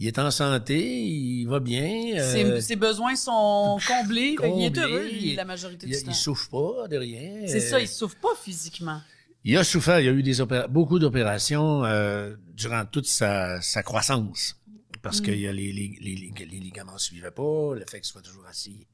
il 0.00 0.06
est 0.06 0.18
en 0.18 0.30
santé, 0.30 0.78
il 1.02 1.46
va 1.46 1.60
bien. 1.60 2.12
Ses, 2.32 2.44
euh, 2.44 2.60
ses 2.60 2.76
besoins 2.76 3.16
sont 3.16 3.78
comblés. 3.86 4.36
fait 4.40 4.50
qu'il 4.52 4.62
est 4.64 4.66
comblés, 4.68 4.80
heureux, 4.82 5.08
il- 5.10 5.34
la 5.36 5.44
majorité 5.44 5.86
il, 5.88 5.96
du 5.96 6.02
temps. 6.04 6.10
il 6.10 6.14
souffre 6.14 6.48
pas 6.50 6.88
de 6.88 6.96
rien. 6.96 7.46
C'est 7.46 7.56
Euh, 7.56 7.70
ça, 7.70 7.80
il 7.80 7.88
souffre 7.88 8.16
pas 8.20 8.34
physiquement. 8.42 9.00
Il 9.44 9.56
a 9.56 9.64
souffert, 9.64 10.00
il 10.00 10.06
y 10.06 10.08
a 10.08 10.12
eu 10.12 10.22
des 10.22 10.40
beaucoup 10.68 10.98
d'opérations 10.98 11.84
euh, 11.84 12.34
durant 12.54 12.84
toute 12.84 13.06
sa, 13.06 13.60
sa 13.62 13.82
croissance. 13.82 14.56
Parce 15.00 15.20
que 15.20 15.30
il 15.30 15.40
y 15.40 15.46
a 15.48 15.52
les, 15.52 15.72
les, 15.72 15.96
les, 16.00 16.14
les- 16.44 16.58
ligaments 16.60 16.94
ne 16.94 16.98
suivaient 16.98 17.30
pas, 17.30 17.74
le 17.74 17.84
fait 17.88 18.00
qu'il 18.00 18.04
soit 18.04 18.20
toujours 18.20 18.44
assis, 18.46 18.86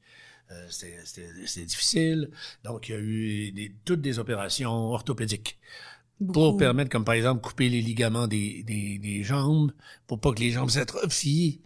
euh, 0.51 0.67
c'était- 0.69 1.65
difficile. 1.65 2.29
Donc, 2.63 2.87
il 2.89 2.91
y 2.91 2.95
a 2.95 2.99
eu 2.99 3.51
des- 3.51 3.75
toutes 3.83 4.01
des 4.01 4.19
opérations 4.19 4.71
orthopédiques 4.91 5.57
pour 6.33 6.57
permettre, 6.57 6.89
comme 6.89 7.05
par 7.05 7.15
exemple, 7.15 7.41
couper 7.41 7.69
les 7.69 7.81
ligaments 7.81 8.27
des, 8.27 8.63
des, 8.63 8.97
des 8.99 9.23
jambes 9.23 9.71
pour 10.07 10.19
pas 10.19 10.31
que 10.33 10.39
les 10.39 10.51
jambes 10.51 10.69
s'atrophient. 10.69 11.61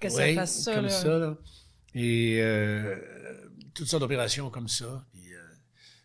Que 0.00 0.08
ça 0.08 0.16
Ouais, 0.18 0.34
fasse 0.34 0.62
ça, 0.62 0.74
comme 0.74 0.84
là. 0.84 0.90
ça, 0.90 1.18
là. 1.18 1.36
Et 1.94 2.38
euh, 2.40 2.96
toutes 3.74 3.86
sortes 3.88 4.02
d'opérations 4.02 4.50
comme 4.50 4.68
ça. 4.68 5.04
Puis, 5.12 5.32
euh, 5.34 5.38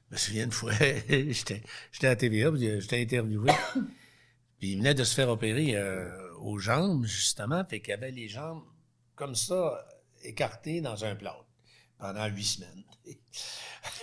je 0.09 0.13
me 0.13 0.17
souviens 0.17 0.43
une 0.45 0.51
fois, 0.51 0.73
j'étais 1.09 1.61
j'étais 1.91 2.07
à 2.07 2.15
TVA, 2.15 2.47
euh, 2.47 2.79
j'étais 2.79 3.01
interviewé. 3.01 3.51
puis 4.59 4.71
il 4.73 4.77
venait 4.77 4.93
de 4.93 5.03
se 5.03 5.13
faire 5.13 5.29
opérer 5.29 5.75
euh, 5.75 6.09
aux 6.39 6.57
jambes, 6.59 7.05
justement, 7.05 7.63
fait 7.65 7.81
qu'il 7.81 7.93
avait 7.93 8.11
les 8.11 8.27
jambes 8.29 8.63
comme 9.15 9.35
ça, 9.35 9.85
écartées 10.23 10.81
dans 10.81 11.05
un 11.05 11.15
plâtre 11.15 11.45
pendant 11.99 12.25
huit 12.27 12.45
semaines. 12.45 12.83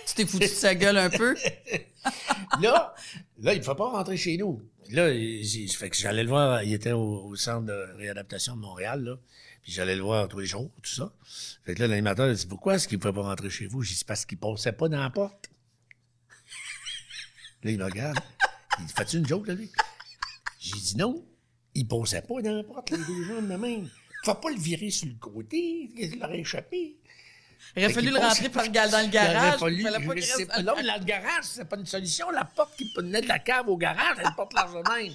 Tu 0.07 0.15
t'es 0.15 0.25
foutu 0.25 0.45
de 0.45 0.49
sa 0.49 0.75
gueule 0.75 0.97
un 0.97 1.09
peu? 1.09 1.35
là, 2.61 2.93
là, 3.39 3.53
il 3.53 3.59
ne 3.59 3.63
faut 3.63 3.75
pas 3.75 3.89
rentrer 3.89 4.17
chez 4.17 4.37
nous. 4.37 4.61
Là, 4.89 5.09
fait 5.09 5.89
que 5.89 5.95
j'allais 5.95 6.23
le 6.23 6.29
voir, 6.29 6.63
il 6.63 6.73
était 6.73 6.91
au, 6.91 7.35
centre 7.35 7.65
de 7.65 7.97
réadaptation 7.97 8.55
de 8.55 8.61
Montréal, 8.61 9.03
là. 9.03 9.17
Puis 9.63 9.71
j'allais 9.71 9.95
le 9.95 10.01
voir 10.01 10.27
tous 10.27 10.39
les 10.39 10.47
jours, 10.47 10.71
tout 10.81 10.89
ça. 10.89 11.13
Fait 11.63 11.75
que 11.75 11.81
là, 11.81 11.87
l'animateur 11.87 12.29
a 12.29 12.33
dit 12.33 12.47
Pourquoi 12.47 12.75
est-ce 12.75 12.87
qu'il 12.87 12.97
ne 12.97 13.01
pouvait 13.01 13.13
pas 13.13 13.21
rentrer 13.21 13.49
chez 13.49 13.67
vous? 13.67 13.83
J'ai 13.83 13.95
dit 13.95 14.03
parce 14.03 14.25
qu'il 14.25 14.37
ne 14.41 14.41
passait 14.41 14.73
pas 14.73 14.89
dans 14.89 14.99
la 14.99 15.09
porte. 15.11 15.49
là, 17.63 17.71
il 17.71 17.77
me 17.77 17.85
regarde. 17.85 18.19
Il 18.79 18.85
dit 18.85 18.93
Fais-tu 18.93 19.17
une 19.17 19.27
joke, 19.27 19.47
là, 19.47 19.53
lui? 19.53 19.71
J'ai 20.59 20.79
dit 20.79 20.97
non. 20.97 21.23
Il 21.73 21.83
ne 21.83 21.87
passait 21.87 22.23
pas 22.23 22.41
dans 22.41 22.57
la 22.57 22.63
porte, 22.63 22.89
les 22.89 22.97
deux 22.97 23.23
jambes 23.23 23.47
de 23.47 23.55
même. 23.55 23.89
Faut 24.23 24.35
pas 24.35 24.49
le 24.49 24.59
virer 24.59 24.89
sur 24.89 25.07
le 25.07 25.15
côté, 25.15 25.89
il 25.95 26.19
l'aurait 26.19 26.39
échappé. 26.39 26.97
Il 27.75 27.83
aurait 27.85 27.93
fallu 27.93 28.09
le 28.09 28.17
rentrer 28.17 28.49
par 28.49 28.63
le 28.63 28.69
dans 28.69 28.83
le 28.83 28.87
Il 28.87 28.91
aurait 28.97 29.09
garage. 29.09 29.59
fallu- 29.59 29.83
pas 29.83 30.15
je 30.15 30.45
pas. 30.45 30.61
Non, 30.63 30.73
mais 30.75 30.83
dans 30.83 30.97
le 30.99 31.05
garage, 31.05 31.43
c'est 31.43 31.65
pas 31.65 31.77
une 31.77 31.85
solution. 31.85 32.29
La 32.31 32.43
porte 32.45 32.75
qui 32.77 32.91
venait 32.97 33.21
de 33.21 33.27
la 33.27 33.39
cave 33.39 33.69
au 33.69 33.77
garage, 33.77 34.17
elle 34.19 34.29
porte 34.35 34.53
large 34.53 34.73
de 34.73 34.77
même. 34.89 35.13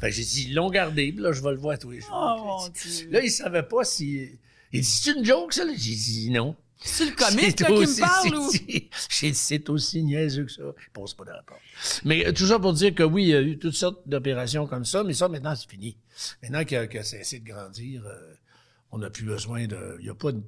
Fait 0.00 0.08
que 0.08 0.10
j'ai 0.12 0.24
dit, 0.24 0.46
ils 0.48 0.54
l'ont 0.54 0.70
gardé, 0.70 1.12
puis 1.12 1.22
là, 1.22 1.32
je 1.32 1.40
vais 1.42 1.50
le 1.52 1.58
voir 1.58 1.78
tous 1.78 1.90
les 1.90 2.00
jours. 2.00 2.10
Oh, 2.12 2.42
mon 2.44 2.68
Dieu. 2.68 3.08
Là, 3.10 3.20
il 3.22 3.30
savait 3.30 3.62
pas 3.62 3.84
si. 3.84 4.30
Il 4.72 4.80
dit, 4.80 4.86
c'est 4.86 5.12
une 5.12 5.24
joke, 5.24 5.52
ça? 5.52 5.64
là? 5.64 5.72
J'ai 5.76 5.94
dit, 5.94 6.30
non. 6.30 6.56
C'est 6.84 7.04
le 7.04 7.12
comique, 7.12 7.60
là, 7.60 7.66
qui 7.68 7.72
me 7.74 8.00
parle, 8.00 8.34
ou? 8.36 8.50
c'est- 8.50 8.88
J'ai 9.10 9.30
dit, 9.30 9.36
c'est 9.38 9.70
aussi 9.70 10.02
niaiseux 10.02 10.46
que 10.46 10.50
ça. 10.50 10.62
Il 10.64 10.90
pose 10.92 11.14
pas 11.14 11.24
de 11.24 11.30
rapport. 11.30 11.58
Mais 12.04 12.26
euh, 12.26 12.32
tout 12.32 12.46
ça 12.46 12.58
pour 12.58 12.72
dire 12.72 12.92
que 12.92 13.04
oui, 13.04 13.22
il 13.24 13.28
y 13.28 13.34
a 13.36 13.40
eu 13.40 13.56
toutes 13.56 13.74
sortes 13.76 14.00
d'opérations 14.06 14.66
comme 14.66 14.84
ça, 14.84 15.04
mais 15.04 15.14
ça, 15.14 15.28
maintenant, 15.28 15.54
c'est 15.54 15.70
fini. 15.70 15.96
Maintenant 16.42 16.64
qu'il 16.64 16.76
a, 16.78 16.88
qu'il 16.88 16.98
a 16.98 17.04
cessé 17.04 17.38
de 17.38 17.44
grandir, 17.48 18.02
euh, 18.04 18.34
on 18.90 18.98
n'a 18.98 19.10
plus 19.10 19.24
besoin 19.24 19.66
de. 19.68 19.96
Il 20.00 20.04
n'y 20.06 20.10
a 20.10 20.14
pas 20.16 20.32
de 20.32 20.42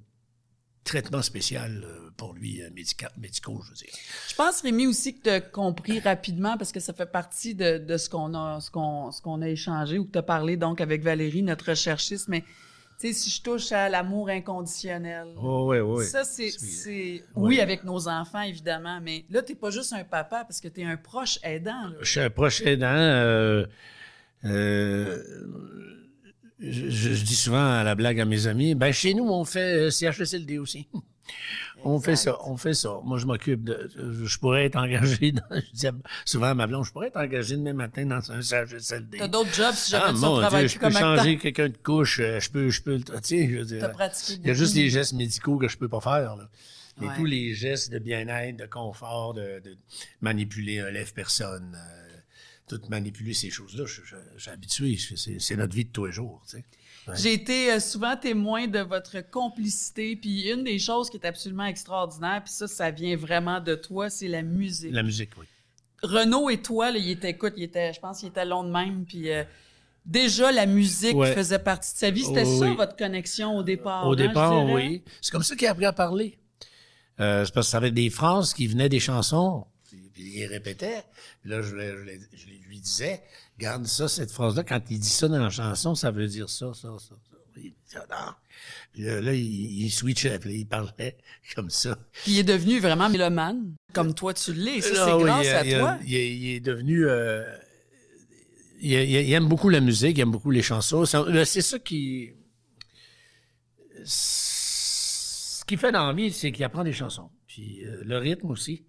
traitement 0.84 1.22
spécial 1.22 1.82
euh, 1.84 2.10
pour 2.16 2.34
lui, 2.34 2.62
euh, 2.62 2.68
médica- 2.70 3.10
médicaux, 3.18 3.60
je 3.64 3.70
veux 3.70 3.76
dire. 3.76 3.88
Je 4.28 4.34
pense, 4.34 4.60
Rémi, 4.60 4.86
aussi 4.86 5.16
que 5.18 5.22
tu 5.22 5.30
as 5.30 5.40
compris 5.40 5.98
rapidement, 6.00 6.56
parce 6.58 6.72
que 6.72 6.80
ça 6.80 6.92
fait 6.92 7.06
partie 7.10 7.54
de, 7.54 7.78
de 7.78 7.96
ce 7.96 8.08
qu'on 8.10 8.34
a, 8.34 8.60
ce 8.60 8.70
qu'on, 8.70 9.10
ce 9.10 9.20
qu'on 9.22 9.40
a 9.42 9.48
échangé 9.48 9.98
ou 9.98 10.04
que 10.04 10.12
tu 10.12 10.18
as 10.18 10.22
parlé 10.22 10.56
donc 10.56 10.80
avec 10.80 11.02
Valérie, 11.02 11.42
notre 11.42 11.70
recherchiste. 11.70 12.28
Mais 12.28 12.42
tu 13.00 13.08
sais, 13.08 13.12
si 13.12 13.30
je 13.30 13.42
touche 13.42 13.72
à 13.72 13.88
l'amour 13.88 14.28
inconditionnel, 14.28 15.26
Oh, 15.36 15.66
oui, 15.70 15.78
oui. 15.80 16.04
ça, 16.04 16.22
c'est, 16.22 16.52
oui, 17.34 17.60
avec 17.60 17.82
nos 17.82 18.06
enfants, 18.06 18.42
évidemment, 18.42 19.00
mais 19.02 19.24
là, 19.30 19.42
tu 19.42 19.56
pas 19.56 19.70
juste 19.70 19.92
un 19.94 20.04
papa 20.04 20.44
parce 20.44 20.60
que 20.60 20.68
tu 20.68 20.82
es 20.82 20.84
un 20.84 20.96
proche 20.96 21.38
aidant. 21.42 21.88
là. 21.88 21.96
Je 22.02 22.10
suis 22.10 22.20
un 22.20 22.30
proche 22.30 22.60
aidant. 22.60 22.86
euh, 22.94 23.66
euh, 24.44 25.22
je, 26.70 26.90
je- 27.14 27.24
dis 27.24 27.36
souvent 27.36 27.72
à 27.78 27.84
la 27.84 27.94
blague 27.94 28.20
à 28.20 28.24
mes 28.24 28.46
amis, 28.46 28.74
ben 28.74 28.92
chez 28.92 29.14
nous, 29.14 29.24
on 29.28 29.44
fait 29.44 29.88
euh, 29.88 29.90
CHSLD 29.90 30.58
aussi. 30.58 30.88
On 31.86 32.00
fait 32.00 32.16
ça, 32.16 32.38
on 32.46 32.56
fait 32.56 32.72
ça. 32.72 33.00
Moi, 33.04 33.18
je 33.18 33.26
m'occupe 33.26 33.64
de. 33.64 33.90
Je, 33.94 34.24
je 34.26 34.38
pourrais 34.38 34.64
être 34.66 34.76
engagé 34.76 35.32
dans. 35.32 35.42
Je 35.50 35.70
dis 35.72 35.86
souvent 36.24 36.46
à 36.46 36.54
ma 36.54 36.66
blonde, 36.66 36.84
je 36.84 36.92
pourrais 36.92 37.08
être 37.08 37.16
engagé 37.18 37.56
demain 37.56 37.72
matin 37.74 38.06
dans 38.06 38.30
un 38.32 38.40
CHSLD. 38.40 39.18
Tu 39.18 39.22
as 39.22 39.28
d'autres 39.28 39.52
jobs 39.52 39.74
si 39.74 39.90
jamais 39.90 40.04
Ah, 40.06 40.12
tu 40.14 40.18
mon 40.20 40.38
travailles 40.38 40.66
Dieu, 40.66 40.78
je 40.80 40.86
peux 40.86 40.90
changer 40.90 41.36
quelqu'un 41.38 41.68
de 41.68 41.76
couche, 41.76 42.20
euh, 42.20 42.40
je 42.40 42.50
peux, 42.50 42.70
je 42.70 42.82
peux, 42.82 42.96
le- 42.96 43.02
tu 43.04 43.12
sais, 43.22 43.48
je 43.50 43.58
veux 43.58 43.64
dire. 43.64 43.90
Il 44.42 44.46
y 44.46 44.50
a 44.50 44.54
juste 44.54 44.74
les 44.76 44.88
gestes 44.88 45.12
médicaux 45.14 45.58
que 45.58 45.68
je 45.68 45.76
peux 45.76 45.88
pas 45.88 46.00
faire. 46.00 46.36
Là. 46.36 46.48
Mais 47.00 47.08
tous 47.16 47.24
les 47.26 47.54
gestes 47.54 47.90
de 47.92 47.98
bien-être, 47.98 48.56
de 48.56 48.66
confort, 48.66 49.34
de, 49.34 49.60
de 49.64 49.76
manipuler 50.22 50.78
un 50.80 50.90
lève-personne, 50.90 51.76
euh, 51.76 52.03
tout 52.68 52.80
manipuler 52.88 53.34
ces 53.34 53.50
choses-là, 53.50 53.84
je, 53.86 54.00
je, 54.04 54.16
je 54.36 54.42
suis 54.42 54.50
habitué. 54.50 54.98
C'est, 55.38 55.56
notre 55.56 55.74
vie 55.74 55.84
de 55.84 55.90
tous 55.90 56.06
les 56.06 56.12
jours. 56.12 56.42
Tu 56.48 56.56
sais. 56.56 56.64
Ouais. 57.06 57.14
J'ai 57.18 57.34
été 57.34 57.72
euh, 57.72 57.80
souvent 57.80 58.16
témoin 58.16 58.66
de 58.66 58.78
votre 58.78 59.20
complicité, 59.30 60.16
puis 60.16 60.50
une 60.50 60.64
des 60.64 60.78
choses 60.78 61.10
qui 61.10 61.18
est 61.18 61.26
absolument 61.26 61.66
extraordinaire, 61.66 62.42
puis 62.42 62.52
ça, 62.54 62.66
ça 62.66 62.90
vient 62.90 63.16
vraiment 63.16 63.60
de 63.60 63.74
toi, 63.74 64.08
c'est 64.08 64.28
la 64.28 64.42
musique. 64.42 64.92
La 64.92 65.02
musique, 65.02 65.30
oui. 65.38 65.46
Renaud 66.02 66.48
et 66.50 66.62
toi, 66.62 66.90
là, 66.90 66.98
il 66.98 67.10
était, 67.10 67.30
écoute, 67.30 67.54
il 67.56 67.64
était, 67.64 67.92
je 67.92 68.00
pense 68.00 68.20
qu'il 68.20 68.28
était 68.28 68.44
long 68.46 68.64
de 68.64 68.70
même, 68.70 69.04
puis 69.04 69.30
euh, 69.30 69.44
déjà 70.06 70.50
la 70.52 70.64
musique 70.66 71.14
Ouais. 71.16 71.34
faisait 71.34 71.58
partie 71.58 71.92
de 71.92 71.98
sa 71.98 72.10
vie. 72.10 72.24
C'était 72.24 72.44
Oh, 72.46 72.58
ça 72.60 72.66
oui. 72.70 72.76
votre 72.76 72.96
connexion 72.96 73.56
au 73.56 73.62
départ. 73.62 74.06
Au 74.06 74.12
hein, 74.12 74.16
départ, 74.16 74.64
oui. 74.66 75.02
C'est 75.20 75.30
comme 75.30 75.42
ça 75.42 75.56
qu'il 75.56 75.66
a 75.66 75.72
appris 75.72 75.84
à 75.86 75.92
parler. 75.92 76.38
Euh, 77.20 77.44
c'est 77.44 77.52
parce 77.54 77.66
que 77.66 77.70
ça 77.70 77.76
avait 77.76 77.90
des 77.90 78.10
phrases 78.10 78.52
qui 78.54 78.66
venaient 78.66 78.88
des 78.88 79.00
chansons, 79.00 79.66
puis, 80.14 80.38
il 80.38 80.46
répétait. 80.46 81.02
Puis 81.42 81.50
là, 81.50 81.60
je, 81.62 81.74
lui 81.74 82.80
disais, 82.80 83.22
garde 83.58 83.86
ça, 83.86 84.08
cette 84.08 84.30
phrase-là, 84.30 84.62
quand 84.64 84.80
il 84.90 84.98
dit 85.00 85.08
ça 85.08 85.28
dans 85.28 85.38
la 85.38 85.50
chanson, 85.50 85.94
ça 85.94 86.10
veut 86.10 86.26
dire 86.26 86.48
ça, 86.48 86.72
ça, 86.72 86.88
ça. 86.98 87.14
ça. 87.30 87.36
Il 87.56 87.62
dit, 87.70 87.74
ah, 87.96 88.06
non. 88.10 88.32
Puis 88.92 89.02
là, 89.02 89.20
là, 89.20 89.32
il, 89.34 89.82
il 89.84 89.90
switchait, 89.90 90.38
puis 90.38 90.54
il 90.60 90.66
parlait 90.66 91.16
comme 91.54 91.70
ça. 91.70 91.98
Puis 92.24 92.32
il 92.32 92.38
est 92.38 92.44
devenu 92.44 92.80
vraiment 92.80 93.08
mélomane, 93.08 93.74
comme 93.92 94.14
toi 94.14 94.32
tu 94.34 94.52
l'es. 94.52 94.80
Ça, 94.80 95.06
c'est 95.06 95.12
oui, 95.12 95.24
grâce 95.24 95.46
il 95.46 95.50
à 95.50 95.64
il 95.64 95.78
toi. 95.78 95.98
Il, 96.04 96.14
est- 96.48 96.60
devenu... 96.60 97.06
euh, 97.06 97.44
il, 98.80 99.32
aime 99.32 99.48
beaucoup 99.48 99.68
la 99.68 99.80
musique, 99.80 100.16
il 100.18 100.20
aime 100.20 100.30
beaucoup 100.30 100.50
les 100.50 100.62
chansons. 100.62 101.04
Ben, 101.12 101.44
C'est 101.44 101.62
ça 101.62 101.78
qui... 101.78 102.30
Ce 104.04 105.64
qu'il 105.64 105.78
fait 105.78 105.92
dans 105.92 106.06
la 106.08 106.12
vie, 106.12 106.30
c'est 106.32 106.52
qu'il 106.52 106.64
apprend 106.64 106.84
des 106.84 106.92
chansons. 106.92 107.30
Puis 107.46 107.84
euh, 107.84 108.02
le 108.04 108.18
rythme 108.18 108.50
aussi. 108.50 108.84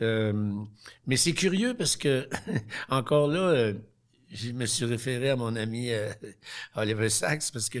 Euh, 0.00 0.64
mais 1.06 1.16
c'est 1.16 1.32
curieux 1.32 1.74
parce 1.74 1.96
que, 1.96 2.28
encore 2.88 3.28
là, 3.28 3.40
euh, 3.40 3.74
je 4.32 4.50
me 4.50 4.66
suis 4.66 4.84
référé 4.84 5.30
à 5.30 5.36
mon 5.36 5.54
ami 5.54 5.90
euh, 5.90 6.10
Oliver 6.74 7.08
Sacks 7.08 7.44
parce 7.52 7.68
que 7.68 7.78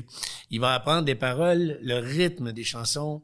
il 0.50 0.60
va 0.60 0.74
apprendre 0.74 1.04
des 1.04 1.16
paroles, 1.16 1.78
le 1.82 1.98
rythme 1.98 2.52
des 2.52 2.64
chansons. 2.64 3.22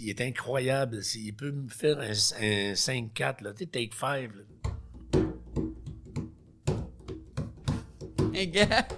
Il 0.00 0.08
est 0.08 0.22
incroyable. 0.22 1.00
Il 1.14 1.34
peut 1.34 1.50
me 1.50 1.68
faire 1.68 1.98
un, 1.98 2.12
un 2.12 2.72
5-4, 2.72 3.44
là, 3.44 3.52
tu 3.52 3.58
sais, 3.58 3.66
take 3.66 3.90
5. 3.94 4.30
Un 8.34 8.46
gars. 8.46 8.88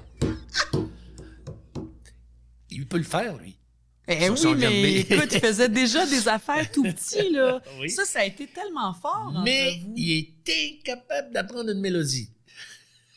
Il 2.70 2.86
peut 2.86 2.98
le 2.98 3.02
faire, 3.02 3.36
lui. 3.38 3.58
Eh 4.06 4.28
oui, 4.28 4.54
mais 4.58 4.94
écoute, 5.00 5.28
il 5.32 5.40
faisait 5.40 5.68
déjà 5.68 6.04
des 6.06 6.28
affaires 6.36 6.70
tout 6.70 6.82
petit, 6.82 7.30
là. 7.30 7.62
Oui. 7.80 7.88
Ça, 7.90 8.04
ça 8.04 8.20
a 8.20 8.24
été 8.24 8.46
tellement 8.46 8.92
fort. 8.94 9.40
Mais 9.44 9.78
vous. 9.82 9.94
il 9.96 10.12
est 10.46 10.78
incapable 10.78 11.32
d'apprendre 11.32 11.70
une 11.70 11.80
mélodie. 11.80 12.28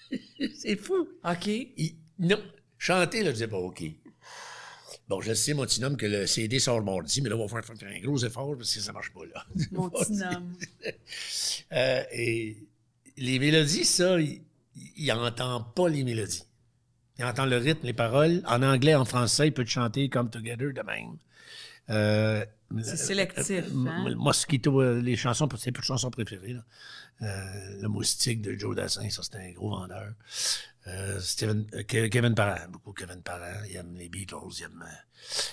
c'est 0.55 0.77
fou. 0.77 1.07
OK. 1.23 1.47
Il- 1.47 1.95
non. 2.19 2.41
Chanter, 2.77 3.19
là, 3.23 3.29
je 3.29 3.33
disais 3.33 3.47
pas 3.47 3.57
OK. 3.57 3.83
Bon, 5.09 5.21
je 5.21 5.33
sais, 5.33 5.53
mon 5.53 5.65
petit 5.65 5.83
homme, 5.83 5.97
que 5.97 6.05
le 6.05 6.27
CD 6.27 6.59
sort 6.59 6.79
le 6.79 6.85
mardi, 6.85 7.21
mais 7.21 7.29
là, 7.29 7.35
on 7.37 7.45
va 7.45 7.61
faire, 7.61 7.77
faire 7.77 7.89
un 7.89 7.99
gros 7.99 8.17
effort 8.25 8.55
parce 8.57 8.73
que 8.73 8.79
ça 8.81 8.91
marche 8.93 9.11
pas, 9.13 9.25
là. 9.33 9.45
Mon 9.71 9.89
petit 9.89 10.21
homme. 10.23 10.53
Euh, 11.73 12.03
et 12.13 12.57
les 13.17 13.39
mélodies, 13.39 13.85
ça, 13.85 14.19
il, 14.19 14.41
il 14.95 15.11
entend 15.11 15.61
pas 15.63 15.87
les 15.89 16.03
mélodies. 16.03 16.43
Il 17.19 17.25
entend 17.25 17.45
le 17.45 17.57
rythme, 17.57 17.85
les 17.85 17.93
paroles. 17.93 18.41
En 18.45 18.61
anglais, 18.63 18.95
en 18.95 19.05
français, 19.05 19.47
il 19.47 19.51
peut 19.53 19.63
te 19.65 19.69
chanter 19.69 20.07
Come 20.09 20.29
Together 20.29 20.71
de 20.73 20.81
même. 20.83 21.17
Euh, 21.89 22.45
C'est 22.83 22.97
sélectif, 22.97 23.49
euh, 23.49 23.87
hein? 23.87 24.13
Mosquito, 24.15 24.81
euh, 24.81 25.01
les 25.01 25.15
chansons, 25.15 25.47
c'est 25.57 25.71
plus 25.71 25.83
chansons 25.83 26.11
préférées. 26.11 26.53
Là. 26.53 26.63
Euh, 27.21 27.81
le 27.81 27.87
moustique 27.87 28.41
de 28.41 28.55
Joe 28.57 28.75
Dassin, 28.75 29.09
ça 29.09 29.23
c'était 29.23 29.37
un 29.37 29.51
gros 29.53 29.69
vendeur. 29.69 30.11
Euh, 30.87 31.19
Steven- 31.19 31.65
euh, 31.73 31.83
Kevin 31.83 32.35
Parent, 32.35 32.67
beaucoup 32.69 32.91
Kevin 32.93 33.21
Parent. 33.21 33.63
Il 33.69 33.75
aime 33.77 33.95
les 33.95 34.09
Beatles, 34.09 34.35
il 34.59 34.63
aime. 34.65 34.83
euh, 34.85 34.91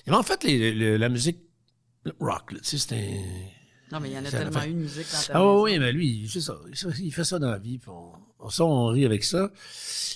il 0.06 0.10
aime 0.12 0.18
en 0.18 0.22
fait 0.24 0.42
les- 0.44 0.98
la 0.98 1.08
musique 1.08 1.38
rock. 2.20 2.52
Là, 2.52 2.58
tu 2.58 2.64
sais, 2.64 2.78
c'est 2.78 2.94
un. 2.96 3.92
Non, 3.92 4.00
mais 4.00 4.10
il 4.10 4.14
y 4.14 4.18
en 4.18 4.24
a 4.24 4.30
tellement 4.30 4.62
eu 4.64 4.70
de 4.72 4.78
musique 4.78 5.06
dans 5.12 5.22
ta 5.22 5.32
Ah 5.38 5.54
oui, 5.62 5.78
mais 5.78 5.92
lui, 5.92 6.22
il 6.24 6.28
fait 6.28 6.40
ça. 6.40 6.56
Il 7.00 7.12
fait- 7.12 7.24
ça 7.24 7.38
dans 7.38 7.50
la 7.50 7.58
vie. 7.58 7.78
Puis 7.78 7.90
on, 7.90 8.12
ça, 8.52 8.64
on 8.64 8.86
rit 8.86 9.04
avec 9.04 9.24
ça. 9.24 9.50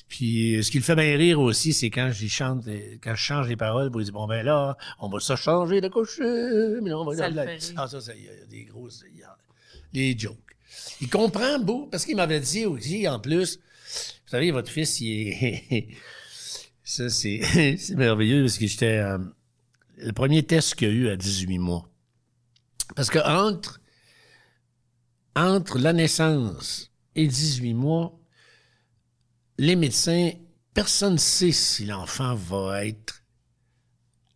Puis 0.09 0.63
ce 0.63 0.71
qui 0.71 0.79
le 0.79 0.85
fait 0.85 0.97
bien 0.97 1.17
rire 1.17 1.41
aussi, 1.41 1.73
c'est 1.73 1.91
quand 1.91 2.11
j'y 2.11 2.29
chante, 2.29 2.65
quand 3.03 3.15
je 3.15 3.23
change 3.23 3.49
les 3.49 3.57
paroles, 3.57 3.91
pour 3.91 4.01
dit 4.01 4.11
bon 4.11 4.27
ben 4.27 4.45
là, 4.45 4.77
on 5.01 5.09
va 5.09 5.21
ça 5.21 5.37
changer 5.37 5.81
de 5.81 5.89
couche. 5.89 6.19
Mais 6.21 6.91
là, 6.91 6.99
on 6.99 7.05
va 7.05 7.17
Ça 7.17 7.29
le 7.29 7.43
fait. 7.43 7.75
Ah 7.77 7.87
ça, 7.87 7.99
il 8.17 8.25
y 8.25 8.29
a 8.29 8.47
des 8.47 8.65
grosses, 8.65 9.05
il 9.13 9.21
y 9.21 9.23
a 9.23 9.37
des 9.93 10.19
jokes. 10.19 10.37
Il 11.01 11.11
comprend 11.11 11.59
beau 11.59 11.89
parce 11.91 12.05
qu'il 12.05 12.17
m'avait 12.17 12.41
dit 12.41 12.67
aussi 12.67 13.07
en 13.07 13.21
plus. 13.21 13.59
Vous 13.59 14.31
savez, 14.31 14.51
votre 14.51 14.71
fils, 14.71 15.01
il 15.01 15.29
est. 15.29 15.89
ça 16.85 17.11
c'est 17.11 17.41
c'est 17.79 17.97
merveilleux 17.97 18.43
parce 18.43 18.57
que 18.57 18.67
j'étais 18.67 18.97
euh, 18.97 19.19
le 19.99 20.13
premier 20.13 20.43
test 20.43 20.75
qu'il 20.75 20.89
y 20.89 20.91
a 20.91 20.95
eu 20.95 21.09
à 21.09 21.17
18 21.17 21.59
mois. 21.59 21.89
Parce 22.97 23.11
que 23.11 23.19
entre 23.19 23.81
entre 25.37 25.79
la 25.79 25.93
naissance 25.93 26.91
et 27.15 27.27
18 27.27 27.75
mois, 27.75 28.18
les 29.59 29.77
médecins, 29.77 30.31
personne 30.75 31.15
ne 31.15 31.19
sait 31.19 31.53
si 31.53 31.85
l'enfant 31.85 32.35
va 32.35 32.87
être 32.87 33.23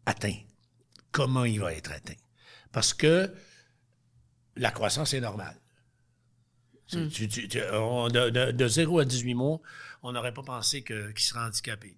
atteint, 0.07 0.37
comment 1.11 1.45
il 1.45 1.61
va 1.61 1.73
être 1.75 1.93
atteint? 1.93 2.15
Parce 2.73 2.93
que 2.95 3.33
la 4.57 4.71
croissance 4.71 5.15
est 5.15 5.21
normale. 5.21 5.57
Tu- 6.89 7.09
tu- 7.09 7.29
tu- 7.29 7.49
tu- 7.49 7.63
on- 7.73 8.09
de, 8.09 8.29
de- 8.31 8.51
de 8.53 8.69
0 8.69 8.99
à 8.99 9.05
18 9.05 9.35
mois, 9.35 9.61
on 10.03 10.13
n'aurait 10.13 10.35
pas 10.35 10.43
pensé 10.43 10.83
qu'il 10.85 11.13
serait 11.19 11.41
handicapé. 11.41 11.97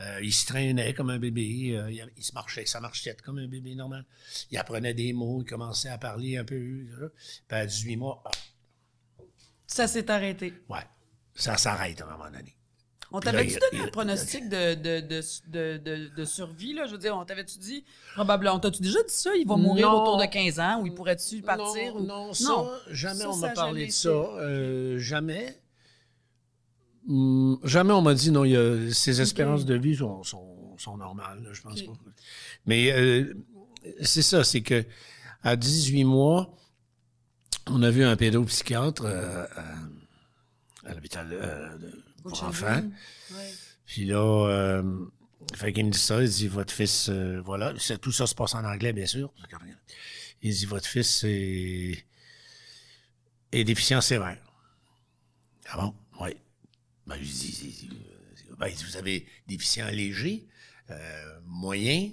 Euh, 0.00 0.18
il 0.22 0.34
se 0.34 0.44
traînait 0.44 0.92
comme 0.92 1.08
un 1.10 1.18
bébé. 1.20 1.76
euh, 1.76 1.90
il, 1.90 2.10
il 2.16 2.24
se 2.24 2.32
marchait, 2.32 2.66
ça 2.66 2.80
marchait 2.80 3.16
comme 3.24 3.38
un 3.38 3.46
bébé 3.46 3.74
normal. 3.76 4.04
Il 4.50 4.58
apprenait 4.58 4.92
des 4.92 5.12
mots, 5.12 5.40
il 5.42 5.48
commençait 5.48 5.88
à 5.88 5.98
parler 5.98 6.36
un 6.36 6.44
peu. 6.44 6.58
là. 6.98 7.08
Puis 7.48 7.56
à 7.56 7.64
18 7.64 7.96
mois, 7.96 8.22
ah, 8.26 8.30
Ça 9.68 9.86
s'est 9.86 10.10
arrêté. 10.10 10.52
ouais, 10.68 10.82
ça 11.34 11.56
s'arrête 11.56 12.00
à 12.02 12.06
un 12.06 12.10
moment 12.18 12.30
donné. 12.30 12.53
On 13.16 13.20
t'avait-tu 13.20 13.58
donné 13.70 13.84
un 13.84 13.88
pronostic 13.88 14.48
de, 14.48 14.74
de, 14.74 15.00
de, 15.00 15.20
de, 15.48 15.76
de, 15.78 16.08
de 16.16 16.24
survie, 16.24 16.72
là? 16.74 16.86
Je 16.86 16.92
veux 16.92 16.98
dire, 16.98 17.16
on 17.16 17.24
t'avait-tu 17.24 17.58
dit, 17.58 17.84
probablement, 18.14 18.56
on 18.56 18.58
t'a-tu 18.58 18.82
déjà 18.82 19.00
dit 19.02 19.14
ça? 19.14 19.30
Il 19.36 19.46
va 19.46 19.56
mourir 19.56 19.88
Non. 19.90 20.02
autour 20.02 20.16
de 20.18 20.26
15 20.26 20.58
ans 20.58 20.80
ou 20.82 20.86
il 20.86 20.94
pourrait-tu 20.94 21.40
partir? 21.42 21.94
Non, 21.94 22.00
ou- 22.00 22.06
non, 22.06 22.32
ça, 22.32 22.48
Non. 22.48 22.70
jamais 22.90 23.20
Ça, 23.20 23.30
on 23.30 23.36
m'a 23.36 23.48
a 23.48 23.54
parlé 23.54 23.86
de 23.86 23.92
ça. 23.92 24.08
euh, 24.08 24.98
jamais. 24.98 25.60
Hum, 27.08 27.58
jamais 27.64 27.92
on 27.92 28.02
m'a 28.02 28.14
dit 28.14 28.30
non, 28.30 28.44
il 28.44 28.52
y 28.52 28.56
a, 28.56 28.92
ses 28.92 29.20
espérances 29.20 29.64
de 29.64 29.74
vie 29.74 29.94
sont, 29.96 30.22
sont, 30.22 30.76
sont 30.78 30.96
normales, 30.96 31.42
là, 31.42 31.50
je 31.52 31.60
pense 31.62 31.82
pas. 31.82 31.92
Mais 32.66 32.90
euh, 32.92 33.34
c'est 34.02 34.22
ça, 34.22 34.42
c'est 34.42 34.62
que 34.62 34.84
à 35.42 35.54
18 35.56 36.04
mois, 36.04 36.56
on 37.66 37.82
a 37.82 37.90
vu 37.90 38.04
un 38.04 38.16
pédopsychiatre 38.16 39.04
euh, 39.04 39.44
à, 39.54 40.88
à 40.90 40.94
l'hôpital 40.94 41.28
euh, 41.30 41.76
de- 41.78 42.03
Enfants. 42.24 42.82
Ouais. 43.32 43.52
Puis 43.86 44.04
là, 44.06 44.46
euh, 44.48 45.06
fait 45.54 45.72
qu'il 45.72 45.84
me 45.86 45.90
dit 45.90 45.98
ça, 45.98 46.22
il 46.22 46.28
dit 46.28 46.48
votre 46.48 46.72
fils, 46.72 47.08
euh, 47.10 47.40
voilà, 47.44 47.74
c'est- 47.78 47.98
tout 47.98 48.12
ça 48.12 48.26
se 48.26 48.34
passe 48.34 48.54
en 48.54 48.64
anglais, 48.64 48.92
bien 48.92 49.06
sûr. 49.06 49.32
Il 50.42 50.54
dit 50.54 50.66
votre 50.66 50.86
fils 50.86 51.22
est, 51.24 52.04
est 53.52 53.64
déficient 53.64 54.00
sévère. 54.00 54.38
Ah 55.66 55.76
bon? 55.78 55.94
Oui. 56.20 56.30
Ben, 57.06 57.16
je 57.16 57.22
dis, 57.30 57.88
ben, 58.58 58.68
il 58.68 58.74
dit, 58.76 58.84
vous 58.84 58.96
avez 58.96 59.26
déficient 59.46 59.86
léger, 59.90 60.46
euh, 60.90 61.40
moyen, 61.44 62.10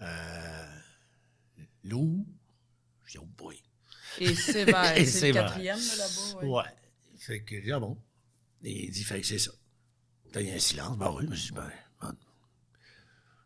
euh, 0.00 0.76
lourd. 1.84 2.24
Je 3.06 3.12
dis, 3.12 3.18
oh 3.18 3.28
boy. 3.36 3.62
Et 4.18 4.34
sévère. 4.34 4.96
Et 4.96 5.06
c'est 5.06 5.28
le 5.28 5.34
quatrième, 5.34 5.78
là, 5.78 5.96
là-bas. 5.96 6.40
ouais. 6.46 6.48
Ouais. 6.48 6.76
Fait 7.18 7.40
que, 7.42 7.72
ah 7.72 7.78
bon. 7.80 7.96
Et 8.64 8.86
il 8.86 8.90
dit, 8.90 9.04
fait 9.04 9.20
que 9.20 9.26
c'est 9.26 9.38
ça. 9.38 9.52
Là, 10.34 10.40
il 10.40 10.48
y 10.48 10.52
a 10.52 10.54
un 10.54 10.58
silence. 10.58 10.96
Ben 10.98 11.10
oui, 11.10 11.24
je 11.24 11.30
me 11.30 11.36
suis 11.36 11.48
dit, 11.48 11.54
ben, 11.54 11.70
ben, 12.00 12.16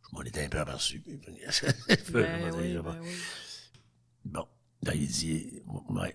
je 0.03 0.17
m'en 0.17 0.23
étais 0.23 0.45
un 0.45 0.49
peu 0.49 0.61
aperçu. 0.61 1.03
Ben 2.12 2.55
oui, 2.55 2.77
ben 2.77 3.01
oui. 3.01 3.17
Bon. 4.25 4.47
Là, 4.83 4.95
il 4.95 5.09
dit, 5.09 5.62
ouais. 5.91 6.14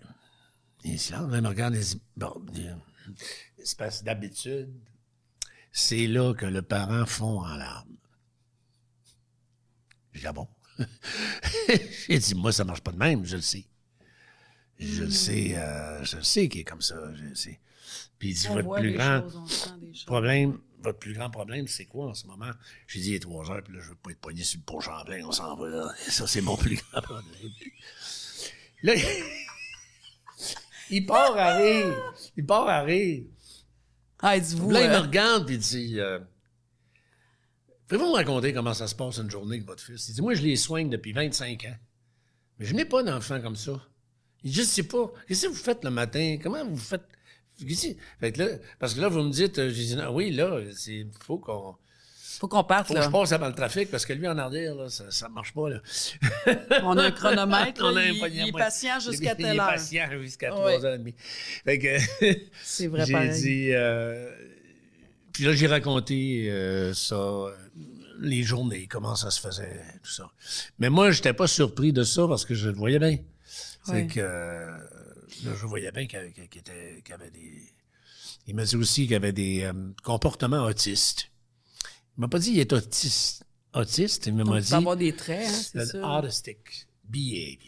Il 0.84 0.89
y 0.89 0.93
a 0.93 0.95
un 0.95 0.97
silence. 0.97 1.32
Là, 1.32 1.38
il 1.38 1.43
me 1.43 1.47
regarde 1.47 1.76
et 1.76 1.80
dit, 1.80 2.02
bon, 2.16 2.45
dit, 2.52 2.68
espèce 3.58 4.04
d'habitude, 4.04 4.72
c'est 5.72 6.08
là 6.08 6.34
que 6.34 6.45
le 6.45 6.62
parent 6.62 7.06
fond 7.06 7.41
en 7.41 7.56
larmes. 7.56 7.97
J'ai 10.14 10.22
dit, 10.22 10.28
ah 10.28 10.34
bon? 10.34 10.47
J'ai 12.08 12.20
dit, 12.20 12.36
moi, 12.36 12.52
ça 12.52 12.64
marche 12.64 12.82
pas 12.82 12.91
de 12.91 12.97
même, 12.97 13.26
je 13.26 13.36
le 13.36 13.41
sais. 13.41 13.66
Je 14.80 15.04
le 15.04 15.12
sais, 15.12 15.58
euh, 15.58 16.04
je 16.04 16.18
le 16.18 16.24
sais 16.24 16.49
qu'il 16.49 16.62
est 16.62 16.66
comme 16.66 16.82
ça, 16.82 16.95
je 17.14 17.24
le 17.24 17.36
sais. 17.36 17.60
Puis 18.20 18.30
il 18.30 18.34
dit, 18.36 18.48
On 18.50 18.54
votre 18.54 18.68
voit 18.68 18.80
plus 18.80 18.94
grand 18.94 19.22
choses, 19.22 20.06
problème, 20.06 20.60
votre 20.82 21.00
plus 21.00 21.14
grand 21.14 21.30
problème, 21.30 21.68
c'est 21.68 21.86
quoi 21.86 22.08
en 22.08 22.14
ce 22.14 22.28
moment? 22.28 22.52
J'ai 22.88 23.00
dit, 23.00 23.10
il 23.10 23.16
est 23.16 23.20
trois 23.20 23.50
heures, 23.52 23.64
puis 23.64 23.76
là, 23.76 23.82
je 23.82 23.89
veux 23.89 23.96
pas 23.96 24.12
être 24.12 24.20
poigné 24.20 24.44
sur 24.44 24.60
le 24.60 24.64
pont 24.64 24.80
Champlain, 24.80 25.22
on 25.26 25.32
s'en 25.32 25.56
va 25.56 25.68
là. 25.68 25.94
Ça, 25.98 26.28
c'est 26.28 26.42
mon 26.42 26.58
plus 26.58 26.76
grand 26.76 27.02
problème. 27.02 27.52
Là, 28.84 28.94
il 30.89 31.06
part 31.06 31.38
à 31.38 31.56
rire. 31.56 32.14
Il 32.36 32.46
part 32.46 32.68
à 32.68 32.82
rire. 32.82 33.24
Ah, 34.20 34.39
dites-vous. 34.39 34.72
Là, 34.72 34.84
il 34.84 34.89
me 34.89 34.96
euh, 34.96 35.02
regarde 35.02 35.50
et 35.50 35.54
il 35.54 35.60
dit 35.60 36.00
euh, 36.00 36.20
Pouvez-vous 37.88 38.10
me 38.10 38.16
raconter 38.16 38.54
comment 38.54 38.74
ça 38.74 38.88
se 38.88 38.96
passe 38.96 39.18
une 39.18 39.30
journée 39.30 39.56
avec 39.56 39.68
votre 39.68 39.84
fils? 39.84 40.10
Il 40.10 40.16
dit 40.16 40.22
Moi, 40.22 40.34
je 40.36 40.44
les 40.44 40.56
soigne 40.56 40.89
depuis 40.89 41.12
25 41.12 41.66
ans. 41.66 41.78
Mais 42.60 42.66
je 42.66 42.76
n'ai 42.76 42.86
pas 42.86 43.04
d'enfant 43.04 43.42
comme 43.42 43.56
ça. 43.56 43.82
Il 44.44 44.52
dit 44.52 44.58
Je 44.58 44.64
sais 44.64 44.84
pas. 44.84 45.12
Qu'est-ce 45.28 45.48
que 45.48 45.52
vous 45.52 45.56
faites 45.56 45.84
le 45.84 45.89
matin? 45.89 46.38
Comment 46.42 46.64
vous 46.66 46.78
faites? 46.78 47.04
Fait 48.20 48.32
que 48.32 48.39
là, 48.43 48.47
Parce 48.80 48.93
que 48.93 49.01
là, 49.01 49.07
vous 49.09 49.22
me 49.24 49.32
dites 49.32 49.59
euh, 49.59 49.70
J'ai 49.70 49.84
dit 49.86 49.95
Non, 49.95 50.14
Oui, 50.14 50.32
là, 50.32 50.59
il 50.88 51.07
faut 51.26 51.38
qu'on. 51.38 51.76
faut 52.39 52.47
qu'on 52.47 52.64
parte, 52.64 52.88
Faut 52.88 52.93
que 52.95 53.01
je 53.01 53.09
passe 53.09 53.32
avant 53.32 53.47
le 53.47 53.53
trafic 53.53 53.89
parce 53.91 54.05
que 54.05 54.14
lui 54.14 54.28
en 54.28 54.38
arrière, 54.38 54.76
là, 54.76 54.89
ça, 54.89 55.09
ça 55.12 55.30
marche 55.30 55.53
pas. 55.53 55.70
Là. 55.70 55.80
On 56.84 56.97
a 56.97 57.03
un 57.05 57.12
chronomètre, 57.12 57.82
On 57.86 57.95
a 57.95 58.01
un 58.01 58.05
il, 58.05 58.34
il 58.34 58.47
est 58.49 58.51
patient 58.51 58.99
jusqu'à 58.99 59.36
telle 59.36 59.45
Il 59.47 59.55
est 59.55 59.59
heure. 59.59 59.68
patient 59.70 60.07
jusqu'à 60.22 60.55
Ouais. 60.55 60.78
3h30. 60.80 61.14
Fait 61.64 61.80
que. 61.80 61.97
C'est 62.64 62.88
vrai, 62.88 63.05
J'ai 63.05 63.28
dit. 63.30 63.70
euh, 63.74 64.30
puis 65.34 65.45
là, 65.45 65.53
j'ai 65.53 65.68
raconté 65.68 66.47
euh, 66.51 66.93
ça, 66.93 67.45
les 68.20 68.43
journées, 68.43 68.86
comment 68.88 69.16
ça 69.16 69.32
se 69.32 69.39
faisait, 69.39 69.82
tout 70.03 70.12
ça. 70.12 70.30
Mais 70.78 70.89
moi, 70.89 71.12
j'étais 71.12 71.34
pas 71.34 71.47
surpris 71.47 71.93
de 71.93 72.03
ça 72.03 72.28
parce 72.28 72.43
que 72.45 72.53
je 72.53 72.70
le 72.70 72.76
voyais 72.76 72.99
bien. 72.99 73.18
C'est 73.84 73.91
Ouais. 73.93 74.07
que. 74.07 74.68
Là, 75.44 75.54
je 75.56 75.66
voyais 75.66 75.92
bien 75.92 76.08
qu'il 76.08 76.20
était- 76.44 77.04
avait 77.14 77.32
des. 77.32 77.64
Il 78.48 78.56
m'a 78.56 78.66
dit 78.66 78.76
aussi 78.76 79.06
qu'il 79.08 79.16
avait 79.16 79.34
des 79.34 79.64
euh, 79.64 79.92
comportements 80.04 80.64
autistes. 80.64 81.30
Il 82.18 82.22
m'a 82.22 82.28
pas 82.28 82.40
dit 82.40 82.52
qu'il 82.52 82.60
est 82.60 82.74
autiste. 82.74 83.46
Autiste, 83.74 84.26
il 84.28 84.34
m'a 84.36 84.60
dit. 84.62 84.74
avoir 84.74 84.98
des 84.98 85.16
traits, 85.16 85.48
hein, 85.48 85.62
c'est 85.74 85.86
ça. 85.86 86.20
Autistic 86.20 86.88
behaviors. 87.04 87.68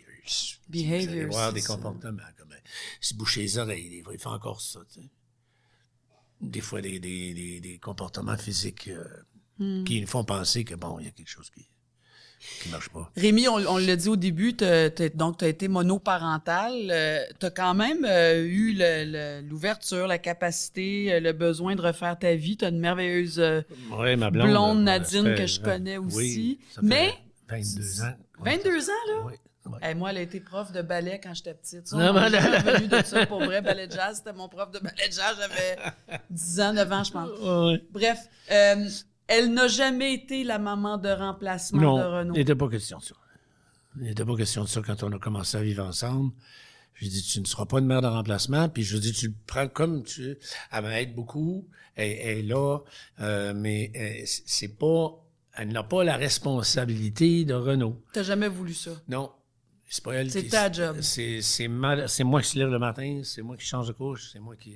Behaviors, 0.69 1.05
Vous 1.07 1.11
allez 1.11 1.25
voir 1.25 1.53
des 1.53 1.61
ça. 1.61 1.75
comportements 1.75 2.21
comme 2.37 2.51
euh, 2.51 2.57
se 3.01 3.13
boucher 3.13 3.41
les 3.41 3.57
oreilles, 3.57 4.03
il 4.11 4.19
fait 4.19 4.27
encore 4.27 4.61
ça. 4.61 4.79
Des 6.41 6.61
fois, 6.61 6.81
des, 6.81 6.99
des, 6.99 7.33
des, 7.33 7.59
des 7.61 7.79
comportements 7.79 8.37
physiques 8.37 8.87
euh, 8.89 9.03
Hmm. 9.59 9.83
qui 9.83 10.01
nous 10.01 10.07
font 10.07 10.23
penser 10.25 10.63
que 10.65 10.73
bon, 10.73 10.97
il 10.99 11.05
y 11.05 11.07
a 11.07 11.11
quelque 11.11 11.29
chose 11.29 11.51
qui 11.51 11.67
qui 12.61 12.69
marche 12.69 12.89
pas. 12.89 13.09
Rémi, 13.17 13.47
on, 13.47 13.55
on 13.55 13.77
l'a 13.77 13.95
dit 13.95 14.07
au 14.09 14.15
début, 14.15 14.55
t'as- 14.55 14.89
t'as- 14.89 15.09
donc 15.09 15.37
tu 15.37 15.45
as 15.45 15.47
été 15.49 15.67
monoparental. 15.67 16.73
tu 17.39 17.45
as 17.45 17.49
quand 17.51 17.73
même 17.73 18.05
euh, 18.05 18.43
eu 18.45 18.73
le- 18.73 19.05
le- 19.41 19.47
l'ouverture, 19.47 20.07
la 20.07 20.17
capacité, 20.17 21.13
euh, 21.13 21.19
le 21.19 21.33
besoin 21.33 21.75
de 21.75 21.81
refaire 21.81 22.17
ta 22.17 22.35
vie. 22.35 22.57
Tu 22.57 22.65
as 22.65 22.69
une 22.69 22.79
merveilleuse 22.79 23.39
euh, 23.39 23.61
ma 24.17 24.29
blonde, 24.31 24.49
blonde. 24.49 24.77
euh, 24.79 24.81
Nadine 24.83 25.23
fait 25.25 25.35
que 25.35 25.47
je 25.47 25.59
connais 25.59 25.97
oui, 25.97 26.05
aussi. 26.07 26.59
ça 26.73 26.81
fait 26.81 26.87
Mais- 26.87 27.13
22 27.49 28.01
ans. 28.01 28.13
Ouais, 28.39 28.57
22 28.57 28.81
ça- 28.81 28.91
ans, 28.91 28.95
là? 29.07 29.21
Oui. 29.25 29.95
moi, 29.95 30.09
elle 30.11 30.17
a 30.17 30.21
été 30.21 30.39
prof 30.41 30.71
de 30.73 30.81
ballet 30.81 31.19
quand 31.23 31.33
j'étais 31.33 31.53
petite. 31.53 31.87
Ça, 31.87 31.95
Non, 31.97 32.09
on 32.09 32.13
m'a 32.13 32.29
mais- 32.29 32.41
jamais 32.41 32.57
revenu 32.57 32.87
de 32.87 33.01
ça 33.05 33.25
pour 33.25 33.43
vrai. 33.43 33.61
Ballet 33.61 33.87
de 33.87 33.93
jazz, 33.93 34.17
c'était 34.17 34.33
mon 34.37 34.49
prof 34.49 34.71
de 34.71 34.79
ballet 34.79 35.07
de 35.07 35.13
jazz. 35.13 35.35
J'avais 35.39 36.19
10 36.29 36.59
ans, 36.59 36.73
9 36.73 36.91
ans, 36.91 37.03
je 37.03 37.11
pense. 37.11 37.29
Ouais. 37.39 37.81
Bref, 37.91 38.19
euh, 38.51 38.89
elle 39.27 39.53
n'a 39.53 39.67
jamais 39.67 40.13
été 40.13 40.43
la 40.43 40.59
maman 40.59 40.97
de 40.97 41.09
remplacement 41.09 41.81
Non, 41.81 41.97
de 41.97 42.03
Renaud. 42.03 42.33
il 42.35 42.39
n'était 42.39 42.55
pas 42.55 42.69
question 42.69 42.97
de 42.99 43.03
ça. 43.03 43.15
Il 43.97 44.03
n'était 44.03 44.25
pas 44.25 44.35
question 44.35 44.63
de 44.63 44.69
ça 44.69 44.81
quand 44.81 45.03
on 45.03 45.11
a 45.11 45.19
commencé 45.19 45.57
à 45.57 45.61
vivre 45.61 45.83
ensemble. 45.85 46.31
J'ai 46.95 47.09
dit, 47.09 47.21
tu 47.23 47.39
ne 47.41 47.45
seras 47.45 47.65
pas 47.65 47.79
une 47.79 47.85
mère 47.87 48.01
de 48.01 48.07
remplacement. 48.07 48.69
Puis 48.69 48.83
je 48.83 48.97
dis, 48.97 49.11
tu 49.13 49.27
le 49.27 49.33
prends 49.47 49.67
comme 49.67 50.03
tu... 50.03 50.37
Elle 50.71 50.83
m'aide 50.83 51.15
beaucoup. 51.15 51.67
Elle, 51.95 52.11
elle 52.11 52.37
est 52.39 52.41
là. 52.43 52.79
euh, 53.19 53.53
mais 53.55 53.91
euh, 53.95 54.23
c'est 54.25 54.77
pas... 54.77 55.19
Elle 55.55 55.69
n'a 55.69 55.83
pas 55.83 56.03
la 56.03 56.17
responsabilité 56.17 57.45
de 57.45 57.53
Renault. 57.53 58.01
T'as 58.13 58.23
jamais 58.23 58.47
voulu 58.47 58.73
ça? 58.73 58.91
Non. 59.07 59.31
C'est 59.87 60.03
pas 60.03 60.13
elle 60.15 60.31
C'est 60.31 60.47
ta 60.47 60.71
job. 60.71 61.01
C'est, 61.01 61.67
moi 61.67 62.41
qui 62.41 62.49
se 62.49 62.57
lève 62.57 62.69
le 62.69 62.79
matin. 62.79 63.21
C'est 63.23 63.41
moi 63.43 63.55
qui 63.57 63.65
change 63.65 63.87
de 63.87 63.93
couche. 63.93 64.29
C'est 64.31 64.39
moi 64.39 64.55
qui, 64.55 64.75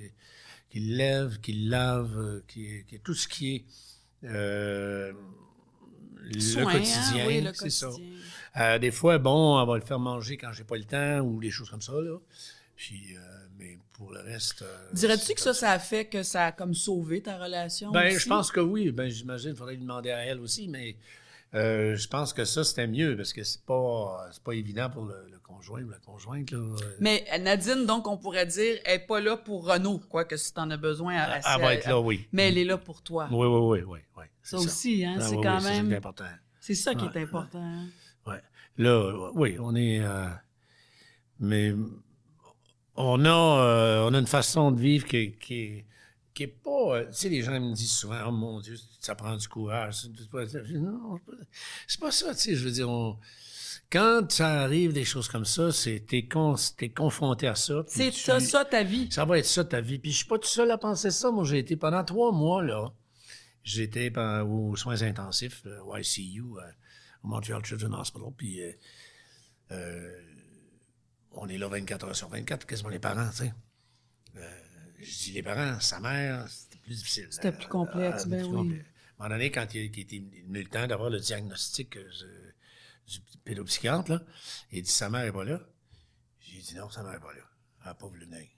qui 0.70 0.80
le 0.80 0.96
lève, 0.96 1.40
qui 1.40 1.52
le 1.52 1.70
lave, 1.70 2.16
euh, 2.16 2.44
qui, 2.46 2.84
qui 2.88 3.00
tout 3.00 3.14
ce 3.14 3.26
qui 3.26 3.56
est... 3.56 3.64
euh, 4.24 5.12
le 6.16 6.58
hein? 6.58 6.72
quotidien, 6.72 7.26
Oui, 7.26 7.48
c'est 7.54 7.70
ça. 7.70 7.90
Euh, 8.56 8.78
des 8.78 8.90
fois, 8.90 9.18
bon, 9.18 9.60
on 9.60 9.64
va 9.64 9.76
le 9.76 9.84
faire 9.84 9.98
manger 9.98 10.36
quand 10.36 10.52
j'ai 10.52 10.64
pas 10.64 10.76
le 10.76 10.84
temps 10.84 11.20
ou 11.20 11.40
des 11.40 11.50
choses 11.50 11.70
comme 11.70 11.82
ça, 11.82 11.92
là. 11.92 12.18
Puis, 12.74 13.16
euh, 13.16 13.20
mais 13.58 13.78
pour 13.92 14.12
le 14.12 14.20
reste... 14.20 14.64
Dirais-tu 14.92 15.34
que 15.34 15.40
ça, 15.40 15.52
ça 15.52 15.72
a 15.72 15.78
fait 15.78 16.06
que 16.06 16.22
ça 16.22 16.46
a 16.46 16.52
comme 16.52 16.74
sauvé 16.74 17.22
ta 17.22 17.36
relation? 17.36 17.90
Ben, 17.90 18.06
aussi? 18.06 18.20
je 18.20 18.28
pense 18.28 18.52
que 18.52 18.60
oui. 18.60 18.90
Ben, 18.92 19.10
j'imagine, 19.10 19.50
il 19.50 19.56
faudrait 19.56 19.74
lui 19.74 19.82
demander 19.82 20.10
à 20.10 20.24
elle 20.24 20.40
aussi, 20.40 20.68
mais 20.68 20.96
euh, 21.54 21.96
je 21.96 22.08
pense 22.08 22.32
que 22.32 22.44
ça, 22.44 22.62
c'était 22.62 22.86
mieux 22.86 23.16
parce 23.16 23.32
que 23.32 23.42
c'est 23.42 23.62
pas, 23.62 24.28
c'est 24.32 24.42
pas 24.42 24.52
évident 24.52 24.90
pour 24.90 25.06
le, 25.06 25.16
le 25.30 25.37
conjoint 25.48 25.82
ou 25.82 25.88
la 25.90 25.98
conjointe, 25.98 26.50
là. 26.52 26.58
Euh, 26.58 26.76
Mais 27.00 27.24
Nadine, 27.40 27.86
donc, 27.86 28.06
on 28.06 28.16
pourrait 28.18 28.46
dire, 28.46 28.78
elle 28.84 29.00
n'est 29.00 29.06
pas 29.06 29.20
là 29.20 29.36
pour 29.36 29.66
Renaud, 29.66 29.98
quoi 30.08 30.24
que 30.24 30.36
si 30.36 30.52
t'en 30.52 30.70
as 30.70 30.76
besoin. 30.76 31.14
Elle, 31.14 31.40
elle 31.44 31.60
va 31.60 31.74
être 31.74 31.86
là, 31.88 31.98
oui. 32.00 32.28
Mais 32.32 32.48
elle 32.48 32.58
est 32.58 32.64
là 32.64 32.78
pour 32.78 33.02
toi. 33.02 33.28
Oui, 33.30 33.46
oui, 33.46 33.80
oui, 33.80 33.84
oui. 33.86 34.00
oui 34.16 34.24
Ça 34.42 34.58
c'est 34.58 34.64
aussi, 34.66 35.04
hein, 35.04 35.16
Ah, 35.18 35.22
c'est 35.22 35.36
oui, 35.36 35.42
quand 35.42 35.58
oui, 35.58 35.64
même- 35.64 35.88
C'est 35.90 35.96
important. 35.96 36.24
C'est 36.60 36.74
ça 36.74 36.94
qui 36.94 37.04
Ouais, 37.06 37.10
est 37.14 37.22
important. 37.22 37.62
hein. 37.62 37.86
Ouais. 38.26 38.42
Là, 38.76 39.30
oui, 39.34 39.56
on 39.58 39.74
est. 39.74 40.00
euh, 40.00 40.28
mais 41.40 41.72
on 42.96 43.24
a, 43.24 43.28
euh, 43.62 44.08
on 44.08 44.14
a 44.14 44.18
une 44.18 44.26
façon 44.26 44.70
de 44.72 44.80
vivre 44.80 45.06
qui, 45.06 45.32
qui, 45.38 45.54
est- 45.60 45.86
qui 46.34 46.42
est 46.44 46.46
pas. 46.48 47.04
tu 47.06 47.12
sais, 47.12 47.28
les 47.28 47.42
gens 47.42 47.58
me 47.58 47.72
disent 47.74 47.92
souvent, 47.92 48.20
oh 48.28 48.32
mon 48.32 48.60
Dieu, 48.60 48.76
ça 49.00 49.14
prend 49.14 49.36
du 49.36 49.48
courage. 49.48 50.02
C'est 50.02 50.30
pas, 50.30 50.46
je 50.46 50.58
dis, 50.58 50.78
non, 50.78 51.18
c'est 51.18 51.24
pas- 51.36 51.42
c'est 51.86 52.00
pas 52.00 52.10
ça, 52.12 52.34
tu 52.34 52.40
sais. 52.40 52.54
Je 52.54 52.64
veux 52.64 52.70
dire, 52.70 52.88
on- 52.88 53.16
quand 53.90 54.30
ça 54.30 54.62
arrive 54.62 54.92
des 54.92 55.04
choses 55.04 55.28
comme 55.28 55.44
ça, 55.44 55.72
c'est 55.72 56.00
t'es, 56.06 56.26
con, 56.26 56.54
t'es 56.76 56.90
confronté 56.90 57.46
à 57.46 57.54
ça. 57.54 57.84
C'est 57.86 58.10
tu- 58.10 58.20
ça, 58.20 58.38
ça 58.40 58.64
ta 58.64 58.82
vie. 58.82 59.08
ça 59.10 59.24
va 59.24 59.38
être 59.38 59.46
ça 59.46 59.64
ta 59.64 59.80
vie. 59.80 59.98
Puis 59.98 60.12
je 60.12 60.16
suis 60.18 60.26
pas 60.26 60.38
tout 60.38 60.48
seul 60.48 60.70
à 60.70 60.78
penser 60.78 61.10
ça. 61.10 61.30
Moi, 61.30 61.44
j'ai 61.44 61.58
été 61.58 61.76
pendant 61.76 62.04
trois 62.04 62.32
mois, 62.32 62.62
là. 62.62 62.92
j'étais 63.64 64.12
aux 64.18 64.76
soins 64.76 65.02
intensifs, 65.02 65.62
euh, 65.66 65.80
au 65.82 65.96
ICU, 65.96 66.40
euh, 66.42 66.60
au 67.22 67.28
Montreal 67.28 67.64
Children's 67.64 67.94
Hospital, 68.00 68.32
puis 68.36 68.62
euh, 68.62 68.72
euh, 69.72 70.20
on 71.32 71.48
est 71.48 71.58
là 71.58 71.68
24 71.68 72.06
heures 72.08 72.16
sur 72.16 72.28
24, 72.28 72.66
quasiment 72.66 72.88
les 72.90 72.98
parents, 72.98 73.28
tu 73.30 73.36
sais. 73.44 73.52
Je 75.00 75.18
dis 75.24 75.32
les 75.32 75.42
parents, 75.42 75.78
sa 75.80 76.00
mère, 76.00 76.48
c'était 76.48 76.78
plus 76.78 76.96
difficile. 76.96 77.28
C'était 77.30 77.52
plus 77.52 77.68
complexe, 77.68 78.26
ben 78.26 78.44
oui. 78.44 78.80
À 79.18 79.24
un 79.24 79.28
moment 79.28 79.34
donné, 79.36 79.50
quand 79.52 79.66
il, 79.74 79.82
il 79.94 80.00
était 80.00 80.18
venu 80.18 80.62
le 80.62 80.68
temps 80.68 80.86
d'avoir 80.88 81.08
le 81.10 81.20
diagnostic 81.20 81.96
du 81.96 82.47
pédopsychiatre, 83.44 84.10
là, 84.10 84.22
il 84.72 84.82
dit 84.82 84.90
sa 84.90 85.08
mère 85.10 85.24
n'est 85.24 85.32
pas 85.32 85.44
là. 85.44 85.60
J'ai 86.40 86.60
dit 86.60 86.74
non, 86.74 86.90
sa 86.90 87.02
mère 87.02 87.12
n'est 87.12 87.18
pas 87.20 87.32
là. 87.32 87.42
Elle 87.80 87.86
n'a 87.86 87.94
pas 87.94 88.06
voulu 88.06 88.24
venir. 88.26 88.48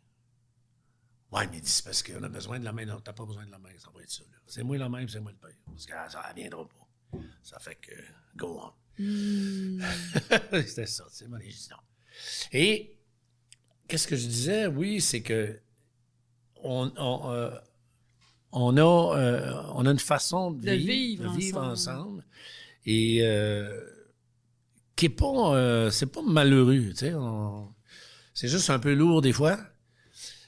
Ouais, 1.33 1.47
mais 1.49 1.59
il 1.59 1.63
dit 1.63 1.71
c'est 1.71 1.85
parce 1.85 2.03
qu'on 2.03 2.23
a 2.23 2.29
besoin 2.29 2.59
de 2.59 2.65
la 2.65 2.73
main. 2.73 2.85
Non, 2.85 3.01
t'as 3.01 3.13
pas 3.13 3.25
besoin 3.25 3.47
de 3.47 3.51
la 3.51 3.59
main, 3.59 3.71
ça 3.79 3.91
va 3.95 4.03
être 4.03 4.11
ça. 4.11 4.25
C'est 4.47 4.63
moi 4.63 4.77
la 4.79 4.89
main, 4.89 5.07
c'est 5.09 5.21
moi 5.21 5.33
le 5.33 5.39
père. 5.39 5.57
Parce 5.67 5.87
que 5.87 5.93
ça 5.93 6.29
ne 6.31 6.41
viendra 6.41 6.67
pas. 6.67 7.19
Ça 7.43 7.59
fait 7.59 7.77
que, 7.77 7.93
go 8.37 8.61
on. 8.63 8.73
C'était 10.67 10.87
ça, 10.87 11.05
tu 11.11 11.17
sais. 11.17 11.29
Moi, 11.29 11.39
j'ai 11.43 11.51
dit 11.51 11.69
non. 11.71 11.77
Et, 12.53 12.99
qu'est-ce 13.89 14.07
que 14.07 14.17
je 14.17 14.27
disais? 14.27 14.67
Oui, 14.67 15.01
c'est 15.01 15.23
que 15.23 15.61
on, 16.57 16.93
on, 16.97 17.31
euh, 17.31 17.51
on 18.53 18.77
a, 18.77 19.17
euh, 19.17 19.63
on 19.75 19.87
a 19.87 19.91
une 19.91 19.99
façon 19.99 20.51
de, 20.51 20.67
De 20.67 20.73
vivre 20.73 21.33
de 21.33 21.39
vivre 21.39 21.61
ensemble. 21.61 22.01
ensemble. 22.01 22.25
Et 22.85 23.21
euh, 23.23 24.00
qui 25.01 25.07
est 25.07 25.09
pas, 25.09 25.55
euh, 25.55 25.91
c'est 25.91 26.07
pas 26.07 26.23
malheureux, 26.23 26.91
tu 26.91 26.97
sais. 26.97 27.15
on- 27.15 27.69
C'est 28.35 28.49
juste 28.49 28.71
un 28.71 28.79
peu 28.79 28.95
lourd 28.95 29.21
des 29.23 29.33
fois. 29.33 29.59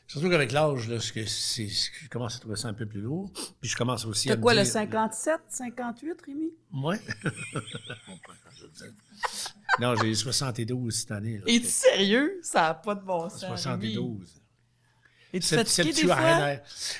Surtout 0.06 0.28
qu'avec 0.30 0.52
l'âge, 0.52 0.88
là, 0.88 1.00
ce 1.00 1.12
que 1.12 1.24
c'est, 1.24 1.68
ce 1.68 1.90
que 1.90 1.96
je 2.04 2.08
commence 2.10 2.36
à 2.36 2.38
trouver 2.38 2.56
ça 2.56 2.68
un 2.68 2.74
peu 2.74 2.86
plus 2.86 3.00
lourd. 3.00 3.32
Puis 3.60 3.70
je 3.70 3.76
commence 3.76 4.04
aussi 4.04 4.28
à 4.28 4.32
T'as 4.32 4.36
me 4.36 4.42
quoi, 4.42 4.54
le 4.54 4.62
dire- 4.62 4.72
57, 4.72 5.40
58, 5.48 6.20
Rémi? 6.26 6.50
Ouais. 6.72 7.00
non, 9.80 9.94
j'ai 9.96 10.14
72 10.14 10.94
cette 10.94 11.10
année. 11.12 11.38
là. 11.38 11.44
Es-tu 11.46 11.66
sérieux? 11.66 12.38
Ça 12.42 12.60
n'a 12.62 12.74
pas 12.74 12.94
de 12.94 13.00
bon 13.02 13.28
sens. 13.30 13.66
Rémi. 13.66 13.94
72. 13.94 14.42
Es-tu 15.32 15.46
C'est- 15.46 15.64
c'est 15.64 15.82
fatigué 15.82 15.88
le 15.88 15.94
des 16.08 16.14
fois? 16.14 16.56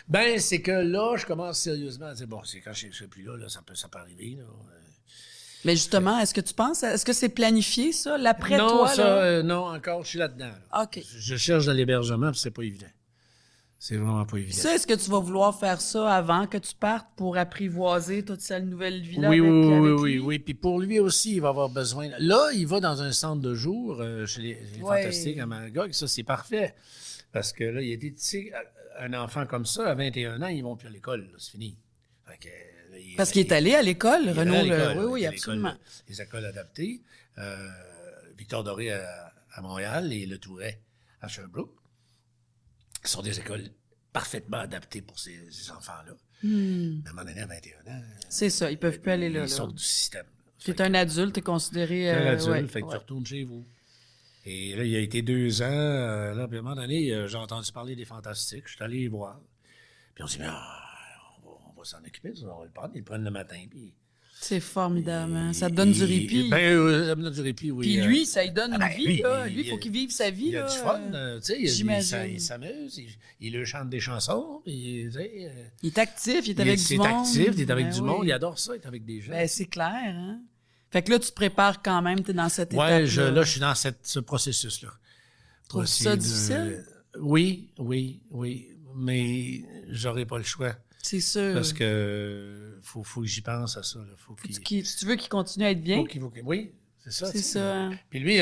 Ben, 0.09 0.41
c'est 0.41 0.63
que 0.63 0.71
là, 0.73 1.17
je 1.17 1.27
commence 1.27 1.61
sérieusement 1.61 2.07
à 2.07 2.15
dire, 2.15 2.27
bon, 2.27 2.43
c'est 2.45 2.61
quand 2.61 2.73
je 2.73 2.87
ne 2.87 2.93
serai 2.93 3.09
plus 3.09 3.23
là, 3.25 3.37
là, 3.37 3.49
ça 3.49 3.61
peut, 3.63 3.75
ça 3.75 3.89
peut 3.89 3.99
arriver. 3.99 4.37
Là. 4.39 4.45
Mais 5.65 5.73
justement, 5.77 6.19
est-ce 6.19 6.35
que 6.35 6.41
tu 6.41 6.55
penses, 6.55 6.83
est-ce 6.83 7.05
que 7.05 7.13
c'est 7.13 7.29
planifié, 7.29 7.93
ça, 7.93 8.19
l'après 8.19 8.57
non, 8.59 8.87
ça, 8.87 8.97
là? 8.97 9.23
euh, 9.23 9.43
non, 9.43 9.67
encore, 9.67 10.03
je 10.03 10.09
suis 10.09 10.19
là-dedans. 10.19 10.47
là. 10.73 10.83
OK. 10.83 11.01
Je, 11.19 11.37
cherche 11.37 11.67
de 11.67 11.73
l'hébergement, 11.73 12.31
puis 12.33 12.41
c'est 12.41 12.51
pas 12.51 12.63
évident. 12.63 12.87
C'est 13.79 13.97
vraiment 13.97 14.25
pas 14.25 14.37
évident. 14.39 14.57
Ça, 14.57 14.75
est-ce 14.75 14.87
que 14.87 14.95
tu 14.95 15.11
vas 15.11 15.19
vouloir 15.19 15.59
faire 15.59 15.81
ça 15.81 16.13
avant 16.15 16.47
que 16.47 16.57
tu 16.59 16.75
partes 16.75 17.09
pour 17.17 17.37
apprivoiser 17.37 18.25
toute 18.25 18.41
cette 18.41 18.65
nouvelle 18.65 19.03
vie-là 19.03 19.29
oui, 19.29 19.41
avec, 19.41 19.51
oui, 19.51 19.59
oui, 19.67 19.75
avec 19.75 19.99
oui, 20.01 20.13
lui? 20.15 20.19
oui. 20.21 20.39
Puis 20.39 20.55
pour 20.55 20.81
lui 20.81 21.01
aussi, 21.01 21.35
il 21.35 21.41
va 21.41 21.49
avoir 21.49 21.69
besoin. 21.69 22.09
Là, 22.19 22.51
il 22.55 22.67
va 22.67 22.79
dans 22.81 23.03
un 23.03 23.11
centre 23.13 23.43
de 23.43 23.55
jour 23.55 24.01
euh, 24.01 24.25
chez 24.27 24.41
les, 24.43 24.59
les 24.77 24.83
Ouais. 24.83 25.03
Fantastiques 25.03 25.39
à 25.39 25.47
Magog. 25.47 25.93
Ça, 25.93 26.07
c'est 26.07 26.23
parfait. 26.23 26.75
Parce 27.33 27.53
que 27.53 27.65
là, 27.65 27.83
il 27.83 27.91
était, 27.93 28.11
tu 28.11 28.19
sais, 28.19 28.53
un 29.01 29.15
enfant 29.15 29.47
comme 29.47 29.67
ça, 29.67 29.89
à 29.91 29.95
21 29.95 30.43
ans, 30.43 30.47
ils 30.47 30.63
vont 30.63 30.77
plus 30.77 30.87
à 30.89 30.91
l'école. 30.91 31.29
C'est 31.39 31.53
fini. 31.53 31.77
Fait 32.25 32.39
que, 32.39 32.49
il- 33.11 33.17
Parce 33.17 33.31
qu'il 33.33 33.41
est 33.41 33.53
allé 33.53 33.75
à 33.75 33.83
l'école, 33.83 34.29
Renaud. 34.31 34.65
le- 34.65 34.99
Oui, 35.01 35.05
oui, 35.23 35.27
absolument. 35.27 35.75
Les 36.09 36.21
écoles 36.21 36.45
adaptées. 36.47 37.01
Euh, 37.39 37.69
Victor 38.37 38.65
Doré 38.65 38.93
à, 38.93 39.33
à 39.53 39.61
Montréal 39.63 40.13
et 40.13 40.27
Le 40.27 40.39
Touret 40.39 40.81
à 41.21 41.29
Sherbrooke. 41.29 41.75
Ce 43.05 43.11
sont 43.11 43.23
des 43.23 43.39
écoles 43.39 43.65
parfaitement 44.13 44.59
adaptées 44.59 45.03
pour 45.03 45.19
ces, 45.19 45.39
ces 45.51 45.71
enfants-là. 45.71 46.13
Mais 46.45 47.01
à 47.07 47.11
un 47.11 47.13
moment 47.13 47.25
donné, 47.29 47.41
à 47.41 47.47
21 47.47 47.93
ans, 47.93 48.03
C'est 48.29 48.51
ça, 48.51 48.71
ils 48.71 48.79
peuvent 48.79 48.99
plus 49.01 49.13
aller 49.13 49.29
là. 49.31 49.43
ils 49.45 49.49
sortent 49.49 49.75
du 49.77 49.83
système. 49.83 50.27
Tu 50.59 50.71
es 50.73 50.83
un 50.83 50.95
adulte, 50.95 51.35
tu 51.35 51.41
es 51.41 51.43
considéré... 51.43 52.03
T'es 52.03 52.11
un 52.11 52.17
euh, 52.27 52.33
adulte, 52.33 52.49
ouais, 52.51 52.67
fait 52.69 52.81
que 52.81 52.87
ouais. 52.87 52.93
tu 52.93 52.99
retournes 52.99 53.27
chez 53.27 53.45
vous. 53.45 53.65
Et 54.45 54.75
là, 54.77 54.85
il 54.85 54.95
a 54.97 54.99
été 54.99 55.23
deux 55.23 55.63
ans. 55.63 55.67
euh, 55.71 56.35
là, 56.35 56.49
puis 56.49 56.57
à 56.57 56.61
un 56.61 56.63
moment 56.63 56.75
donné, 56.77 57.13
euh, 57.13 57.27
j'ai 57.29 57.37
entendu 57.39 57.71
parler 57.73 57.95
des 57.97 58.05
Fantastiques. 58.05 58.65
Je 58.67 58.75
suis 58.75 58.83
allé 58.85 58.99
les 59.01 59.09
voir. 59.09 59.41
Puis 60.15 60.25
on 60.25 60.27
s'est 60.27 60.39
dit, 60.39 60.45
ah, 60.47 60.82
s'en 61.85 61.99
occuper, 61.99 62.33
ça, 62.35 62.47
on 62.55 62.59
va 62.61 62.65
le 62.65 62.71
prendre. 62.71 62.91
Ils 62.95 62.99
le 62.99 63.05
prennent 63.05 63.25
le 63.25 63.31
matin. 63.31 63.59
Puis, 63.71 63.93
C'est 64.41 64.61
formidable. 64.61 65.35
hein. 65.37 65.53
Ça 65.53 65.71
te 65.71 65.75
donne 65.75 65.93
du 65.93 66.03
répit. 66.05 66.49
Ben, 66.51 66.57
euh, 66.77 67.07
ça 67.09 67.15
me 67.17 67.23
donne 67.23 67.33
du 67.33 67.41
répit, 67.41 67.71
oui. 67.71 67.87
Puis 67.87 68.01
euh, 68.01 68.07
lui, 68.07 68.27
ça 68.27 68.43
lui 68.43 68.51
donne 68.51 68.71
une 68.75 68.83
ah 68.83 68.89
ben, 68.89 68.97
vie. 68.97 69.07
lui, 69.07 69.17
là. 69.23 69.47
il- 69.49 69.55
Lui, 69.55 69.63
il 69.63 69.71
faut 69.71 69.77
il- 69.77 69.81
qu'il 69.81 69.93
vive 69.93 70.11
sa 70.11 70.31
vie. 70.31 70.47
il 70.49 70.57
a 70.57 70.63
là. 70.65 70.69
du 70.73 70.77
fun, 70.79 71.01
euh, 71.15 71.39
tu 71.39 71.47
sais. 71.47 71.57
il- 71.61 71.63
il 71.65 72.33
Il 72.35 72.41
s'amuse, 72.41 72.99
il, 72.99 73.09
il 73.55 73.65
chante 73.65 73.89
des 73.89 74.01
chansons. 74.01 74.61
Puis, 74.65 75.09
Il 75.83 75.89
est 75.89 75.99
actif, 75.99 76.47
il 76.47 76.51
est 76.51 76.53
il 76.53 76.61
avec 76.61 76.79
est 76.81 76.89
du 76.89 76.97
monde. 76.99 77.07
actif, 77.07 77.49
il 77.55 77.61
est 77.61 77.71
avec 77.71 77.87
Ben 77.87 77.93
du 77.95 78.01
oui. 78.01 78.07
monde. 78.07 78.27
Il 78.27 78.33
adore 78.33 78.59
ça, 78.59 78.75
il 78.75 78.81
est 78.83 78.87
avec 78.87 79.05
des 79.05 79.21
gens. 79.21 79.33
Ben, 79.33 79.47
c'est 79.49 79.67
clair, 79.67 79.89
hein? 80.15 80.41
Fait 80.91 81.03
que 81.03 81.11
là, 81.11 81.19
tu 81.19 81.29
te 81.31 81.35
prépares 81.35 81.81
quand 81.83 82.03
même, 82.03 82.23
tu 82.23 82.33
es 82.33 82.35
dans 82.35 82.49
cette 82.51 82.75
étape 82.75 82.85
Ouais, 82.87 83.07
je, 83.07 83.23
là, 83.23 83.43
je 83.45 83.51
suis 83.51 83.61
dans 83.61 83.75
cette, 83.75 84.07
ce 84.07 84.19
processus-là. 84.19 84.91
Trouves-tu 85.69 86.03
ça 86.05 86.17
difficile? 86.17 86.85
Oui, 87.19 87.71
oui, 87.79 88.21
oui. 88.31 88.69
Mais 88.95 89.63
j'aurais 89.89 90.27
pas 90.27 90.37
le 90.37 90.45
choix. 90.45 90.75
C'est 91.03 91.21
sûr. 91.21 91.53
Parce 91.55 91.73
que 91.73 92.79
faut, 92.83 93.03
faut 93.03 93.21
que 93.23 93.27
j'y 93.27 93.41
pense 93.43 93.77
à 93.77 93.83
ça. 93.83 93.99
Là. 93.99 94.15
Faut 94.17 94.35
qu'il, 94.35 94.59
Qui- 94.61 94.85
si 94.85 94.97
tu 94.99 95.05
veux 95.07 95.17
qu'il 95.17 95.29
continue 95.29 95.65
à 95.67 95.71
être 95.73 95.83
bien, 95.83 95.97
faut 95.97 96.07
faut 96.21 96.33
Oui, 96.45 96.71
c'est 97.05 97.13
ça. 97.13 97.27
c'est 97.33 97.43
ça. 97.43 97.75
hein. 97.87 97.99
Puis 98.09 98.21
lui, 98.21 98.41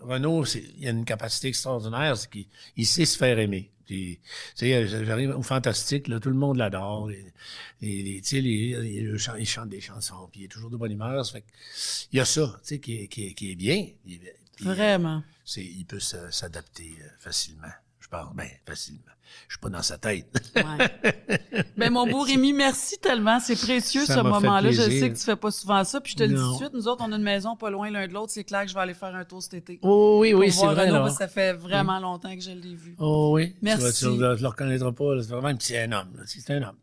Renaud, 0.00 0.44
il 0.44 0.86
a 0.86 0.90
une 0.90 1.04
capacité 1.04 1.48
extraordinaire, 1.48 2.16
c'est 2.16 2.28
qu'il 2.30 2.46
il 2.76 2.86
sait 2.86 3.04
se 3.04 3.16
faire 3.16 3.38
aimer. 3.38 3.70
Puis, 3.86 4.18
tu 4.54 4.66
sais, 4.66 4.86
j'arrive 4.86 5.30
au 5.30 5.42
fantastique, 5.42 6.08
là, 6.08 6.20
tout 6.20 6.28
le 6.28 6.34
monde 6.36 6.58
l'adore. 6.58 7.10
Il 7.80 8.22
chante 9.46 9.68
des 9.70 9.80
chansons, 9.80 10.28
puis 10.30 10.42
il 10.42 10.44
est 10.44 10.48
toujours 10.48 10.70
de 10.70 10.76
bonne 10.76 10.92
humeur. 10.92 11.24
Ça 11.24 11.32
fait 11.32 11.44
il 12.12 12.16
y 12.18 12.20
a 12.20 12.24
ça, 12.26 12.54
tu 12.62 12.68
sais, 12.68 12.80
qui, 12.80 12.96
est- 13.02 13.08
qui, 13.08 13.26
est- 13.28 13.32
qui 13.34 13.52
est 13.52 13.56
bien. 13.56 13.86
Puis, 14.04 14.20
Vraiment. 14.66 15.22
c'est, 15.44 15.64
il 15.64 15.84
peut 15.86 16.00
s'adapter 16.00 16.96
euh, 17.00 17.08
facilement. 17.18 17.68
Je 18.10 18.16
parle, 18.16 18.34
ben, 18.34 18.48
facilement. 18.66 19.02
Je 19.48 19.52
suis 19.54 19.60
pas 19.60 19.68
dans 19.68 19.82
sa 19.82 19.98
tête. 19.98 20.26
Ouais. 20.56 21.62
ben, 21.76 21.90
mon 21.92 22.06
beau 22.10 22.20
Rémi, 22.22 22.54
merci 22.54 22.96
tellement. 22.98 23.38
C'est 23.38 23.54
précieux 23.60 24.06
Ça 24.06 24.14
ce 24.14 24.20
moment-là. 24.20 24.70
Je 24.70 24.80
sais 24.80 25.10
que 25.12 25.18
tu 25.18 25.24
fais 25.24 25.36
pas 25.36 25.50
souvent 25.50 25.84
ça. 25.84 26.00
Puis 26.00 26.12
je 26.12 26.16
te 26.16 26.22
le 26.22 26.30
dis 26.30 26.34
tout 26.36 26.52
de 26.52 26.56
suite, 26.56 26.72
nous 26.72 26.88
autres, 26.88 27.04
on 27.06 27.12
a 27.12 27.16
une 27.16 27.22
maison 27.22 27.54
pas 27.54 27.68
loin 27.68 27.90
l'un 27.90 28.08
de 28.08 28.14
l'autre. 28.14 28.32
C'est 28.32 28.44
clair 28.44 28.62
que 28.62 28.68
je 28.70 28.74
vais 28.74 28.80
aller 28.80 28.94
faire 28.94 29.14
un 29.14 29.26
tour 29.26 29.42
cet 29.42 29.52
été. 29.52 29.78
Oh 29.82 30.16
oui, 30.22 30.32
oui, 30.32 30.50
c'est 30.50 30.64
vrai. 30.64 30.88
Renaud, 30.90 31.10
ça 31.10 31.28
fait 31.28 31.52
vraiment 31.52 32.00
longtemps 32.00 32.34
que 32.34 32.40
je 32.40 32.52
l'ai 32.52 32.74
vu. 32.74 32.96
Oh 32.98 33.32
oui. 33.34 33.54
Merci. 33.60 34.04
Tu, 34.06 34.10
tu 34.14 34.18
le- 34.18 34.46
reconnaîtras 34.46 34.92
pas. 34.92 35.20
C'est 35.20 35.28
vraiment 35.30 35.48
un 35.48 35.56
petit 35.56 35.76
un 35.76 35.92
homme. 35.92 36.08
C'est 36.24 36.50
un 36.50 36.62
homme. 36.62 36.76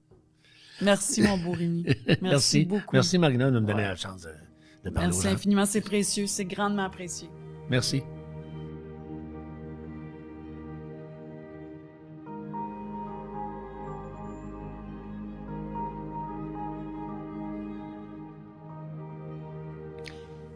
Merci, 0.81 1.23
mon 1.23 1.39
beau 1.39 1.53
Rémi. 1.53 1.83
Merci, 2.07 2.17
Merci. 2.21 2.65
beaucoup. 2.65 2.93
Merci, 2.93 3.17
Marina, 3.17 3.49
de 3.49 3.59
me 3.59 3.65
donner 3.65 3.73
Ouais. 3.81 3.87
la 3.87 3.95
chance 3.95 4.21
de, 4.21 4.29
de 4.83 4.89
parler 4.91 5.07
aux 5.09 5.11
Merci 5.13 5.27
gens. 5.27 5.33
infiniment. 5.33 5.65
C'est 5.65 5.81
précieux. 5.81 6.27
C'est 6.27 6.45
grandement 6.45 6.91
précieux. 6.91 7.29
Merci. 7.71 8.03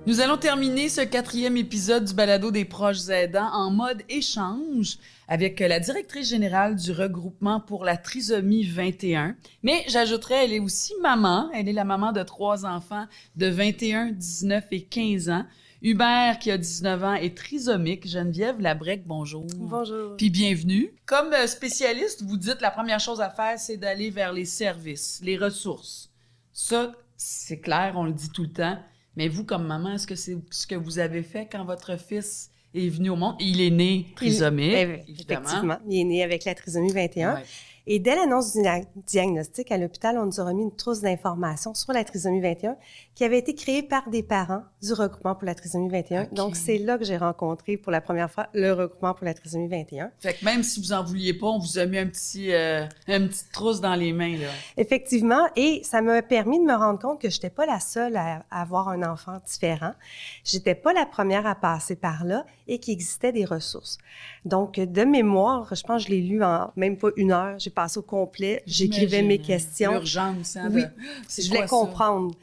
Nous 0.10 0.22
allons 0.22 0.38
terminer 0.38 0.90
ce 0.90 1.02
quatrième 1.02 1.56
épisode 1.56 2.06
du 2.06 2.16
balado 2.16 2.50
des 2.50 2.66
proches 2.66 3.10
aidants 3.10 3.52
en 3.54 3.70
mode 3.70 4.02
échange 4.10 4.98
avec 5.28 5.60
la 5.60 5.80
directrice 5.80 6.30
générale 6.30 6.76
du 6.76 6.92
regroupement 6.92 7.60
pour 7.60 7.86
la 7.86 7.96
trisomie 7.96 8.64
21. 8.66 9.36
Mais 9.62 9.86
j'ajouterais, 9.88 10.46
elle 10.46 10.54
est 10.54 10.60
aussi 10.60 10.94
maman. 11.04 11.52
Elle 11.54 11.70
est 11.70 11.74
la 11.74 11.84
maman 11.84 12.12
de 12.12 12.24
trois 12.24 12.66
enfants 12.66 13.06
de 13.36 13.46
21, 13.46 14.14
19 14.14 14.64
et 14.72 14.82
15 14.82 15.30
ans. 15.30 15.46
Hubert, 15.84 16.40
qui 16.40 16.50
a 16.50 16.58
19 16.58 17.04
ans, 17.04 17.14
est 17.14 17.38
trisomique. 17.38 18.08
Geneviève 18.08 18.60
Labrec, 18.60 19.04
bonjour. 19.06 19.46
Bonjour. 19.58 20.18
Puis 20.18 20.32
bienvenue. 20.32 20.92
Comme 21.06 21.36
spécialiste, 21.46 22.24
vous 22.24 22.38
dites 22.38 22.62
la 22.62 22.72
première 22.72 23.00
chose 23.00 23.22
à 23.22 23.30
faire, 23.30 23.60
c'est 23.60 23.78
d'aller 23.78 24.10
vers 24.10 24.34
les 24.34 24.46
services, 24.46 25.20
les 25.22 25.38
ressources. 25.38 26.10
Ça, 26.52 26.94
c'est 27.16 27.60
clair, 27.60 27.94
on 27.96 28.06
le 28.06 28.14
dit 28.14 28.32
tout 28.32 28.42
le 28.42 28.52
temps. 28.52 28.80
Mais 29.16 29.28
vous, 29.28 29.44
comme 29.44 29.66
maman, 29.66 29.94
est-ce 29.94 30.08
que 30.08 30.16
c'est 30.16 30.38
ce 30.52 30.68
que 30.68 30.76
vous 30.76 31.00
avez 31.00 31.24
fait 31.24 31.48
quand 31.52 31.66
votre 31.66 31.98
fils 32.00 32.52
est 32.74 32.90
venu 32.90 33.10
au 33.10 33.16
monde? 33.16 33.36
Il 33.40 33.62
est 33.62 33.72
né 33.72 34.06
trisomique, 34.16 34.74
Eh, 34.74 35.04
évidemment. 35.10 35.42
Effectivement, 35.46 35.78
il 35.88 36.02
est 36.02 36.04
né 36.06 36.24
avec 36.24 36.46
la 36.46 36.56
trisomie 36.56 36.92
21. 36.94 37.36
Ouais. 37.36 37.44
Et 37.92 37.98
dès 37.98 38.16
l'annonce 38.16 38.54
du 38.54 38.62
dia- 38.62 38.84
diagnostic 38.96 39.72
à 39.72 39.78
l'hôpital, 39.80 40.18
on 40.20 40.28
nous 40.28 40.40
a 40.40 40.44
remis 40.46 40.62
une 40.62 40.76
trousse 40.76 41.02
d'informations 41.02 41.74
sur 41.74 41.92
la 41.92 42.04
trisomie 42.04 42.40
21 42.40 42.78
qui 43.16 43.24
avait 43.24 43.40
été 43.40 43.56
créée 43.56 43.82
par 43.82 44.10
des 44.12 44.22
parents 44.22 44.62
du 44.82 44.94
regroupement 44.94 45.34
pour 45.34 45.46
la 45.46 45.56
trisomie 45.56 45.90
21. 45.90 46.24
Ok. 46.26 46.34
Donc, 46.34 46.56
c'est 46.56 46.78
là 46.78 47.00
que 47.00 47.04
j'ai 47.04 47.18
rencontré 47.18 47.78
pour 47.78 47.92
la 47.92 48.00
première 48.00 48.30
fois 48.30 48.48
le 48.54 48.72
regroupement 48.74 49.16
pour 49.16 49.26
la 49.26 49.34
trisomie 49.34 49.68
21. 49.68 50.12
Fait 50.20 50.36
que 50.36 50.46
même 50.46 50.62
si 50.62 50.80
vous 50.80 50.94
en 50.94 51.04
vouliez 51.04 51.34
pas, 51.34 51.48
on 51.48 51.58
vous 51.58 51.80
a 51.80 51.86
mis 51.88 51.98
un 51.98 52.06
petit, 52.06 52.54
euh, 52.54 52.86
une 53.08 53.28
petite 53.28 53.52
trousse 53.52 53.82
dans 53.82 53.96
les 53.96 54.14
mains, 54.14 54.38
là. 54.38 54.48
Effectivement, 54.78 55.48
et 55.56 55.82
ça 55.84 56.02
m'a 56.02 56.22
permis 56.22 56.60
de 56.60 56.66
me 56.66 56.76
rendre 56.76 57.00
compte 57.00 57.20
que 57.20 57.30
j'étais 57.32 57.50
pas 57.50 57.66
la 57.66 57.80
seule 57.80 58.16
à 58.16 58.46
à 58.52 58.62
avoir 58.62 58.90
un 58.90 59.02
enfant 59.02 59.38
différent. 59.46 59.94
J'étais 60.44 60.76
pas 60.76 60.94
la 60.94 61.06
première 61.08 61.48
à 61.48 61.56
passer 61.56 61.96
par 61.96 62.24
là 62.24 62.46
et 62.68 62.80
qu'il 62.80 62.94
existait 62.94 63.32
des 63.32 63.46
ressources. 63.46 63.98
Donc, 64.46 64.76
de 64.80 65.04
mémoire, 65.04 65.74
je 65.74 65.82
pense 65.84 66.04
que 66.04 66.10
je 66.10 66.14
l'ai 66.16 66.22
lu 66.22 66.44
en 66.44 66.72
même 66.76 66.98
pas 66.98 67.10
une 67.18 67.32
heure. 67.32 67.58
J'ai 67.58 67.72
passais 67.82 67.98
au 67.98 68.02
complet, 68.02 68.62
j'écrivais 68.66 69.22
mes 69.22 69.36
J'imagine, 69.36 69.46
questions. 69.46 69.92
L'urgence, 69.94 70.56
hein, 70.58 70.70
Oui, 70.72 70.82
de- 70.84 70.90
je 71.44 71.48
voulais 71.48 71.62
ça? 71.62 71.68
comprendre. 71.68 72.36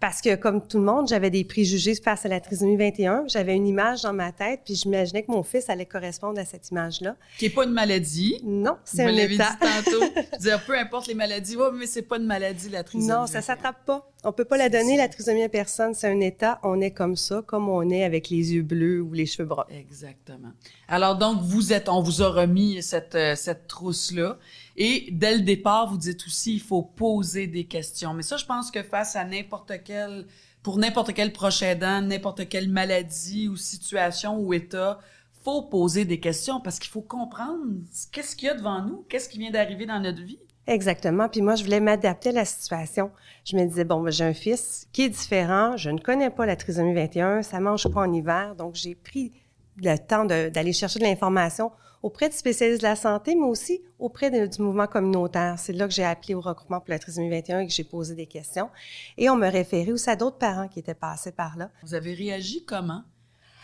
Parce 0.00 0.20
que, 0.20 0.34
comme 0.34 0.60
tout 0.66 0.78
le 0.78 0.84
monde, 0.84 1.08
j'avais 1.08 1.30
des 1.30 1.44
préjugés 1.44 1.94
face 1.94 2.26
à 2.26 2.28
la 2.28 2.38
trisomie 2.38 2.76
21. 2.76 3.24
J'avais 3.26 3.54
une 3.56 3.66
image 3.66 4.02
dans 4.02 4.12
ma 4.12 4.32
tête, 4.32 4.60
puis 4.64 4.74
j'imaginais 4.74 5.22
que 5.22 5.30
mon 5.30 5.42
fils 5.42 5.70
allait 5.70 5.86
correspondre 5.86 6.38
à 6.38 6.44
cette 6.44 6.68
image-là. 6.70 7.16
Qui 7.38 7.46
n'est 7.46 7.50
pas 7.50 7.64
une 7.64 7.70
maladie. 7.70 8.38
Non, 8.44 8.76
c'est 8.84 9.04
un 9.04 9.06
l'avez 9.12 9.28
dit 9.28 9.34
état. 9.36 9.56
tantôt. 9.58 10.04
Dire, 10.40 10.62
peu 10.66 10.76
importe 10.78 11.06
les 11.06 11.14
maladies, 11.14 11.56
ouais, 11.56 11.68
mais 11.72 11.86
c'est 11.86 12.02
pas 12.02 12.18
une 12.18 12.26
maladie, 12.26 12.68
la 12.68 12.84
trisomie. 12.84 13.08
Non, 13.08 13.26
ça 13.26 13.38
21. 13.38 13.42
s'attrape 13.42 13.84
pas. 13.86 14.10
On 14.24 14.32
peut 14.32 14.44
pas 14.44 14.58
la 14.58 14.68
donner, 14.68 14.96
ça. 14.96 15.02
la 15.04 15.08
trisomie 15.08 15.42
à 15.42 15.48
personne. 15.48 15.94
C'est 15.94 16.08
un 16.08 16.20
état, 16.20 16.58
on 16.64 16.82
est 16.82 16.90
comme 16.90 17.16
ça, 17.16 17.42
comme 17.46 17.70
on 17.70 17.88
est 17.88 18.04
avec 18.04 18.28
les 18.28 18.52
yeux 18.54 18.62
bleus 18.62 19.00
ou 19.00 19.12
les 19.14 19.24
cheveux 19.26 19.48
bruns. 19.48 19.64
Exactement. 19.70 20.52
Alors 20.88 21.16
donc, 21.16 21.40
vous 21.40 21.72
êtes, 21.72 21.88
on 21.88 22.02
vous 22.02 22.20
a 22.20 22.28
remis 22.28 22.82
cette, 22.82 23.14
euh, 23.14 23.36
cette 23.36 23.68
trousse-là. 23.68 24.38
Et 24.76 25.08
dès 25.12 25.36
le 25.36 25.42
départ, 25.42 25.88
vous 25.90 25.98
dites 25.98 26.26
aussi, 26.26 26.54
il 26.54 26.60
faut 26.60 26.82
poser 26.82 27.46
des 27.46 27.64
questions. 27.64 28.12
Mais 28.14 28.22
ça, 28.22 28.36
je 28.36 28.44
pense 28.44 28.70
que 28.70 28.82
face 28.82 29.14
à 29.14 29.24
n'importe 29.24 29.72
quel, 29.84 30.26
pour 30.62 30.78
n'importe 30.78 31.12
quel 31.14 31.32
proche 31.32 31.62
aidant, 31.62 32.00
n'importe 32.00 32.48
quelle 32.48 32.68
maladie 32.68 33.48
ou 33.48 33.56
situation 33.56 34.38
ou 34.38 34.52
état, 34.52 34.98
faut 35.44 35.62
poser 35.62 36.04
des 36.04 36.18
questions 36.18 36.60
parce 36.60 36.78
qu'il 36.78 36.90
faut 36.90 37.02
comprendre 37.02 37.62
qu'est-ce 38.10 38.34
qu'il 38.34 38.46
y 38.46 38.50
a 38.50 38.54
devant 38.54 38.82
nous, 38.82 39.04
qu'est-ce 39.08 39.28
qui 39.28 39.38
vient 39.38 39.50
d'arriver 39.50 39.86
dans 39.86 40.00
notre 40.00 40.22
vie. 40.22 40.38
Exactement. 40.66 41.28
Puis 41.28 41.42
moi, 41.42 41.54
je 41.56 41.64
voulais 41.64 41.80
m'adapter 41.80 42.30
à 42.30 42.32
la 42.32 42.44
situation. 42.46 43.10
Je 43.44 43.56
me 43.56 43.66
disais, 43.66 43.84
bon, 43.84 44.10
j'ai 44.10 44.24
un 44.24 44.32
fils 44.32 44.88
qui 44.92 45.02
est 45.02 45.10
différent. 45.10 45.76
Je 45.76 45.90
ne 45.90 45.98
connais 45.98 46.30
pas 46.30 46.46
la 46.46 46.56
trisomie 46.56 46.94
21. 46.94 47.42
Ça 47.42 47.60
mange 47.60 47.86
pas 47.88 48.00
en 48.00 48.12
hiver. 48.12 48.54
Donc, 48.54 48.74
j'ai 48.74 48.94
pris 48.94 49.32
le 49.76 49.96
temps 49.98 50.24
d'aller 50.24 50.72
chercher 50.72 50.98
de 50.98 51.04
l'information 51.04 51.70
auprès 52.04 52.28
de 52.28 52.34
spécialistes 52.34 52.82
de 52.82 52.86
la 52.86 52.96
santé, 52.96 53.34
mais 53.34 53.46
aussi 53.46 53.80
auprès 53.98 54.30
de- 54.30 54.46
du 54.46 54.60
mouvement 54.60 54.86
communautaire. 54.86 55.54
C'est 55.58 55.72
là 55.72 55.88
que 55.88 55.94
j'ai 55.94 56.04
appelé 56.04 56.34
au 56.34 56.40
regroupement 56.42 56.78
pour 56.80 56.90
la 56.90 56.98
trisomie 56.98 57.30
21 57.30 57.60
et 57.60 57.66
que 57.66 57.72
j'ai 57.72 57.82
posé 57.84 58.14
des 58.14 58.26
questions. 58.26 58.68
Et 59.16 59.30
on 59.30 59.36
me 59.36 59.48
référait 59.48 59.90
aussi 59.90 60.10
à 60.10 60.16
d'autres 60.16 60.36
parents 60.38 60.68
qui 60.68 60.80
étaient 60.80 60.94
passés 60.94 61.32
par 61.32 61.56
là. 61.56 61.70
Vous 61.82 61.94
avez 61.94 62.12
réagi 62.12 62.62
comment 62.66 63.02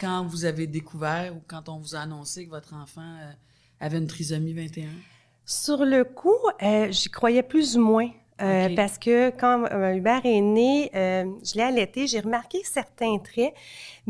quand 0.00 0.24
vous 0.24 0.46
avez 0.46 0.66
découvert 0.66 1.34
ou 1.36 1.42
quand 1.46 1.68
on 1.68 1.76
vous 1.78 1.94
a 1.94 1.98
annoncé 2.00 2.46
que 2.46 2.50
votre 2.50 2.72
enfant 2.72 3.02
euh, 3.02 3.30
avait 3.78 3.98
une 3.98 4.06
trisomie 4.06 4.54
21? 4.54 4.88
Sur 5.44 5.84
le 5.84 6.04
coup, 6.04 6.38
euh, 6.62 6.90
j'y 6.90 7.10
croyais 7.10 7.42
plus 7.42 7.76
ou 7.76 7.82
moins. 7.84 8.08
Euh. 8.40 8.74
Parce 8.74 8.96
que 8.96 9.28
quand 9.38 9.66
euh, 9.70 9.92
Hubert 9.96 10.24
est 10.24 10.40
né, 10.40 10.88
je 10.94 11.54
l'ai 11.56 11.62
allaité, 11.62 12.06
j'ai 12.06 12.20
remarqué 12.20 12.62
certains 12.64 13.18
traits, 13.18 13.52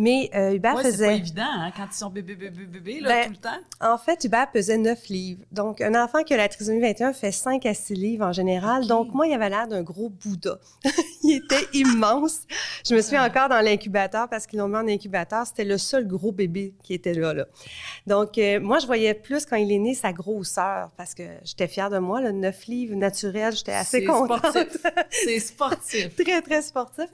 mais 0.01 0.31
euh, 0.35 0.55
Hubert 0.55 0.75
Ouais, 0.77 0.83
c'est 0.83 0.89
pas 0.91 0.95
faisait... 0.97 1.17
évident, 1.19 1.43
hein, 1.47 1.71
quand 1.77 1.87
ils 1.91 1.95
sont 1.97 2.09
bébés, 2.11 2.35
bébés, 2.35 2.65
bébés, 2.65 3.01
là, 3.01 3.09
Ben, 3.09 3.25
tout 3.27 3.31
le 3.33 3.37
temps. 3.37 3.59
En 3.93 3.99
fait, 3.99 4.25
Hubert 4.25 4.51
pesait 4.51 4.79
9 4.79 5.09
livres. 5.09 5.43
Donc, 5.53 5.81
un 5.81 5.95
enfant 6.03 6.23
qui 6.23 6.33
a 6.35 6.37
la 6.39 6.49
trisomie 6.49 6.81
21 6.81 7.13
fait 7.13 7.33
5 7.33 7.65
à 7.67 7.75
6 7.75 7.95
livres 7.95 8.25
en 8.27 8.33
général. 8.33 8.87
Donc, 8.87 9.13
moi, 9.13 9.27
il 9.27 9.35
avait 9.35 9.51
l'air 9.51 9.69
d'un 9.69 9.83
gros 9.83 10.09
Bouddha. 10.09 10.59
il 11.23 11.37
était 11.37 11.67
immense. 11.75 12.41
Je 12.89 12.95
me 12.95 13.01
suis 13.03 13.17
Ah. 13.17 13.27
encore 13.27 13.49
dans 13.51 13.61
l'incubateur 13.61 14.29
parce 14.29 14.47
qu'ils 14.47 14.59
l'ont 14.59 14.69
mis 14.69 14.77
en 14.77 14.89
incubateur. 14.89 15.47
C'était 15.47 15.65
le 15.65 15.77
seul 15.79 16.07
gros 16.07 16.33
bébé 16.33 16.75
qui 16.83 16.95
était 16.95 17.13
là. 17.15 17.35
là. 17.35 17.45
Donc, 18.07 18.39
euh, 18.39 18.59
moi, 18.61 18.79
je 18.79 18.87
voyais 18.87 19.13
plus 19.15 19.45
quand 19.45 19.57
il 19.57 19.71
est 19.71 19.79
né 19.79 19.95
sa 19.95 20.13
grosseur 20.13 20.91
parce 20.97 21.15
que 21.15 21.25
j'étais 21.45 21.69
fière 21.69 21.91
de 21.91 21.99
moi. 21.99 22.21
Là, 22.21 22.33
9 22.33 22.67
livres 22.67 22.95
naturels, 22.97 23.55
j'étais 23.55 23.73
assez 23.73 23.99
C'est 24.01 24.05
contente. 24.05 24.39
sportif. 24.39 24.87
C'est 25.11 25.41
sportif. 25.41 26.17
très, 26.25 26.41
très 26.41 26.63
sportif. 26.63 27.07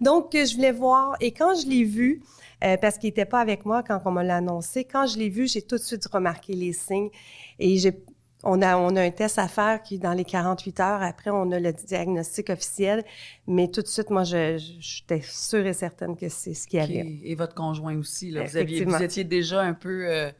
Donc, 0.00 0.34
euh, 0.34 0.44
je 0.44 0.56
voulais 0.56 0.72
voir. 0.72 1.14
Et 1.20 1.30
quand 1.32 1.54
je 1.54 1.66
l'ai 1.68 1.84
vu, 1.84 2.20
euh, 2.62 2.76
parce 2.76 2.98
qu'il 2.98 3.08
n'était 3.08 3.24
pas 3.24 3.40
avec 3.40 3.64
moi 3.64 3.82
quand 3.82 4.00
on 4.04 4.10
me 4.12 4.22
l'a 4.22 4.36
annoncé, 4.36 4.84
quand 4.84 5.06
je 5.06 5.18
l'ai 5.18 5.28
vu, 5.28 5.46
j'ai 5.46 5.62
tout 5.62 5.76
de 5.76 5.82
suite 5.82 6.06
remarqué 6.06 6.52
les 6.54 6.72
signes. 6.72 7.10
Et 7.58 7.76
j'ai, 7.78 7.92
on, 8.44 8.60
a, 8.62 8.76
on 8.76 8.94
a 8.96 9.02
un 9.02 9.10
test 9.10 9.38
à 9.38 9.48
faire 9.48 9.82
qui, 9.82 9.98
dans 9.98 10.12
les 10.12 10.24
48 10.24 10.80
heures, 10.80 11.02
après, 11.02 11.30
on 11.30 11.50
a 11.52 11.58
le 11.60 11.72
diagnostic 11.72 12.50
officiel. 12.50 13.04
Mais 13.46 13.68
tout 13.68 13.82
de 13.82 13.86
suite, 13.88 14.10
moi, 14.10 14.24
je, 14.24 14.58
j'étais 14.80 15.22
sûre 15.24 15.66
et 15.66 15.72
certaine 15.72 16.16
que 16.16 16.28
c'est 16.28 16.54
ce 16.54 16.66
qu'il 16.66 16.78
y 16.78 16.82
avait. 16.82 17.18
Et 17.24 17.34
votre 17.34 17.54
conjoint 17.54 17.96
aussi. 17.96 18.30
Là. 18.30 18.44
Vous, 18.44 18.56
aviez, 18.56 18.84
vous 18.84 19.02
étiez 19.02 19.24
déjà 19.24 19.60
un 19.62 19.74
peu... 19.74 20.06
euh, 20.08 20.30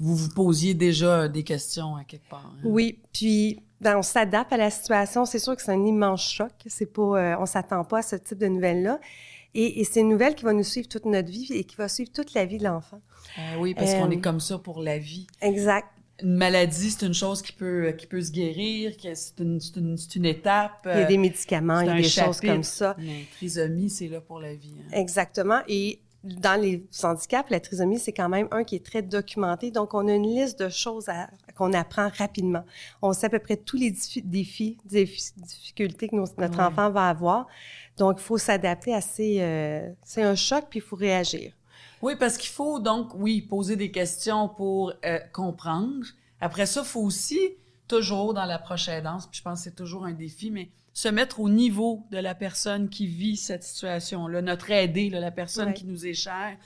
vous 0.00 0.14
vous 0.14 0.28
posiez 0.28 0.74
déjà 0.74 1.26
des 1.26 1.42
questions 1.42 1.96
à 1.96 2.04
quelque 2.04 2.28
part. 2.28 2.46
hein? 2.46 2.60
Oui, 2.64 3.00
puis 3.12 3.58
ben, 3.80 3.98
on 3.98 4.02
s'adapte 4.02 4.52
à 4.52 4.56
la 4.56 4.70
situation. 4.70 5.24
C'est 5.24 5.40
sûr 5.40 5.56
que 5.56 5.62
c'est 5.62 5.72
un 5.72 5.84
immense 5.84 6.22
choc. 6.30 6.52
C'est 6.66 6.92
pas, 6.92 7.02
euh, 7.02 7.36
on 7.40 7.46
s'attend 7.46 7.82
pas 7.84 7.98
à 7.98 8.02
ce 8.02 8.14
type 8.16 8.38
de 8.38 8.46
nouvelles-là. 8.46 9.00
Et, 9.54 9.80
et 9.80 9.84
c'est 9.84 10.00
une 10.00 10.08
nouvelle 10.10 10.34
qui 10.34 10.44
va 10.44 10.52
nous 10.52 10.62
suivre 10.64 10.88
toute 10.88 11.04
notre 11.06 11.30
vie 11.30 11.48
et 11.52 11.64
qui 11.64 11.76
va 11.76 11.88
suivre 11.88 12.10
toute 12.12 12.34
la 12.34 12.44
vie 12.44 12.58
de 12.58 12.64
l'enfant. 12.64 13.00
Ah 13.36 13.58
oui, 13.58 13.74
parce 13.74 13.92
qu'on 13.94 14.06
Euh, 14.08 14.10
est 14.10 14.20
comme 14.20 14.40
ça 14.40 14.58
pour 14.58 14.82
la 14.82 14.98
vie. 14.98 15.26
Exact. 15.40 15.86
Une 16.22 16.34
maladie, 16.36 16.90
c'est 16.90 17.06
une 17.06 17.14
chose 17.14 17.42
qui 17.42 17.52
peut, 17.52 17.92
qui 17.96 18.06
peut 18.06 18.20
se 18.20 18.32
guérir, 18.32 18.92
c'est 19.14 19.38
une, 19.40 19.60
une, 19.76 19.96
une 20.16 20.24
étape. 20.24 20.80
Il 20.84 20.88
y 20.88 20.92
a 20.92 20.96
euh, 20.96 21.06
des 21.06 21.16
médicaments, 21.18 21.80
il 21.80 21.86
y 21.86 21.90
a 21.90 21.94
des 21.94 22.02
choses 22.02 22.40
comme 22.40 22.64
ça. 22.64 22.96
Mais 22.98 23.24
trisomie, 23.36 23.88
c'est 23.88 24.08
là 24.08 24.20
pour 24.20 24.40
la 24.40 24.54
vie. 24.54 24.74
hein. 24.80 24.90
Exactement. 24.96 25.60
Et 25.68 26.00
dans 26.24 26.60
les 26.60 26.84
handicaps, 27.04 27.48
la 27.50 27.60
trisomie, 27.60 28.00
c'est 28.00 28.12
quand 28.12 28.28
même 28.28 28.48
un 28.50 28.64
qui 28.64 28.74
est 28.74 28.84
très 28.84 29.02
documenté. 29.02 29.70
Donc, 29.70 29.94
on 29.94 30.08
a 30.08 30.12
une 30.14 30.24
liste 30.26 30.58
de 30.60 30.68
choses 30.68 31.06
qu'on 31.56 31.72
apprend 31.72 32.08
rapidement. 32.18 32.64
On 33.00 33.12
sait 33.12 33.26
à 33.26 33.30
peu 33.30 33.38
près 33.38 33.56
tous 33.56 33.76
les 33.76 33.92
défis, 34.24 34.76
défis- 34.90 35.32
difficultés 35.36 36.08
que 36.08 36.16
nos- 36.16 36.26
notre 36.36 36.58
Ouais. 36.58 36.64
enfant 36.64 36.90
va 36.90 37.08
avoir. 37.08 37.46
Donc, 37.98 38.16
il 38.18 38.22
faut 38.22 38.38
s'adapter 38.38 38.94
à 38.94 39.00
ces... 39.00 39.38
euh, 39.40 39.90
c'est 40.04 40.22
un 40.22 40.34
choc, 40.34 40.66
puis 40.70 40.78
il 40.78 40.82
faut 40.82 40.96
réagir. 40.96 41.52
Oui, 42.00 42.14
parce 42.16 42.38
qu'il 42.38 42.50
faut 42.50 42.78
donc, 42.78 43.12
oui, 43.14 43.42
poser 43.42 43.74
des 43.76 43.90
questions 43.90 44.48
pour 44.48 44.92
euh, 45.04 45.18
comprendre. 45.32 46.06
Après 46.40 46.66
ça, 46.66 46.80
il 46.82 46.86
faut 46.86 47.00
aussi, 47.02 47.40
toujours 47.88 48.34
dans 48.34 48.44
la 48.44 48.58
prochaine 48.58 49.02
danse, 49.02 49.26
puis 49.26 49.38
je 49.38 49.42
pense 49.42 49.60
que 49.60 49.64
c'est 49.64 49.74
toujours 49.76 50.04
un 50.04 50.12
défi, 50.12 50.50
mais 50.50 50.68
se 50.94 51.08
mettre 51.08 51.40
au 51.40 51.48
niveau 51.48 52.04
de 52.10 52.18
la 52.18 52.34
personne 52.34 52.88
qui 52.88 53.06
vit 53.06 53.36
cette 53.36 53.64
situation-là, 53.64 54.42
notre 54.42 54.70
aidé, 54.70 55.10
là, 55.10 55.20
la 55.20 55.30
personne 55.30 55.68
Ouais. 55.68 55.74
qui 55.74 55.86
nous 55.86 56.06
est 56.06 56.14
chère. 56.14 56.56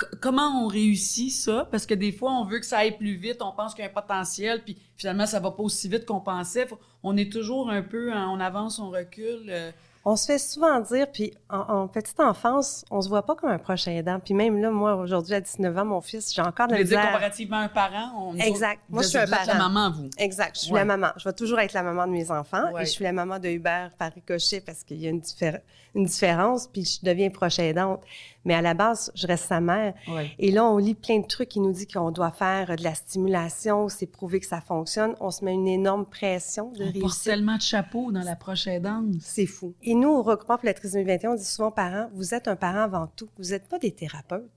C- 0.00 0.06
comment 0.20 0.64
on 0.64 0.68
réussit 0.68 1.30
ça? 1.32 1.68
Parce 1.70 1.84
que 1.84 1.94
des 1.94 2.12
fois, 2.12 2.32
on 2.32 2.44
veut 2.44 2.60
que 2.60 2.66
ça 2.66 2.78
aille 2.78 2.96
plus 2.96 3.16
vite, 3.16 3.42
on 3.42 3.52
pense 3.52 3.74
qu'il 3.74 3.84
y 3.84 3.86
a 3.86 3.90
un 3.90 3.92
potentiel, 3.92 4.62
puis 4.62 4.76
finalement, 4.96 5.26
ça 5.26 5.38
va 5.40 5.50
pas 5.50 5.62
aussi 5.62 5.88
vite 5.88 6.06
qu'on 6.06 6.20
pensait. 6.20 6.66
Faut- 6.66 6.78
on 7.02 7.16
est 7.16 7.30
toujours 7.30 7.68
un 7.70 7.82
peu, 7.82 8.12
en- 8.12 8.34
on 8.36 8.40
avance, 8.40 8.78
on 8.78 8.88
recule. 8.90 9.46
euh, 9.50 9.70
On 10.04 10.16
se 10.16 10.26
fait 10.26 10.38
souvent 10.38 10.80
dire, 10.80 11.06
puis 11.12 11.32
en, 11.48 11.58
en 11.58 11.86
petite 11.88 12.18
enfance, 12.18 12.84
on 12.90 13.00
se 13.00 13.08
voit 13.08 13.24
pas 13.24 13.36
comme 13.36 13.50
un 13.50 13.58
prochain 13.58 13.92
aidant. 13.92 14.18
Puis 14.18 14.34
même 14.34 14.60
là, 14.60 14.70
moi, 14.72 14.96
aujourd'hui, 14.96 15.34
à 15.34 15.40
19 15.40 15.78
ans, 15.78 15.84
mon 15.84 16.00
fils, 16.00 16.34
j'ai 16.34 16.42
encore 16.42 16.66
de 16.66 16.72
la 16.72 16.78
veux 16.78 16.84
dire, 16.84 16.98
misère. 16.98 17.12
comparativement 17.12 17.56
à 17.58 17.60
un 17.60 17.68
parent, 17.68 18.10
on 18.18 18.34
Exact. 18.36 18.78
autres, 18.80 18.82
Moi, 18.88 19.02
je 19.04 19.08
suis 19.08 19.18
un 19.18 19.22
êtes 19.22 19.30
la 19.30 19.36
parent. 19.36 19.58
maman, 19.70 19.90
vous. 19.96 20.10
Exact. 20.18 20.56
Je 20.56 20.60
suis 20.62 20.72
Ouais. 20.72 20.80
la 20.80 20.84
maman. 20.86 21.08
Je 21.18 21.28
vais 21.28 21.32
toujours 21.32 21.60
être 21.60 21.72
la 21.72 21.84
maman 21.84 22.06
de 22.08 22.12
mes 22.12 22.30
enfants 22.32 22.72
Ouais. 22.72 22.82
et 22.82 22.86
je 22.86 22.90
suis 22.90 23.04
la 23.04 23.12
maman 23.12 23.38
de 23.38 23.48
Hubert 23.48 23.92
par 23.96 24.12
ricochet 24.12 24.60
parce 24.60 24.82
qu'il 24.82 24.98
y 25.00 25.06
a 25.06 25.10
une, 25.10 25.20
diffé- 25.20 25.60
une 25.94 26.04
différence, 26.06 26.66
puis 26.66 26.84
je 26.84 27.06
deviens 27.08 27.30
proche 27.30 27.60
aidante. 27.60 28.02
Mais 28.44 28.54
à 28.54 28.62
la 28.62 28.74
base, 28.74 29.12
je 29.14 29.26
reste 29.26 29.46
sa 29.46 29.60
mère. 29.60 29.94
Ouais. 30.08 30.30
Et 30.38 30.50
là, 30.50 30.64
on 30.64 30.76
lit 30.78 30.94
plein 30.94 31.20
de 31.20 31.26
trucs 31.26 31.48
qui 31.50 31.60
nous 31.60 31.72
dit 31.72 31.86
qu'on 31.86 32.10
doit 32.10 32.32
faire 32.32 32.74
de 32.76 32.82
la 32.82 32.94
stimulation, 32.94 33.88
c'est 33.88 34.06
prouvé 34.06 34.40
que 34.40 34.46
ça 34.46 34.60
fonctionne. 34.60 35.14
On 35.20 35.30
se 35.30 35.44
met 35.44 35.52
une 35.52 35.68
énorme 35.68 36.06
pression 36.06 36.70
de 36.72 36.82
On 36.84 36.92
porte 36.92 36.94
réussir. 36.94 37.22
tellement 37.24 37.56
de 37.56 37.62
chapeaux 37.62 38.10
dans 38.12 38.22
la 38.22 38.36
prochaine 38.36 38.82
danse. 38.82 39.04
C'est 39.20 39.46
fou. 39.46 39.74
Et 39.82 39.94
nous, 39.94 40.08
au 40.10 40.22
regroupement 40.22 40.56
pour 40.56 40.66
la 40.66 40.74
trisomie 40.74 41.04
21, 41.04 41.30
on 41.32 41.34
dit 41.34 41.44
souvent 41.44 41.68
aux 41.68 41.72
parents, 41.72 42.08
vous 42.14 42.34
êtes 42.34 42.48
un 42.48 42.56
parent 42.56 42.80
avant 42.82 43.06
tout. 43.16 43.28
Vous 43.38 43.50
n'êtes 43.50 43.68
pas 43.68 43.78
des 43.78 43.92
thérapeutes. 43.92 44.50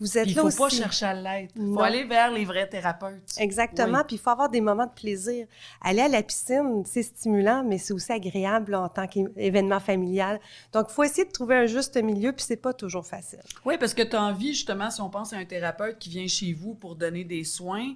Vous 0.00 0.16
êtes 0.16 0.28
Il 0.28 0.36
là 0.36 0.42
faut 0.42 0.48
aussi. 0.48 0.58
pas 0.58 0.68
chercher 0.68 1.06
à 1.06 1.14
l'être. 1.14 1.52
Il 1.56 1.72
faut 1.74 1.80
aller 1.80 2.04
vers 2.04 2.30
les 2.30 2.44
vrais 2.44 2.68
thérapeutes. 2.68 3.22
Exactement. 3.38 3.98
Oui. 3.98 4.04
Puis 4.06 4.16
il 4.16 4.18
faut 4.18 4.30
avoir 4.30 4.48
des 4.48 4.60
moments 4.60 4.86
de 4.86 4.92
plaisir. 4.92 5.46
Aller 5.82 6.02
à 6.02 6.08
la 6.08 6.22
piscine, 6.22 6.82
c'est 6.86 7.02
stimulant, 7.02 7.64
mais 7.64 7.78
c'est 7.78 7.92
aussi 7.92 8.12
agréable 8.12 8.72
là, 8.72 8.82
en 8.82 8.88
tant 8.88 9.06
qu'événement 9.06 9.80
familial. 9.80 10.40
Donc, 10.72 10.86
il 10.90 10.92
faut 10.92 11.02
essayer 11.02 11.24
de 11.24 11.32
trouver 11.32 11.56
un 11.56 11.66
juste 11.66 11.96
milieu, 12.02 12.32
puis 12.32 12.44
c'est 12.46 12.56
pas 12.56 12.72
toujours 12.72 13.06
facile. 13.06 13.40
Oui, 13.64 13.76
parce 13.78 13.94
que 13.94 14.02
tu 14.02 14.14
as 14.14 14.22
envie, 14.22 14.54
justement, 14.54 14.90
si 14.90 15.00
on 15.00 15.10
pense 15.10 15.32
à 15.32 15.36
un 15.36 15.44
thérapeute 15.44 15.98
qui 15.98 16.10
vient 16.10 16.26
chez 16.28 16.52
vous 16.52 16.74
pour 16.74 16.94
donner 16.96 17.24
des 17.24 17.44
soins, 17.44 17.94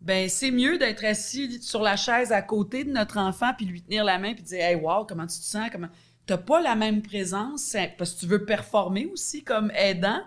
ben 0.00 0.28
c'est 0.28 0.50
mieux 0.50 0.78
d'être 0.78 1.04
assis 1.04 1.62
sur 1.62 1.82
la 1.82 1.96
chaise 1.96 2.32
à 2.32 2.42
côté 2.42 2.84
de 2.84 2.90
notre 2.90 3.18
enfant 3.18 3.52
puis 3.56 3.66
lui 3.66 3.82
tenir 3.82 4.04
la 4.04 4.18
main 4.18 4.34
puis 4.34 4.42
dire 4.42 4.64
Hey, 4.64 4.74
wow, 4.76 5.04
comment 5.04 5.26
tu 5.26 5.38
te 5.38 5.44
sens? 5.44 5.68
Comment... 5.70 5.88
T'as 6.26 6.38
pas 6.38 6.60
la 6.60 6.74
même 6.74 7.02
présence 7.02 7.76
parce 7.96 8.12
que 8.14 8.20
tu 8.20 8.26
veux 8.26 8.44
performer 8.44 9.06
aussi 9.12 9.44
comme 9.44 9.70
aidant. 9.76 10.20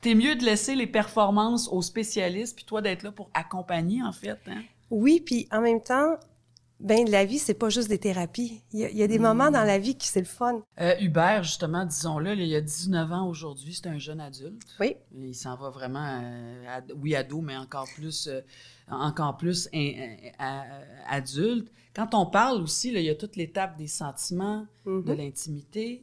T'es 0.00 0.14
mieux 0.14 0.34
de 0.36 0.44
laisser 0.44 0.74
les 0.74 0.86
performances 0.86 1.68
aux 1.68 1.82
spécialistes 1.82 2.56
puis 2.56 2.64
toi 2.64 2.82
d'être 2.82 3.02
là 3.04 3.12
pour 3.12 3.30
accompagner, 3.34 4.02
en 4.02 4.12
fait. 4.12 4.38
Hein? 4.48 4.62
Oui, 4.90 5.22
puis 5.24 5.46
en 5.52 5.60
même 5.60 5.80
temps, 5.80 6.16
ben 6.80 7.08
la 7.08 7.24
vie, 7.24 7.38
c'est 7.38 7.54
pas 7.54 7.68
juste 7.68 7.88
des 7.88 7.98
thérapies. 7.98 8.62
Il 8.72 8.80
y 8.80 8.84
a, 8.84 8.90
il 8.90 8.96
y 8.96 9.02
a 9.02 9.06
des 9.06 9.18
moments 9.20 9.50
dans 9.50 9.62
la 9.64 9.78
vie 9.78 9.96
qui 9.96 10.08
c'est 10.08 10.20
le 10.20 10.26
fun. 10.26 10.62
Euh, 10.80 10.94
Hubert, 10.98 11.44
justement, 11.44 11.84
disons-le, 11.84 12.34
il 12.34 12.54
a 12.54 12.60
19 12.60 13.12
ans 13.12 13.28
aujourd'hui, 13.28 13.74
c'est 13.74 13.86
un 13.86 13.98
jeune 13.98 14.20
adulte. 14.20 14.62
Oui. 14.80 14.96
Il 15.14 15.34
s'en 15.34 15.56
va 15.56 15.68
vraiment, 15.70 16.20
euh, 16.22 16.80
oui, 16.96 17.14
ado, 17.14 17.40
mais 17.42 17.56
encore 17.56 17.86
plus, 17.94 18.26
euh, 18.28 18.40
encore 18.90 19.36
plus 19.36 19.68
in- 19.74 19.92
in- 19.98 20.16
à- 20.38 20.64
adulte. 21.14 21.70
Quand 21.94 22.14
on 22.14 22.24
parle 22.26 22.62
aussi, 22.62 22.90
là, 22.90 22.98
il 23.00 23.06
y 23.06 23.10
a 23.10 23.14
toute 23.14 23.36
l'étape 23.36 23.76
des 23.76 23.86
sentiments, 23.88 24.66
de 24.86 25.12
l'intimité, 25.12 26.02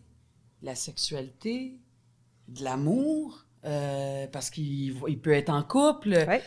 de 0.62 0.68
la 0.68 0.76
sexualité, 0.76 1.80
de 2.50 2.64
l'amour, 2.64 3.46
euh, 3.68 4.26
parce 4.32 4.50
qu'il 4.50 4.96
il 5.08 5.20
peut 5.20 5.34
être 5.34 5.50
en 5.50 5.64
couple. 5.64 6.10
Ouais. 6.10 6.42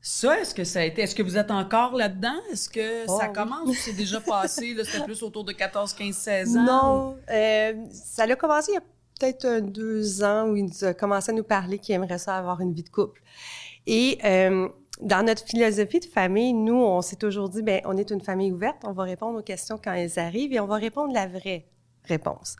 Ça, 0.00 0.38
est-ce 0.40 0.54
que 0.54 0.62
ça 0.64 0.80
a 0.80 0.84
été. 0.84 1.02
Est-ce 1.02 1.14
que 1.14 1.22
vous 1.22 1.36
êtes 1.36 1.50
encore 1.50 1.94
là-dedans? 1.94 2.36
Est-ce 2.52 2.68
que 2.68 3.04
Oh, 3.08 3.18
ça 3.18 3.26
oui. 3.28 3.32
commence 3.32 3.68
ou 3.68 3.74
c'est 3.74 3.92
déjà 3.94 4.20
passé? 4.20 4.76
C'était 4.84 5.04
plus 5.04 5.22
autour 5.22 5.44
de 5.44 5.52
14, 5.52 5.92
15, 5.92 6.16
16 6.16 6.56
ans? 6.56 6.62
Non, 6.64 7.16
euh, 7.30 7.72
ça 7.92 8.22
a 8.22 8.36
commencé 8.36 8.72
il 8.72 8.74
y 8.74 8.78
a 8.78 8.82
peut-être 9.18 9.60
deux 9.60 10.22
ans 10.22 10.48
où 10.48 10.56
il 10.56 10.66
nous 10.66 10.84
a 10.84 10.94
commencé 10.94 11.32
à 11.32 11.34
nous 11.34 11.42
parler 11.42 11.78
qu'il 11.78 11.94
aimerait 11.96 12.18
ça 12.18 12.36
avoir 12.36 12.60
une 12.60 12.72
vie 12.72 12.84
de 12.84 12.88
couple. 12.90 13.20
Et 13.86 14.18
euh, 14.24 14.68
dans 15.00 15.26
notre 15.26 15.44
philosophie 15.44 16.00
de 16.00 16.04
famille, 16.04 16.52
nous, 16.52 16.76
on 16.76 17.02
s'est 17.02 17.16
toujours 17.16 17.48
dit, 17.48 17.62
ben, 17.62 17.80
on 17.84 17.96
est 17.96 18.10
une 18.10 18.20
famille 18.20 18.52
ouverte, 18.52 18.82
on 18.84 18.92
va 18.92 19.02
répondre 19.02 19.38
aux 19.38 19.42
questions 19.42 19.80
quand 19.82 19.92
elles 19.94 20.18
arrivent 20.18 20.52
et 20.52 20.60
on 20.60 20.66
va 20.66 20.76
répondre 20.76 21.12
la 21.12 21.26
vraie 21.26 21.66
réponse. 22.08 22.56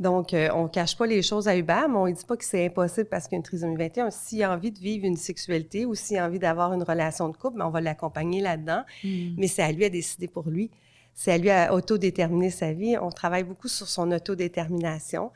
Donc, 0.00 0.32
euh, 0.32 0.48
on 0.54 0.68
cache 0.68 0.96
pas 0.96 1.06
les 1.06 1.22
choses 1.22 1.48
à 1.48 1.56
Hubert, 1.56 1.88
mais 1.88 1.96
on 1.96 2.06
ne 2.06 2.12
dit 2.12 2.24
pas 2.24 2.36
que 2.36 2.44
c'est 2.44 2.66
impossible 2.66 3.08
parce 3.08 3.24
qu'il 3.24 3.32
y 3.32 3.36
a 3.36 3.38
une 3.38 3.42
trisomie 3.42 3.76
21. 3.76 4.10
S'il 4.10 4.42
a 4.42 4.52
envie 4.52 4.70
de 4.70 4.78
vivre 4.78 5.04
une 5.04 5.16
sexualité 5.16 5.86
ou 5.86 5.94
s'il 5.94 6.18
a 6.18 6.26
envie 6.26 6.38
d'avoir 6.38 6.72
une 6.72 6.82
relation 6.82 7.28
de 7.28 7.36
couple, 7.36 7.58
ben, 7.58 7.66
on 7.66 7.70
va 7.70 7.80
l'accompagner 7.80 8.40
là-dedans. 8.40 8.82
Hmm. 9.02 9.34
Mais 9.36 9.48
c'est 9.48 9.62
à 9.62 9.72
lui 9.72 9.84
à 9.84 9.88
décider 9.88 10.28
pour 10.28 10.48
lui. 10.48 10.70
C'est 11.14 11.32
à 11.32 11.38
lui 11.38 11.50
à 11.50 11.74
autodéterminer 11.74 12.50
sa 12.50 12.72
vie. 12.72 12.96
On 12.96 13.10
travaille 13.10 13.42
beaucoup 13.42 13.66
sur 13.66 13.88
son 13.88 14.12
autodétermination. 14.12 15.32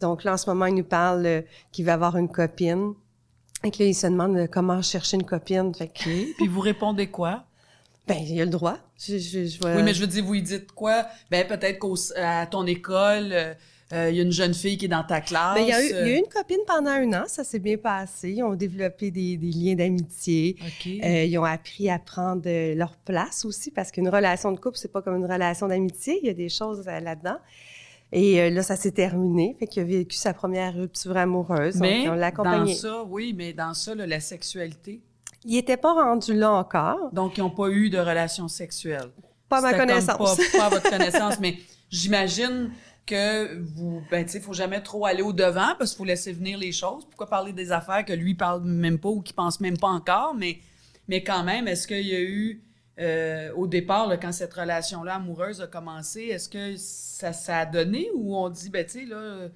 Donc 0.00 0.24
là, 0.24 0.34
en 0.34 0.36
ce 0.36 0.48
moment, 0.48 0.66
il 0.66 0.74
nous 0.74 0.84
parle 0.84 1.26
euh, 1.26 1.42
qu'il 1.72 1.84
va 1.84 1.94
avoir 1.94 2.16
une 2.16 2.28
copine. 2.28 2.94
Et 3.64 3.70
que 3.70 3.82
là, 3.82 3.88
il 3.88 3.94
se 3.94 4.06
demande 4.06 4.36
euh, 4.36 4.46
comment 4.50 4.80
chercher 4.80 5.16
une 5.16 5.24
copine. 5.24 5.74
Fait 5.74 5.88
que, 5.88 6.34
Puis 6.34 6.48
vous 6.48 6.60
répondez 6.60 7.08
quoi? 7.08 7.44
Ben, 8.06 8.18
il 8.20 8.40
a 8.40 8.44
le 8.44 8.50
droit. 8.50 8.78
Je, 8.98 9.18
je, 9.18 9.46
je 9.46 9.58
vais- 9.60 9.76
Oui, 9.76 9.82
mais 9.82 9.94
je 9.94 10.00
veux 10.00 10.06
dire, 10.06 10.24
vous 10.24 10.32
lui 10.34 10.42
dites 10.42 10.72
quoi? 10.72 11.06
Ben, 11.30 11.46
peut-être 11.46 11.78
qu'à 11.80 12.46
ton 12.46 12.66
école, 12.66 13.30
euh, 13.32 13.54
euh, 13.92 14.10
il 14.10 14.16
y 14.16 14.20
a 14.20 14.22
une 14.22 14.32
jeune 14.32 14.54
fille 14.54 14.76
qui 14.78 14.86
est 14.86 14.88
dans 14.88 15.04
ta 15.04 15.20
classe. 15.20 15.54
Ben, 15.56 15.62
il, 15.62 15.68
y 15.68 15.72
a 15.72 15.80
eu, 15.82 15.92
euh, 15.92 16.00
il 16.02 16.08
y 16.08 16.10
a 16.12 16.14
eu 16.16 16.18
une 16.18 16.28
copine 16.32 16.58
pendant 16.66 16.90
un 16.90 17.12
an, 17.12 17.24
ça 17.26 17.44
s'est 17.44 17.58
bien 17.58 17.76
passé. 17.76 18.30
Ils 18.32 18.42
ont 18.42 18.54
développé 18.54 19.10
des, 19.10 19.36
des 19.36 19.50
liens 19.50 19.74
d'amitié. 19.74 20.56
OK. 20.60 20.88
Euh, 21.04 21.24
ils 21.24 21.38
ont 21.38 21.44
appris 21.44 21.88
à 21.90 21.98
prendre 21.98 22.42
euh, 22.46 22.74
leur 22.74 22.96
place 22.96 23.44
aussi, 23.44 23.70
parce 23.70 23.90
qu'une 23.92 24.08
relation 24.08 24.50
de 24.52 24.58
couple, 24.58 24.76
c'est 24.78 24.90
pas 24.92 25.02
comme 25.02 25.16
une 25.16 25.30
relation 25.30 25.68
d'amitié. 25.68 26.18
Il 26.22 26.26
y 26.26 26.30
a 26.30 26.34
des 26.34 26.48
choses 26.48 26.82
euh, 26.88 27.00
là-dedans. 27.00 27.38
Et 28.12 28.40
euh, 28.40 28.50
là, 28.50 28.62
ça 28.62 28.76
s'est 28.76 28.92
terminé. 28.92 29.56
Fait 29.58 29.66
qu'il 29.66 29.82
a 29.82 29.84
vécu 29.86 30.16
sa 30.16 30.32
première 30.32 30.74
rupture 30.74 31.16
amoureuse. 31.16 31.76
mais 31.76 32.04
donc, 32.04 32.12
on 32.12 32.16
l'a 32.16 32.30
dans 32.30 32.42
ça, 32.74 33.02
oui, 33.04 33.34
mais 33.36 33.52
dans 33.52 33.74
ça, 33.74 33.94
là, 33.96 34.06
la 34.06 34.20
sexualité. 34.20 35.00
Il 35.48 35.54
n'était 35.54 35.76
pas 35.76 35.94
rendu 35.94 36.34
là 36.34 36.50
encore. 36.50 37.10
Donc, 37.12 37.38
ils 37.38 37.40
n'ont 37.40 37.50
pas 37.50 37.68
eu 37.68 37.88
de 37.88 37.98
relation 37.98 38.48
sexuelle. 38.48 39.10
Pas 39.48 39.58
à 39.58 39.60
ma 39.60 39.74
connaissance. 39.74 40.36
Pas, 40.36 40.58
pas 40.58 40.66
à 40.66 40.68
votre 40.68 40.90
connaissance, 40.98 41.38
mais 41.38 41.56
j'imagine 41.88 42.72
que 43.06 43.56
vous, 43.60 44.02
ben, 44.10 44.24
tu 44.24 44.32
sais, 44.32 44.40
faut 44.40 44.52
jamais 44.52 44.80
trop 44.80 45.06
aller 45.06 45.22
au 45.22 45.32
devant 45.32 45.76
parce 45.78 45.92
qu'il 45.92 45.98
faut 45.98 46.04
laisser 46.04 46.32
venir 46.32 46.58
les 46.58 46.72
choses. 46.72 47.04
Pourquoi 47.04 47.28
parler 47.28 47.52
des 47.52 47.70
affaires 47.70 48.04
que 48.04 48.12
lui 48.12 48.34
parle 48.34 48.64
même 48.64 48.98
pas 48.98 49.08
ou 49.08 49.22
qu'il 49.22 49.36
pense 49.36 49.60
même 49.60 49.78
pas 49.78 49.86
encore, 49.86 50.34
mais, 50.34 50.58
mais 51.06 51.22
quand 51.22 51.44
même, 51.44 51.68
est-ce 51.68 51.86
qu'il 51.86 52.08
y 52.08 52.16
a 52.16 52.20
eu, 52.20 52.64
euh, 52.98 53.52
au 53.54 53.68
départ, 53.68 54.08
là, 54.08 54.16
quand 54.16 54.32
cette 54.32 54.52
relation-là 54.52 55.14
amoureuse 55.14 55.60
a 55.60 55.68
commencé, 55.68 56.22
est-ce 56.22 56.48
que 56.48 56.76
ça, 56.76 57.32
ça 57.32 57.58
a 57.58 57.66
donné 57.66 58.08
ou 58.16 58.36
on 58.36 58.48
dit, 58.48 58.68
ben, 58.68 58.84
tu 58.84 58.98
sais, 58.98 59.04
là, 59.04 59.48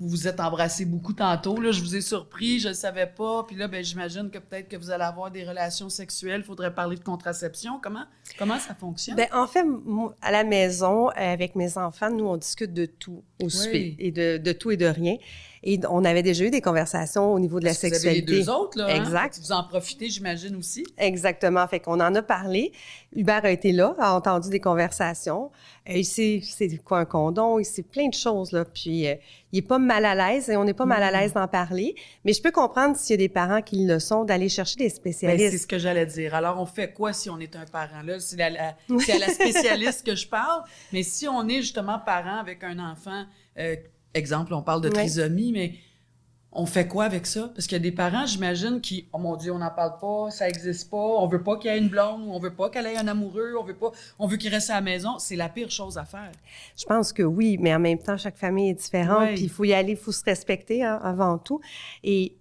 vous 0.00 0.08
vous 0.08 0.26
êtes 0.26 0.40
embrassés 0.40 0.86
beaucoup 0.86 1.12
tantôt, 1.12 1.60
là, 1.60 1.72
je 1.72 1.82
vous 1.82 1.94
ai 1.94 2.00
surpris, 2.00 2.58
je 2.58 2.68
le 2.68 2.74
savais 2.74 3.06
pas, 3.06 3.44
puis 3.46 3.54
là, 3.54 3.68
ben, 3.68 3.84
j'imagine 3.84 4.30
que 4.30 4.38
peut-être 4.38 4.68
que 4.68 4.76
vous 4.76 4.90
allez 4.90 5.04
avoir 5.04 5.30
des 5.30 5.44
relations 5.44 5.90
sexuelles, 5.90 6.42
faudrait 6.42 6.74
parler 6.74 6.96
de 6.96 7.04
contraception. 7.04 7.78
Comment, 7.82 8.06
comment 8.38 8.58
ça 8.58 8.74
fonctionne? 8.74 9.16
Ben, 9.16 9.28
en 9.32 9.46
fait, 9.46 9.62
moi, 9.62 10.16
à 10.22 10.32
la 10.32 10.42
maison, 10.42 11.08
avec 11.10 11.54
mes 11.54 11.76
enfants, 11.76 12.10
nous, 12.10 12.24
on 12.24 12.38
discute 12.38 12.72
de 12.72 12.86
tout 12.86 13.22
au 13.42 13.50
souper, 13.50 13.94
et 13.98 14.10
de, 14.10 14.38
de 14.38 14.52
tout 14.52 14.70
et 14.70 14.78
de 14.78 14.86
rien. 14.86 15.16
Et 15.62 15.78
on 15.90 16.04
avait 16.06 16.22
déjà 16.22 16.44
eu 16.44 16.50
des 16.50 16.62
conversations 16.62 17.32
au 17.34 17.38
niveau 17.38 17.60
de 17.60 17.66
la 17.66 17.72
que 17.72 17.76
Vous 17.80 17.84
avez 17.86 17.94
sexualité. 17.94 18.32
les 18.32 18.38
deux 18.38 18.48
autres, 18.50 18.78
là. 18.78 18.86
hein? 18.86 19.02
Exact. 19.04 19.38
Vous 19.42 19.52
en 19.52 19.62
profitez, 19.64 20.08
j'imagine, 20.08 20.56
aussi. 20.56 20.86
Exactement. 20.96 21.66
Fait 21.68 21.80
qu'on 21.80 22.00
en 22.00 22.14
a 22.14 22.22
parlé. 22.22 22.72
Hubert 23.14 23.44
a 23.44 23.50
été 23.50 23.72
là, 23.72 23.94
a 23.98 24.14
entendu 24.14 24.48
des 24.48 24.60
conversations. 24.60 25.50
Euh, 25.88 25.92
il 25.96 26.04
sait 26.04 26.40
c'est 26.42 26.78
quoi 26.82 27.00
un 27.00 27.04
condom, 27.04 27.58
il 27.58 27.64
sait 27.66 27.82
plein 27.82 28.08
de 28.08 28.14
choses, 28.14 28.52
là. 28.52 28.64
Puis, 28.64 29.06
euh, 29.06 29.16
il 29.52 29.58
est 29.58 29.62
pas 29.62 29.78
mal 29.78 30.04
à 30.06 30.14
l'aise 30.14 30.48
et 30.48 30.56
on 30.56 30.64
n'est 30.64 30.72
pas 30.74 30.86
mal 30.86 31.02
à 31.02 31.10
l'aise 31.10 31.32
d'en 31.34 31.48
parler. 31.48 31.94
Mais 32.24 32.32
je 32.32 32.40
peux 32.40 32.52
comprendre 32.52 32.96
s'il 32.96 33.14
y 33.14 33.14
a 33.14 33.16
des 33.18 33.28
parents 33.28 33.60
qui 33.62 33.84
le 33.84 33.98
sont, 33.98 34.24
d'aller 34.24 34.48
chercher 34.48 34.76
des 34.76 34.84
Ben, 34.84 34.90
c'est 34.90 34.96
spécialistes. 34.96 35.58
ce 35.62 35.66
que 35.66 35.78
j'allais 35.78 36.06
dire. 36.06 36.34
Alors, 36.34 36.58
on 36.60 36.66
fait 36.66 36.92
quoi 36.92 37.12
si 37.12 37.28
on 37.28 37.38
est 37.38 37.54
un 37.56 37.66
parent? 37.66 38.02
Là, 38.02 38.18
c'est, 38.20 38.36
la- 38.36 38.76
c'est 39.00 39.12
à 39.12 39.18
la 39.18 39.28
spécialiste 39.34 40.06
que 40.06 40.14
je 40.14 40.26
parle. 40.26 40.62
Mais 40.92 41.02
si 41.02 41.28
on 41.28 41.46
est 41.48 41.60
justement 41.60 41.98
parent 41.98 42.38
avec 42.38 42.62
un 42.64 42.78
enfant, 42.78 43.24
euh, 43.58 43.74
exemple, 44.14 44.54
on 44.54 44.62
parle 44.62 44.80
de 44.80 44.88
trisomie, 44.88 45.52
mais 45.52 45.74
on 46.52 46.66
fait 46.66 46.88
quoi 46.88 47.04
avec 47.04 47.26
ça? 47.26 47.50
Parce 47.54 47.66
qu'il 47.66 47.76
y 47.76 47.80
a 47.80 47.82
des 47.82 47.92
parents, 47.92 48.26
j'imagine, 48.26 48.80
qui, 48.80 49.06
oh 49.12 49.18
mon 49.18 49.36
Dieu, 49.36 49.52
on 49.52 49.58
n'en 49.58 49.70
parle 49.70 49.98
pas, 50.00 50.30
ça 50.30 50.48
existe 50.48 50.90
pas, 50.90 50.96
on 50.96 51.28
veut 51.28 51.42
pas 51.42 51.56
qu'il 51.56 51.70
y 51.70 51.74
ait 51.74 51.78
une 51.78 51.88
blonde, 51.88 52.22
on 52.28 52.40
veut 52.40 52.54
pas 52.54 52.70
qu'elle 52.70 52.86
ait 52.86 52.96
un 52.96 53.06
amoureux, 53.06 53.54
on 53.58 53.62
veut 53.62 53.76
pas, 53.76 53.92
on 54.18 54.26
veut 54.26 54.36
qu'il 54.36 54.52
reste 54.52 54.70
à 54.70 54.74
la 54.74 54.80
maison. 54.80 55.18
C'est 55.18 55.36
la 55.36 55.48
pire 55.48 55.70
chose 55.70 55.96
à 55.96 56.04
faire. 56.04 56.32
Je 56.76 56.84
pense 56.86 57.12
que 57.12 57.22
oui, 57.22 57.56
mais 57.60 57.72
en 57.72 57.78
même 57.78 57.98
temps, 57.98 58.16
chaque 58.16 58.36
famille 58.36 58.70
est 58.70 58.74
différente. 58.74 59.28
Puis, 59.28 59.42
il 59.42 59.50
faut 59.50 59.64
y 59.64 59.72
aller, 59.72 59.92
il 59.92 59.98
faut 59.98 60.12
se 60.12 60.24
respecter 60.24 60.82
hein, 60.82 61.00
avant 61.04 61.38
tout. 61.38 61.60
Et 62.02 62.34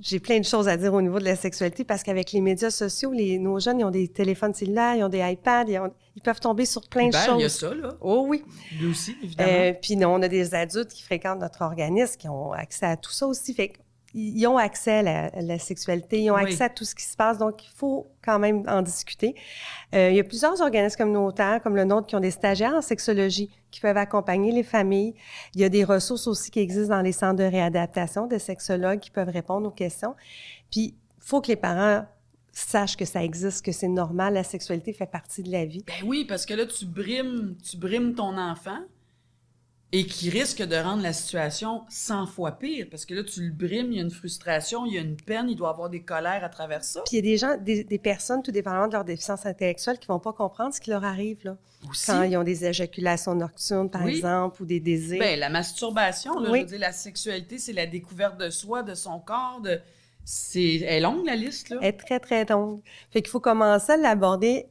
j'ai 0.00 0.20
plein 0.20 0.38
de 0.38 0.44
choses 0.44 0.68
à 0.68 0.76
dire 0.76 0.92
au 0.94 1.02
niveau 1.02 1.18
de 1.18 1.24
la 1.24 1.36
sexualité 1.36 1.84
parce 1.84 2.02
qu'avec 2.02 2.32
les 2.32 2.40
médias 2.40 2.70
sociaux, 2.70 3.12
les, 3.12 3.38
nos 3.38 3.58
jeunes, 3.58 3.80
ils 3.80 3.84
ont 3.84 3.90
des 3.90 4.08
téléphones 4.08 4.54
cellulaires, 4.54 4.94
ils 4.96 5.02
ont 5.04 5.08
des 5.08 5.20
iPads, 5.20 5.64
ils, 5.68 5.78
ont- 5.78 5.92
ils 6.16 6.22
peuvent 6.22 6.40
tomber 6.40 6.64
sur 6.66 6.88
plein 6.88 7.04
de 7.04 7.08
Hubert, 7.08 7.34
il 7.36 7.40
y 7.42 7.44
a 7.44 7.48
choses. 7.48 7.58
ça, 7.58 7.74
là. 7.74 7.94
Oh 8.00 8.24
oui. 8.28 8.44
Lui 8.78 8.90
aussi, 8.90 9.16
évidemment. 9.22 9.50
Euh, 9.52 9.72
puis 9.80 9.96
non, 9.96 10.14
on 10.14 10.22
a 10.22 10.28
des 10.28 10.54
adultes 10.54 10.90
qui 10.92 11.02
fréquentent 11.02 11.40
notre 11.40 11.62
organisme 11.62 12.16
qui 12.18 12.28
ont 12.28 12.52
accès 12.52 12.86
à 12.86 12.96
tout 12.96 13.12
ça 13.12 13.26
aussi. 13.26 13.54
Fait 13.54 13.72
ils 14.14 14.46
ont 14.46 14.56
accès 14.56 14.98
à 14.98 15.02
la, 15.02 15.24
à 15.26 15.40
la 15.40 15.58
sexualité, 15.58 16.22
ils 16.22 16.30
ont 16.30 16.34
Oui. 16.34 16.42
accès 16.42 16.64
à 16.64 16.68
tout 16.68 16.84
ce 16.84 16.94
qui 16.94 17.04
se 17.04 17.16
passe, 17.16 17.38
donc 17.38 17.64
il 17.64 17.70
faut 17.74 18.08
quand 18.24 18.38
même 18.38 18.64
en 18.68 18.82
discuter. 18.82 19.34
Euh, 19.94 20.10
il 20.10 20.16
y 20.16 20.20
a 20.20 20.24
plusieurs 20.24 20.60
organismes 20.60 20.96
communautaires, 20.98 21.60
comme 21.62 21.76
le 21.76 21.84
nôtre, 21.84 22.06
qui 22.08 22.16
ont 22.16 22.20
des 22.20 22.30
stagiaires 22.30 22.74
en 22.74 22.82
sexologie 22.82 23.50
qui 23.70 23.80
peuvent 23.80 23.96
accompagner 23.96 24.50
les 24.52 24.64
familles. 24.64 25.14
Il 25.54 25.60
y 25.60 25.64
a 25.64 25.68
des 25.68 25.84
ressources 25.84 26.26
aussi 26.26 26.50
qui 26.50 26.58
existent 26.60 26.96
dans 26.96 27.02
les 27.02 27.12
centres 27.12 27.36
de 27.36 27.44
réadaptation, 27.44 28.26
de 28.26 28.38
sexologues 28.38 28.98
qui 28.98 29.10
peuvent 29.10 29.28
répondre 29.28 29.68
aux 29.68 29.72
questions. 29.72 30.14
Puis, 30.70 30.94
il 30.96 31.24
faut 31.24 31.40
que 31.40 31.48
les 31.48 31.56
parents 31.56 32.04
sachent 32.52 32.96
que 32.96 33.04
ça 33.04 33.22
existe, 33.22 33.64
que 33.64 33.70
c'est 33.70 33.86
normal, 33.88 34.34
la 34.34 34.42
sexualité 34.42 34.92
fait 34.92 35.06
partie 35.06 35.44
de 35.44 35.52
la 35.52 35.64
vie. 35.64 35.84
Ben 35.86 36.04
oui, 36.04 36.24
parce 36.24 36.44
que 36.46 36.54
là, 36.54 36.66
tu 36.66 36.84
brimes, 36.84 37.54
tu 37.62 37.76
brimes 37.76 38.14
ton 38.14 38.36
enfant 38.36 38.78
et 39.92 40.06
qui 40.06 40.30
risque 40.30 40.62
de 40.62 40.76
rendre 40.76 41.02
la 41.02 41.12
situation 41.12 41.82
100 41.88 42.26
fois 42.26 42.52
pire. 42.52 42.86
Parce 42.90 43.04
que 43.04 43.12
là, 43.14 43.24
tu 43.24 43.42
le 43.44 43.52
brimes, 43.52 43.90
il 43.92 43.96
y 43.96 43.98
a 43.98 44.02
une 44.02 44.10
frustration, 44.10 44.86
il 44.86 44.94
y 44.94 44.98
a 44.98 45.00
une 45.00 45.16
peine, 45.16 45.48
il 45.48 45.56
doit 45.56 45.70
avoir 45.70 45.90
des 45.90 46.02
colères 46.02 46.44
à 46.44 46.48
travers 46.48 46.84
ça. 46.84 47.02
Puis 47.06 47.16
il 47.16 47.16
y 47.16 47.18
a 47.18 47.22
des 47.32 47.36
gens, 47.36 47.56
des, 47.60 47.82
des 47.82 47.98
personnes, 47.98 48.42
tout 48.42 48.52
dépendamment 48.52 48.86
de 48.86 48.92
leur 48.92 49.04
déficience 49.04 49.46
intellectuelle, 49.46 49.98
qui 49.98 50.06
vont 50.06 50.20
pas 50.20 50.32
comprendre 50.32 50.72
ce 50.72 50.80
qui 50.80 50.90
leur 50.90 51.04
arrive, 51.04 51.38
là. 51.44 51.56
Aussi. 51.88 52.06
Quand 52.06 52.22
ils 52.24 52.36
ont 52.36 52.44
des 52.44 52.66
éjaculations 52.66 53.34
nocturnes, 53.34 53.88
par 53.90 54.04
Oui. 54.04 54.16
exemple, 54.18 54.62
ou 54.62 54.66
des 54.66 54.80
désirs. 54.80 55.18
Ben, 55.18 55.38
la 55.40 55.48
masturbation, 55.48 56.38
là, 56.38 56.50
Oui. 56.50 56.58
je 56.58 56.64
veux 56.64 56.70
dire, 56.72 56.80
la 56.80 56.92
sexualité, 56.92 57.58
c'est 57.58 57.72
la 57.72 57.86
découverte 57.86 58.38
de 58.38 58.50
soi, 58.50 58.82
de 58.82 58.94
son 58.94 59.18
corps. 59.18 59.60
De... 59.62 59.80
C'est... 60.32 60.76
Elle 60.76 60.82
est 60.82 61.00
longue, 61.00 61.26
la 61.26 61.34
liste, 61.34 61.70
là? 61.70 61.78
est 61.82 61.92
très, 61.94 62.20
très 62.20 62.44
longue. 62.44 62.82
Fait 63.10 63.20
qu'il 63.20 63.30
faut 63.30 63.40
commencer 63.40 63.90
à 63.90 63.96
l'aborder 63.96 64.66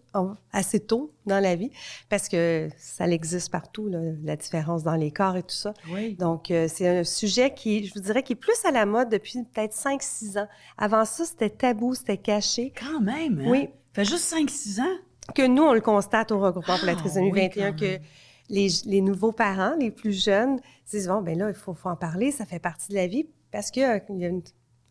assez 0.53 0.79
tôt 0.79 1.11
dans 1.25 1.41
la 1.41 1.57
vie, 1.57 1.69
parce 2.07 2.29
que 2.29 2.69
ça 2.77 3.05
existe 3.09 3.51
partout, 3.51 3.89
là, 3.89 3.99
la 4.23 4.37
différence 4.37 4.83
dans 4.83 4.95
les 4.95 5.11
corps 5.11 5.35
et 5.35 5.43
tout 5.43 5.49
ça. 5.49 5.73
Oui. 5.91 6.15
Donc, 6.15 6.49
euh, 6.49 6.67
c'est 6.69 6.99
un 6.99 7.03
sujet 7.03 7.53
qui, 7.53 7.85
je 7.85 7.93
vous 7.93 7.99
dirais, 7.99 8.23
qui 8.23 8.33
est 8.33 8.37
plus 8.37 8.63
à 8.63 8.71
la 8.71 8.85
mode 8.85 9.09
depuis 9.09 9.43
peut-être 9.53 9.75
5-6 9.75 10.39
ans. 10.39 10.47
Avant 10.77 11.03
ça, 11.03 11.25
c'était 11.25 11.49
tabou, 11.49 11.93
c'était 11.93 12.15
caché. 12.15 12.71
Quand 12.79 13.01
même, 13.01 13.41
hein? 13.41 13.49
Oui. 13.49 13.69
Fait 13.91 14.05
juste 14.05 14.33
5-6 14.33 14.81
ans? 14.81 14.97
que 15.35 15.45
nous, 15.45 15.63
on 15.63 15.73
le 15.73 15.81
constate 15.81 16.31
au 16.31 16.39
regroupement 16.39 16.77
pour 16.77 16.85
la 16.85 16.93
Ah, 16.93 16.95
trisomie 16.95 17.31
oui, 17.31 17.41
21, 17.41 17.71
quand 17.71 17.79
que 17.79 17.99
les, 18.49 18.69
les 18.85 19.01
nouveaux 19.01 19.33
parents, 19.33 19.75
les 19.77 19.91
plus 19.91 20.23
jeunes, 20.23 20.59
disent, 20.89 21.07
bon, 21.07 21.21
ben 21.21 21.37
là, 21.37 21.49
il 21.49 21.53
faut, 21.53 21.73
faut 21.73 21.89
en 21.89 21.97
parler, 21.97 22.31
ça 22.31 22.45
fait 22.45 22.59
partie 22.59 22.89
de 22.89 22.95
la 22.95 23.07
vie, 23.07 23.27
parce 23.51 23.71
que 23.71 23.81
euh, 23.81 23.99
y 24.17 24.25
a 24.25 24.29
une 24.29 24.41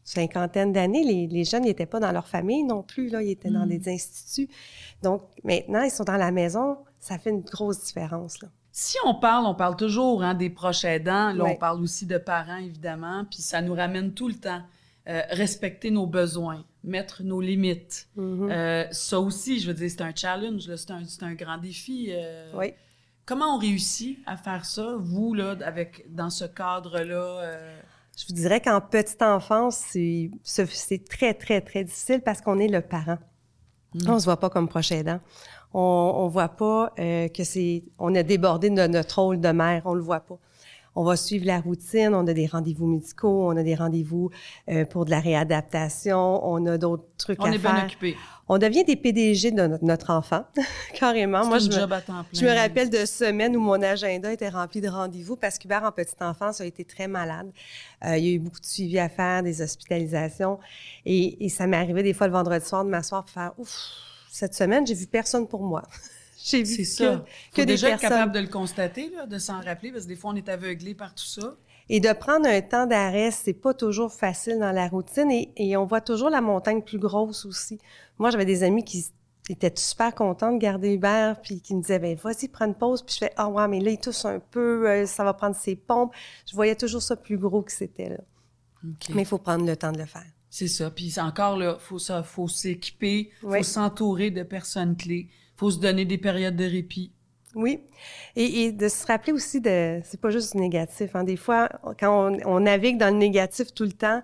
cinquantaine 0.09 0.73
d'années, 0.73 1.05
les, 1.05 1.27
les 1.27 1.45
jeunes 1.45 1.65
n'étaient 1.65 1.87
pas 1.87 2.01
dans 2.01 2.13
leur 2.13 2.27
famille 2.27 2.65
non 2.65 2.83
plus, 2.83 3.09
là, 3.09 3.23
ils 3.23 3.31
étaient 3.31 3.51
dans 3.51 3.67
Mm. 3.67 3.69
des 3.69 3.89
instituts. 3.93 4.49
Donc, 5.03 5.23
maintenant, 5.45 5.83
ils 5.83 5.91
sont 5.91 6.05
dans 6.05 6.17
la 6.17 6.31
maison, 6.31 6.79
ça 6.99 7.19
fait 7.19 7.31
une 7.31 7.43
grosse 7.43 7.85
différence, 7.85 8.41
là. 8.43 8.49
Si 8.71 8.97
on 9.05 9.15
parle, 9.15 9.45
on 9.47 9.55
parle 9.57 9.75
toujours 9.77 10.23
hein, 10.23 10.35
des 10.35 10.51
proches 10.51 10.85
aidants. 10.85 11.33
Là, 11.33 11.45
on 11.47 11.57
parle 11.57 11.81
aussi 11.83 12.07
de 12.07 12.17
parents, 12.17 12.59
évidemment. 12.59 13.25
Puis 13.29 13.43
ça 13.43 13.61
nous 13.61 13.75
ramène 13.75 14.13
tout 14.13 14.29
le 14.29 14.35
temps. 14.35 14.63
euh, 15.09 15.23
respecter 15.31 15.91
nos 15.91 16.07
besoins, 16.07 16.63
mettre 16.85 17.23
nos 17.23 17.41
limites. 17.41 18.09
Mhm. 18.15 18.51
Euh, 18.51 18.85
ça 18.91 19.19
aussi, 19.19 19.59
je 19.59 19.67
veux 19.69 19.73
dire, 19.75 19.89
c'est 19.91 20.03
un 20.03 20.15
challenge, 20.15 20.69
là, 20.69 20.77
c'est 20.77 20.91
un, 20.91 21.03
c'est 21.07 21.23
un 21.23 21.33
grand 21.33 21.57
défi. 21.57 22.09
euh. 22.11 22.53
Oui. 22.55 22.75
Comment 23.25 23.57
on 23.57 23.59
réussit 23.59 24.19
à 24.27 24.37
faire 24.37 24.67
ça, 24.67 24.97
vous, 24.99 25.33
là, 25.33 25.57
avec, 25.65 26.05
dans 26.15 26.29
ce 26.29 26.45
cadre-là? 26.45 27.41
Je 28.19 28.27
vous 28.27 28.35
dirais 28.35 28.61
qu'en 28.61 28.81
petite 28.81 29.23
enfance, 29.23 29.77
c'est 29.93 31.09
très, 31.09 31.35
très, 31.35 31.61
très 31.61 31.85
difficile 31.85 32.21
parce 32.21 32.41
qu'on 32.41 32.59
est 32.59 32.67
le 32.67 32.81
parent. 32.81 33.19
Mm. 33.95 34.11
On 34.11 34.19
se 34.19 34.25
voit 34.25 34.39
pas 34.39 34.51
comme 34.51 34.69
proche 34.69 34.91
aidant. 34.91 35.21
On, 35.73 36.15
on 36.17 36.27
voit 36.27 36.49
pas 36.49 36.93
euh, 36.99 37.29
que 37.29 37.45
c'est... 37.45 37.85
On 37.97 38.13
a 38.17 38.25
débordé 38.25 38.71
de 38.71 38.87
notre 38.89 39.23
rôle 39.23 39.41
de 39.41 39.49
mère, 39.51 39.83
on 39.85 39.95
le 39.95 40.03
voit 40.03 40.21
pas. 40.21 40.39
On 40.99 41.05
va 41.05 41.15
suivre 41.17 41.47
la 41.47 41.61
routine, 41.61 42.13
on 42.13 42.27
a 42.27 42.33
des 42.35 42.47
rendez-vous 42.47 42.89
médicaux, 42.89 43.47
on 43.49 43.57
a 43.57 43.63
des 43.63 43.77
rendez-vous 43.77 44.31
euh, 44.69 44.85
pour 44.85 45.05
de 45.05 45.11
la 45.11 45.21
réadaptation, 45.21 46.45
on 46.45 46.67
a 46.67 46.77
d'autres 46.77 47.05
trucs 47.17 47.41
On 47.41 47.45
à 47.45 47.51
est 47.51 47.59
faire. 47.59 47.73
bien 47.73 47.85
occupé. 47.85 48.17
On 48.49 48.59
devient 48.59 48.83
des 48.83 48.97
PDG 48.97 49.53
de 49.53 49.65
notre, 49.65 49.85
notre 49.85 50.11
enfant, 50.11 50.45
carrément. 50.95 51.47
Moi, 51.47 51.61
je 51.61 51.69
me, 51.69 51.73
job 51.73 51.93
à 51.93 52.01
temps 52.01 52.25
plein. 52.25 52.41
je 52.41 52.45
me 52.45 52.51
rappelle 52.51 52.91
de 52.91 53.05
semaines 53.07 53.57
où 53.57 53.61
mon 53.61 53.81
agenda 53.81 54.33
était 54.33 54.49
rempli 54.49 54.81
de 54.81 54.89
rendez-vous 54.89 55.37
parce 55.37 55.57
qu'Hubert, 55.59 55.85
en 55.85 55.93
petite 55.93 56.21
enfance, 56.21 56.61
a 56.61 56.67
été 56.67 56.85
très 56.85 57.07
malade. 57.07 57.53
Euh, 58.05 58.17
il 58.17 58.25
y 58.25 58.29
a 58.31 58.33
eu 58.33 58.41
beaucoup 58.41 58.59
de 58.59 58.67
suivi 58.67 58.99
à 58.99 59.09
faire, 59.09 59.45
des 59.45 59.63
hospitalisations. 59.63 60.59
Et, 61.07 61.45
et 61.45 61.49
ça 61.49 61.69
m'est 61.69 61.77
arrivé 61.77 62.03
des 62.03 62.13
fois 62.13 62.27
le 62.27 62.33
vendredi 62.33 62.67
soir 62.67 62.85
de 62.85 62.91
m'asseoir 62.91 63.23
pour 63.23 63.33
faire 63.33 63.53
Ouf, 63.59 63.71
cette 64.33 64.55
semaine, 64.55 64.85
j'ai 64.85 64.95
vu 64.95 65.07
personne 65.07 65.47
pour 65.47 65.63
moi. 65.63 65.85
j'ai 66.45 66.63
vu 66.63 66.85
C'est 66.85 67.05
que, 67.05 67.13
ça. 67.13 67.25
que 67.53 67.63
des 67.63 67.67
déjà 67.67 67.91
être 67.91 68.01
capable 68.01 68.33
de 68.33 68.41
le 68.41 68.49
constater, 68.49 69.11
là, 69.11 69.27
de 69.27 69.39
s'en 69.39 69.61
rappeler, 69.61 69.91
parce 69.91 70.05
que 70.05 70.09
des 70.09 70.17
fois, 70.17 70.31
on 70.31 70.37
est 70.37 70.49
aveuglé 70.49 70.95
par 70.95 71.15
tout 71.15 71.25
ça. 71.25 71.57
Et 71.89 72.01
de 72.01 72.13
prendre 72.13 72.47
un 72.47 72.61
temps 72.61 72.87
d'arrêt, 72.87 73.31
c'est 73.31 73.55
pas 73.55 73.73
toujours 73.75 74.13
facile 74.13 74.59
dans 74.59 74.73
la 74.73 74.89
routine 74.89 75.31
et, 75.31 75.53
et 75.57 75.77
on 75.77 75.87
voit 75.87 76.03
toujours 76.03 76.29
la 76.29 76.43
montagne 76.43 76.83
plus 76.83 76.99
grosse 76.99 77.47
aussi. 77.47 77.79
Moi, 78.19 78.31
j'avais 78.31 78.45
des 78.45 78.63
amis 78.63 78.85
qui 78.85 79.07
étaient 79.49 79.73
super 79.75 80.15
contents 80.15 80.53
de 80.53 80.59
garder 80.59 80.93
Hubert 80.93 81.41
puis 81.41 81.61
qui 81.63 81.75
me 81.75 81.81
disaient, 81.81 81.99
ben 81.99 82.15
vas-y, 82.17 82.49
prends 82.49 82.67
une 82.67 82.75
pause. 82.75 83.03
Puis 83.03 83.15
je 83.15 83.19
fais, 83.21 83.33
ah 83.37 83.49
ouais, 83.49 83.67
mais 83.69 83.81
là, 83.81 83.91
il 83.91 83.99
tousse 83.99 84.27
un 84.27 84.39
peu, 84.39 84.89
euh, 84.89 85.07
ça 85.07 85.25
va 85.25 85.33
prendre 85.33 85.57
ses 85.57 85.77
pompes. 85.77 86.13
Je 86.47 86.55
voyais 86.55 86.75
toujours 86.75 87.03
ça 87.03 87.17
plus 87.17 87.39
gros 87.39 87.63
que 87.63 87.73
c'était 87.73 88.11
là. 88.11 88.19
Mais 89.15 89.23
il 89.23 89.27
faut 89.27 89.39
prendre 89.39 89.65
le 89.67 89.77
temps 89.77 89.93
de 89.93 89.99
le 89.99 90.07
faire. 90.07 90.27
C'est 90.51 90.69
ça. 90.69 90.91
Puis 90.91 91.15
encore 91.19 91.57
là, 91.57 91.77
faut 91.79 91.99
ça, 91.99 92.23
faut 92.23 92.49
s'équiper, 92.49 93.31
faut 93.41 93.63
s'entourer 93.63 94.31
de 94.31 94.43
personnes 94.43 94.97
clés, 94.97 95.29
faut 95.59 95.71
se 95.71 95.79
donner 95.79 96.05
des 96.05 96.19
périodes 96.19 96.57
de 96.57 96.65
répit. 96.65 97.13
Oui. 97.55 97.81
Et, 98.37 98.65
et 98.65 98.73
de 98.73 98.89
se 98.89 99.07
rappeler 99.07 99.33
aussi 99.33 99.61
de, 99.61 100.01
c'est 100.05 100.21
pas 100.21 100.31
juste 100.31 100.53
du 100.53 100.61
négatif. 100.61 101.17
Hein. 101.17 101.25
Des 101.25 101.37
fois, 101.37 101.69
quand 101.99 102.31
on, 102.31 102.39
on 102.47 102.61
navigue 102.61 102.99
dans 102.99 103.13
le 103.13 103.19
négatif 103.19 103.75
tout 103.75 103.85
le 103.85 103.93
temps, 103.93 104.23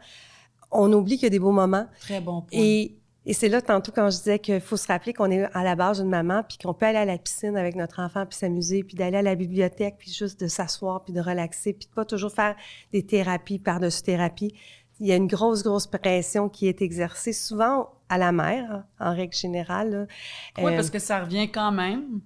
on 0.70 0.93
oublie 0.93 1.15
qu'il 1.16 1.24
y 1.24 1.27
a 1.27 1.31
des 1.31 1.39
beaux 1.39 1.51
moments. 1.52 1.86
Très 2.01 2.20
bon 2.20 2.43
point. 2.43 2.48
Et, 2.52 2.97
et 3.27 3.32
c'est 3.32 3.48
là, 3.48 3.62
tantôt, 3.62 3.90
quand 3.90 4.11
je 4.11 4.19
disais 4.19 4.39
qu'il 4.39 4.61
faut 4.61 4.77
se 4.77 4.86
rappeler 4.86 5.15
qu'on 5.15 5.31
est 5.31 5.44
à 5.55 5.65
la 5.65 5.74
base 5.74 6.01
d'une 6.01 6.11
maman, 6.11 6.43
puis 6.47 6.59
qu'on 6.59 6.74
peut 6.74 6.86
aller 6.86 6.98
à 6.98 7.05
la 7.06 7.16
piscine 7.16 7.56
avec 7.56 7.74
notre 7.74 8.01
enfant, 8.01 8.27
puis 8.27 8.36
s'amuser, 8.36 8.85
puis 8.85 8.94
d'aller 8.97 9.16
à 9.16 9.23
la 9.23 9.35
bibliothèque, 9.35 9.97
puis 9.98 10.12
juste 10.12 10.39
de 10.39 10.47
s'asseoir, 10.47 11.02
puis 11.02 11.15
de 11.15 11.20
relaxer, 11.20 11.73
puis 11.73 11.89
de 11.89 11.94
pas 11.94 12.05
toujours 12.05 12.32
faire 12.32 12.55
des 12.93 13.05
thérapies 13.05 13.59
par-dessus 13.59 14.02
thérapies. 14.02 14.55
Il 15.01 15.07
y 15.07 15.12
a 15.12 15.16
une 15.16 15.27
grosse, 15.27 15.62
grosse 15.62 15.87
pression 15.87 16.49
qui 16.49 16.66
est 16.69 16.81
exercée 16.83 17.33
souvent 17.33 17.91
à 18.09 18.16
la 18.19 18.33
mère, 18.33 18.85
en 19.01 19.15
règle 19.15 19.35
générale. 19.35 20.07
Oui, 20.59 20.73
Euh, 20.73 20.77
parce 20.77 20.91
que 20.91 20.99
ça 20.99 21.21
revient 21.21 21.51
quand 21.51 21.73
même. 21.73 22.21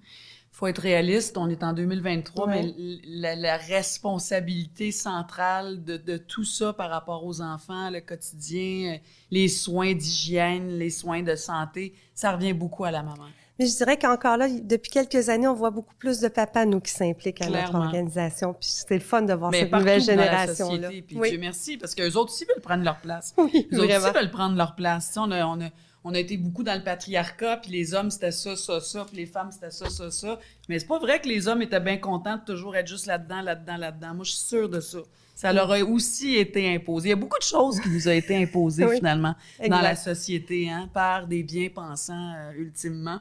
faut 0.50 0.66
être 0.66 0.80
réaliste, 0.80 1.38
on 1.38 1.48
est 1.48 1.62
en 1.62 1.72
2023, 1.72 2.48
Ouais. 2.48 2.74
mais 2.76 3.34
la 3.36 3.56
responsabilité 3.56 4.90
centrale 4.90 5.84
de, 5.84 5.96
de 5.96 6.16
tout 6.16 6.42
ça 6.44 6.72
par 6.72 6.90
rapport 6.90 7.24
aux 7.24 7.40
enfants, 7.40 7.90
le 7.90 8.00
quotidien, 8.00 8.94
euh, 8.94 8.98
les 9.30 9.46
soins 9.48 9.94
d'hygiène, 9.94 10.76
les 10.78 10.90
soins 10.90 11.22
de 11.22 11.36
santé, 11.36 11.94
ça 12.14 12.32
revient 12.32 12.52
beaucoup 12.54 12.84
à 12.84 12.90
la 12.90 13.02
maman. 13.04 13.26
Mais 13.58 13.66
je 13.66 13.76
dirais 13.76 13.98
qu'encore 13.98 14.36
là, 14.36 14.48
depuis 14.48 14.90
quelques 14.90 15.28
années, 15.28 15.48
on 15.48 15.54
voit 15.54 15.70
beaucoup 15.70 15.94
plus 15.96 16.20
de 16.20 16.28
papas, 16.28 16.64
nous, 16.64 16.80
qui 16.80 16.92
s'impliquent 16.92 17.42
à 17.42 17.48
notre 17.48 17.74
organisation. 17.74 18.54
Puis 18.54 18.68
c'est 18.70 18.94
le 18.94 19.00
fun 19.00 19.22
de 19.22 19.34
voir 19.34 19.50
Mais 19.50 19.60
cette 19.60 19.72
nouvelle 19.72 20.00
génération-là. 20.00 20.88
puis 20.88 21.16
Oui, 21.18 21.30
Dieu 21.30 21.38
merci, 21.38 21.76
parce 21.76 21.94
qu'eux 21.94 22.12
autres 22.14 22.32
aussi 22.32 22.44
veulent 22.44 22.62
prendre 22.62 22.84
leur 22.84 23.00
place. 23.00 23.34
oui 23.36 23.66
Les 23.70 23.78
autres 23.78 23.96
aussi 23.96 24.14
veulent 24.14 24.30
prendre 24.30 24.56
leur 24.56 24.74
place. 24.76 25.12
On, 25.16 25.30
a, 25.32 25.44
on, 25.44 25.60
a, 25.60 25.68
on 26.04 26.14
a 26.14 26.18
été 26.18 26.36
beaucoup 26.36 26.62
dans 26.62 26.74
le 26.76 26.84
patriarcat, 26.84 27.56
puis 27.58 27.72
les 27.72 27.94
hommes, 27.94 28.10
c'était 28.10 28.30
ça, 28.30 28.54
ça, 28.54 28.80
ça, 28.80 29.04
puis 29.04 29.16
les 29.16 29.26
femmes, 29.26 29.50
c'était 29.50 29.70
ça, 29.72 29.90
ça, 29.90 30.10
ça. 30.10 30.38
Mais 30.68 30.78
c'est 30.78 30.86
pas 30.86 31.00
vrai 31.00 31.20
que 31.20 31.26
les 31.28 31.48
hommes 31.48 31.62
étaient 31.62 31.80
bien 31.80 31.96
contents 31.98 32.36
de 32.36 32.44
toujours 32.44 32.76
être 32.76 32.86
juste 32.86 33.06
là-dedans, 33.06 33.42
là-dedans, 33.42 33.76
là-dedans. 33.76 34.14
Moi, 34.14 34.24
je 34.24 34.30
suis 34.30 34.46
sûre 34.46 34.68
de 34.68 34.80
ça. 34.80 34.98
Ça 35.34 35.52
leur 35.52 35.70
a 35.70 35.80
aussi 35.82 36.34
été 36.36 36.74
imposé. 36.74 37.08
Il 37.08 37.10
y 37.10 37.12
a 37.12 37.16
beaucoup 37.16 37.38
de 37.38 37.44
choses 37.44 37.80
qui 37.80 37.88
nous 37.90 38.08
ont 38.08 38.12
été 38.12 38.36
imposées, 38.40 38.84
Oui, 38.84 38.96
finalement, 38.96 39.34
dans 39.68 39.80
la 39.80 39.94
société, 39.94 40.68
hein, 40.68 40.88
par 40.92 41.26
des 41.28 41.42
bien-pensants, 41.44 42.34
euh, 42.36 42.52
ultimement. 42.56 43.20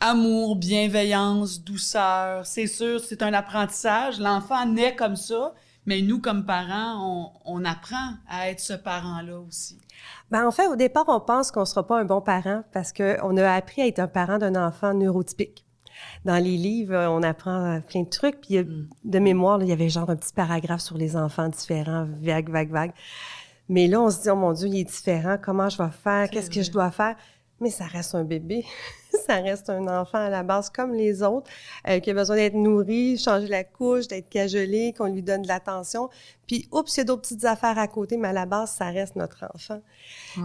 Amour, 0.00 0.56
bienveillance, 0.56 1.62
douceur, 1.62 2.44
c'est 2.46 2.66
sûr, 2.66 3.00
c'est 3.00 3.22
un 3.22 3.32
apprentissage. 3.32 4.18
L'enfant 4.20 4.66
naît 4.66 4.94
comme 4.94 5.16
ça, 5.16 5.54
mais 5.86 6.02
nous, 6.02 6.20
comme 6.20 6.44
parents, 6.44 7.32
on, 7.46 7.60
on 7.60 7.64
apprend 7.64 8.12
à 8.28 8.50
être 8.50 8.60
ce 8.60 8.74
parent-là 8.74 9.40
aussi. 9.40 9.78
Ben, 10.30 10.46
en 10.46 10.50
fait, 10.50 10.66
au 10.66 10.76
départ, 10.76 11.04
on 11.08 11.20
pense 11.20 11.50
qu'on 11.50 11.64
sera 11.64 11.86
pas 11.86 11.98
un 11.98 12.04
bon 12.04 12.20
parent 12.20 12.64
parce 12.72 12.92
qu'on 12.92 13.36
a 13.36 13.50
appris 13.52 13.82
à 13.82 13.86
être 13.86 13.98
un 14.00 14.08
parent 14.08 14.38
d'un 14.38 14.56
enfant 14.56 14.92
neurotypique. 14.92 15.64
Dans 16.24 16.36
les 16.42 16.56
livres, 16.56 16.96
on 17.10 17.22
apprend 17.22 17.80
plein 17.88 18.02
de 18.02 18.08
trucs. 18.10 18.40
Puis, 18.42 18.58
a- 18.58 18.64
Mm. 18.64 18.88
de 19.04 19.18
mémoire, 19.20 19.58
là, 19.58 19.64
il 19.64 19.70
y 19.70 19.72
avait 19.72 19.88
genre 19.88 20.10
un 20.10 20.16
petit 20.16 20.32
paragraphe 20.34 20.80
sur 20.82 20.98
les 20.98 21.16
enfants 21.16 21.48
différents, 21.48 22.06
vague, 22.20 22.50
vague, 22.50 22.70
vague. 22.70 22.92
Mais 23.70 23.86
là, 23.86 24.00
on 24.02 24.10
se 24.10 24.20
dit, 24.22 24.28
oh 24.30 24.36
mon 24.36 24.52
Dieu, 24.52 24.68
il 24.68 24.80
est 24.80 24.84
différent. 24.84 25.36
Comment 25.42 25.70
je 25.70 25.78
vais 25.78 25.90
faire? 25.90 26.28
Qu'est-ce 26.28 26.50
que 26.50 26.62
je 26.62 26.70
dois 26.70 26.90
faire? 26.90 27.16
Mais 27.60 27.70
ça 27.70 27.84
reste 27.86 28.14
un 28.14 28.24
bébé. 28.24 28.66
ça 29.26 29.36
reste 29.36 29.70
un 29.70 29.86
enfant 29.88 30.18
à 30.18 30.28
la 30.28 30.42
base 30.42 30.70
comme 30.70 30.94
les 30.94 31.22
autres, 31.22 31.50
euh, 31.88 32.00
qui 32.00 32.10
a 32.10 32.14
besoin 32.14 32.36
d'être 32.36 32.54
nourri, 32.54 33.18
changer 33.18 33.48
la 33.48 33.64
couche, 33.64 34.08
d'être 34.08 34.28
cajolé, 34.28 34.94
qu'on 34.96 35.06
lui 35.06 35.22
donne 35.22 35.42
de 35.42 35.48
l'attention. 35.48 36.10
Puis, 36.46 36.68
oups, 36.72 36.94
il 36.96 36.98
y 36.98 37.00
a 37.00 37.04
d'autres 37.04 37.22
petites 37.22 37.44
affaires 37.44 37.78
à 37.78 37.88
côté, 37.88 38.16
mais 38.16 38.28
à 38.28 38.32
la 38.32 38.46
base, 38.46 38.72
ça 38.72 38.86
reste 38.86 39.16
notre 39.16 39.44
enfant. 39.54 39.80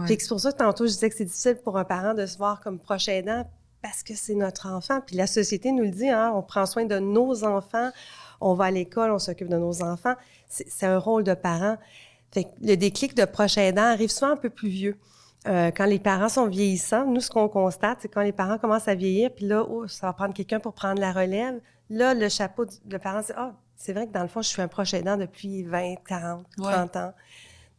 C'est 0.06 0.28
pour 0.28 0.40
ça 0.40 0.52
que 0.52 0.58
tantôt, 0.58 0.86
je 0.86 0.92
disais 0.92 1.10
que 1.10 1.16
c'est 1.16 1.24
difficile 1.24 1.56
pour 1.56 1.76
un 1.78 1.84
parent 1.84 2.14
de 2.14 2.26
se 2.26 2.38
voir 2.38 2.60
comme 2.60 2.78
proche 2.78 3.08
aidant 3.08 3.44
parce 3.82 4.02
que 4.02 4.14
c'est 4.14 4.34
notre 4.34 4.68
enfant. 4.68 5.00
Puis 5.00 5.16
la 5.16 5.26
société 5.26 5.72
nous 5.72 5.84
le 5.84 5.90
dit, 5.90 6.08
hein, 6.08 6.32
on 6.34 6.42
prend 6.42 6.66
soin 6.66 6.84
de 6.84 6.98
nos 6.98 7.44
enfants, 7.44 7.90
on 8.40 8.54
va 8.54 8.66
à 8.66 8.70
l'école, 8.70 9.10
on 9.10 9.18
s'occupe 9.18 9.48
de 9.48 9.56
nos 9.56 9.82
enfants. 9.82 10.14
C'est 10.48 10.68
c'est 10.68 10.86
un 10.86 10.98
rôle 10.98 11.24
de 11.24 11.34
parent. 11.34 11.76
Fait 12.32 12.44
que 12.44 12.50
le 12.62 12.76
déclic 12.76 13.14
de 13.14 13.24
proche 13.24 13.58
aidant 13.58 13.82
arrive 13.82 14.10
souvent 14.10 14.32
un 14.32 14.36
peu 14.36 14.50
plus 14.50 14.68
vieux. 14.68 14.96
Euh, 15.48 15.70
quand 15.70 15.86
les 15.86 15.98
parents 15.98 16.28
sont 16.28 16.46
vieillissants, 16.46 17.06
nous, 17.06 17.20
ce 17.20 17.30
qu'on 17.30 17.48
constate, 17.48 17.98
c'est 18.02 18.08
quand 18.08 18.22
les 18.22 18.32
parents 18.32 18.58
commencent 18.58 18.88
à 18.88 18.94
vieillir, 18.94 19.30
puis 19.34 19.46
là, 19.46 19.64
oh, 19.68 19.88
ça 19.88 20.06
va 20.08 20.12
prendre 20.12 20.34
quelqu'un 20.34 20.60
pour 20.60 20.74
prendre 20.74 21.00
la 21.00 21.12
relève. 21.12 21.60
Là, 21.88 22.12
le 22.14 22.28
chapeau 22.28 22.66
du 22.66 22.74
le 22.88 22.98
parent, 22.98 23.22
c'est 23.24 23.34
Ah, 23.36 23.54
c'est 23.74 23.94
vrai 23.94 24.06
que 24.06 24.12
dans 24.12 24.22
le 24.22 24.28
fond, 24.28 24.42
je 24.42 24.48
suis 24.48 24.60
un 24.60 24.68
proche 24.68 24.92
aidant 24.92 25.16
depuis 25.16 25.62
20, 25.62 25.94
40, 26.06 26.44
Ouais. 26.58 26.72
30 26.72 26.96
ans. 26.96 27.12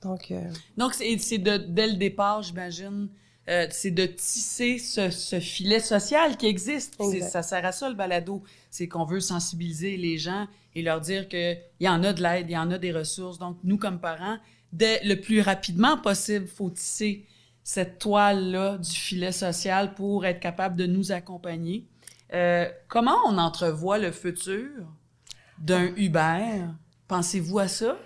Donc, 0.02 0.32
euh, 0.32 0.42
Donc, 0.78 0.96
c'est 0.96 1.38
de, 1.38 1.58
dès 1.58 1.88
le 1.88 1.94
départ, 1.94 2.42
j'imagine, 2.42 3.08
euh, 3.48 3.68
c'est 3.70 3.92
de 3.92 4.08
tisser 4.08 4.80
ce, 4.80 5.12
ce 5.12 5.40
filet 5.40 5.80
social 5.80 6.38
qui 6.38 6.48
existe. 6.48 7.00
Ça 7.30 7.44
sert 7.44 7.64
à 7.64 7.72
ça, 7.72 7.88
le 7.88 7.96
balado. 7.96 8.42
C'est 8.72 8.88
qu'on 8.88 9.06
veut 9.06 9.20
sensibiliser 9.20 9.98
les 9.98 10.18
gens 10.18 10.48
et 10.74 10.82
leur 10.82 11.02
dire 11.02 11.30
qu'il 11.30 11.60
y 11.80 11.88
en 11.88 12.04
a 12.04 12.14
de 12.14 12.24
l'aide, 12.24 12.50
il 12.50 12.54
y 12.54 12.58
en 12.58 12.72
a 12.72 12.80
des 12.80 12.92
ressources. 12.92 13.38
Donc, 13.38 13.58
nous, 13.64 13.78
comme 13.78 14.00
parents, 14.00 14.38
dès 14.74 15.04
le 15.04 15.22
plus 15.22 15.42
rapidement 15.42 15.98
possible, 15.98 16.48
faut 16.48 16.72
tisser 16.72 17.26
cette 17.64 18.00
toile-là 18.00 18.78
du 18.78 18.92
filet 18.92 19.32
social 19.32 19.94
pour 19.94 20.26
être 20.26 20.40
capable 20.40 20.76
de 20.76 20.86
nous 20.86 21.12
accompagner. 21.12 21.88
Euh, 22.34 22.68
comment 22.88 23.18
on 23.28 23.38
entrevoit 23.38 23.98
le 23.98 24.12
futur 24.12 24.70
d'un 25.60 25.94
Uber? 25.96 26.66
Pensez-vous 27.08 27.60
à 27.60 27.68
ça? 27.68 27.98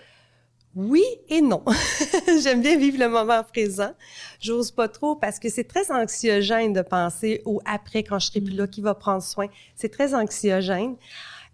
Oui 0.76 1.04
et 1.30 1.40
non. 1.40 1.64
J'aime 2.44 2.62
bien 2.62 2.78
vivre 2.78 3.00
le 3.00 3.08
moment 3.08 3.44
présent. 3.44 3.94
J'ose 4.42 4.72
pas 4.72 4.90
trop 4.90 5.16
parce 5.16 5.40
que 5.40 5.48
c'est 5.48 5.64
très 5.64 5.90
anxiogène 5.90 6.74
de 6.74 6.82
penser 6.82 7.42
au 7.46 7.62
après 7.64 8.04
quand 8.04 8.20
je 8.20 8.28
serai 8.28 8.42
plus 8.42 8.56
là, 8.56 8.68
qui 8.68 8.82
va 8.82 8.94
prendre 8.94 9.24
soin. 9.24 9.48
C'est 9.76 9.90
très 9.90 10.14
anxiogène. 10.14 10.98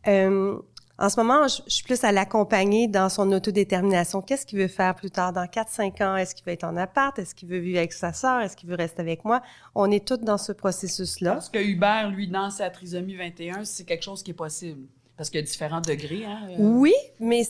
Euh, 0.08 0.58
en 1.02 1.10
ce 1.10 1.20
moment, 1.20 1.48
je, 1.48 1.62
je 1.68 1.74
suis 1.74 1.84
plus 1.84 2.04
à 2.04 2.12
l'accompagner 2.12 2.88
dans 2.88 3.10
son 3.10 3.32
autodétermination. 3.32 4.22
Qu'est-ce 4.22 4.46
qu'il 4.46 4.60
veut 4.60 4.68
faire 4.68 4.94
plus 4.94 5.10
tard? 5.10 5.34
Dans 5.34 5.46
4-5 5.46 6.04
ans, 6.04 6.16
est-ce 6.16 6.36
qu'il 6.36 6.46
veut 6.46 6.52
être 6.52 6.64
en 6.64 6.78
appart? 6.78 7.18
Est-ce 7.18 7.34
qu'il 7.34 7.50
veut 7.50 7.58
vivre 7.58 7.80
avec 7.80 7.92
sa 7.92 8.14
sœur? 8.14 8.42
Est-ce 8.42 8.56
qu'il 8.56 8.70
veut 8.70 8.76
rester 8.76 9.02
avec 9.02 9.26
moi? 9.26 9.42
On 9.74 9.90
est 9.90 10.06
toutes 10.08 10.24
dans 10.24 10.38
ce 10.38 10.52
processus-là. 10.52 11.34
Parce 11.34 11.50
que 11.50 11.58
Hubert, 11.58 12.12
lui, 12.12 12.28
dans 12.28 12.52
sa 12.52 12.70
trisomie 12.70 13.16
21, 13.16 13.66
c'est 13.66 13.84
quelque 13.84 14.04
chose 14.04 14.22
qui 14.22 14.32
est 14.32 14.36
possible. 14.36 14.88
Parce 15.18 15.32
qu'il 15.32 15.40
y 15.40 15.44
a 15.44 15.46
différents 15.46 15.82
degrés. 15.82 16.26
Hein, 16.26 16.48
euh, 16.52 16.56
Oui, 16.60 16.94
mais 17.20 17.44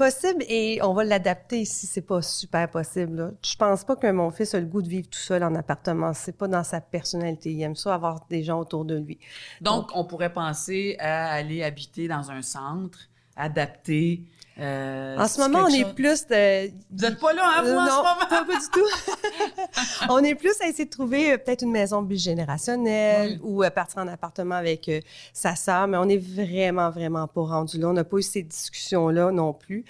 possible 0.00 0.42
et 0.48 0.80
on 0.82 0.94
va 0.94 1.04
l'adapter 1.04 1.66
si 1.66 1.86
c'est 1.86 2.00
pas 2.00 2.22
super 2.22 2.70
possible. 2.70 3.16
Là. 3.16 3.30
Je 3.44 3.54
pense 3.54 3.84
pas 3.84 3.96
que 3.96 4.10
mon 4.10 4.30
fils 4.30 4.54
a 4.54 4.60
le 4.60 4.64
goût 4.64 4.80
de 4.80 4.88
vivre 4.88 5.10
tout 5.10 5.18
seul 5.18 5.44
en 5.44 5.54
appartement. 5.54 6.14
C'est 6.14 6.36
pas 6.36 6.48
dans 6.48 6.64
sa 6.64 6.80
personnalité. 6.80 7.52
Il 7.52 7.60
aime 7.60 7.76
ça 7.76 7.94
avoir 7.94 8.26
des 8.30 8.42
gens 8.42 8.58
autour 8.58 8.86
de 8.86 8.96
lui. 8.96 9.18
Donc, 9.60 9.90
on 9.94 10.06
pourrait 10.06 10.32
penser 10.32 10.96
à 11.00 11.32
aller 11.32 11.62
habiter 11.62 12.08
dans 12.08 12.30
un 12.30 12.40
centre 12.40 12.98
adapté. 13.36 14.22
Euh, 14.58 15.16
en 15.18 15.26
ce 15.28 15.40
moment, 15.40 15.60
on 15.64 15.68
est 15.68 15.82
chose- 15.82 15.94
plus 15.94 16.26
de... 16.26 16.68
Vous 16.90 17.02
n'êtes 17.06 17.18
pas 17.18 17.32
là, 17.32 17.42
hein, 17.56 17.62
vous, 17.62 17.68
Euh, 17.68 17.76
en 17.78 17.84
non, 17.84 17.90
ce 17.90 17.96
moment? 17.96 18.26
pas, 18.28 18.44
pas 18.44 18.58
du 18.58 18.68
tout. 18.72 20.06
on 20.10 20.18
est 20.24 20.34
plus 20.34 20.52
à 20.60 20.66
essayer 20.68 20.84
de 20.84 20.90
trouver 20.90 21.32
euh, 21.32 21.38
peut-être 21.38 21.62
une 21.62 21.70
maison 21.70 22.02
bigénérationnelle 22.02 23.38
ou 23.42 23.62
euh, 23.62 23.70
partir 23.70 23.98
en 24.02 24.08
appartement 24.08 24.56
avec 24.56 24.90
sa 25.32 25.54
sœur, 25.56 25.86
mais 25.86 25.96
on 25.96 26.08
est 26.08 26.16
vraiment, 26.18 26.90
vraiment 26.90 27.26
pas 27.26 27.42
rendu 27.42 27.78
là. 27.78 27.88
On 27.88 27.92
n'a 27.92 28.04
pas 28.04 28.18
eu 28.18 28.22
ces 28.22 28.42
discussions-là 28.42 29.30
non 29.30 29.52
plus. 29.52 29.84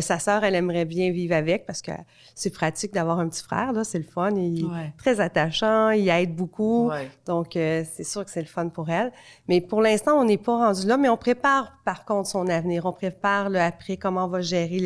Sa 0.00 0.18
sœur, 0.18 0.44
elle 0.44 0.54
aimerait 0.54 0.84
bien 0.84 1.10
vivre 1.10 1.34
avec 1.34 1.66
parce 1.66 1.82
que 1.82 1.92
c'est 2.34 2.50
pratique 2.50 2.92
d'avoir 2.92 3.18
un 3.20 3.28
petit 3.28 3.42
frère, 3.42 3.72
là. 3.72 3.84
C'est 3.84 3.98
le 3.98 4.04
fun. 4.04 4.30
Il 4.36 4.64
Ouais. 4.66 4.86
est 4.86 4.98
très 4.98 5.20
attachant, 5.20 5.90
il 5.90 6.08
aide 6.08 6.34
beaucoup. 6.34 6.88
Ouais. 6.88 7.10
Donc, 7.26 7.50
c'est 7.54 8.04
sûr 8.04 8.24
que 8.24 8.30
c'est 8.30 8.40
le 8.40 8.46
fun 8.46 8.68
pour 8.68 8.88
elle. 8.90 9.12
Mais 9.48 9.60
pour 9.60 9.80
l'instant, 9.82 10.18
on 10.18 10.24
n'est 10.24 10.36
pas 10.38 10.56
rendu 10.56 10.86
là, 10.86 10.96
mais 10.96 11.08
on 11.08 11.16
prépare 11.16 11.72
par 11.84 12.04
contre 12.04 12.28
son 12.28 12.48
avenir. 12.48 12.84
On 12.86 12.92
prépare 12.92 13.48
le 13.50 13.58
après, 13.60 13.96
comment 14.08 14.24
on 14.24 14.28
va 14.28 14.40
gérer 14.40 14.78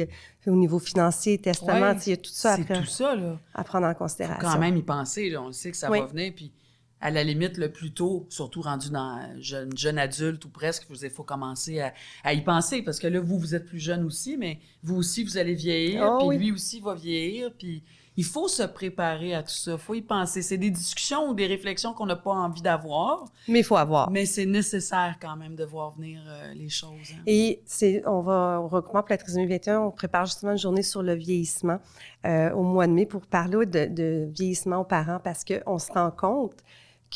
le- 0.46 0.52
au 0.52 0.56
niveau 0.56 0.78
financier, 0.78 1.38
testament, 1.38 1.92
Ouais. 1.92 1.96
il 2.06 2.10
y 2.10 2.12
a 2.12 2.16
tout 2.16 2.30
ça 2.32 2.56
C'est 2.56 2.62
après 2.62 2.80
tout 2.80 2.86
ça, 2.86 3.14
là. 3.14 3.38
à 3.54 3.64
prendre 3.64 3.86
en 3.86 3.92
Faut 3.92 3.98
considération. 3.98 4.40
quand 4.48 4.58
même 4.58 4.76
y 4.76 4.82
penser, 4.82 5.30
là. 5.30 5.42
On 5.42 5.46
le 5.46 5.52
sait 5.52 5.70
que 5.70 5.76
ça 5.76 5.90
Oui. 5.90 6.00
va 6.00 6.06
venir, 6.06 6.32
puis 6.34 6.52
à 7.00 7.10
la 7.10 7.24
limite, 7.24 7.56
le 7.58 7.70
plus 7.72 7.92
tôt, 7.92 8.26
surtout 8.28 8.62
rendu 8.62 8.90
dans 8.90 9.18
jeune, 9.40 9.76
jeune 9.76 9.98
adulte 9.98 10.44
ou 10.44 10.48
presque, 10.48 10.86
il 11.02 11.10
faut 11.10 11.24
commencer 11.24 11.80
à, 11.80 11.92
à 12.22 12.32
y 12.32 12.42
penser, 12.42 12.82
parce 12.82 12.98
que 13.00 13.08
là, 13.08 13.20
vous, 13.20 13.38
vous 13.38 13.54
êtes 13.56 13.66
plus 13.66 13.80
jeune 13.80 14.04
aussi, 14.04 14.36
mais 14.36 14.60
vous 14.84 14.96
aussi, 14.96 15.24
vous 15.24 15.36
allez 15.36 15.54
vieillir, 15.54 16.04
Oh 16.08 16.18
puis 16.18 16.28
oui. 16.28 16.38
lui 16.38 16.52
aussi 16.52 16.80
va 16.80 16.94
vieillir, 16.94 17.52
puis 17.58 17.82
il 18.16 18.24
faut 18.24 18.46
se 18.48 18.62
préparer 18.62 19.34
à 19.34 19.42
tout 19.42 19.48
ça, 19.54 19.72
il 19.72 19.78
faut 19.78 19.94
y 19.94 20.02
penser. 20.02 20.42
C'est 20.42 20.58
des 20.58 20.70
discussions 20.70 21.28
ou 21.30 21.34
des 21.34 21.46
réflexions 21.46 21.94
qu'on 21.94 22.04
n'a 22.06 22.16
pas 22.16 22.32
envie 22.32 22.60
d'avoir, 22.60 23.24
Mais 23.48 23.60
il 23.60 23.64
faut 23.64 23.76
avoir. 23.76 24.10
mais 24.10 24.26
c'est 24.26 24.44
nécessaire 24.44 25.16
quand 25.20 25.34
même 25.36 25.54
de 25.56 25.64
voir 25.64 25.92
venir 25.92 26.20
euh, 26.26 26.52
les 26.54 26.68
choses. 26.68 26.90
hein. 27.14 27.22
Et 27.26 27.62
c'est, 27.64 28.02
on 28.06 28.20
va, 28.20 28.60
on 28.62 28.68
recommande 28.68 29.04
pour 29.04 29.10
la 29.12 29.16
trisomie 29.18 29.46
21, 29.46 29.80
on 29.80 29.90
prépare 29.90 30.26
justement 30.26 30.52
une 30.52 30.58
journée 30.58 30.82
sur 30.82 31.02
le 31.02 31.14
vieillissement 31.14 31.78
euh, 32.26 32.50
au 32.52 32.62
mois 32.62 32.86
de 32.86 32.92
mai 32.92 33.06
pour 33.06 33.22
parler 33.26 33.64
de, 33.64 33.86
de 33.86 34.28
vieillissement 34.30 34.78
aux 34.80 34.84
parents 34.84 35.20
parce 35.22 35.42
qu'on 35.44 35.78
se 35.78 35.90
rend 35.92 36.10
compte 36.10 36.56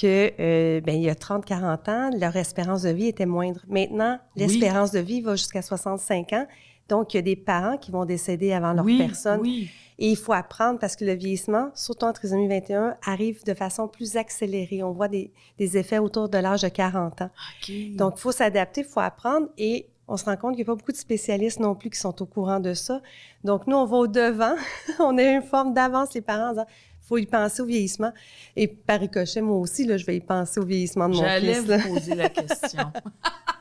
que 0.01 0.31
euh, 0.41 0.81
ben, 0.83 0.95
il 0.95 1.03
y 1.03 1.11
a 1.11 1.15
30-40 1.15 1.91
ans, 1.91 2.11
leur 2.19 2.37
espérance 2.37 2.83
de 2.83 2.91
vie 2.91 3.07
était 3.09 3.25
moindre. 3.27 3.61
Maintenant, 3.69 4.19
Oui. 4.37 4.43
l'espérance 4.47 4.93
de 4.93 4.99
vie 5.01 5.21
va 5.23 5.37
jusqu'à 5.37 5.63
65 5.63 6.33
ans. 6.35 6.47
Donc, 6.89 7.15
il 7.15 7.17
y 7.17 7.21
a 7.21 7.23
des 7.23 7.37
parents 7.37 7.77
qui 7.77 7.91
vont 7.91 8.05
décéder 8.05 8.53
avant 8.53 8.73
leur 8.73 8.85
oui, 8.85 8.99
personne. 8.99 9.41
oui. 9.41 9.71
Et 9.99 10.11
il 10.11 10.17
faut 10.17 10.35
apprendre 10.35 10.79
parce 10.79 10.95
que 10.95 11.05
le 11.07 11.15
vieillissement, 11.15 11.71
surtout 11.75 12.05
en 12.05 12.13
trisomie 12.13 12.49
21, 12.49 12.97
arrive 13.05 13.43
de 13.45 13.55
façon 13.55 13.89
plus 13.89 14.17
accélérée. 14.17 14.83
On 14.83 14.93
voit 14.93 15.09
des, 15.09 15.33
des 15.59 15.79
effets 15.79 15.99
autour 15.99 16.29
de 16.29 16.37
l'âge 16.37 16.63
de 16.63 16.69
40 16.69 17.23
ans. 17.23 17.31
OK. 17.63 17.73
Donc, 17.97 18.15
il 18.17 18.21
faut 18.21 18.33
s'adapter, 18.33 18.83
il 18.83 18.87
faut 18.87 19.01
apprendre 19.01 19.49
et 19.57 19.87
on 20.07 20.17
se 20.19 20.27
rend 20.27 20.37
compte 20.37 20.51
qu'il 20.55 20.65
n'y 20.65 20.71
a 20.71 20.73
pas 20.73 20.77
beaucoup 20.77 20.93
de 20.93 20.97
spécialistes 20.99 21.61
non 21.61 21.75
plus 21.75 21.91
qui 21.91 21.99
sont 21.99 22.21
au 22.21 22.27
courant 22.27 22.61
de 22.61 22.75
ça. 22.75 23.01
Donc, 23.43 23.67
nous, 23.67 23.77
on 23.77 23.87
va 23.87 23.97
au-devant. 23.97 24.55
on 24.99 25.17
a 25.17 25.23
une 25.23 25.43
forme 25.43 25.73
d'avance, 25.73 26.13
les 26.15 26.21
parents, 26.21 26.49
en 26.49 26.53
disant 26.53 26.67
faut 27.01 27.19
y 27.19 27.27
penser 27.27 27.63
au 27.63 27.67
vieillissement. 27.67 28.13
Et 28.57 28.67
par 28.67 29.01
ricochet, 29.01 29.41
moi 29.41 29.57
aussi, 29.57 29.85
là, 29.85 29.97
je 29.97 30.05
vais 30.05 30.17
y 30.17 30.21
penser 30.21 30.61
au 30.61 30.65
vieillissement 30.65 31.09
de 31.09 31.15
mon 31.15 31.21
J'allais 31.23 31.55
fils. 31.55 31.63
vous 31.63 31.71
là. 31.71 31.79
poser 31.79 32.15
la 32.17 32.29
question. 32.29 32.93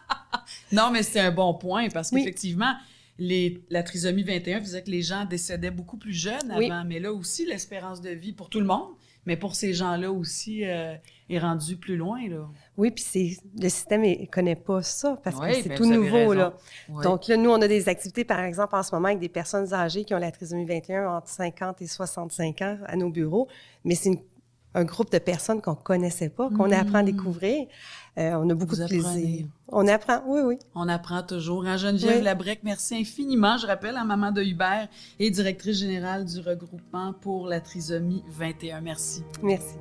non, 0.71 0.89
mais 0.91 1.03
c'est 1.03 1.19
un 1.19 1.31
bon 1.31 1.53
point 1.53 1.87
parce 1.89 2.11
Oui. 2.11 2.23
Les, 3.17 3.61
la 3.69 3.83
trisomie 3.83 4.23
21 4.23 4.59
faisait 4.61 4.83
que 4.83 4.91
les 4.91 5.01
gens 5.01 5.25
décédaient 5.25 5.71
beaucoup 5.71 5.97
plus 5.97 6.13
jeunes 6.13 6.53
Oui. 6.57 6.69
avant. 6.69 6.83
Mais 6.85 6.99
là 6.99 7.13
aussi, 7.13 7.45
l'espérance 7.45 8.01
de 8.01 8.09
vie 8.09 8.33
pour 8.33 8.49
tout 8.49 8.59
le 8.59 8.65
monde, 8.65 8.89
mais 9.25 9.37
pour 9.37 9.55
ces 9.55 9.73
gens-là 9.73 10.11
aussi, 10.11 10.65
euh, 10.65 10.95
est 11.29 11.39
rendue 11.39 11.77
plus 11.77 11.95
loin. 11.97 12.27
Là. 12.29 12.47
Oui, 12.77 12.91
puis 12.91 13.03
c'est, 13.07 13.37
le 13.59 13.69
système 13.69 14.01
ne 14.03 14.25
connaît 14.27 14.55
pas 14.55 14.83
ça 14.83 15.19
parce 15.23 15.37
Oui, 15.39 15.47
que 15.49 15.55
c'est 15.63 15.69
ben, 15.69 15.77
tout 15.77 15.85
nouveau. 15.91 16.33
Là. 16.33 16.53
Donc 17.03 17.27
là, 17.27 17.37
nous, 17.37 17.49
on 17.49 17.61
a 17.61 17.67
des 17.67 17.89
activités, 17.89 18.23
par 18.23 18.41
exemple, 18.41 18.75
en 18.75 18.83
ce 18.83 18.93
moment, 18.93 19.07
avec 19.07 19.19
des 19.19 19.29
personnes 19.29 19.73
âgées 19.73 20.03
qui 20.03 20.13
ont 20.13 20.19
la 20.19 20.31
trisomie 20.31 20.65
21 20.65 21.07
entre 21.09 21.29
50 21.29 21.81
et 21.81 21.87
65 21.87 22.61
ans 22.61 22.77
à 22.85 22.95
nos 22.95 23.09
bureaux. 23.09 23.47
Mais 23.83 23.95
c'est 23.95 24.09
une- 24.09 24.19
un 24.75 24.83
groupe 24.83 25.11
de 25.11 25.17
personnes 25.17 25.61
qu'on 25.61 25.73
connaissait 25.75 26.29
pas, 26.29 26.49
qu'on 26.49 26.71
apprend 26.71 26.99
à 26.99 27.03
découvrir. 27.03 27.65
Euh, 28.17 28.31
on 28.35 28.49
a 28.49 28.53
beaucoup. 28.53 28.75
Vous 28.75 28.83
de 28.83 28.87
plaisir. 28.87 29.07
apprenez. 29.07 29.47
On 29.69 29.87
apprend, 29.87 30.21
oui, 30.27 30.41
oui. 30.45 30.59
On 30.73 30.87
apprend 30.87 31.23
toujours. 31.23 31.65
Hein, 31.65 31.77
Geneviève 31.77 32.17
Oui. 32.17 32.23
Labrec, 32.23 32.59
merci 32.63 32.95
infiniment. 32.95 33.57
Je 33.57 33.67
rappelle 33.67 33.97
à 33.97 34.03
maman 34.03 34.31
de 34.31 34.41
Hubert 34.41 34.87
et 35.19 35.29
directrice 35.31 35.79
générale 35.79 36.25
du 36.25 36.39
regroupement 36.39 37.13
pour 37.13 37.47
la 37.47 37.59
trisomie 37.59 38.23
21. 38.29 38.81
Merci. 38.81 39.23
Merci. 39.41 39.75